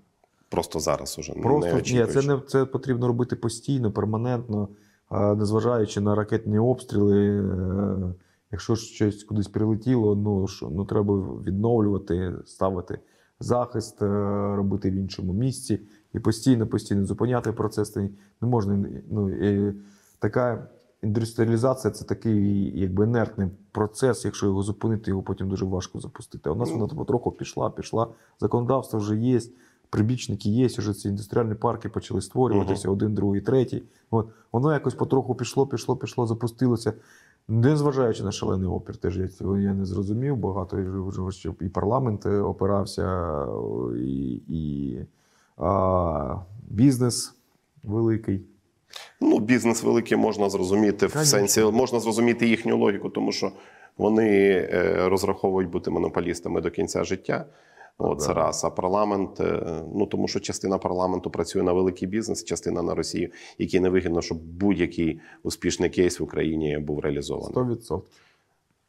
Просто 0.49 0.79
зараз 0.79 1.19
уже 1.19 1.33
Просто 1.33 1.75
не 1.75 1.81
ні, 1.81 2.05
це 2.05 2.21
не 2.21 2.39
це 2.47 2.65
потрібно 2.65 3.07
робити 3.07 3.35
постійно, 3.35 3.91
перманентно, 3.91 4.67
незважаючи 5.11 6.01
на 6.01 6.15
ракетні 6.15 6.59
обстріли. 6.59 7.39
Е, 7.39 8.13
Якщо 8.55 8.75
щось 8.75 9.23
кудись 9.23 9.47
прилетіло, 9.47 10.15
ну 10.15 10.47
що 10.47 10.69
ну 10.69 10.85
треба 10.85 11.15
відновлювати, 11.43 12.33
ставити 12.45 12.99
захист, 13.39 14.01
е, 14.01 14.05
робити 14.55 14.91
в 14.91 14.93
іншому 14.93 15.33
місці 15.33 15.79
і 16.13 16.19
постійно, 16.19 16.67
постійно 16.67 17.05
зупиняти 17.05 17.51
процес. 17.51 17.91
Це 17.91 18.09
Не 18.41 18.47
можна. 18.47 18.85
Ну, 19.11 19.29
і 19.29 19.73
така 20.19 20.67
індустріалізація 21.03 21.91
це 21.91 22.05
такий 22.05 22.71
якби 22.79 23.03
інертний 23.03 23.47
процес. 23.71 24.25
Якщо 24.25 24.45
його 24.45 24.63
зупинити, 24.63 25.11
його 25.11 25.23
потім 25.23 25.49
дуже 25.49 25.65
важко 25.65 25.99
запустити. 25.99 26.49
А 26.49 26.53
у 26.53 26.55
нас 26.55 26.69
Ну. 26.69 26.77
вона 26.77 26.93
потроху 26.93 27.31
пішла, 27.31 27.69
пішла. 27.69 28.07
Законодавство 28.39 28.99
вже 28.99 29.15
є, 29.15 29.39
прибічники 29.89 30.49
є, 30.49 30.67
вже 30.67 30.93
ці 30.93 31.07
індустріальні 31.07 31.55
парки 31.55 31.89
почали 31.89 32.21
створюватися, 32.21 32.89
один, 32.89 33.13
другий, 33.13 33.41
третій. 33.41 33.83
От 34.11 34.29
воно 34.51 34.73
якось 34.73 34.93
потроху 34.93 35.35
пішло, 35.35 35.67
пішло, 35.67 35.95
пішло, 35.95 36.27
запустилося. 36.27 36.93
Незважаючи 37.47 38.23
на 38.23 38.31
шалений 38.31 38.67
опір, 38.67 38.97
теж 38.97 39.17
я 39.17 39.27
цього 39.27 39.57
я 39.57 39.73
не 39.73 39.85
зрозумів. 39.85 40.37
Багато 40.37 40.79
і 41.61 41.69
парламент 41.69 42.25
е, 42.25 42.39
опирався, 42.39 43.29
і, 43.97 44.41
і 44.49 44.97
а, 45.57 46.35
бізнес 46.67 47.35
великий. 47.83 48.41
Ну, 49.21 49.39
бізнес 49.39 49.83
великий 49.83 50.17
можна 50.17 50.49
зрозуміти 50.49 51.07
в 51.07 51.11
сенсі, 51.11 51.63
можна 51.63 51.99
зрозуміти 51.99 52.47
їхню 52.47 52.77
логіку, 52.77 53.09
тому 53.09 53.31
що 53.31 53.51
вони 53.97 54.29
е, 54.51 55.09
розраховують 55.09 55.69
бути 55.69 55.91
монополістами 55.91 56.61
до 56.61 56.71
кінця 56.71 57.03
життя. 57.03 57.45
От, 57.97 58.21
це 58.21 58.27
Да. 58.27 58.33
раз. 58.33 58.65
А 58.65 58.69
парламент, 58.69 59.39
е, 59.39 59.83
ну 59.95 60.05
тому 60.05 60.27
що 60.27 60.39
частина 60.39 60.77
парламенту 60.77 61.29
працює 61.31 61.63
на 61.63 61.73
великий 61.73 62.07
бізнес, 62.07 62.43
частина 62.43 62.81
на 62.81 62.95
Росію, 62.95 63.29
якій 63.57 63.79
не 63.79 63.89
вигідно, 63.89 64.21
щоб 64.21 64.37
будь-який 64.37 65.19
успішний 65.43 65.89
кейс 65.89 66.19
в 66.19 66.23
Україні 66.23 66.77
був 66.77 66.99
реалізований. 66.99 67.53
100%. 67.53 68.01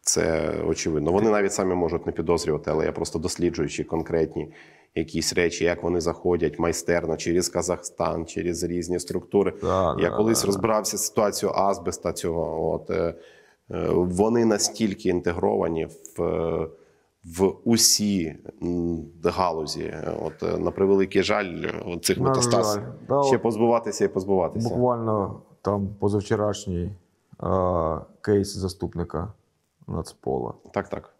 Це 0.01 0.55
очевидно. 0.66 1.12
Вони 1.12 1.31
навіть 1.31 1.53
самі 1.53 1.74
можуть 1.74 2.07
не 2.07 2.12
підозрювати, 2.12 2.70
але 2.70 2.85
я 2.85 2.93
просто 2.93 3.19
досліджуючи 3.19 3.85
конкретні 3.85 4.53
якісь 4.95 5.33
речі, 5.33 5.65
як 5.65 5.83
вони 5.83 6.01
заходять 6.01 6.59
майстерно 6.59 7.16
через 7.16 7.49
Казахстан, 7.49 8.27
через 8.27 8.65
різні 8.65 8.99
структури. 9.01 9.53
Да, 9.62 9.97
Я 9.99 10.11
да, 10.11 10.16
колись 10.16 10.41
да. 10.41 10.47
розбирався 10.47 10.99
з 10.99 11.07
ситуацією 11.07 11.59
азбеста 11.59 12.12
цього. 12.12 12.73
От, 12.74 12.91
е, 12.91 13.15
е, 13.70 13.89
вони 13.91 14.45
настільки 14.45 15.09
інтегровані 15.09 15.89
в, 16.16 16.69
в 17.27 17.53
усі 17.65 18.36
галузі. 19.24 19.94
От, 20.23 20.43
е, 20.43 20.59
на 20.59 20.70
превеликий 20.70 21.23
жаль, 21.23 21.66
цих 22.03 22.19
На 22.19 22.28
метастаз 22.28 22.74
жаль. 22.74 22.82
Да, 23.09 23.23
ще 23.23 23.39
позбуватися 23.39 24.05
і 24.05 24.09
позбуватися. 24.09 24.69
Буквально 24.69 25.40
там 25.62 25.89
позавчорашній 25.98 26.93
а, 27.39 28.01
кейс 28.20 28.57
заступника 28.57 29.32
Нацпола. 29.86 30.55
Так, 30.73 30.89
так. 30.89 31.15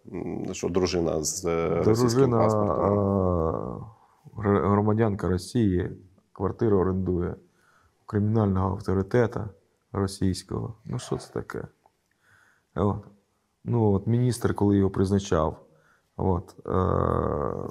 Що 0.53 0.69
дружина 0.69 1.23
з 1.23 1.45
е, 1.45 1.69
російським 1.83 2.09
Дружина 2.09 2.39
паспортом. 2.39 2.77
а, 2.77 4.69
громадянка 4.69 5.29
Росії 5.29 5.91
квартиру 6.33 6.79
орендує 6.79 7.35
кримінального 8.07 8.71
авторитета 8.71 9.49
російського. 9.93 10.75
Ну, 10.85 10.99
що 10.99 11.17
це 11.17 11.33
таке? 11.33 11.65
От. 12.75 13.05
Ну, 13.65 13.93
от 13.93 14.07
міністр, 14.07 14.55
коли 14.55 14.77
його 14.77 14.91
призначав, 14.91 15.66
от, 16.17 16.55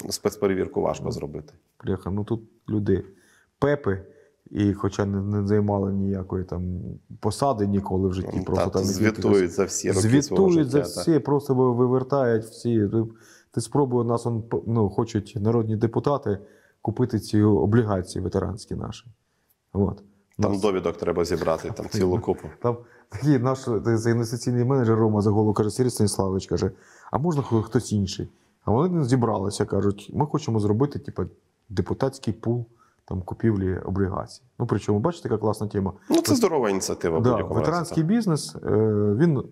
е, 0.06 0.12
Спецперевірку 0.12 0.82
важко 0.82 1.12
зробити. 1.12 1.54
Бляха, 1.84 2.12
ну 2.12 2.24
тут 2.24 2.42
люди 2.70 3.06
пепи, 3.60 4.02
і 4.52 4.74
хоча 4.74 5.06
не, 5.06 5.22
не 5.22 5.48
займали 5.48 5.94
ніякої 5.94 6.44
там 6.44 6.82
посади 7.20 7.68
ніколи 7.68 8.10
в 8.10 8.14
житті, 8.14 8.42
просто 8.46 8.66
Та, 8.66 8.70
там 8.70 8.82
якісь- 8.82 8.98
звітують 8.98 9.52
за 9.52 9.64
всі 9.64 9.92
роки 9.92 10.22
свого 10.22 10.50
звітують 10.50 10.70
за 10.70 10.84
життя. 10.84 10.96
та. 10.96 11.02
всі, 11.02 11.20
просто 11.20 11.54
вивертають 11.54 12.44
всі. 12.44 12.88
Ти, 12.88 13.04
ти 13.52 13.62
спробуй 13.62 14.06
нас 14.06 14.26
он, 14.26 14.44
ну, 14.68 14.90
хочуть 14.90 15.38
народні 15.42 15.76
депутати 15.76 16.38
купити 16.82 17.20
ці 17.20 17.42
облігації 17.42 18.24
ветеранські 18.24 18.76
наші. 18.76 19.08
От. 19.74 20.04
Там 20.40 20.52
Нас- 20.52 20.62
довідок 20.62 20.98
треба 20.98 21.26
зібрати, 21.26 21.72
там 21.72 21.90
цілу 21.90 22.20
купу. 22.20 22.48
там 22.62 22.78
такий 23.10 23.40
наш 23.40 23.60
це 24.04 24.12
інвестиційний 24.12 24.66
менеджер 24.66 24.98
Рома 24.98 25.22
за 25.22 25.30
голову 25.30 25.54
каже, 25.54 25.70
Сергій 25.70 25.90
Станіславович 25.90 26.48
каже, 26.48 26.72
а 27.12 27.18
можна 27.18 27.42
хтось 27.42 27.92
інший? 27.92 28.30
А 28.66 28.72
вони 28.72 29.04
зібралися, 29.04 29.66
кажуть, 29.66 30.12
ми 30.14 30.26
хочемо 30.26 30.60
зробити 30.60 31.00
типу, 31.00 31.24
депутатський 31.70 32.34
пул 32.34 32.66
там, 33.06 33.22
купівлі 33.22 33.78
облігацій. 33.78 34.42
Ну, 34.60 34.66
причому, 34.66 35.00
бачите, 35.00 35.30
яка 35.30 35.42
класна 35.42 35.68
тема. 35.68 35.94
Ну, 36.10 36.22
це 36.22 36.36
здорова 36.36 36.70
ініціатива. 36.70 37.20
Да, 37.20 37.30
будь-якому 37.30 37.54
разі, 37.54 37.66
ветеранський 37.66 38.04
бізнес 38.04 38.56
е, 38.56 38.70
він 39.20 39.44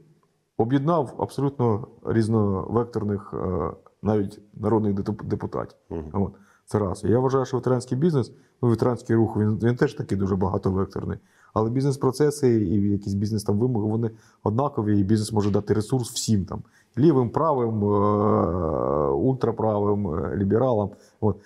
об'єднав 0.58 1.16
абсолютно 1.20 1.88
різновекторних 2.06 3.34
е, 3.34 3.72
навіть 4.02 4.40
народних 4.54 4.94
депутатів. 5.24 5.78
От, 6.14 6.34
це 6.66 6.80
раз. 6.80 7.04
Я 7.04 7.20
вважаю, 7.20 7.46
що 7.46 7.58
ветеранський 7.58 7.98
бізнес, 7.98 8.32
ну, 8.64 8.70
ветеранський 8.70 9.16
рух, 9.16 9.38
він, 9.38 9.60
він 9.64 9.76
теж 9.76 9.94
такий 9.94 10.18
дуже 10.18 10.36
багатовекторний. 10.36 11.18
Але 11.54 11.70
бізнес-процеси 11.70 12.50
і 12.50 12.92
якісь 12.92 13.14
бізнес 13.14 13.44
там 13.44 13.60
вимоги, 13.60 13.88
вони 13.88 14.12
однакові, 14.44 15.00
і 15.00 15.04
бізнес 15.04 15.34
може 15.34 15.52
дати 15.52 15.74
ресурс 15.74 16.12
всім 16.12 16.46
там. 16.46 16.64
Лівим, 16.98 17.30
правим, 17.30 17.84
е, 17.84 17.88
ультраправим, 19.10 20.08
е, 20.08 20.36
лібералам. 20.38 20.90
От. 21.22 21.38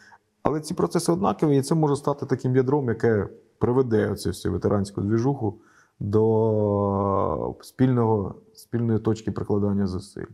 Але 0.44 0.60
ці 0.60 0.73
процеси 0.73 1.11
однакові, 1.11 1.57
і 1.57 1.61
це 1.61 1.76
може 1.76 1.95
стати 1.95 2.26
таким 2.26 2.56
ядром, 2.56 2.88
яке 2.88 3.27
приведе 3.60 4.11
оцю 4.11 4.30
всю 4.30 4.52
ветеранську 4.53 5.02
двіжуху 5.02 5.53
до 5.99 7.56
спільного, 7.61 8.35
спільної 8.53 8.99
точки 8.99 9.31
прикладання 9.31 9.88
зусиль. 9.88 10.26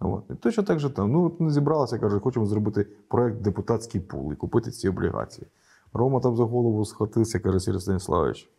От. 0.00 0.22
І 0.30 0.34
точно 0.34 0.62
так 0.62 0.78
же 0.78 0.90
там. 0.90 1.12
Ну, 1.12 1.26
от 1.26 1.40
не 1.40 1.50
зібралися, 1.50 1.98
кажуть, 1.98 2.22
хочемо 2.22 2.46
зробити 2.46 2.86
проект 3.08 3.42
депутатський 3.42 4.00
пул 4.00 4.32
і 4.32 4.36
купити 4.36 4.70
ці 4.70 4.88
облігації. 4.88 5.46
Рома 5.92 6.20
там 6.20 6.36
за 6.36 6.44
голову 6.44 6.84
схватився, 6.84 7.38
каже 7.38 7.60
Сергій 7.60 7.80
Станіславович. 7.80 8.50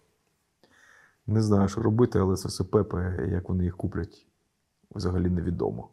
Не 1.27 1.41
знаю, 1.41 1.67
що 1.67 1.81
робити, 1.81 2.19
але 2.19 2.35
це 2.35 2.63
пепе, 2.63 3.27
як 3.31 3.49
вони 3.49 3.63
їх 3.63 3.77
куплять, 3.77 4.25
взагалі 4.95 5.29
невідомо. 5.29 5.87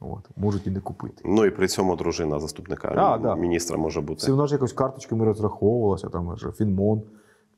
От. 0.00 0.28
Можуть 0.36 0.66
і 0.66 0.70
не 0.70 0.80
купити. 0.80 1.22
Ну 1.24 1.44
і 1.44 1.50
при 1.50 1.68
цьому 1.68 1.96
дружина 1.96 2.40
заступника 2.40 2.88
А, 2.96 3.18
да. 3.18 3.34
міністра 3.36 3.78
може 3.78 4.00
бути. 4.00 4.18
Всі 4.18 4.30
вона 4.30 4.46
ж 4.46 4.54
якось 4.54 4.72
карточками 4.72 5.24
розраховувалася, 5.24 6.08
там 6.08 6.30
аже 6.30 6.52
Фінмон 6.52 7.02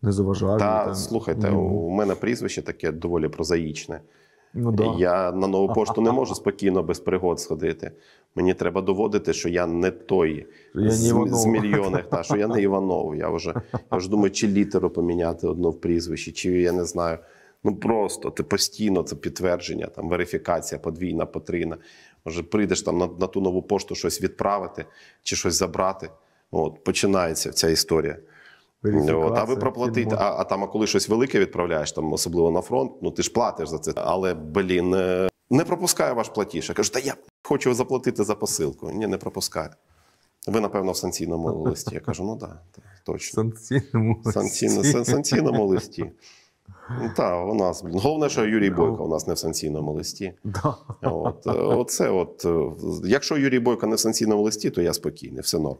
не 0.02 0.12
заважав. 0.12 0.51
їй, 0.52 0.59
Та 0.59 0.84
там, 0.84 0.94
слухайте, 0.94 1.47
йому. 1.48 1.60
у 1.62 1.90
мене 1.90 2.14
прізвище 2.14 2.62
таке 2.62 2.92
доволі 2.92 3.28
прозаїчне. 3.28 4.01
Ну, 4.55 4.72
да. 4.72 4.94
Я 4.98 5.32
на 5.32 5.47
нову 5.47 5.74
пошту 5.74 6.01
не 6.01 6.12
можу 6.12 6.35
спокійно 6.35 6.82
без 6.82 7.01
пригод 7.01 7.40
сходити. 7.40 7.93
Мені 8.35 8.55
треба 8.55 8.81
доводити, 8.81 9.32
що 9.32 9.48
я 9.48 9.66
не 9.66 9.90
той 9.90 10.47
я 10.74 10.90
з, 10.90 11.09
Іванов. 11.09 11.35
з 11.35 11.47
мільйонних, 11.47 12.06
та, 12.06 12.22
що 12.22 12.36
я 12.36 12.47
не 12.47 12.62
Іванов. 12.62 13.16
Я 13.16 13.28
вже, 13.28 13.55
я 13.93 13.98
вже 13.98 14.10
думаю, 14.10 14.31
чи 14.31 14.48
літеру 14.48 14.90
поміняти 14.90 15.47
одну 15.47 15.70
в 15.70 15.81
прізвищі, 15.81 16.32
чи 16.32 16.51
я 16.51 16.72
не 16.72 16.85
знаю. 16.85 17.18
Ну 17.64 17.77
просто 17.77 18.31
ти 18.31 18.43
постійно 18.43 19.02
це 19.02 19.16
підтвердження, 19.16 19.86
там 19.86 20.09
верифікація 20.09 20.78
подвійна, 20.78 21.27
потрійна. 21.27 21.77
Може, 22.24 22.43
прийдеш 22.43 22.82
там 22.82 22.98
на, 22.98 23.06
на 23.06 23.27
ту 23.27 23.40
нову 23.40 23.62
пошту 23.62 23.94
щось 23.94 24.22
відправити 24.22 24.85
чи 25.22 25.36
щось 25.36 25.55
забрати. 25.55 26.10
От 26.51 26.85
починається 26.85 27.51
ця 27.51 27.68
історія. 27.68 28.16
А 29.40 29.44
ви 29.44 29.57
проплатите, 29.57 30.16
а, 30.19 30.35
а 30.39 30.44
там, 30.44 30.65
а 30.65 30.66
коли 30.66 30.86
щось 30.86 31.09
велике 31.09 31.39
відправляєш, 31.40 31.93
там 31.93 32.12
особливо 32.12 32.51
на 32.51 32.61
фронт, 32.61 32.93
ну 33.02 33.11
ти 33.11 33.23
ж 33.23 33.32
платиш 33.32 33.69
за 33.69 33.78
це. 33.78 33.93
Але 33.97 34.35
блін, 34.35 34.94
е, 34.94 35.28
не 35.51 35.65
пропускає 35.65 36.12
ваш 36.12 36.28
платіж. 36.28 36.69
Я 36.69 36.74
кажу, 36.74 36.90
та 36.93 36.98
я 36.98 37.15
хочу 37.43 37.74
заплатити 37.74 38.24
за 38.24 38.35
посилку. 38.35 38.90
Ні, 38.90 39.07
не 39.07 39.16
пропускає. 39.16 39.70
Ви, 40.47 40.61
напевно, 40.61 40.93
в 40.93 40.97
санкційному 40.97 41.48
листі. 41.62 41.94
Я 41.94 42.01
кажу, 42.01 42.24
ну 42.24 42.36
так, 42.36 42.62
да, 42.77 42.82
точно. 43.05 43.35
санкційному 43.35 44.20
Санкційно, 44.24 44.85
сан- 44.85 45.05
санкційному 45.05 45.66
листі. 45.66 46.11
Ну, 47.02 47.11
Так, 47.16 47.48
у 47.48 47.55
нас, 47.55 47.82
блін. 47.82 47.98
Головне, 47.98 48.28
що 48.28 48.44
Юрій 48.47 48.70
Бойко 48.70 49.05
у 49.05 49.09
нас 49.09 49.27
не 49.27 49.35
в 49.35 49.39
санкційному 49.39 49.93
листі. 49.93 50.32
Да. 50.44 50.77
От, 51.02 51.47
е, 51.47 51.51
оце 51.51 52.11
от, 52.11 52.44
е, 52.44 52.70
якщо 53.09 53.36
Юрій 53.36 53.59
Бойко 53.59 53.86
не 53.86 53.97
в 53.97 54.01
санкційному 54.01 54.43
листі, 54.43 54.70
то 54.70 54.82
я 54.82 54.93
спокійний, 54.93 55.40
все 55.40 55.59
норм. 55.59 55.78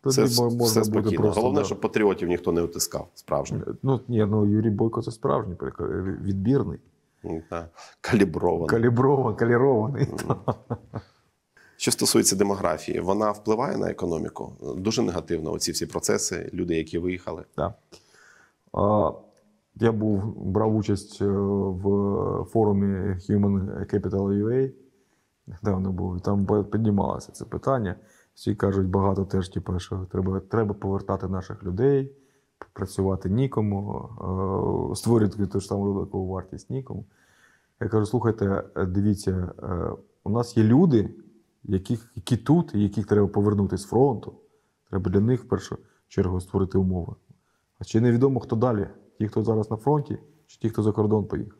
Тоді 0.00 0.22
Все, 0.24 0.42
можна 0.44 0.64
все 0.64 0.80
буде 0.80 0.84
спокійно. 1.00 1.22
просто, 1.22 1.40
Головне, 1.40 1.60
да. 1.60 1.66
щоб 1.66 1.80
патріотів 1.80 2.28
ніхто 2.28 2.52
не 2.52 2.62
утискав. 2.62 3.08
Справжньо. 3.14 3.58
Ну, 3.82 4.00
ні, 4.08 4.24
ну 4.26 4.46
Юрій 4.46 4.70
Бойко 4.70 5.02
це 5.02 5.10
справжній 5.10 5.54
прик- 5.54 6.22
відбірний, 6.22 6.78
М, 7.24 7.42
та, 7.50 7.68
Калібровано. 8.00 8.66
калібрований, 8.66 9.38
калірований. 9.38 10.08
Що 11.76 11.90
стосується 11.90 12.36
демографії, 12.36 13.00
вона 13.00 13.30
впливає 13.30 13.76
на 13.76 13.90
економіку 13.90 14.52
дуже 14.76 15.02
негативно. 15.02 15.52
Оці 15.52 15.72
всі 15.72 15.86
процеси, 15.86 16.50
люди, 16.54 16.76
які 16.76 16.98
виїхали. 16.98 17.44
Так. 17.56 17.72
А, 18.72 19.10
Я 19.80 19.92
був, 19.92 20.22
брав 20.46 20.76
участь 20.76 21.18
е, 21.22 21.26
в 21.28 21.82
форумі 22.52 22.86
Human 23.28 23.94
Capital 23.94 24.44
UA. 24.44 24.70
Недавно 25.46 25.92
був, 25.92 26.16
і 26.16 26.20
там 26.20 26.64
піднімалося 26.70 27.32
це 27.32 27.44
питання. 27.44 27.94
Всі 28.36 28.54
кажуть, 28.54 28.86
багато 28.86 29.24
теж, 29.24 29.48
типу, 29.48 29.78
що 29.78 30.06
треба, 30.12 30.40
треба 30.40 30.74
повертати 30.74 31.28
наших 31.28 31.64
людей, 31.64 32.12
працювати 32.72 33.30
нікому, 33.30 34.08
е, 34.92 34.96
створювати 34.96 35.46
ту 35.46 35.60
ж 35.60 35.66
саму 35.66 35.82
велику 35.82 36.26
вартість 36.26 36.70
нікому. 36.70 37.04
Я 37.80 37.88
кажу: 37.88 38.06
слухайте, 38.06 38.64
е, 38.76 38.86
дивіться, 38.86 39.52
е, 39.62 39.90
у 40.24 40.30
нас 40.30 40.56
є 40.56 40.64
люди, 40.64 41.14
яких, 41.64 42.12
які 42.14 42.36
тут, 42.36 42.74
яких 42.74 43.06
треба 43.06 43.26
повернути 43.26 43.78
з 43.78 43.84
фронту. 43.84 44.34
Треба 44.90 45.10
для 45.10 45.20
них 45.20 45.44
в 45.44 45.48
першу 45.48 45.78
чергу 46.08 46.40
створити 46.40 46.78
умови. 46.78 47.14
А 47.78 47.84
ще 47.84 48.00
невідомо, 48.00 48.40
хто 48.40 48.56
далі. 48.56 48.88
Ті, 49.18 49.28
хто 49.28 49.44
зараз 49.44 49.70
на 49.70 49.76
фронті, 49.76 50.18
чи 50.46 50.58
ті, 50.58 50.70
хто 50.70 50.82
за 50.82 50.92
кордон 50.92 51.24
поїхав. 51.24 51.58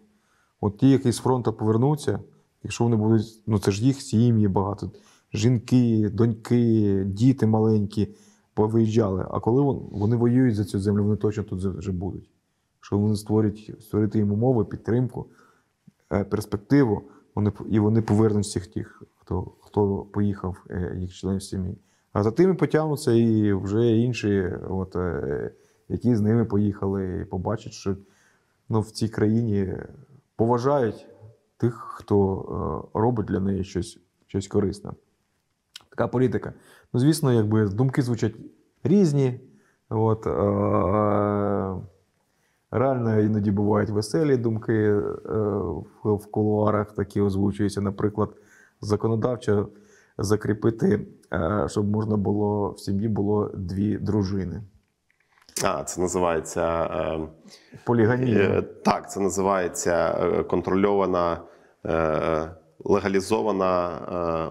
От 0.61 0.79
ті, 0.79 0.91
які 0.91 1.13
з 1.13 1.19
фронту 1.19 1.53
повернуться, 1.53 2.21
якщо 2.63 2.85
вони 2.85 2.97
будуть, 2.97 3.43
ну 3.47 3.59
це 3.59 3.71
ж 3.71 3.85
їх 3.85 4.01
сім'ї 4.01 4.49
багато, 4.49 4.91
жінки, 5.33 6.11
доньки, 6.13 7.05
діти 7.07 7.47
маленькі 7.47 8.09
повиїжджали. 8.55 9.27
А 9.31 9.41
коли 9.41 9.63
вони 9.93 10.17
воюють 10.17 10.55
за 10.55 10.65
цю 10.65 10.81
землю, 10.81 11.05
вони 11.05 11.17
точно 11.17 11.43
тут 11.43 11.65
вже 11.65 11.93
будуть. 11.93 12.31
Якщо 12.79 12.99
вони 12.99 13.17
створять, 13.17 13.71
створити 13.81 14.19
їм 14.19 14.33
умови, 14.33 14.65
підтримку, 14.65 15.27
е, 16.13 16.25
перспективу, 16.25 17.03
вони, 17.35 17.53
і 17.71 17.79
вони 17.79 18.03
повернуть 18.03 18.45
всіх 18.45 18.67
тих, 18.67 19.03
хто, 19.17 19.53
хто 19.61 19.99
поїхав, 19.99 20.57
е, 20.71 20.97
їх 21.01 21.15
членів 21.15 21.43
сім'ї. 21.43 21.79
А 22.13 22.23
за 22.23 22.31
тими 22.31 22.55
потягнуться 22.55 23.13
і 23.13 23.53
вже 23.53 23.97
інші, 23.97 24.53
от, 24.69 24.97
е, 24.97 25.51
які 25.89 26.17
з 26.17 26.21
ними 26.21 26.45
поїхали, 26.45 27.21
і 27.23 27.25
побачать, 27.25 27.73
що 27.73 27.97
ну, 28.69 28.81
в 28.81 28.91
цій 28.91 29.09
країні 29.09 29.75
поважають 30.37 31.07
тих, 31.57 31.75
хто 31.75 32.89
робить 32.95 33.27
для 33.27 33.41
неї 33.41 33.65
щось, 33.65 33.99
щось 34.27 34.49
корисне. 34.49 34.91
Така 35.97 36.09
політика. 36.09 36.53
Ну, 36.93 37.01
звісно, 37.01 37.33
якби 37.33 37.67
думки 37.67 38.03
звучать 38.03 38.35
різні. 38.85 39.41
От, 39.91 40.27
е, 40.27 40.31
реально 42.71 43.21
іноді 43.21 43.51
бувають 43.51 43.91
веселі 43.91 44.37
думки 44.37 44.75
е, 44.75 45.01
в, 46.05 46.15
в 46.15 46.31
кулуарах, 46.31 46.93
такі 46.93 47.21
озвучуються. 47.21 47.81
Наприклад, 47.81 48.31
законодавчо 48.81 49.69
закріпити, 50.19 51.07
е, 51.33 51.67
щоб 51.69 51.91
можна 51.91 52.17
було 52.17 52.71
в 52.71 52.81
сім'ї 52.81 53.09
було 53.09 53.51
дві 53.55 53.97
дружини. 53.97 54.63
А, 55.65 55.85
це 55.85 56.01
називається. 56.01 56.85
Е, 56.85 57.29
Полігамія. 57.85 58.39
е, 58.39 58.63
так, 58.63 59.11
це 59.11 59.21
називається 59.21 60.19
е, 60.21 60.43
контрольована, 60.43 61.41
е, 61.87 62.51
легалізована 62.85 63.91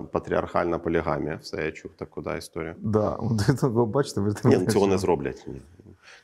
е, 0.01 0.05
патріархальна 0.11 0.79
полігамія. 0.79 1.39
Все, 1.41 1.65
я 1.65 1.71
чув 1.71 1.91
таку 1.95 2.21
да, 2.21 2.37
історію. 2.37 2.73
Да, 2.81 3.17
ви 3.61 3.85
бачите, 3.85 4.21
ви 4.21 4.33
Ні, 4.45 4.57
ну, 4.57 4.65
цього 4.65 4.87
не 4.87 4.97
зроблять. 4.97 5.45
Ні. 5.47 5.61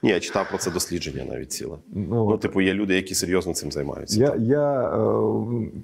Ні, 0.03 0.09
я 0.09 0.19
читав 0.19 0.49
про 0.49 0.57
це 0.57 0.71
дослідження 0.71 1.25
навіть 1.29 1.51
ціле. 1.51 1.77
Ну, 1.93 2.29
Ну, 2.29 2.37
типу, 2.37 2.61
є 2.61 2.73
люди, 2.73 2.95
які 2.95 3.15
серйозно 3.15 3.53
цим 3.53 3.71
займаються. 3.71 4.19
Я, 4.19 4.35
я 4.35 4.81
е, 4.81 4.97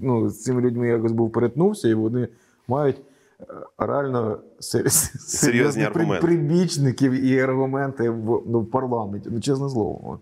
ну, 0.02 0.30
з 0.30 0.44
цими 0.44 0.62
людьми 0.62 0.88
якось 0.88 1.12
був 1.12 1.32
перетнувся, 1.32 1.88
і 1.88 1.94
вони 1.94 2.28
мають 2.68 2.98
е, 3.42 3.46
реально 3.78 4.40
сер- 4.60 4.90
серйозні 5.20 5.84
аргументи. 5.84 6.28
прибічників 6.28 7.12
і 7.12 7.40
аргументи 7.40 8.10
в, 8.10 8.44
ну, 8.48 8.62
в 8.62 8.72
парламенті. 8.72 9.30
Ну, 9.32 9.40
чесне 9.40 9.70
слово. 9.70 10.02
От. 10.04 10.20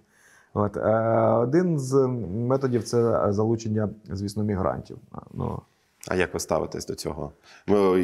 От. 0.54 0.78
Е, 0.78 1.20
один 1.30 1.80
з 1.80 2.08
методів 2.48 2.84
це 2.84 3.28
залучення, 3.34 3.90
звісно, 4.12 4.44
мігрантів. 4.44 4.98
Ну, 5.34 5.60
А 6.08 6.16
як 6.16 6.34
ви 6.34 6.40
ставитесь 6.40 6.86
до 6.86 6.96
цього? 6.96 7.32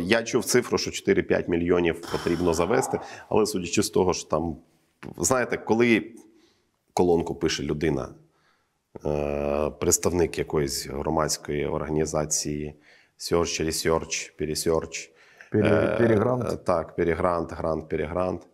Я 0.04 0.24
чув 0.24 0.46
цифру, 0.46 0.78
що 0.78 0.92
4-5 0.92 1.50
мільйонів 1.50 2.02
потрібно 2.12 2.54
завести, 2.54 3.00
але 3.30 3.46
судячи 3.46 3.84
з 3.84 3.90
того, 3.90 4.14
що 4.14 4.30
там, 4.30 4.56
знаєте, 5.18 5.58
коли 5.58 6.12
колонку 6.94 7.36
пише 7.36 7.64
людина, 7.64 8.10
е, 9.06 9.70
представник 9.70 10.38
якоїсь 10.38 10.88
громадської 10.88 11.66
організації, 11.68 12.76
Search, 13.20 13.66
Research, 13.66 14.32
Peresearch, 14.42 15.10
Пере- 15.52 15.96
перегрант. 15.98 16.54
е, 16.54 16.56
Так, 16.58 16.96
перегрант, 16.96 17.54
грант, 17.54 17.90
перегрант. 17.90 18.48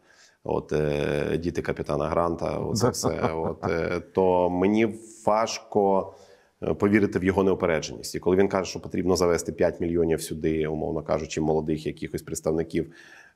От 0.43 0.73
е, 0.73 1.37
діти 1.37 1.61
капітана 1.61 2.07
Гранта, 2.07 2.57
оце 2.59 2.89
все. 2.89 3.09
От, 3.33 3.63
то 4.13 4.49
мені 4.49 4.95
важко 5.25 6.13
повірити 6.79 7.19
в 7.19 7.23
його 7.23 7.43
неупередженість. 7.43 8.15
І 8.15 8.19
коли 8.19 8.35
він 8.37 8.47
каже, 8.47 8.69
що 8.69 8.79
потрібно 8.79 9.15
завести 9.15 9.51
5 9.51 9.81
мільйонів 9.81 10.21
сюди, 10.21 10.67
умовно 10.67 11.01
кажучи, 11.01 11.41
молодих 11.41 11.85
якихось 11.85 12.21
представників. 12.21 12.91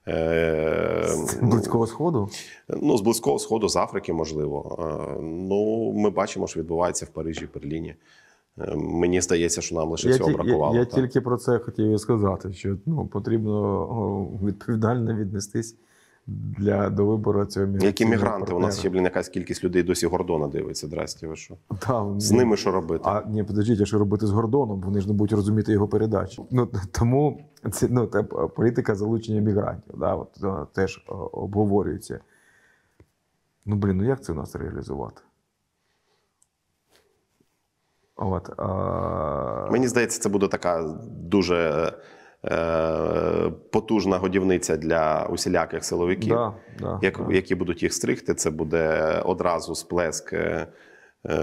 Е, 0.07 1.03
з 1.07 1.35
Близького 1.41 1.87
Сходу. 1.87 2.29
Ну, 2.69 2.97
з 2.97 3.01
близького 3.01 3.39
сходу, 3.39 3.69
з 3.69 3.75
Африки, 3.75 4.13
можливо. 4.13 4.77
Е, 4.79 5.21
Ну, 5.21 5.91
ми 5.93 6.09
бачимо, 6.09 6.47
що 6.47 6.59
відбувається 6.59 7.05
в 7.05 7.09
Парижі, 7.09 7.45
в 7.45 7.53
Берліні. 7.53 7.95
Е, 8.59 8.75
Мені 8.75 9.21
здається, 9.21 9.61
що 9.61 9.75
нам 9.75 9.89
лише 9.89 10.09
Я, 10.09 10.17
цього 10.17 10.29
ті- 10.29 10.35
бракувало. 10.35 10.75
я 10.75 10.85
так. 10.85 10.93
тільки 10.93 11.21
про 11.21 11.37
це 11.37 11.59
хотів 11.59 11.99
сказати, 11.99 12.53
що 12.53 12.77
ну, 12.85 13.07
потрібно 13.07 14.29
відповідально 14.43 15.15
віднестись 15.15 15.75
для, 16.27 16.89
до 16.89 17.05
вибору 17.05 17.45
цього 17.45 17.65
Які 17.65 17.75
міграційного 17.75 18.15
мігранти? 18.15 18.53
У 18.53 18.59
нас 18.59 18.73
ще, 18.73 18.83
партнера. 18.83 18.91
блін, 18.93 19.03
якась 19.03 19.29
кількість 19.29 19.63
людей 19.63 19.83
досі 19.83 20.07
Гордона 20.07 20.47
дивиться. 20.47 20.87
Здрасте, 20.87 21.27
ви 21.27 21.35
що? 21.35 21.57
Та, 21.79 22.05
З 22.17 22.31
ні. 22.31 22.37
ними 22.37 22.57
що 22.57 22.71
робити? 22.71 23.03
А 23.07 23.21
ні, 23.27 23.43
подождіть, 23.43 23.81
а 23.81 23.85
що 23.85 23.99
робити 23.99 24.27
з 24.27 24.31
Гордоном? 24.31 24.81
Вони 24.81 25.01
ж 25.01 25.07
не 25.07 25.13
будуть 25.13 25.33
розуміти 25.35 25.71
його 25.71 25.87
передачі. 25.87 26.43
Ну 26.51 26.69
тому 26.91 27.41
це 27.71 27.87
ну 27.89 28.07
та 28.07 28.23
політика 28.23 28.95
залучення 28.95 29.41
мігрантів. 29.41 29.93
Да, 29.97 30.15
от, 30.15 30.43
е, 30.43 30.65
теж 30.73 30.97
е, 30.97 31.13
обговорюється. 31.31 32.19
Ну 33.65 33.75
блін, 33.75 33.97
ну 33.97 34.03
як 34.03 34.23
це 34.23 34.31
у 34.33 34.35
нас 34.35 34.55
реалізувати? 34.55 35.21
От, 38.15 38.49
а... 38.57 39.67
Мені 39.71 39.87
здається, 39.87 40.21
це 40.21 40.29
буде 40.29 40.47
така 40.47 40.83
дуже 41.07 41.55
е, 41.55 41.93
потужна 43.71 44.17
годівниця 44.17 44.77
для 44.77 45.27
усіляких 45.29 45.85
силовиків. 45.85 46.35
да, 46.35 46.53
да, 46.79 46.99
як, 47.01 47.17
да. 47.27 47.33
які 47.35 47.55
будуть 47.55 47.83
їх 47.83 47.93
стригти, 47.93 48.33
це 48.33 48.49
буде 48.49 49.15
одразу 49.25 49.75
сплеск 49.75 50.33
е, 50.33 50.67
е, 51.25 51.37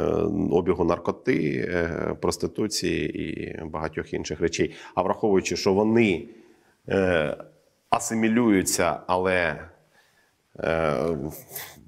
обігу 0.50 0.84
наркоти, 0.84 1.70
е, 1.74 2.14
проституції 2.20 3.18
і 3.22 3.64
багатьох 3.64 4.14
інших 4.14 4.40
речей. 4.40 4.74
А 4.94 5.02
враховуючи, 5.02 5.56
що 5.56 5.74
вони 5.74 6.28
е, 6.88 7.36
асимілюються, 7.90 9.00
але 9.06 9.68
е, 10.60 10.96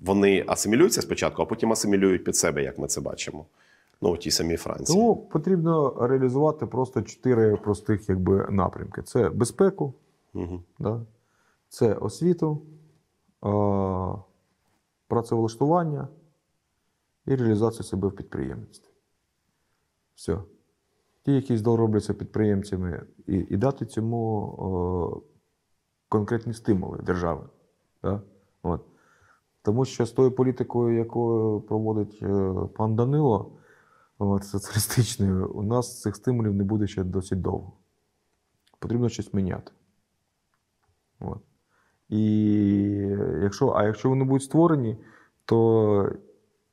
вони 0.01 0.45
асимілюються 0.47 1.03
спочатку, 1.03 1.43
а 1.43 1.47
потім 1.47 1.73
асимілюють 1.73 2.25
під 2.25 2.37
себе, 2.37 2.63
як 2.63 2.79
ми 2.79 2.87
це 2.87 3.01
бачимо. 3.01 3.47
Ну, 4.03 4.13
у 4.13 4.17
тій 4.17 4.31
самій 4.31 4.57
Франції. 4.57 4.99
Тому 4.99 5.17
потрібно 5.17 5.97
реалізувати 6.01 6.67
просто 6.67 7.03
чотири 7.03 7.57
простих 7.57 8.09
якби, 8.09 8.47
напрямки: 8.51 9.03
це 9.03 9.31
безпеку, 9.31 9.95
Угу. 10.35 10.63
да? 10.79 11.01
це 11.69 11.95
освіту, 11.95 12.63
а, 13.41 14.15
працевлаштування 15.09 16.09
і 17.27 17.37
реалізацію 17.37 17.85
себе 17.85 18.09
в 18.09 18.17
підприємництві. 18.17 18.91
Все. 20.15 20.39
Ті, 21.23 21.33
які 21.33 21.57
робляться 21.57 22.15
підприємцями, 22.15 23.03
і, 23.27 23.47
і 23.51 23.57
дати 23.57 23.87
цьому 23.87 24.19
о, 24.59 25.23
конкретні 26.09 26.55
стимули 26.55 26.99
держави. 26.99 27.49
Да? 28.03 28.23
От. 28.63 28.81
Тому 29.63 29.85
що 29.85 30.07
з 30.07 30.13
тою 30.13 30.33
політикою, 30.33 30.99
яку 30.99 31.65
проводить 31.69 32.19
е, 32.23 32.55
пан 32.77 32.97
Данило, 32.97 33.53
от, 34.21 34.45
соціалістичною, 34.45 35.51
у 35.51 35.63
нас 35.63 36.01
цих 36.01 36.17
стимулів 36.17 36.55
не 36.55 36.65
буде 36.65 36.87
ще 36.87 37.05
досить 37.05 37.41
довго. 37.41 37.73
Потрібно 38.79 39.09
щось 39.09 39.35
міняти. 39.35 39.73
От. 41.21 41.39
І 42.09 42.23
якщо, 43.43 43.69
а 43.71 43.85
якщо 43.85 44.09
вони 44.09 44.25
будуть 44.25 44.43
створені, 44.43 44.97
то 45.45 46.13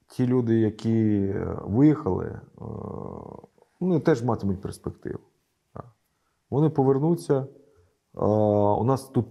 ті 0.08 0.28
люди, 0.28 0.60
які 0.60 1.18
е, 1.36 1.58
виїхали, 1.64 2.26
е, 2.26 2.40
вони 3.80 4.00
теж 4.00 4.24
матимуть 4.24 4.62
перспективу. 4.62 5.20
Вони 6.50 6.70
повернуться. 6.70 7.38
Е, 7.38 8.26
У 8.76 8.84
нас 8.84 9.10
тут 9.10 9.26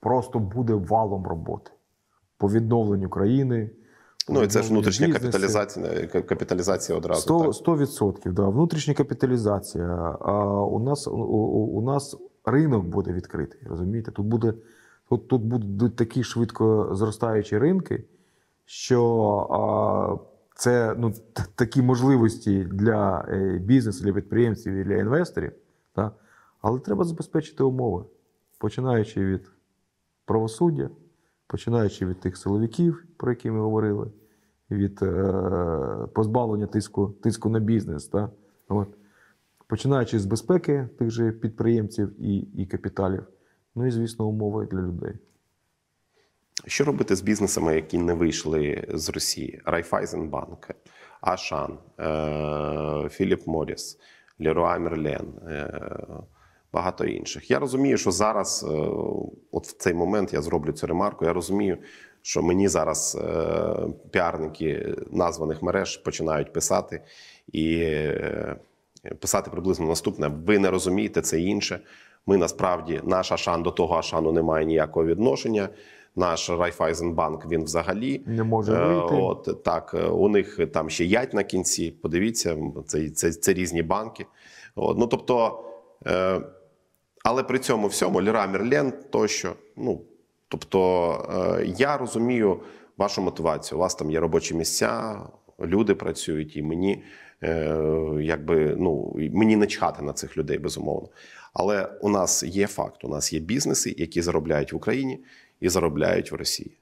просто 0.00 0.38
буде 0.38 0.74
валом 0.74 1.26
роботи 1.26 1.70
по 2.36 2.48
відновленню 2.48 3.08
країни. 3.08 3.70
Ну 4.30 4.42
і 4.42 4.46
це 4.46 4.62
ж 4.62 4.70
внутрішня 4.70 5.06
бізнесу. 5.06 5.24
капіталізація, 5.24 6.06
капіталізація 6.06 6.98
одразу. 6.98 7.34
100%, 7.34 7.42
так. 7.42 7.52
100%, 7.52 8.32
да. 8.32 8.48
Внутрішня 8.48 8.94
капіталізація. 8.94 10.16
А 10.20 10.64
у 10.64 10.78
нас, 10.78 11.08
у, 11.08 11.10
у 11.10 11.78
у 11.78 11.82
нас 11.82 12.16
ринок 12.44 12.84
буде 12.84 13.12
відкритий, 13.12 13.60
розумієте? 13.66 14.10
Тут, 14.10 14.26
буде, 14.26 14.54
тут, 15.08 15.28
тут 15.28 15.42
будуть 15.42 15.96
такі 15.96 16.24
швидко 16.24 16.90
зростаючі 16.92 17.58
ринки, 17.58 18.04
що 18.64 19.02
а, 19.50 19.60
це 20.54 20.94
ну, 20.98 21.14
такі 21.54 21.82
можливості 21.82 22.64
для 22.64 23.24
е, 23.28 23.58
бізнесу, 23.58 24.04
для 24.04 24.12
підприємців 24.12 24.72
і 24.72 24.84
для 24.84 24.94
інвесторів. 24.94 25.52
Да? 25.96 26.10
Але 26.60 26.78
треба 26.78 27.04
забезпечити 27.04 27.62
умови, 27.62 28.04
починаючи 28.58 29.24
від 29.24 29.50
правосуддя, 30.24 30.90
починаючи 31.46 32.06
від 32.06 32.20
тих 32.20 32.36
силовиків, 32.36 33.04
про 33.16 33.30
які 33.32 33.50
ми 33.50 33.60
говорили, 33.60 34.10
від 34.70 35.02
е, 35.02 35.32
позбавлення 36.14 36.66
тиску, 36.66 37.06
тиску 37.08 37.48
на 37.48 37.58
бізнес. 37.58 38.06
Та? 38.06 38.30
От. 38.68 38.88
Починаючи 39.66 40.18
з 40.18 40.26
безпеки 40.26 40.88
тих 40.98 41.10
же 41.10 41.32
підприємців 41.32 42.22
і, 42.22 42.38
і 42.38 42.66
капіталів, 42.66 43.26
ну 43.74 43.86
і, 43.86 43.90
звісно, 43.90 44.26
умови 44.26 44.68
для 44.70 44.78
людей. 44.78 45.14
Що 46.66 46.84
робити 46.84 47.16
з 47.16 47.22
бізнесами, 47.22 47.74
які 47.74 47.98
не 47.98 48.14
вийшли 48.14 48.84
з 48.94 49.08
Росії? 49.08 49.60
Райфайзенбанк, 49.64 50.70
Ашан, 51.20 51.78
е, 52.00 53.08
Філіп 53.08 53.46
Моріс, 53.46 53.98
Леруа 54.40 54.78
Мерлен, 54.78 55.32
е, 55.46 55.90
багато 56.72 57.04
інших. 57.04 57.50
Я 57.50 57.58
розумію, 57.58 57.98
що 57.98 58.10
зараз, 58.10 58.66
е, 58.68 58.74
от 59.52 59.66
в 59.66 59.76
цей 59.76 59.94
момент 59.94 60.32
я 60.32 60.42
зроблю 60.42 60.72
цю 60.72 60.86
ремарку. 60.86 61.24
Я 61.24 61.32
розумію, 61.32 61.78
що 62.22 62.42
мені 62.42 62.68
зараз 62.68 63.18
е, 63.20 63.76
піарники 64.10 64.94
названих 65.10 65.62
мереж 65.62 65.96
починають 65.96 66.52
писати 66.52 67.02
і 67.52 67.76
е, 67.82 68.56
писати 69.20 69.50
приблизно 69.50 69.86
наступне: 69.86 70.28
ви 70.28 70.58
не 70.58 70.70
розумієте, 70.70 71.20
це 71.20 71.40
інше. 71.40 71.80
Ми 72.26 72.36
насправді 72.36 73.00
наш 73.04 73.32
Ашан 73.32 73.62
до 73.62 73.70
того 73.70 73.94
Ашану 73.94 74.32
не 74.32 74.42
має 74.42 74.66
ніякого 74.66 75.06
відношення. 75.06 75.68
Наш 76.16 76.50
Райфайзенбанк 76.50 77.46
він 77.50 77.64
взагалі 77.64 78.22
Не 78.26 78.44
може 78.44 78.72
вийти. 78.72 79.14
От 79.14 79.64
так, 79.64 79.96
у 80.12 80.28
них 80.28 80.60
там 80.72 80.90
ще 80.90 81.04
ять 81.04 81.34
на 81.34 81.42
кінці. 81.42 81.90
Подивіться, 82.02 82.56
це, 82.86 83.10
це, 83.10 83.32
це 83.32 83.52
різні 83.52 83.82
банки. 83.82 84.26
От, 84.74 84.98
ну 84.98 85.06
тобто, 85.06 85.64
е, 86.06 86.40
але 87.24 87.42
при 87.42 87.58
цьому 87.58 87.88
всьому 87.88 88.22
Леруа 88.22 88.46
Мерлен 88.46 88.92
тощо. 89.10 89.52
Ну 89.76 90.00
тобто, 90.48 91.58
е, 91.60 91.66
я 91.76 91.96
розумію 91.96 92.60
вашу 92.96 93.22
мотивацію. 93.22 93.78
У 93.78 93.80
вас 93.80 93.94
там 93.94 94.10
є 94.10 94.20
робочі 94.20 94.54
місця, 94.54 95.20
люди 95.60 95.94
працюють, 95.94 96.56
і 96.56 96.62
мені 96.62 97.04
е, 97.42 97.76
якби 98.20 98.76
ну 98.78 99.16
мені 99.32 99.56
не 99.56 99.66
чхати 99.66 100.02
на 100.02 100.12
цих 100.12 100.36
людей, 100.36 100.58
безумовно. 100.58 101.08
Але 101.52 101.84
у 102.00 102.08
нас 102.08 102.42
є 102.42 102.66
факт: 102.66 103.04
у 103.04 103.08
нас 103.08 103.32
є 103.32 103.40
бізнеси, 103.40 103.94
які 103.98 104.22
заробляють 104.22 104.72
в 104.72 104.76
Україні 104.76 105.24
і 105.60 105.68
заробляють 105.68 106.32
в 106.32 106.34
Росії. 106.34 106.76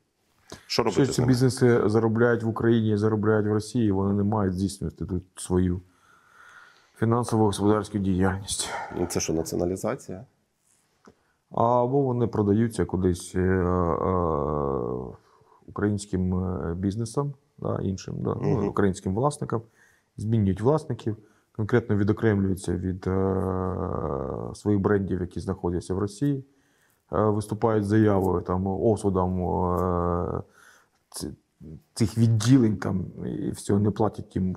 Що 0.66 0.82
робити 0.82 1.05
з 1.05 1.15
ці 1.15 1.20
ними? 1.20 1.32
бізнеси 1.32 1.81
заробляють 1.86 2.43
в 2.43 2.48
Україні 2.48 2.93
і 2.93 2.97
заробляють 2.97 3.47
в 3.47 3.52
Росії, 3.52 3.93
вони 3.93 4.15
не 4.15 4.23
мають 4.23 4.55
здійснювати 4.55 5.06
тут 5.06 5.23
свою 5.36 5.81
фінансово-господарську 6.99 7.99
діяльність. 7.99 8.70
Ну, 8.97 9.07
Це 9.07 9.20
що, 9.20 9.33
націоналізація? 9.33 10.25
Або 11.51 12.03
вони 12.03 12.27
продаються 12.27 12.85
кудись 12.85 13.33
е, 13.35 13.41
е, 13.41 13.69
українським 15.66 16.45
е, 16.45 16.75
бізнесам, 16.75 17.33
да, 17.59 17.79
іншим, 17.83 18.15
да, 18.19 18.37
ну, 18.43 18.69
українським 18.69 19.15
власникам, 19.15 19.62
змінюють 20.16 20.61
власників, 20.61 21.16
конкретно 21.57 21.97
відокремлюються 21.97 22.77
від 22.77 23.09
своїх 24.59 24.81
брендів, 24.81 25.20
які 25.20 25.41
знаходяться 25.41 25.95
в 25.95 25.99
Росії, 25.99 26.45
виступають 27.11 27.85
заявою 27.85 28.43
там, 28.43 28.66
осудом 28.66 29.41
цих 31.95 32.19
відділень 32.19 32.77
там, 32.77 33.05
і 33.27 33.51
все, 33.51 33.79
не 33.79 33.91
платять 33.91 34.37
їм 34.37 34.57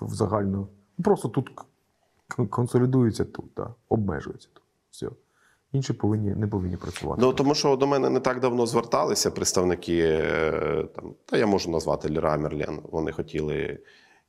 в, 0.00 0.14
загально. 0.14 0.68
Просто 1.02 1.28
тут 1.28 1.50
консолідуються 2.46 3.24
тут, 3.24 3.44
да, 3.56 3.74
обмежуються 3.88 4.48
тут. 4.54 4.62
Все. 4.90 5.06
Інші 5.72 5.92
повинні, 5.92 6.34
не 6.34 6.46
повинні 6.46 6.76
працювати. 6.76 7.22
Ну 7.22 7.32
тому 7.32 7.54
що 7.54 7.76
до 7.76 7.86
мене 7.86 8.10
не 8.10 8.20
так 8.20 8.40
давно 8.40 8.66
зверталися 8.66 9.30
представники 9.30 9.98
е, 10.02 10.84
там, 10.96 11.14
та 11.24 11.36
я 11.36 11.46
можу 11.46 11.70
назвати 11.70 12.08
Ліра 12.08 12.36
Мерлен. 12.36 12.80
Вони 12.90 13.12
хотіли 13.12 13.78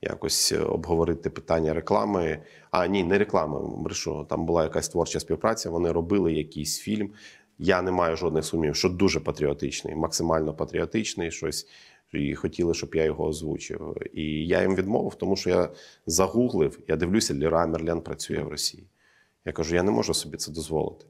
якось 0.02 0.54
обговорити 0.70 1.30
питання 1.30 1.74
реклами. 1.74 2.40
А 2.72 2.88
ні, 2.88 3.04
не 3.04 3.18
реклами. 3.18 3.60
Брешу. 3.78 4.26
Там 4.30 4.46
була 4.46 4.64
якась 4.64 4.90
творча 4.90 5.20
співпраця. 5.20 5.70
Вони 5.70 5.92
робили 5.92 6.34
якийсь 6.34 6.80
фільм. 6.80 7.12
Я 7.60 7.82
не 7.82 7.92
маю 7.92 8.18
жодних 8.18 8.46
сумнівів, 8.46 8.76
що 8.76 8.90
дуже 8.90 9.20
патріотичний, 9.20 9.96
максимально 9.96 10.54
патріотичний, 10.54 11.32
щось. 11.32 11.68
І 12.14 12.36
хотіли, 12.36 12.74
щоб 12.74 12.96
я 12.96 13.04
його 13.04 13.26
озвучив. 13.26 13.98
І 14.14 14.48
я 14.48 14.62
їм 14.62 14.76
відмовив, 14.76 15.16
тому 15.16 15.36
що 15.36 15.50
я 15.50 15.70
загуглив, 16.06 16.80
я 16.88 16.96
дивлюся, 16.96 17.34
Ліра 17.34 17.68
Мерлен 17.68 18.02
працює 18.02 18.44
в 18.44 18.48
Росії. 18.48 18.88
Я 19.46 19.52
кажу, 19.52 19.76
я 19.76 19.84
не 19.84 19.92
можу 19.92 20.14
собі 20.14 20.38
це 20.38 20.52
дозволити. 20.52 21.06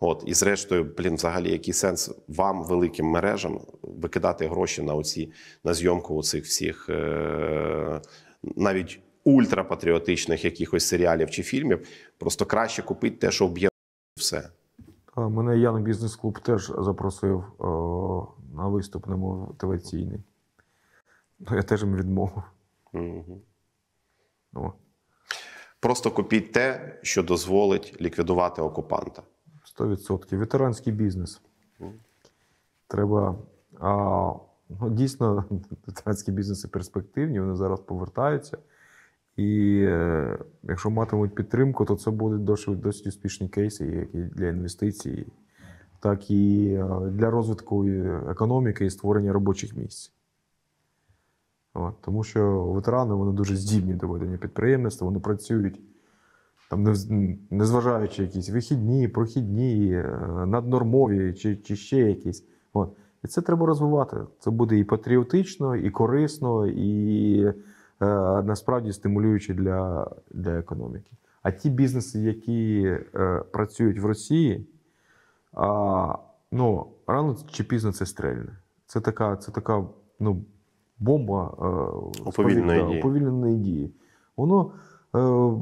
От, 0.00 0.24
і 0.26 0.34
зрештою, 0.34 0.94
блін, 0.98 1.14
взагалі, 1.14 1.50
який 1.52 1.74
сенс 1.74 2.10
вам, 2.28 2.64
великим 2.64 3.06
мережам, 3.06 3.60
викидати 3.82 4.46
гроші 4.48 4.82
на 4.82 4.94
оці 4.94 5.32
на 5.64 5.74
зйомку 5.74 6.16
оцих 6.16 6.44
всіх 6.44 6.88
е- 6.88 8.00
навіть 8.56 9.00
ультрапатріотичних 9.24 10.44
якихось 10.44 10.86
серіалів 10.86 11.30
чи 11.30 11.42
фільмів. 11.42 11.86
Просто 12.18 12.46
краще 12.46 12.82
купити 12.82 13.16
те, 13.16 13.30
що 13.30 13.46
вб'є 13.46 13.68
все. 14.16 14.48
Мене 15.16 15.58
Ян 15.58 15.82
Бізнес 15.82 16.16
Клуб 16.16 16.38
теж 16.38 16.72
запросив 16.78 17.44
о, 17.58 18.26
на 18.54 18.68
виступ 18.68 19.06
на 19.06 19.16
мотиваційний. 19.16 20.20
Ну, 21.50 21.56
Я 21.56 21.62
теж 21.62 21.82
їм 21.82 21.96
відмовив. 21.96 22.42
О, 24.54 24.72
Просто 25.80 26.10
купіть 26.10 26.52
те, 26.52 26.98
що 27.02 27.22
дозволить 27.22 27.96
ліквідувати 28.00 28.62
окупанта. 28.62 29.22
100%. 29.78 30.36
Ветеранський 30.36 30.92
бізнес. 30.92 31.40
Треба. 32.88 33.38
А, 33.80 34.32
ну, 34.80 34.90
дійсно, 34.90 35.44
ветеранські 35.86 36.32
бізнеси 36.32 36.68
перспективні, 36.68 37.40
вони 37.40 37.56
зараз 37.56 37.80
повертаються. 37.80 38.58
І 39.36 39.80
е, 39.88 40.38
якщо 40.62 40.90
матимуть 40.90 41.34
підтримку, 41.34 41.84
то 41.84 41.96
це 41.96 42.10
будуть 42.10 42.44
досить, 42.44 42.80
досить 42.80 43.06
успішні 43.06 43.48
кейси, 43.48 43.86
як 43.86 44.14
і 44.14 44.18
для 44.18 44.48
інвестицій, 44.48 45.26
так 46.00 46.30
і 46.30 46.66
е, 46.66 47.10
для 47.10 47.30
розвитку 47.30 47.86
економіки 48.30 48.86
і 48.86 48.90
створення 48.90 49.32
робочих 49.32 49.76
місць. 49.76 50.12
От, 51.74 51.94
тому 52.00 52.24
що 52.24 52.64
ветерани 52.64 53.14
вони 53.14 53.32
дуже 53.32 53.56
здібні 53.56 53.94
до 53.94 54.08
ведення 54.08 54.36
підприємництва, 54.36 55.06
вони 55.06 55.20
працюють 55.20 55.80
там, 56.70 56.94
незважаючи 57.50 58.22
якісь 58.22 58.50
вихідні, 58.50 59.08
прохідні, 59.08 59.92
е, 59.92 60.18
наднормові 60.46 61.34
чи, 61.34 61.56
чи 61.56 61.76
ще 61.76 61.98
якісь. 61.98 62.44
От. 62.72 62.96
І 63.24 63.28
це 63.28 63.42
треба 63.42 63.66
розвивати. 63.66 64.16
Це 64.38 64.50
буде 64.50 64.78
і 64.78 64.84
патріотично, 64.84 65.76
і 65.76 65.90
корисно, 65.90 66.66
і 66.66 67.42
е, 67.44 67.54
насправді 68.42 68.92
стимулююче 68.92 69.54
для, 69.54 70.10
для 70.30 70.58
економіки. 70.58 71.12
А 71.42 71.50
ті 71.50 71.70
бізнеси, 71.70 72.18
які 72.20 72.82
е, 73.14 73.42
працюють 73.52 73.98
в 73.98 74.04
Росії, 74.04 74.66
а, 75.52 76.14
ну, 76.52 76.86
рано 77.06 77.36
чи 77.50 77.64
пізно 77.64 77.92
це 77.92 78.06
стрельне. 78.06 78.56
Це 78.86 79.00
така, 79.00 79.36
це 79.36 79.52
така 79.52 79.84
ну, 80.20 80.44
бомба 80.98 81.54
е, 81.58 82.22
Уповільненої 82.26 82.98
сповільненої 82.98 83.56
дії. 83.56 83.74
дії. 83.74 83.94
Воно, 84.36 84.72
е, 85.14 85.18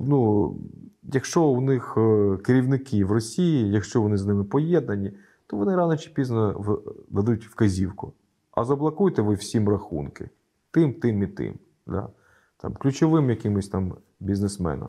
ну, 0.07 0.57
якщо 1.03 1.45
у 1.45 1.61
них 1.61 1.95
е, 1.97 2.37
керівники 2.37 3.05
в 3.05 3.13
Росії, 3.13 3.71
якщо 3.71 4.03
вони 4.03 4.17
з 4.17 4.27
ними 4.27 4.45
поєднані, 4.45 5.13
то 5.47 5.57
вони 5.57 5.77
рано 5.77 5.97
чи 5.97 6.11
пізно 6.11 6.79
дадуть 7.09 7.47
вказівку. 7.47 8.13
А 8.53 8.65
заблокуйте 8.65 9.23
ви 9.23 9.35
всім 9.35 9.69
рахунки. 9.69 10.31
Тим, 10.71 10.95
тим 10.95 11.23
і 11.23 11.27
тим. 11.27 11.55
Да? 11.87 12.09
Там, 12.57 12.75
ключовим 12.75 13.31
якимось 13.31 13.69
там 13.69 13.95
бізнесменам, 14.21 14.89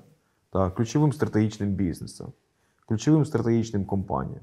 да? 0.54 0.70
ключовим 0.70 1.14
стратегічним 1.14 1.70
бізнесом, 1.70 2.34
ключовим 2.88 3.26
стратегічним 3.26 3.86
компаніям. 3.86 4.42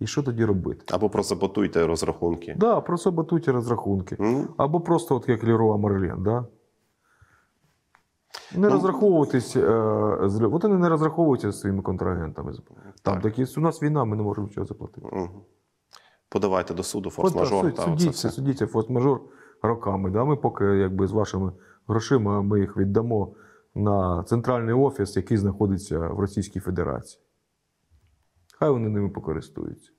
І 0.00 0.06
що 0.06 0.22
тоді 0.22 0.44
робити? 0.44 0.84
Або 0.90 1.10
просаботуйте 1.10 1.86
розрахунки. 1.86 2.54
Да, 2.58 2.80
просто 2.80 3.10
батуті 3.12 3.50
розрахунки. 3.50 4.16
М? 4.20 4.48
Або 4.56 4.80
просто 4.80 5.16
от 5.16 5.28
як 5.28 5.44
Леруа 5.44 5.76
Мерлен, 5.76 6.22
да? 6.22 6.44
Не 8.54 8.66
Ну, 8.68 8.70
розраховуватись, 8.70 9.56
е, 9.56 9.60
з, 10.24 10.40
от 10.52 10.62
вони 10.62 10.78
не 10.78 10.88
розраховуються 10.88 11.52
зі 11.52 11.58
своїми 11.58 11.82
контрагентами. 11.82 12.52
Там 13.02 13.14
Так. 13.14 13.22
такі, 13.22 13.46
у 13.56 13.60
нас 13.60 13.82
війна, 13.82 14.04
ми 14.04 14.16
не 14.16 14.22
можемо 14.22 14.46
нічого 14.46 14.66
заплатити. 14.66 15.06
Мгм. 15.12 15.28
Подавайте 16.28 16.74
до 16.74 16.82
суду, 16.82 17.10
форс-мажор. 17.10 17.60
суд- 17.62 17.78
судіться, 17.78 18.30
судіться 18.30 18.66
форс-мажор 18.66 19.18
роками. 19.62 20.10
Да? 20.10 20.24
Ми 20.24 20.36
поки 20.36 20.64
якби, 20.64 21.06
з 21.06 21.12
вашими 21.12 21.52
грошима 21.88 22.42
ми 22.42 22.60
їх 22.60 22.76
віддамо 22.76 23.32
на 23.74 24.22
центральний 24.24 24.74
офіс, 24.74 25.16
який 25.16 25.36
знаходиться 25.36 25.98
в 25.98 26.20
Російській 26.20 26.60
Федерації. 26.60 27.22
Хай 28.60 28.70
вони 28.70 28.88
ними 28.88 29.08
покористуються. 29.08 29.90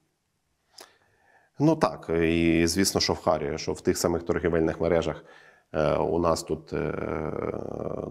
Ну 1.60 1.76
так, 1.76 2.10
і 2.24 2.68
звісно, 2.68 3.02
що 3.02 3.14
в 3.14 3.20
Харі, 3.20 3.58
що 3.58 3.74
в 3.74 3.82
тих 3.82 3.98
самих 3.98 4.24
торгівельних 4.24 4.82
мережах 4.82 5.26
е, 5.74 5.96
у 5.96 6.20
нас 6.20 6.44
тут 6.44 6.74
е, 6.74 6.94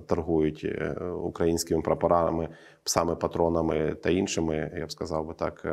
торгують 0.07 0.61
е, 0.65 0.95
українськими 1.03 1.83
прапорами, 1.83 2.49
псами, 2.83 3.17
патронами 3.17 3.95
та 3.95 4.11
іншими, 4.11 4.73
я 4.77 4.87
б 4.87 4.93
сказав 4.93 5.27
би 5.27 5.35
так, 5.35 5.67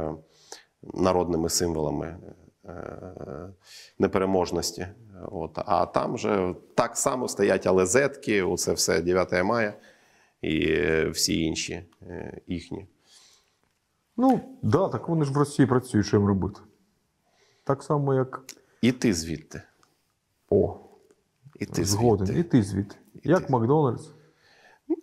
народними 0.93 1.49
символами 1.49 2.17
непереможності. 3.99 4.87
От. 5.31 5.59
А 5.65 5.85
там 5.85 6.13
вже 6.13 6.55
так 6.75 6.97
само 6.97 7.27
стоять 7.27 7.67
алезетки, 7.67 8.43
оце 8.43 8.73
все 8.73 9.01
9 9.01 9.43
мая 9.43 9.73
і 10.41 10.75
всі 11.09 11.41
інші 11.41 11.83
їхні. 12.47 12.87
Ну, 14.17 14.39
да, 14.61 14.87
так 14.89 15.09
вони 15.09 15.25
ж 15.25 15.31
в 15.33 15.37
Росії 15.37 15.65
працюють, 15.65 16.07
що 16.07 16.17
їм 16.17 16.27
робити. 16.27 16.59
Так 17.63 17.83
само, 17.83 18.13
як. 18.13 18.41
І 18.81 18.91
ти 18.91 19.13
звідти. 19.13 19.61
О, 20.49 20.77
І 21.59 21.65
ти 21.65 21.85
згоден. 21.85 22.25
звідти. 22.27 22.39
І 22.41 22.43
ти 22.43 22.63
звідти. 22.63 22.95
Як 23.23 23.45
ти. 23.45 23.53
Макдональдс. 23.53 24.09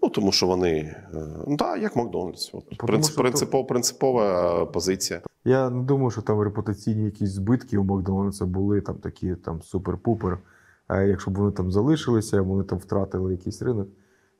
Ну, 0.03 0.09
тому 0.09 0.32
що 0.32 0.47
вони. 0.47 0.70
е, 1.15 1.27
Ну, 1.47 1.57
так, 1.57 1.82
як 1.82 1.97
Макдональдс. 1.97 2.51
От. 2.55 2.78
Принцип, 2.78 3.16
принципова, 3.16 3.65
принципова 3.65 4.53
е, 4.62 4.66
позиція. 4.66 5.20
Я 5.45 5.70
не 5.70 5.82
думаю, 5.82 6.11
що 6.11 6.23
там 6.23 6.41
репутаційні 6.41 7.05
якісь 7.05 7.31
збитки 7.31 7.78
у 7.78 7.85
Макдональдса 7.85 8.47
були 8.47 8.81
там 8.81 8.95
такі 8.95 9.35
там 9.35 9.61
супер-пупер. 9.61 10.39
А 10.86 11.01
якщо 11.01 11.31
б 11.31 11.35
вони 11.39 11.53
там 11.53 11.73
залишилися, 11.73 12.43
вони 12.43 12.65
там 12.65 12.78
втратили 12.78 13.32
якийсь 13.32 13.62
ринок. 13.62 13.89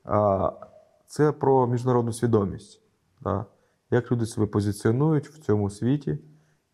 А 0.03 0.51
це 1.07 1.31
про 1.31 1.67
міжнародну 1.67 2.13
свідомість. 2.13 2.81
Да? 3.21 3.45
Як 3.91 4.11
люди 4.11 4.25
себе 4.25 4.45
позиціонують 4.45 5.29
в 5.29 5.39
цьому 5.39 5.69
світі, 5.69 6.17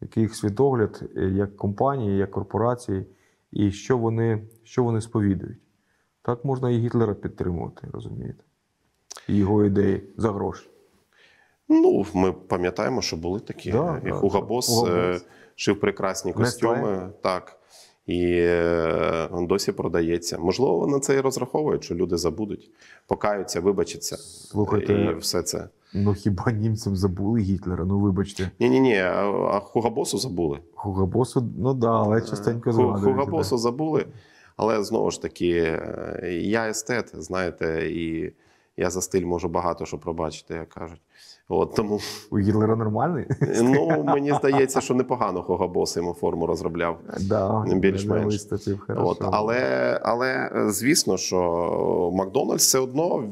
який 0.02 0.24
їх 0.24 0.36
світогляд, 0.36 1.04
е, 1.18 1.22
як 1.22 1.58
компанії, 1.58 2.18
як 2.18 2.32
корпорації, 2.32 3.06
і 3.52 3.72
що 3.72 3.98
вони, 3.98 4.44
що 4.64 4.84
вони 4.84 5.02
сповідують. 5.02 5.60
Так 6.22 6.46
можна 6.46 6.70
і 6.70 6.78
Гітлера 6.78 7.14
підтримувати, 7.14 7.88
розумієте? 7.94 8.44
І 9.28 9.36
його 9.36 9.66
ідеї 9.66 10.04
за 10.18 10.32
гроші. 10.32 10.70
Ну, 11.70 12.06
ми 12.14 12.32
пам'ятаємо, 12.32 13.02
що 13.02 13.18
були 13.18 13.40
такі. 13.40 13.72
Да, 13.72 14.02
і 14.06 14.10
да, 14.10 14.16
е, 14.90 15.20
шив 15.56 15.80
прекрасні 15.80 16.34
костюми. 16.34 17.10
Так. 17.22 17.58
І 18.06 18.36
е, 18.40 19.30
досі 19.32 19.72
продається. 19.72 20.38
Можливо, 20.38 20.78
вони 20.78 21.00
це 21.00 21.16
і 21.16 21.20
розраховують, 21.20 21.84
що 21.84 21.96
люди 21.96 22.18
забудуть, 22.18 22.72
покаються, 23.08 23.60
вибачаться. 23.60 24.18
Слухайте, 24.18 24.94
і 24.94 25.16
все 25.16 25.44
це. 25.44 25.68
Ну 25.94 26.14
хіба 26.14 26.52
німцям 26.52 26.96
забули 26.96 27.40
Гітлера? 27.40 27.86
Ну 27.86 28.00
вибачте. 28.00 28.52
Ні, 28.60 28.70
ні, 28.70 28.80
ні, 28.80 28.98
а 28.98 29.60
Хуга 29.60 29.90
Босу 29.90 30.18
забули. 30.18 30.60
Хугабосу, 30.76 31.50
ну 31.58 31.74
да, 31.74 31.92
але 31.92 32.22
частенько 32.22 32.72
Ху- 32.72 32.76
згадують. 32.76 33.20
Хуга 33.30 33.44
да. 33.44 33.58
Забули. 33.58 34.06
Але 34.58 34.84
знову 34.84 35.12
ж 35.12 35.22
таки, 35.22 35.50
е, 35.58 36.30
я 36.44 36.70
естет, 36.70 37.12
знаєте, 37.14 37.90
і 37.92 38.34
я 38.78 38.90
за 38.90 39.02
стиль 39.02 39.26
можу 39.26 39.50
багато 39.50 39.86
що 39.86 39.98
пробачити, 39.98 40.54
як 40.54 40.70
кажуть. 40.70 41.02
От 41.50 41.76
тому 41.76 42.00
У 42.32 42.40
Гітлера 42.40 42.76
нормальний? 42.76 43.26
ну, 43.62 44.04
мені 44.04 44.34
здається, 44.34 44.82
що 44.82 44.94
непогано 44.94 45.44
Хугабос 45.44 45.98
йому 45.98 46.14
форму 46.14 46.46
розробляв. 46.46 47.00
Да, 47.20 47.66
Більш-менш. 47.76 48.48
От, 48.88 49.18
але, 49.22 50.00
але 50.04 50.52
е, 50.56 50.70
звісно, 50.70 51.18
що 51.18 52.12
Макдональдс 52.14 52.64
все 52.68 52.80
одно, 52.80 53.24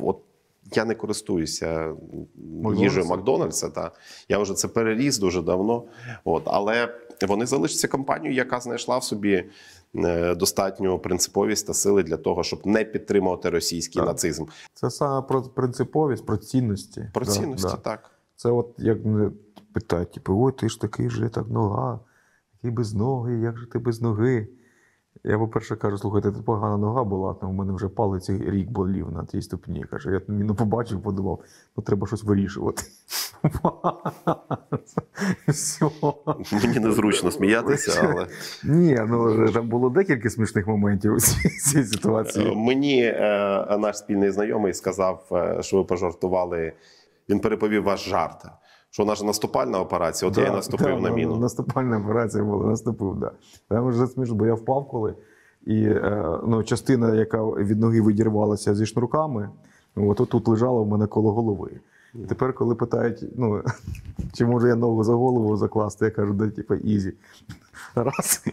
от 0.00 0.18
я 0.72 0.84
не 0.84 0.94
користуюся 0.94 1.94
їжею 2.76 3.06
Макдональдса. 3.06 3.68
Та. 3.68 3.90
Я 4.28 4.38
вже 4.38 4.54
це 4.54 4.68
переріс 4.68 5.18
дуже 5.18 5.42
давно. 5.42 5.84
От, 6.24 6.42
але 6.46 6.94
вони 7.28 7.46
залишаться 7.46 7.88
компанією, 7.88 8.36
яка 8.36 8.60
знайшла 8.60 8.98
в 8.98 9.04
собі 9.04 9.44
е, 9.94 10.34
достатню 10.34 10.98
принциповість 10.98 11.66
та 11.66 11.74
сили 11.74 12.02
для 12.02 12.16
того, 12.16 12.42
щоб 12.42 12.66
не 12.66 12.84
підтримувати 12.84 13.50
російський 13.50 14.00
Так. 14.00 14.08
нацизм. 14.08 14.44
Це 14.74 14.90
саме 14.90 15.22
про 15.22 15.42
принциповість, 15.42 16.26
про 16.26 16.36
цінності. 16.36 17.10
Про 17.14 17.24
Да, 17.24 17.30
цінності, 17.30 17.68
да. 17.68 17.76
так. 17.76 18.10
Це 18.36 18.50
от 18.50 18.74
як 18.78 19.04
мене 19.04 19.30
питають, 19.72 20.12
типу, 20.12 20.44
ой, 20.44 20.52
ти 20.52 20.68
ж 20.68 20.80
такий 20.80 21.10
же 21.10 21.28
так 21.28 21.48
нога, 21.48 22.00
такий 22.56 22.70
без 22.70 22.94
ноги, 22.94 23.38
як 23.38 23.58
же 23.58 23.66
ти 23.66 23.78
без 23.78 24.02
ноги? 24.02 24.48
Я, 25.26 25.38
по-перше, 25.38 25.76
кажу, 25.76 25.98
слухайте, 25.98 26.32
це 26.32 26.42
погана 26.42 26.76
нога 26.76 27.04
була, 27.04 27.34
там 27.34 27.50
у 27.50 27.52
мене 27.52 27.72
вже 27.72 27.88
палець 27.88 28.30
рік 28.30 28.70
болів 28.70 29.12
на 29.12 29.24
тій 29.24 29.42
ступні. 29.42 29.84
Каже, 29.84 30.12
я 30.12 30.20
ну, 30.28 30.54
побачив, 30.54 31.02
подумав, 31.02 31.40
ну 31.76 31.82
треба 31.82 32.06
щось 32.06 32.24
вирішувати. 32.24 32.82
Все. 35.48 35.90
Мені 36.52 36.78
незручно 36.78 37.30
сміятися, 37.30 38.00
але 38.02 38.26
Ні, 38.64 38.98
ну 39.08 39.48
там 39.48 39.68
було 39.68 39.90
декілька 39.90 40.30
смішних 40.30 40.66
моментів 40.66 41.14
у 41.14 41.20
цій, 41.20 41.48
цій 41.48 41.78
Е, 41.78 41.84
ситуації. 41.84 42.56
Мені 42.56 43.02
е, 43.04 43.76
наш 43.78 43.98
спільний 43.98 44.30
знайомий 44.30 44.74
сказав, 44.74 45.28
е, 45.32 45.62
що 45.62 45.76
ви 45.76 45.84
пожартували. 45.84 46.72
Він 47.28 47.40
переповів 47.40 47.82
ваш 47.82 48.08
жарт. 48.08 48.46
Що 48.94 49.14
же 49.14 49.24
наступальна 49.24 49.80
операція, 49.80 50.30
от 50.30 50.38
я 50.38 50.46
і 50.46 50.50
наступив 50.50 51.00
на 51.00 51.10
міну. 51.10 51.36
Наступальна 51.36 51.98
операція 51.98 52.44
була, 52.44 52.66
наступив, 52.66 53.16
да. 53.16 53.30
Там 53.68 53.88
вже 53.88 54.06
смішно, 54.06 54.34
бо 54.34 54.46
я 54.46 54.54
впав 54.54 54.88
коли. 54.88 55.14
І 55.66 55.84
е, 55.84 56.38
ну, 56.46 56.62
частина, 56.62 57.14
яка 57.14 57.42
від 57.42 57.80
ноги 57.80 58.02
відірвалася 58.02 58.74
зі 58.74 58.86
шнурками, 58.86 59.50
от 59.96 60.16
тут 60.16 60.48
лежала 60.48 60.80
в 60.80 60.88
мене 60.88 61.06
коло 61.06 61.32
голови. 61.32 61.70
І 62.14 62.18
тепер, 62.18 62.54
коли 62.54 62.74
питають, 62.74 63.24
ну, 63.36 63.62
чи 64.32 64.46
можу 64.46 64.66
я 64.66 64.74
ногу 64.74 65.04
за 65.04 65.12
голову 65.12 65.56
закласти, 65.56 66.04
я 66.04 66.10
кажу, 66.10 66.32
да, 66.32 66.50
типу, 66.50 66.74
easy. 66.74 67.12
Раз 67.94 68.44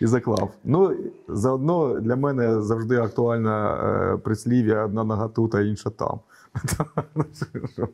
і, 0.00 0.06
заклав. 0.06 0.50
Ну, 0.64 0.96
заодно 1.28 2.00
для 2.00 2.16
мене 2.16 2.62
завжди 2.62 2.96
актуальна 2.96 3.74
е, 3.74 4.16
прислів'я 4.16 4.84
одна 4.84 5.04
нога 5.04 5.28
тут, 5.28 5.54
а 5.54 5.60
інша 5.60 5.90
там. 5.90 6.18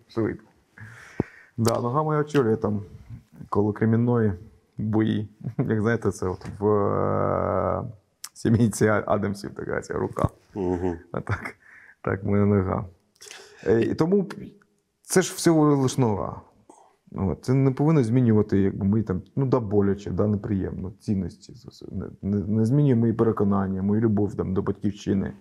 Швидко. 0.09 0.47
Да, 1.57 1.81
нога 1.81 2.03
моя 2.03 2.21
очолює 2.21 2.57
там 2.57 2.83
коло 3.49 3.73
Кремінної 3.73 4.33
бої. 4.79 5.29
Як 5.59 5.81
знаєте, 5.81 6.11
це 6.11 6.27
от 6.27 6.47
в 6.59 6.67
е, 8.87 9.05
Адамсів 9.07 9.55
така 9.55 9.81
ця 9.81 9.95
рука. 9.95 10.29
Угу. 10.55 10.97
А 11.13 11.21
так, 11.21 11.55
так 12.03 12.25
моя 12.25 12.45
нога. 12.45 12.85
Е, 13.67 13.81
І 13.81 13.95
тому 13.95 14.27
це 15.03 15.23
ж 15.23 15.35
всього 15.35 15.77
лиш 15.77 15.99
нога. 15.99 16.41
От, 17.13 17.45
це 17.45 17.55
не 17.55 17.71
повинно 17.71 18.05
змінювати, 18.05 18.61
якби 18.61 18.87
ми 18.87 19.03
там, 19.03 19.23
ну 19.37 19.47
да, 19.47 19.61
боляче, 19.61 20.11
да, 20.11 20.27
неприємно, 20.27 20.93
цінності. 21.01 21.55
Не, 21.93 22.07
не, 22.23 22.47
не 22.47 22.65
змінює 22.65 22.95
мої 22.95 23.13
переконання, 23.13 23.83
мою 23.83 24.01
любов 24.01 24.35
там, 24.35 24.55
до 24.55 24.63
батьківщини, 24.63 25.33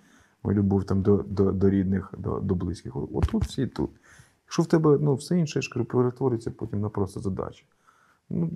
мою 0.44 0.58
любов 0.58 0.84
там, 0.84 1.02
до, 1.02 1.18
до, 1.18 1.52
до 1.52 1.70
рідних, 1.70 2.14
до, 2.18 2.40
до 2.40 2.56
близьких. 2.56 2.96
От, 2.96 3.10
от 3.14 3.28
тут 3.28 3.46
всі 3.46 3.68
тут. 3.68 3.90
Якщо 4.46 4.64
в 4.64 4.66
тебе 4.66 4.98
ну, 5.02 5.16
все 5.16 5.40
інше 5.40 5.62
ж 5.62 5.84
перетворюється 5.84 6.52
потім 6.52 6.82
на 6.82 6.90
просто 6.90 7.20
задачі. 7.20 7.66
Ну, 8.30 8.50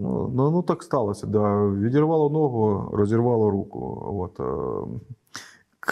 ну, 0.00 0.32
ну, 0.34 0.50
ну 0.50 0.62
так 0.62 0.82
сталося. 0.82 1.26
Да. 1.26 1.66
Відірвало 1.66 2.30
ногу, 2.30 2.90
розірвало 2.92 3.50
руку. 3.50 4.06
От, 4.20 4.40
е, 4.40 5.00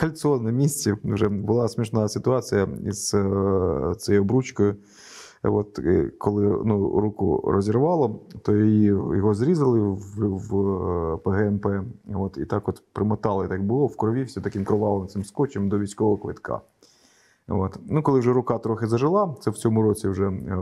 кольцо 0.00 0.40
на 0.40 0.50
місці. 0.50 0.94
Вже 1.04 1.28
була 1.28 1.68
смішна 1.68 2.08
ситуація 2.08 2.68
із 2.86 3.14
е, 3.14 3.94
цією 3.98 4.22
обручкою. 4.22 4.76
От, 5.42 5.78
е, 5.78 6.10
коли 6.18 6.62
ну, 6.64 7.00
руку 7.00 7.44
розірвало, 7.46 8.20
то 8.42 8.56
її, 8.56 8.84
його 8.86 9.34
зрізали 9.34 9.80
в, 9.80 9.98
в 10.18 10.54
е, 11.12 11.16
ПГМП. 11.16 11.66
От, 12.14 12.38
і 12.38 12.44
так 12.44 12.68
от 12.68 12.82
примотали, 12.92 13.48
так 13.48 13.64
було 13.64 13.86
в 13.86 13.96
крові, 13.96 14.22
все 14.22 14.40
таким 14.40 14.64
кровавим 14.64 15.08
цим 15.08 15.24
скотчем 15.24 15.68
до 15.68 15.78
військового 15.78 16.16
квитка. 16.16 16.60
От. 17.48 17.78
Ну, 17.88 18.02
коли 18.02 18.20
вже 18.20 18.32
рука 18.32 18.58
трохи 18.58 18.86
зажила, 18.86 19.34
це 19.40 19.50
в 19.50 19.56
цьому 19.56 19.82
році 19.82 20.08
вже 20.08 20.26
е, 20.26 20.56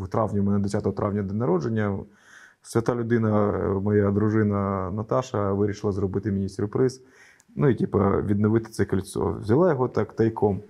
в 0.00 0.08
травні, 0.08 0.40
у 0.40 0.42
мене 0.42 0.58
10 0.58 0.96
травня 0.96 1.22
день 1.22 1.38
народження. 1.38 1.98
Свята 2.62 2.94
людина, 2.94 3.52
моя 3.82 4.10
дружина 4.10 4.90
Наташа, 4.90 5.52
вирішила 5.52 5.92
зробити 5.92 6.32
мені 6.32 6.48
сюрприз. 6.48 7.02
Ну 7.56 7.68
і 7.68 7.74
типу, 7.74 7.98
відновити 7.98 8.70
це 8.70 8.84
кольцо. 8.84 9.36
Взяла 9.40 9.70
його 9.70 9.88
так 9.88 10.12
тайком, 10.12 10.60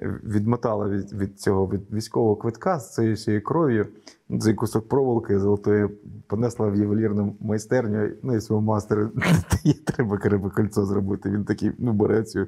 відмотала 0.00 0.88
від, 0.88 1.12
від 1.12 1.40
цього 1.40 1.66
від 1.66 1.92
військового 1.92 2.36
квитка 2.36 2.78
з 2.78 2.94
цією 2.94 3.14
всією 3.14 3.42
кров'ю, 3.42 3.86
цей 4.40 4.54
кусок 4.54 4.88
проволоки 4.88 5.38
золотої 5.38 5.88
понесла 6.26 6.68
в 6.68 6.76
ювелірну 6.76 7.36
майстерню. 7.40 8.08
Ну 8.22 8.36
і 8.36 8.40
свого 8.40 8.62
мастера 8.62 9.10
треба 9.84 10.18
криве 10.18 10.50
кольцо 10.50 10.86
зробити. 10.86 11.30
Він 11.30 11.44
такий, 11.44 11.72
ну, 11.78 11.92
бере 11.92 12.22
цю 12.22 12.46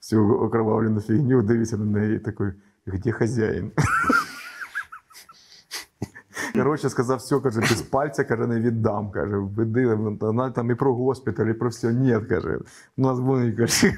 всю 0.00 0.34
окровавлену 0.34 1.00
фігню, 1.00 1.42
дивиться 1.42 1.76
на 1.76 1.84
неї 1.84 2.16
і 2.16 2.18
такий, 2.18 2.46
де 2.86 3.12
хазяїн? 3.12 3.72
Коротше, 6.56 6.90
сказав, 6.90 7.18
все, 7.18 7.40
каже, 7.40 7.60
без 7.60 7.82
пальця 7.82 8.24
каже, 8.24 8.46
не 8.46 8.60
віддам. 8.60 9.10
Каже, 9.10 9.36
веди, 9.36 9.94
вона 10.20 10.50
там 10.50 10.70
і 10.70 10.74
про 10.74 10.94
госпіталь, 10.94 11.46
і 11.46 11.52
про 11.52 11.68
все. 11.68 11.92
Ні, 11.92 12.20
каже. 12.28 12.58
У 12.96 13.02
нас 13.02 13.18
вони 13.18 13.52
каже, 13.52 13.92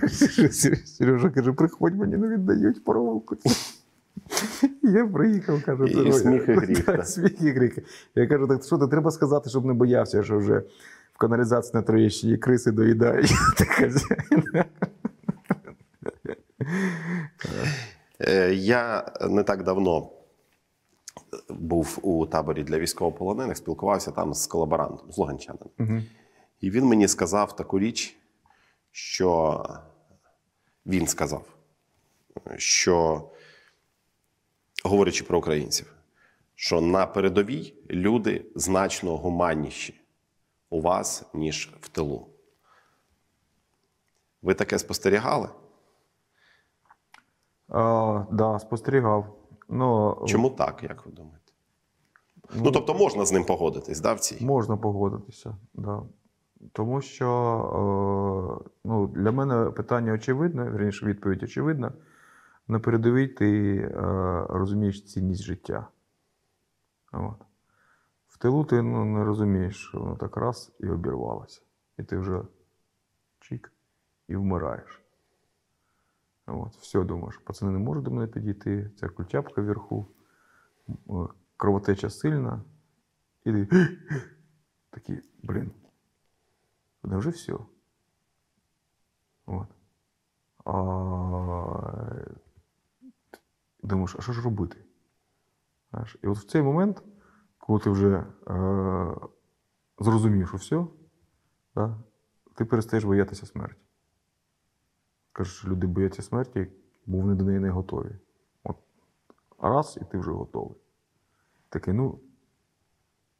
Сережа 0.85 1.31
каже, 1.31 1.53
приходь 1.53 1.99
мені 1.99 2.17
не 2.17 2.29
віддають 2.29 2.85
проволоку. 2.85 3.37
Я 4.83 5.07
приїхав, 5.07 5.63
каже, 5.65 5.85
І 5.85 6.13
сміх, 6.13 6.49
і 6.49 6.53
гріх. 6.53 7.07
Сміх 7.07 7.43
і 7.43 7.51
гріх. 7.51 7.79
Я 8.15 8.27
кажу, 8.27 8.47
так 8.47 8.65
що 8.65 8.79
ти 8.79 8.87
треба 8.87 9.11
сказати, 9.11 9.51
щоб 9.51 9.65
не 9.65 9.73
боявся, 9.73 10.23
що 10.23 10.39
вже 10.39 10.63
в 11.15 11.19
каналізації 11.19 11.71
на 11.75 11.83
Троєщині 11.83 12.37
криси 12.37 12.71
доїдають. 12.71 13.33
Е, 18.21 18.55
Я 18.55 19.13
не 19.31 19.43
так 19.43 19.65
давно 19.65 20.11
був 21.49 21.99
у 22.03 22.27
таборі 22.27 22.65
для 22.65 22.79
військовополонених, 22.79 23.57
спілкувався 23.57 24.11
там 24.11 24.35
з 24.35 24.47
колаборантом, 24.47 25.13
з 25.13 25.19
Луганчанином. 25.19 25.71
Мгм. 25.79 26.05
І 26.61 26.71
він 26.71 26.85
мені 26.85 27.09
сказав 27.09 27.57
таку 27.57 27.79
річ, 27.79 28.19
що 28.91 29.65
він 30.87 31.07
сказав, 31.07 31.45
що, 32.57 33.29
говорячи 34.85 35.25
про 35.25 35.39
українців, 35.39 35.95
що 36.55 36.81
на 36.81 37.07
передовій 37.07 37.75
люди 37.91 38.47
значно 38.55 39.17
гуманніші 39.17 40.01
у 40.71 40.81
вас, 40.81 41.25
ніж 41.35 41.71
в 41.81 41.89
тилу. 41.89 42.29
Ви 44.43 44.55
таке 44.55 44.79
спостерігали? 44.79 45.49
А, 47.69 48.25
да, 48.31 48.59
спостерігав. 48.59 49.38
Ну, 49.69 50.17
Чому 50.27 50.51
так, 50.51 50.83
як 50.83 51.07
ви 51.07 51.13
думаєте? 51.13 51.53
Ну, 52.55 52.73
тобто 52.73 52.95
можна 52.95 53.25
з 53.25 53.33
ним 53.33 53.45
погодитись, 53.45 54.01
да, 54.01 54.13
в 54.13 54.21
цій? 54.21 54.45
Можна 54.45 54.77
погодитися, 54.77 55.57
да. 55.75 56.03
Тому 56.73 57.01
що 57.01 57.29
е, 58.65 58.71
ну, 58.85 59.07
для 59.07 59.33
мене 59.33 59.71
питання 59.71 60.13
очевидне, 60.13 60.71
вірніше, 60.71 61.07
відповідь 61.07 61.43
очевидна. 61.43 61.93
На 62.69 62.81
передовій 62.81 63.29
ти 63.29 63.77
е, 63.77 63.91
розумієш 64.49 65.05
цінність 65.05 65.43
життя. 65.43 65.89
От. 67.13 67.37
В 68.29 68.39
тилу 68.39 68.65
ти 68.65 68.83
ну, 68.83 69.05
не 69.05 69.25
розумієш, 69.25 69.77
що 69.77 69.99
воно 69.99 70.17
так 70.17 70.37
раз 70.37 70.73
і 70.81 70.89
обірвалося. 70.89 71.63
І 71.99 72.03
ти 72.03 72.19
вже 72.19 72.43
чик 73.41 73.73
і 74.29 74.37
вмираєш. 74.37 74.98
От. 76.49 76.77
Все 76.77 77.05
думаєш, 77.05 77.39
пацани 77.39 77.73
не 77.73 77.79
можуть 77.79 78.05
до 78.05 78.11
мене 78.11 78.27
підійти, 78.27 78.91
ця 78.97 79.09
культяпка 79.09 79.63
вверху, 79.63 80.07
кровотеча 81.57 82.11
сильна. 82.11 82.63
І 83.45 83.53
ти 83.53 83.69
такий, 84.91 85.23
блін, 85.43 85.71
да 87.05 87.17
вже 87.17 87.31
все. 87.31 87.55
От. 89.47 89.69
А... 90.65 90.79
Думаєш, 93.83 94.17
а 94.19 94.23
що 94.23 94.33
ж 94.33 94.43
робити? 94.43 94.85
І 96.23 96.27
от 96.27 96.39
в 96.39 96.45
цей 96.45 96.63
момент, 96.63 97.03
коли 97.59 97.81
ти 97.81 97.91
вже 97.91 98.27
е... 98.49 99.15
зрозумів, 99.99 100.49
що 100.49 100.57
все, 100.57 100.87
да, 101.75 101.99
ти 102.55 102.65
перестаєш 102.65 103.05
боятися 103.05 103.47
смерті. 103.47 103.88
Кажеш, 105.39 105.65
люди 105.65 105.87
бояться 105.87 106.23
смерті, 106.23 106.67
бо 107.07 107.19
вони 107.19 107.35
до 107.35 107.45
неї 107.45 107.59
не 107.59 107.71
готові. 107.71 108.11
От 108.65 108.77
раз, 109.59 109.99
і 110.03 110.05
ти 110.05 110.19
вже 110.19 110.31
готовий. 110.31 110.77
Такий, 111.69 111.95
ну, 111.95 112.21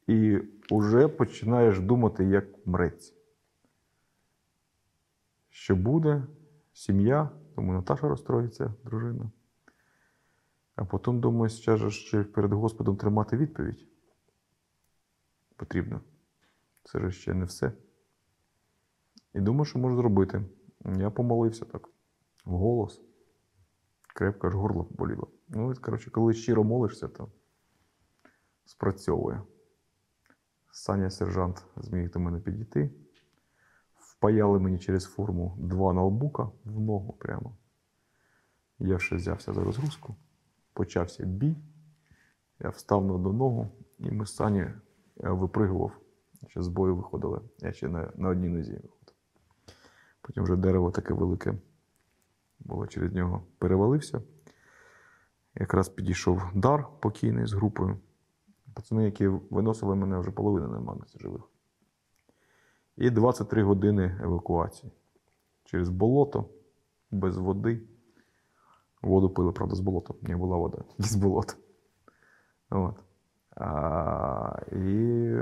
і 0.07 0.39
вже 0.71 1.07
починаєш 1.07 1.79
думати, 1.79 2.25
як 2.25 2.67
мрець. 2.67 3.13
Що 5.49 5.75
буде, 5.75 6.23
сім'я, 6.73 7.29
тому 7.55 7.73
Наташа 7.73 8.07
розстроїться, 8.07 8.73
дружина. 8.83 9.31
А 10.75 10.85
потім 10.85 11.19
думаю, 11.19 11.49
ще 11.49 11.77
ж 11.77 11.91
ще 11.91 12.23
перед 12.23 12.53
Господом 12.53 12.97
тримати 12.97 13.37
відповідь. 13.37 13.87
Потрібно. 15.55 16.01
Це 16.83 16.99
ж 16.99 17.11
ще 17.11 17.33
не 17.33 17.45
все. 17.45 17.71
І 19.33 19.39
думаю, 19.41 19.65
що 19.65 19.79
можу 19.79 19.95
зробити. 19.95 20.45
Я 20.85 21.09
помолився 21.09 21.65
так, 21.65 21.89
голос. 22.43 23.01
Крепко 24.15 24.47
аж 24.47 24.55
горло 24.55 24.87
боліло. 24.89 25.27
Ну, 25.47 25.73
коротше, 25.81 26.11
коли 26.11 26.33
щиро 26.33 26.63
молишся, 26.63 27.07
то 27.07 27.31
спрацьовує. 28.65 29.41
Саня 30.71 31.09
сержант 31.09 31.65
зміг 31.75 32.11
до 32.11 32.19
мене 32.19 32.39
підійти. 32.39 32.91
Впаяли 33.95 34.59
мені 34.59 34.79
через 34.79 35.05
форму 35.05 35.57
два 35.59 35.93
ноутбука 35.93 36.51
в 36.63 36.79
ногу 36.79 37.13
прямо. 37.13 37.57
Я 38.79 38.99
ще 38.99 39.15
взявся 39.15 39.53
за 39.53 39.63
розгрузку. 39.63 40.15
Почався 40.73 41.25
бій. 41.25 41.55
Я 42.59 42.69
встав 42.69 43.05
на 43.05 43.13
одну 43.13 43.33
ногу, 43.33 43.71
і 43.97 44.11
ми 44.11 44.25
з 44.25 44.35
Сані 44.35 44.67
випригував. 45.15 45.91
Ще 46.47 46.63
з 46.63 46.67
бою 46.67 46.95
виходили. 46.95 47.41
Я 47.59 47.73
ще 47.73 47.87
на, 47.87 48.11
на 48.15 48.29
одній 48.29 48.49
нозі. 48.49 48.81
Потім 50.29 50.43
вже 50.43 50.55
дерево 50.55 50.91
таке 50.91 51.13
велике 51.13 51.53
було 52.59 52.87
через 52.87 53.13
нього 53.13 53.43
перевалився. 53.57 54.21
Якраз 55.55 55.89
підійшов 55.89 56.41
дар 56.55 56.87
покійний 56.99 57.45
з 57.45 57.53
групою. 57.53 57.97
Пацани, 58.73 59.05
які 59.05 59.27
виносили 59.27 59.95
мене, 59.95 60.19
вже 60.19 60.31
половини 60.31 60.67
нема 60.67 60.95
на 60.95 61.19
живих. 61.19 61.41
І 62.97 63.09
23 63.09 63.63
години 63.63 64.19
евакуації. 64.23 64.91
Через 65.63 65.89
болото, 65.89 66.49
без 67.11 67.37
води. 67.37 67.81
Воду 69.01 69.29
пили, 69.29 69.51
правда, 69.51 69.75
з 69.75 69.79
болота. 69.79 70.13
Не 70.21 70.37
була 70.37 70.57
вода, 70.57 70.77
з 70.97 71.15
болота. 71.15 71.53
От. 72.69 72.95
А, 73.55 74.59
і 74.71 75.33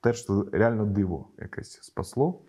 теж 0.00 0.26
реально 0.52 0.86
диво 0.86 1.28
якесь 1.38 1.82
спасло. 1.82 2.42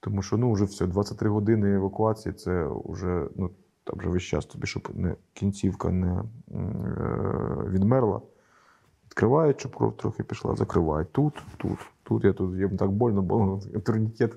Тому 0.00 0.22
що 0.22 0.36
ну, 0.36 0.52
вже 0.52 0.64
все, 0.64 0.86
23 0.86 1.30
години 1.30 1.74
евакуації 1.74 2.32
це 2.32 2.68
вже, 2.84 3.26
ну, 3.36 3.50
там 3.84 3.98
вже 3.98 4.08
весь 4.08 4.22
час 4.22 4.46
тобі, 4.46 4.66
щоб 4.66 4.88
не, 4.94 5.14
кінцівка 5.32 5.90
не 5.90 6.12
е, 6.14 6.24
відмерла. 7.68 8.20
Відкривають, 9.06 9.60
щоб 9.60 9.76
кров 9.76 9.96
трохи 9.96 10.22
пішла, 10.22 10.56
закривають. 10.56 11.12
Тут, 11.12 11.42
тут, 11.56 11.78
тут. 12.02 12.24
Я 12.24 12.32
тут 12.32 12.58
їм 12.58 12.76
так 12.76 12.90
больно, 12.90 13.22
бо 13.22 13.60
турнікет, 13.84 14.36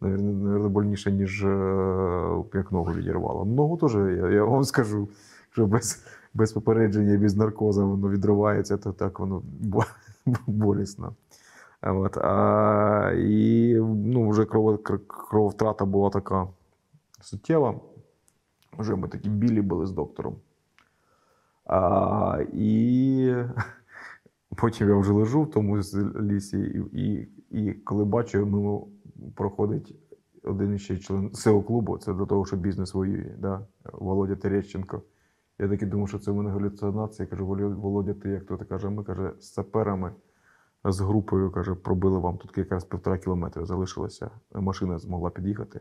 мабуть, 0.00 0.72
больніше, 0.72 1.12
ніж 1.12 1.44
е, 1.44 1.48
як 2.54 2.72
ногу 2.72 2.92
відірвало. 2.92 3.44
Ногу 3.44 3.76
теж, 3.76 3.94
я, 3.94 4.28
я 4.28 4.44
вам 4.44 4.64
скажу, 4.64 5.08
що 5.50 5.66
без, 5.66 6.04
без 6.34 6.52
попередження, 6.52 7.18
без 7.18 7.36
наркозу 7.36 7.88
воно 7.88 8.08
відривається, 8.08 8.76
то 8.76 8.92
так 8.92 9.20
воно 9.20 9.42
бо- 9.60 9.84
болісно. 10.46 11.14
От, 11.82 12.16
а, 12.16 13.12
і 13.16 13.74
ну, 13.84 14.28
вже 14.28 14.44
кров, 14.44 14.76
кр- 14.76 15.06
крововтрата 15.06 15.84
була 15.84 16.10
така 16.10 16.48
суттєва. 17.20 17.80
Вже 18.78 18.96
ми 18.96 19.08
такі 19.08 19.28
білі 19.28 19.62
були 19.62 19.86
з 19.86 19.92
доктором. 19.92 20.36
А, 21.64 22.38
і 22.52 23.34
потім 24.56 24.88
я 24.88 24.96
вже 24.96 25.12
лежу 25.12 25.42
в 25.42 25.50
тому 25.50 25.76
лісі, 26.20 26.58
і, 26.92 27.00
і, 27.02 27.28
і 27.50 27.72
коли 27.72 28.04
бачу, 28.04 28.46
мимо 28.46 28.88
проходить 29.34 29.94
один 30.44 30.78
ще 30.78 30.98
член 30.98 31.34
СЕО 31.34 31.62
клубу, 31.62 31.98
це 31.98 32.14
до 32.14 32.26
того, 32.26 32.44
що 32.46 32.56
бізнес 32.56 32.94
воює, 32.94 33.34
да? 33.38 33.66
Володя 33.92 34.36
Терещенко. 34.36 35.02
Я 35.58 35.68
таки 35.68 35.86
думав, 35.86 36.08
що 36.08 36.18
це 36.18 36.30
в 36.30 36.34
мене 36.34 36.50
галюцинація. 36.50 37.24
Я 37.24 37.30
кажу, 37.30 37.46
«Володя- 37.46 38.14
ти 38.14 38.28
як 38.28 38.44
то? 38.46 38.56
Ти 38.56 38.64
каже, 38.64 38.90
ми 38.90 39.04
каже, 39.04 39.32
з 39.38 39.52
саперами 39.52 40.12
з 40.84 41.00
групою 41.00 41.50
каже, 41.50 41.74
пробили 41.74 42.18
вам 42.18 42.36
тут 42.36 42.58
якраз 42.58 42.84
півтора 42.84 43.18
кілометра 43.18 43.64
залишилося. 43.64 44.30
Машина 44.54 44.98
змогла 44.98 45.30
під'їхати. 45.30 45.80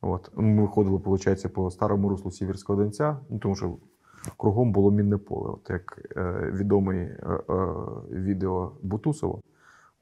От. 0.00 0.30
Ми 0.34 0.66
ходили, 0.66 0.96
виходить, 0.96 1.52
по 1.52 1.70
старому 1.70 2.08
руслу 2.08 2.30
Сіверського 2.30 2.82
Донця, 2.82 3.16
ну, 3.30 3.38
тому 3.38 3.56
що 3.56 3.76
кругом 4.36 4.72
було 4.72 4.90
мінне 4.90 5.18
поле. 5.18 5.50
От 5.50 5.70
як 5.70 6.12
е, 6.16 6.50
відомий 6.54 6.98
е, 6.98 7.40
е, 7.50 7.74
відео 8.10 8.72
Бутусова. 8.82 9.38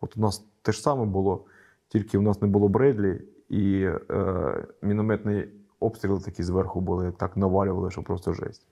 От 0.01 0.17
у 0.17 0.21
нас 0.21 0.45
те 0.63 0.73
ж 0.73 0.81
саме 0.81 1.05
було, 1.05 1.45
тільки 1.89 2.19
у 2.19 2.23
нас 2.23 2.43
не 2.43 2.49
було 2.49 2.69
Бредлі, 2.69 3.23
і 3.49 3.89
е, 4.11 4.67
мінометні 4.83 5.45
обстріли 5.81 6.21
такі 6.21 6.43
зверху 6.43 6.81
були, 6.81 7.13
так 7.13 7.37
навалювали, 7.37 7.91
що 7.91 8.03
просто 8.03 8.33
жесть. 8.33 8.67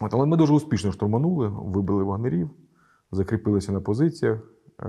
От, 0.00 0.14
але 0.14 0.26
ми 0.26 0.36
дуже 0.36 0.52
успішно 0.52 0.92
штурманули, 0.92 1.48
вибили 1.48 2.04
вагнерів, 2.04 2.50
закріпилися 3.12 3.72
на 3.72 3.80
позиціях. 3.80 4.38
Е, 4.38 4.86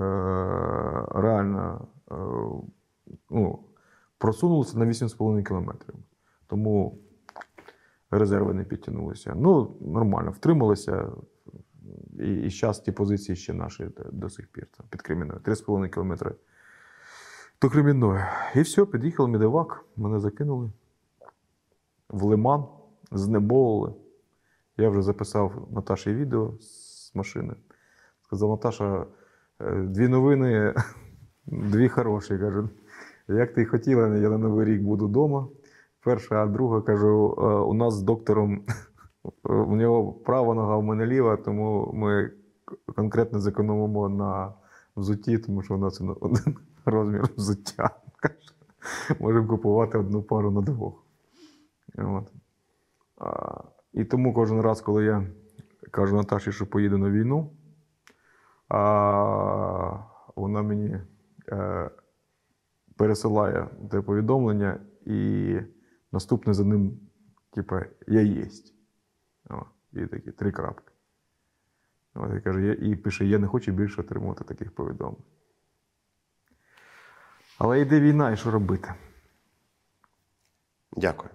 реально 1.16 1.88
е, 2.12 2.16
ну, 3.30 3.60
просунулися 4.18 4.80
на 4.80 4.86
8,5 4.86 5.44
кілометрів. 5.44 5.96
Тому 6.48 6.98
резерви 8.12 8.54
не 8.54 8.64
підтягнулися. 8.64 9.34
Ну, 9.36 9.78
нормально, 9.82 10.32
втрималися. 10.32 11.12
І, 12.20 12.34
і 12.34 12.50
зараз 12.50 12.80
ті 12.80 12.92
позиції 12.92 13.36
ще 13.36 13.54
наші 13.54 13.90
до, 14.12 14.30
сих 14.30 14.48
пір 14.48 14.68
там, 14.78 14.86
під 14.90 15.02
Кремінною. 15.02 15.40
3,5 15.40 15.90
кілометри 15.90 16.36
до 17.62 17.70
Кремінної. 17.70 18.24
І 18.56 18.62
все, 18.62 18.86
під'їхав 18.86 19.28
Мідевак, 19.28 19.86
мене 19.96 20.20
закинули 20.20 20.72
в 22.10 22.24
лиман, 22.24 22.66
знеболили. 23.12 23.94
Я 24.78 24.90
вже 24.90 25.02
записав 25.02 25.68
Наташі 25.72 26.14
відео 26.14 26.54
з 26.60 27.12
машини. 27.16 27.54
Сказав, 28.34 28.50
Наташа, 28.50 29.06
е, 29.62 29.82
дві 29.82 30.08
новини, 30.08 30.74
дві 31.46 31.90
хороші. 31.90 32.38
Кажу, 32.38 32.70
як 33.28 33.54
ти 33.54 33.66
хотіла, 33.66 34.08
я 34.18 34.30
на 34.30 34.38
Новий 34.38 34.66
рік 34.66 34.82
буду 34.82 35.08
вдома. 35.08 35.48
Перша, 36.04 36.44
а 36.44 36.48
друга 36.48 36.82
кажу, 36.82 37.36
«Е, 37.38 37.44
у 37.44 37.74
нас 37.74 37.94
з 37.94 38.02
доктором 38.02 38.62
у 39.44 39.76
нього 39.76 40.14
права 40.14 40.54
нога, 40.54 40.78
у 40.78 40.82
мене 40.82 41.06
ліва, 41.06 41.38
тому 41.38 41.92
ми 41.94 42.32
конкретно 42.96 43.40
зекономимо 43.40 44.10
на 44.10 44.54
взутті, 44.96 45.38
тому 45.38 45.62
що 45.62 45.76
у 45.76 45.78
нас 45.78 46.02
один 46.22 46.56
розмір 46.86 47.24
взуття. 47.38 47.90
Каже, 48.20 48.36
Можемо 49.20 49.48
купувати 49.48 49.98
одну 49.98 50.24
пару 50.24 50.52
на 50.52 50.62
двох. 50.62 51.04
От. 51.98 52.32
І 53.94 54.04
тому 54.04 54.34
кожен 54.34 54.62
раз, 54.62 54.82
коли 54.82 55.04
я 55.04 55.28
кажу 55.92 56.16
Наташі, 56.16 56.52
що 56.52 56.66
поїду 56.66 56.98
на 56.98 57.10
війну, 57.10 57.52
а 58.74 60.04
вона 60.36 60.62
мені 60.62 61.00
е, 61.50 61.90
пересилає 62.98 63.70
те 63.92 64.02
повідомлення, 64.02 64.80
і 65.06 65.58
наступне 66.12 66.54
за 66.54 66.64
ним, 66.64 67.00
типа, 67.52 67.86
я 68.08 68.22
єсть. 68.22 68.76
О, 69.50 69.66
і 69.94 70.08
такі 70.08 70.32
три 70.32 70.52
крапки. 70.52 70.92
От, 72.14 72.38
і, 72.38 72.42
каже, 72.42 72.74
і 72.74 72.96
пише: 72.96 73.26
я 73.26 73.40
не 73.40 73.48
хочу 73.48 73.72
більше 73.72 74.02
отримувати 74.02 74.44
таких 74.44 74.76
повідомлень. 74.76 75.24
Але 77.58 77.80
йде 77.80 78.00
війна, 78.00 78.32
і 78.32 78.38
що 78.38 78.52
робити? 78.52 78.94
Дякую. 80.98 81.30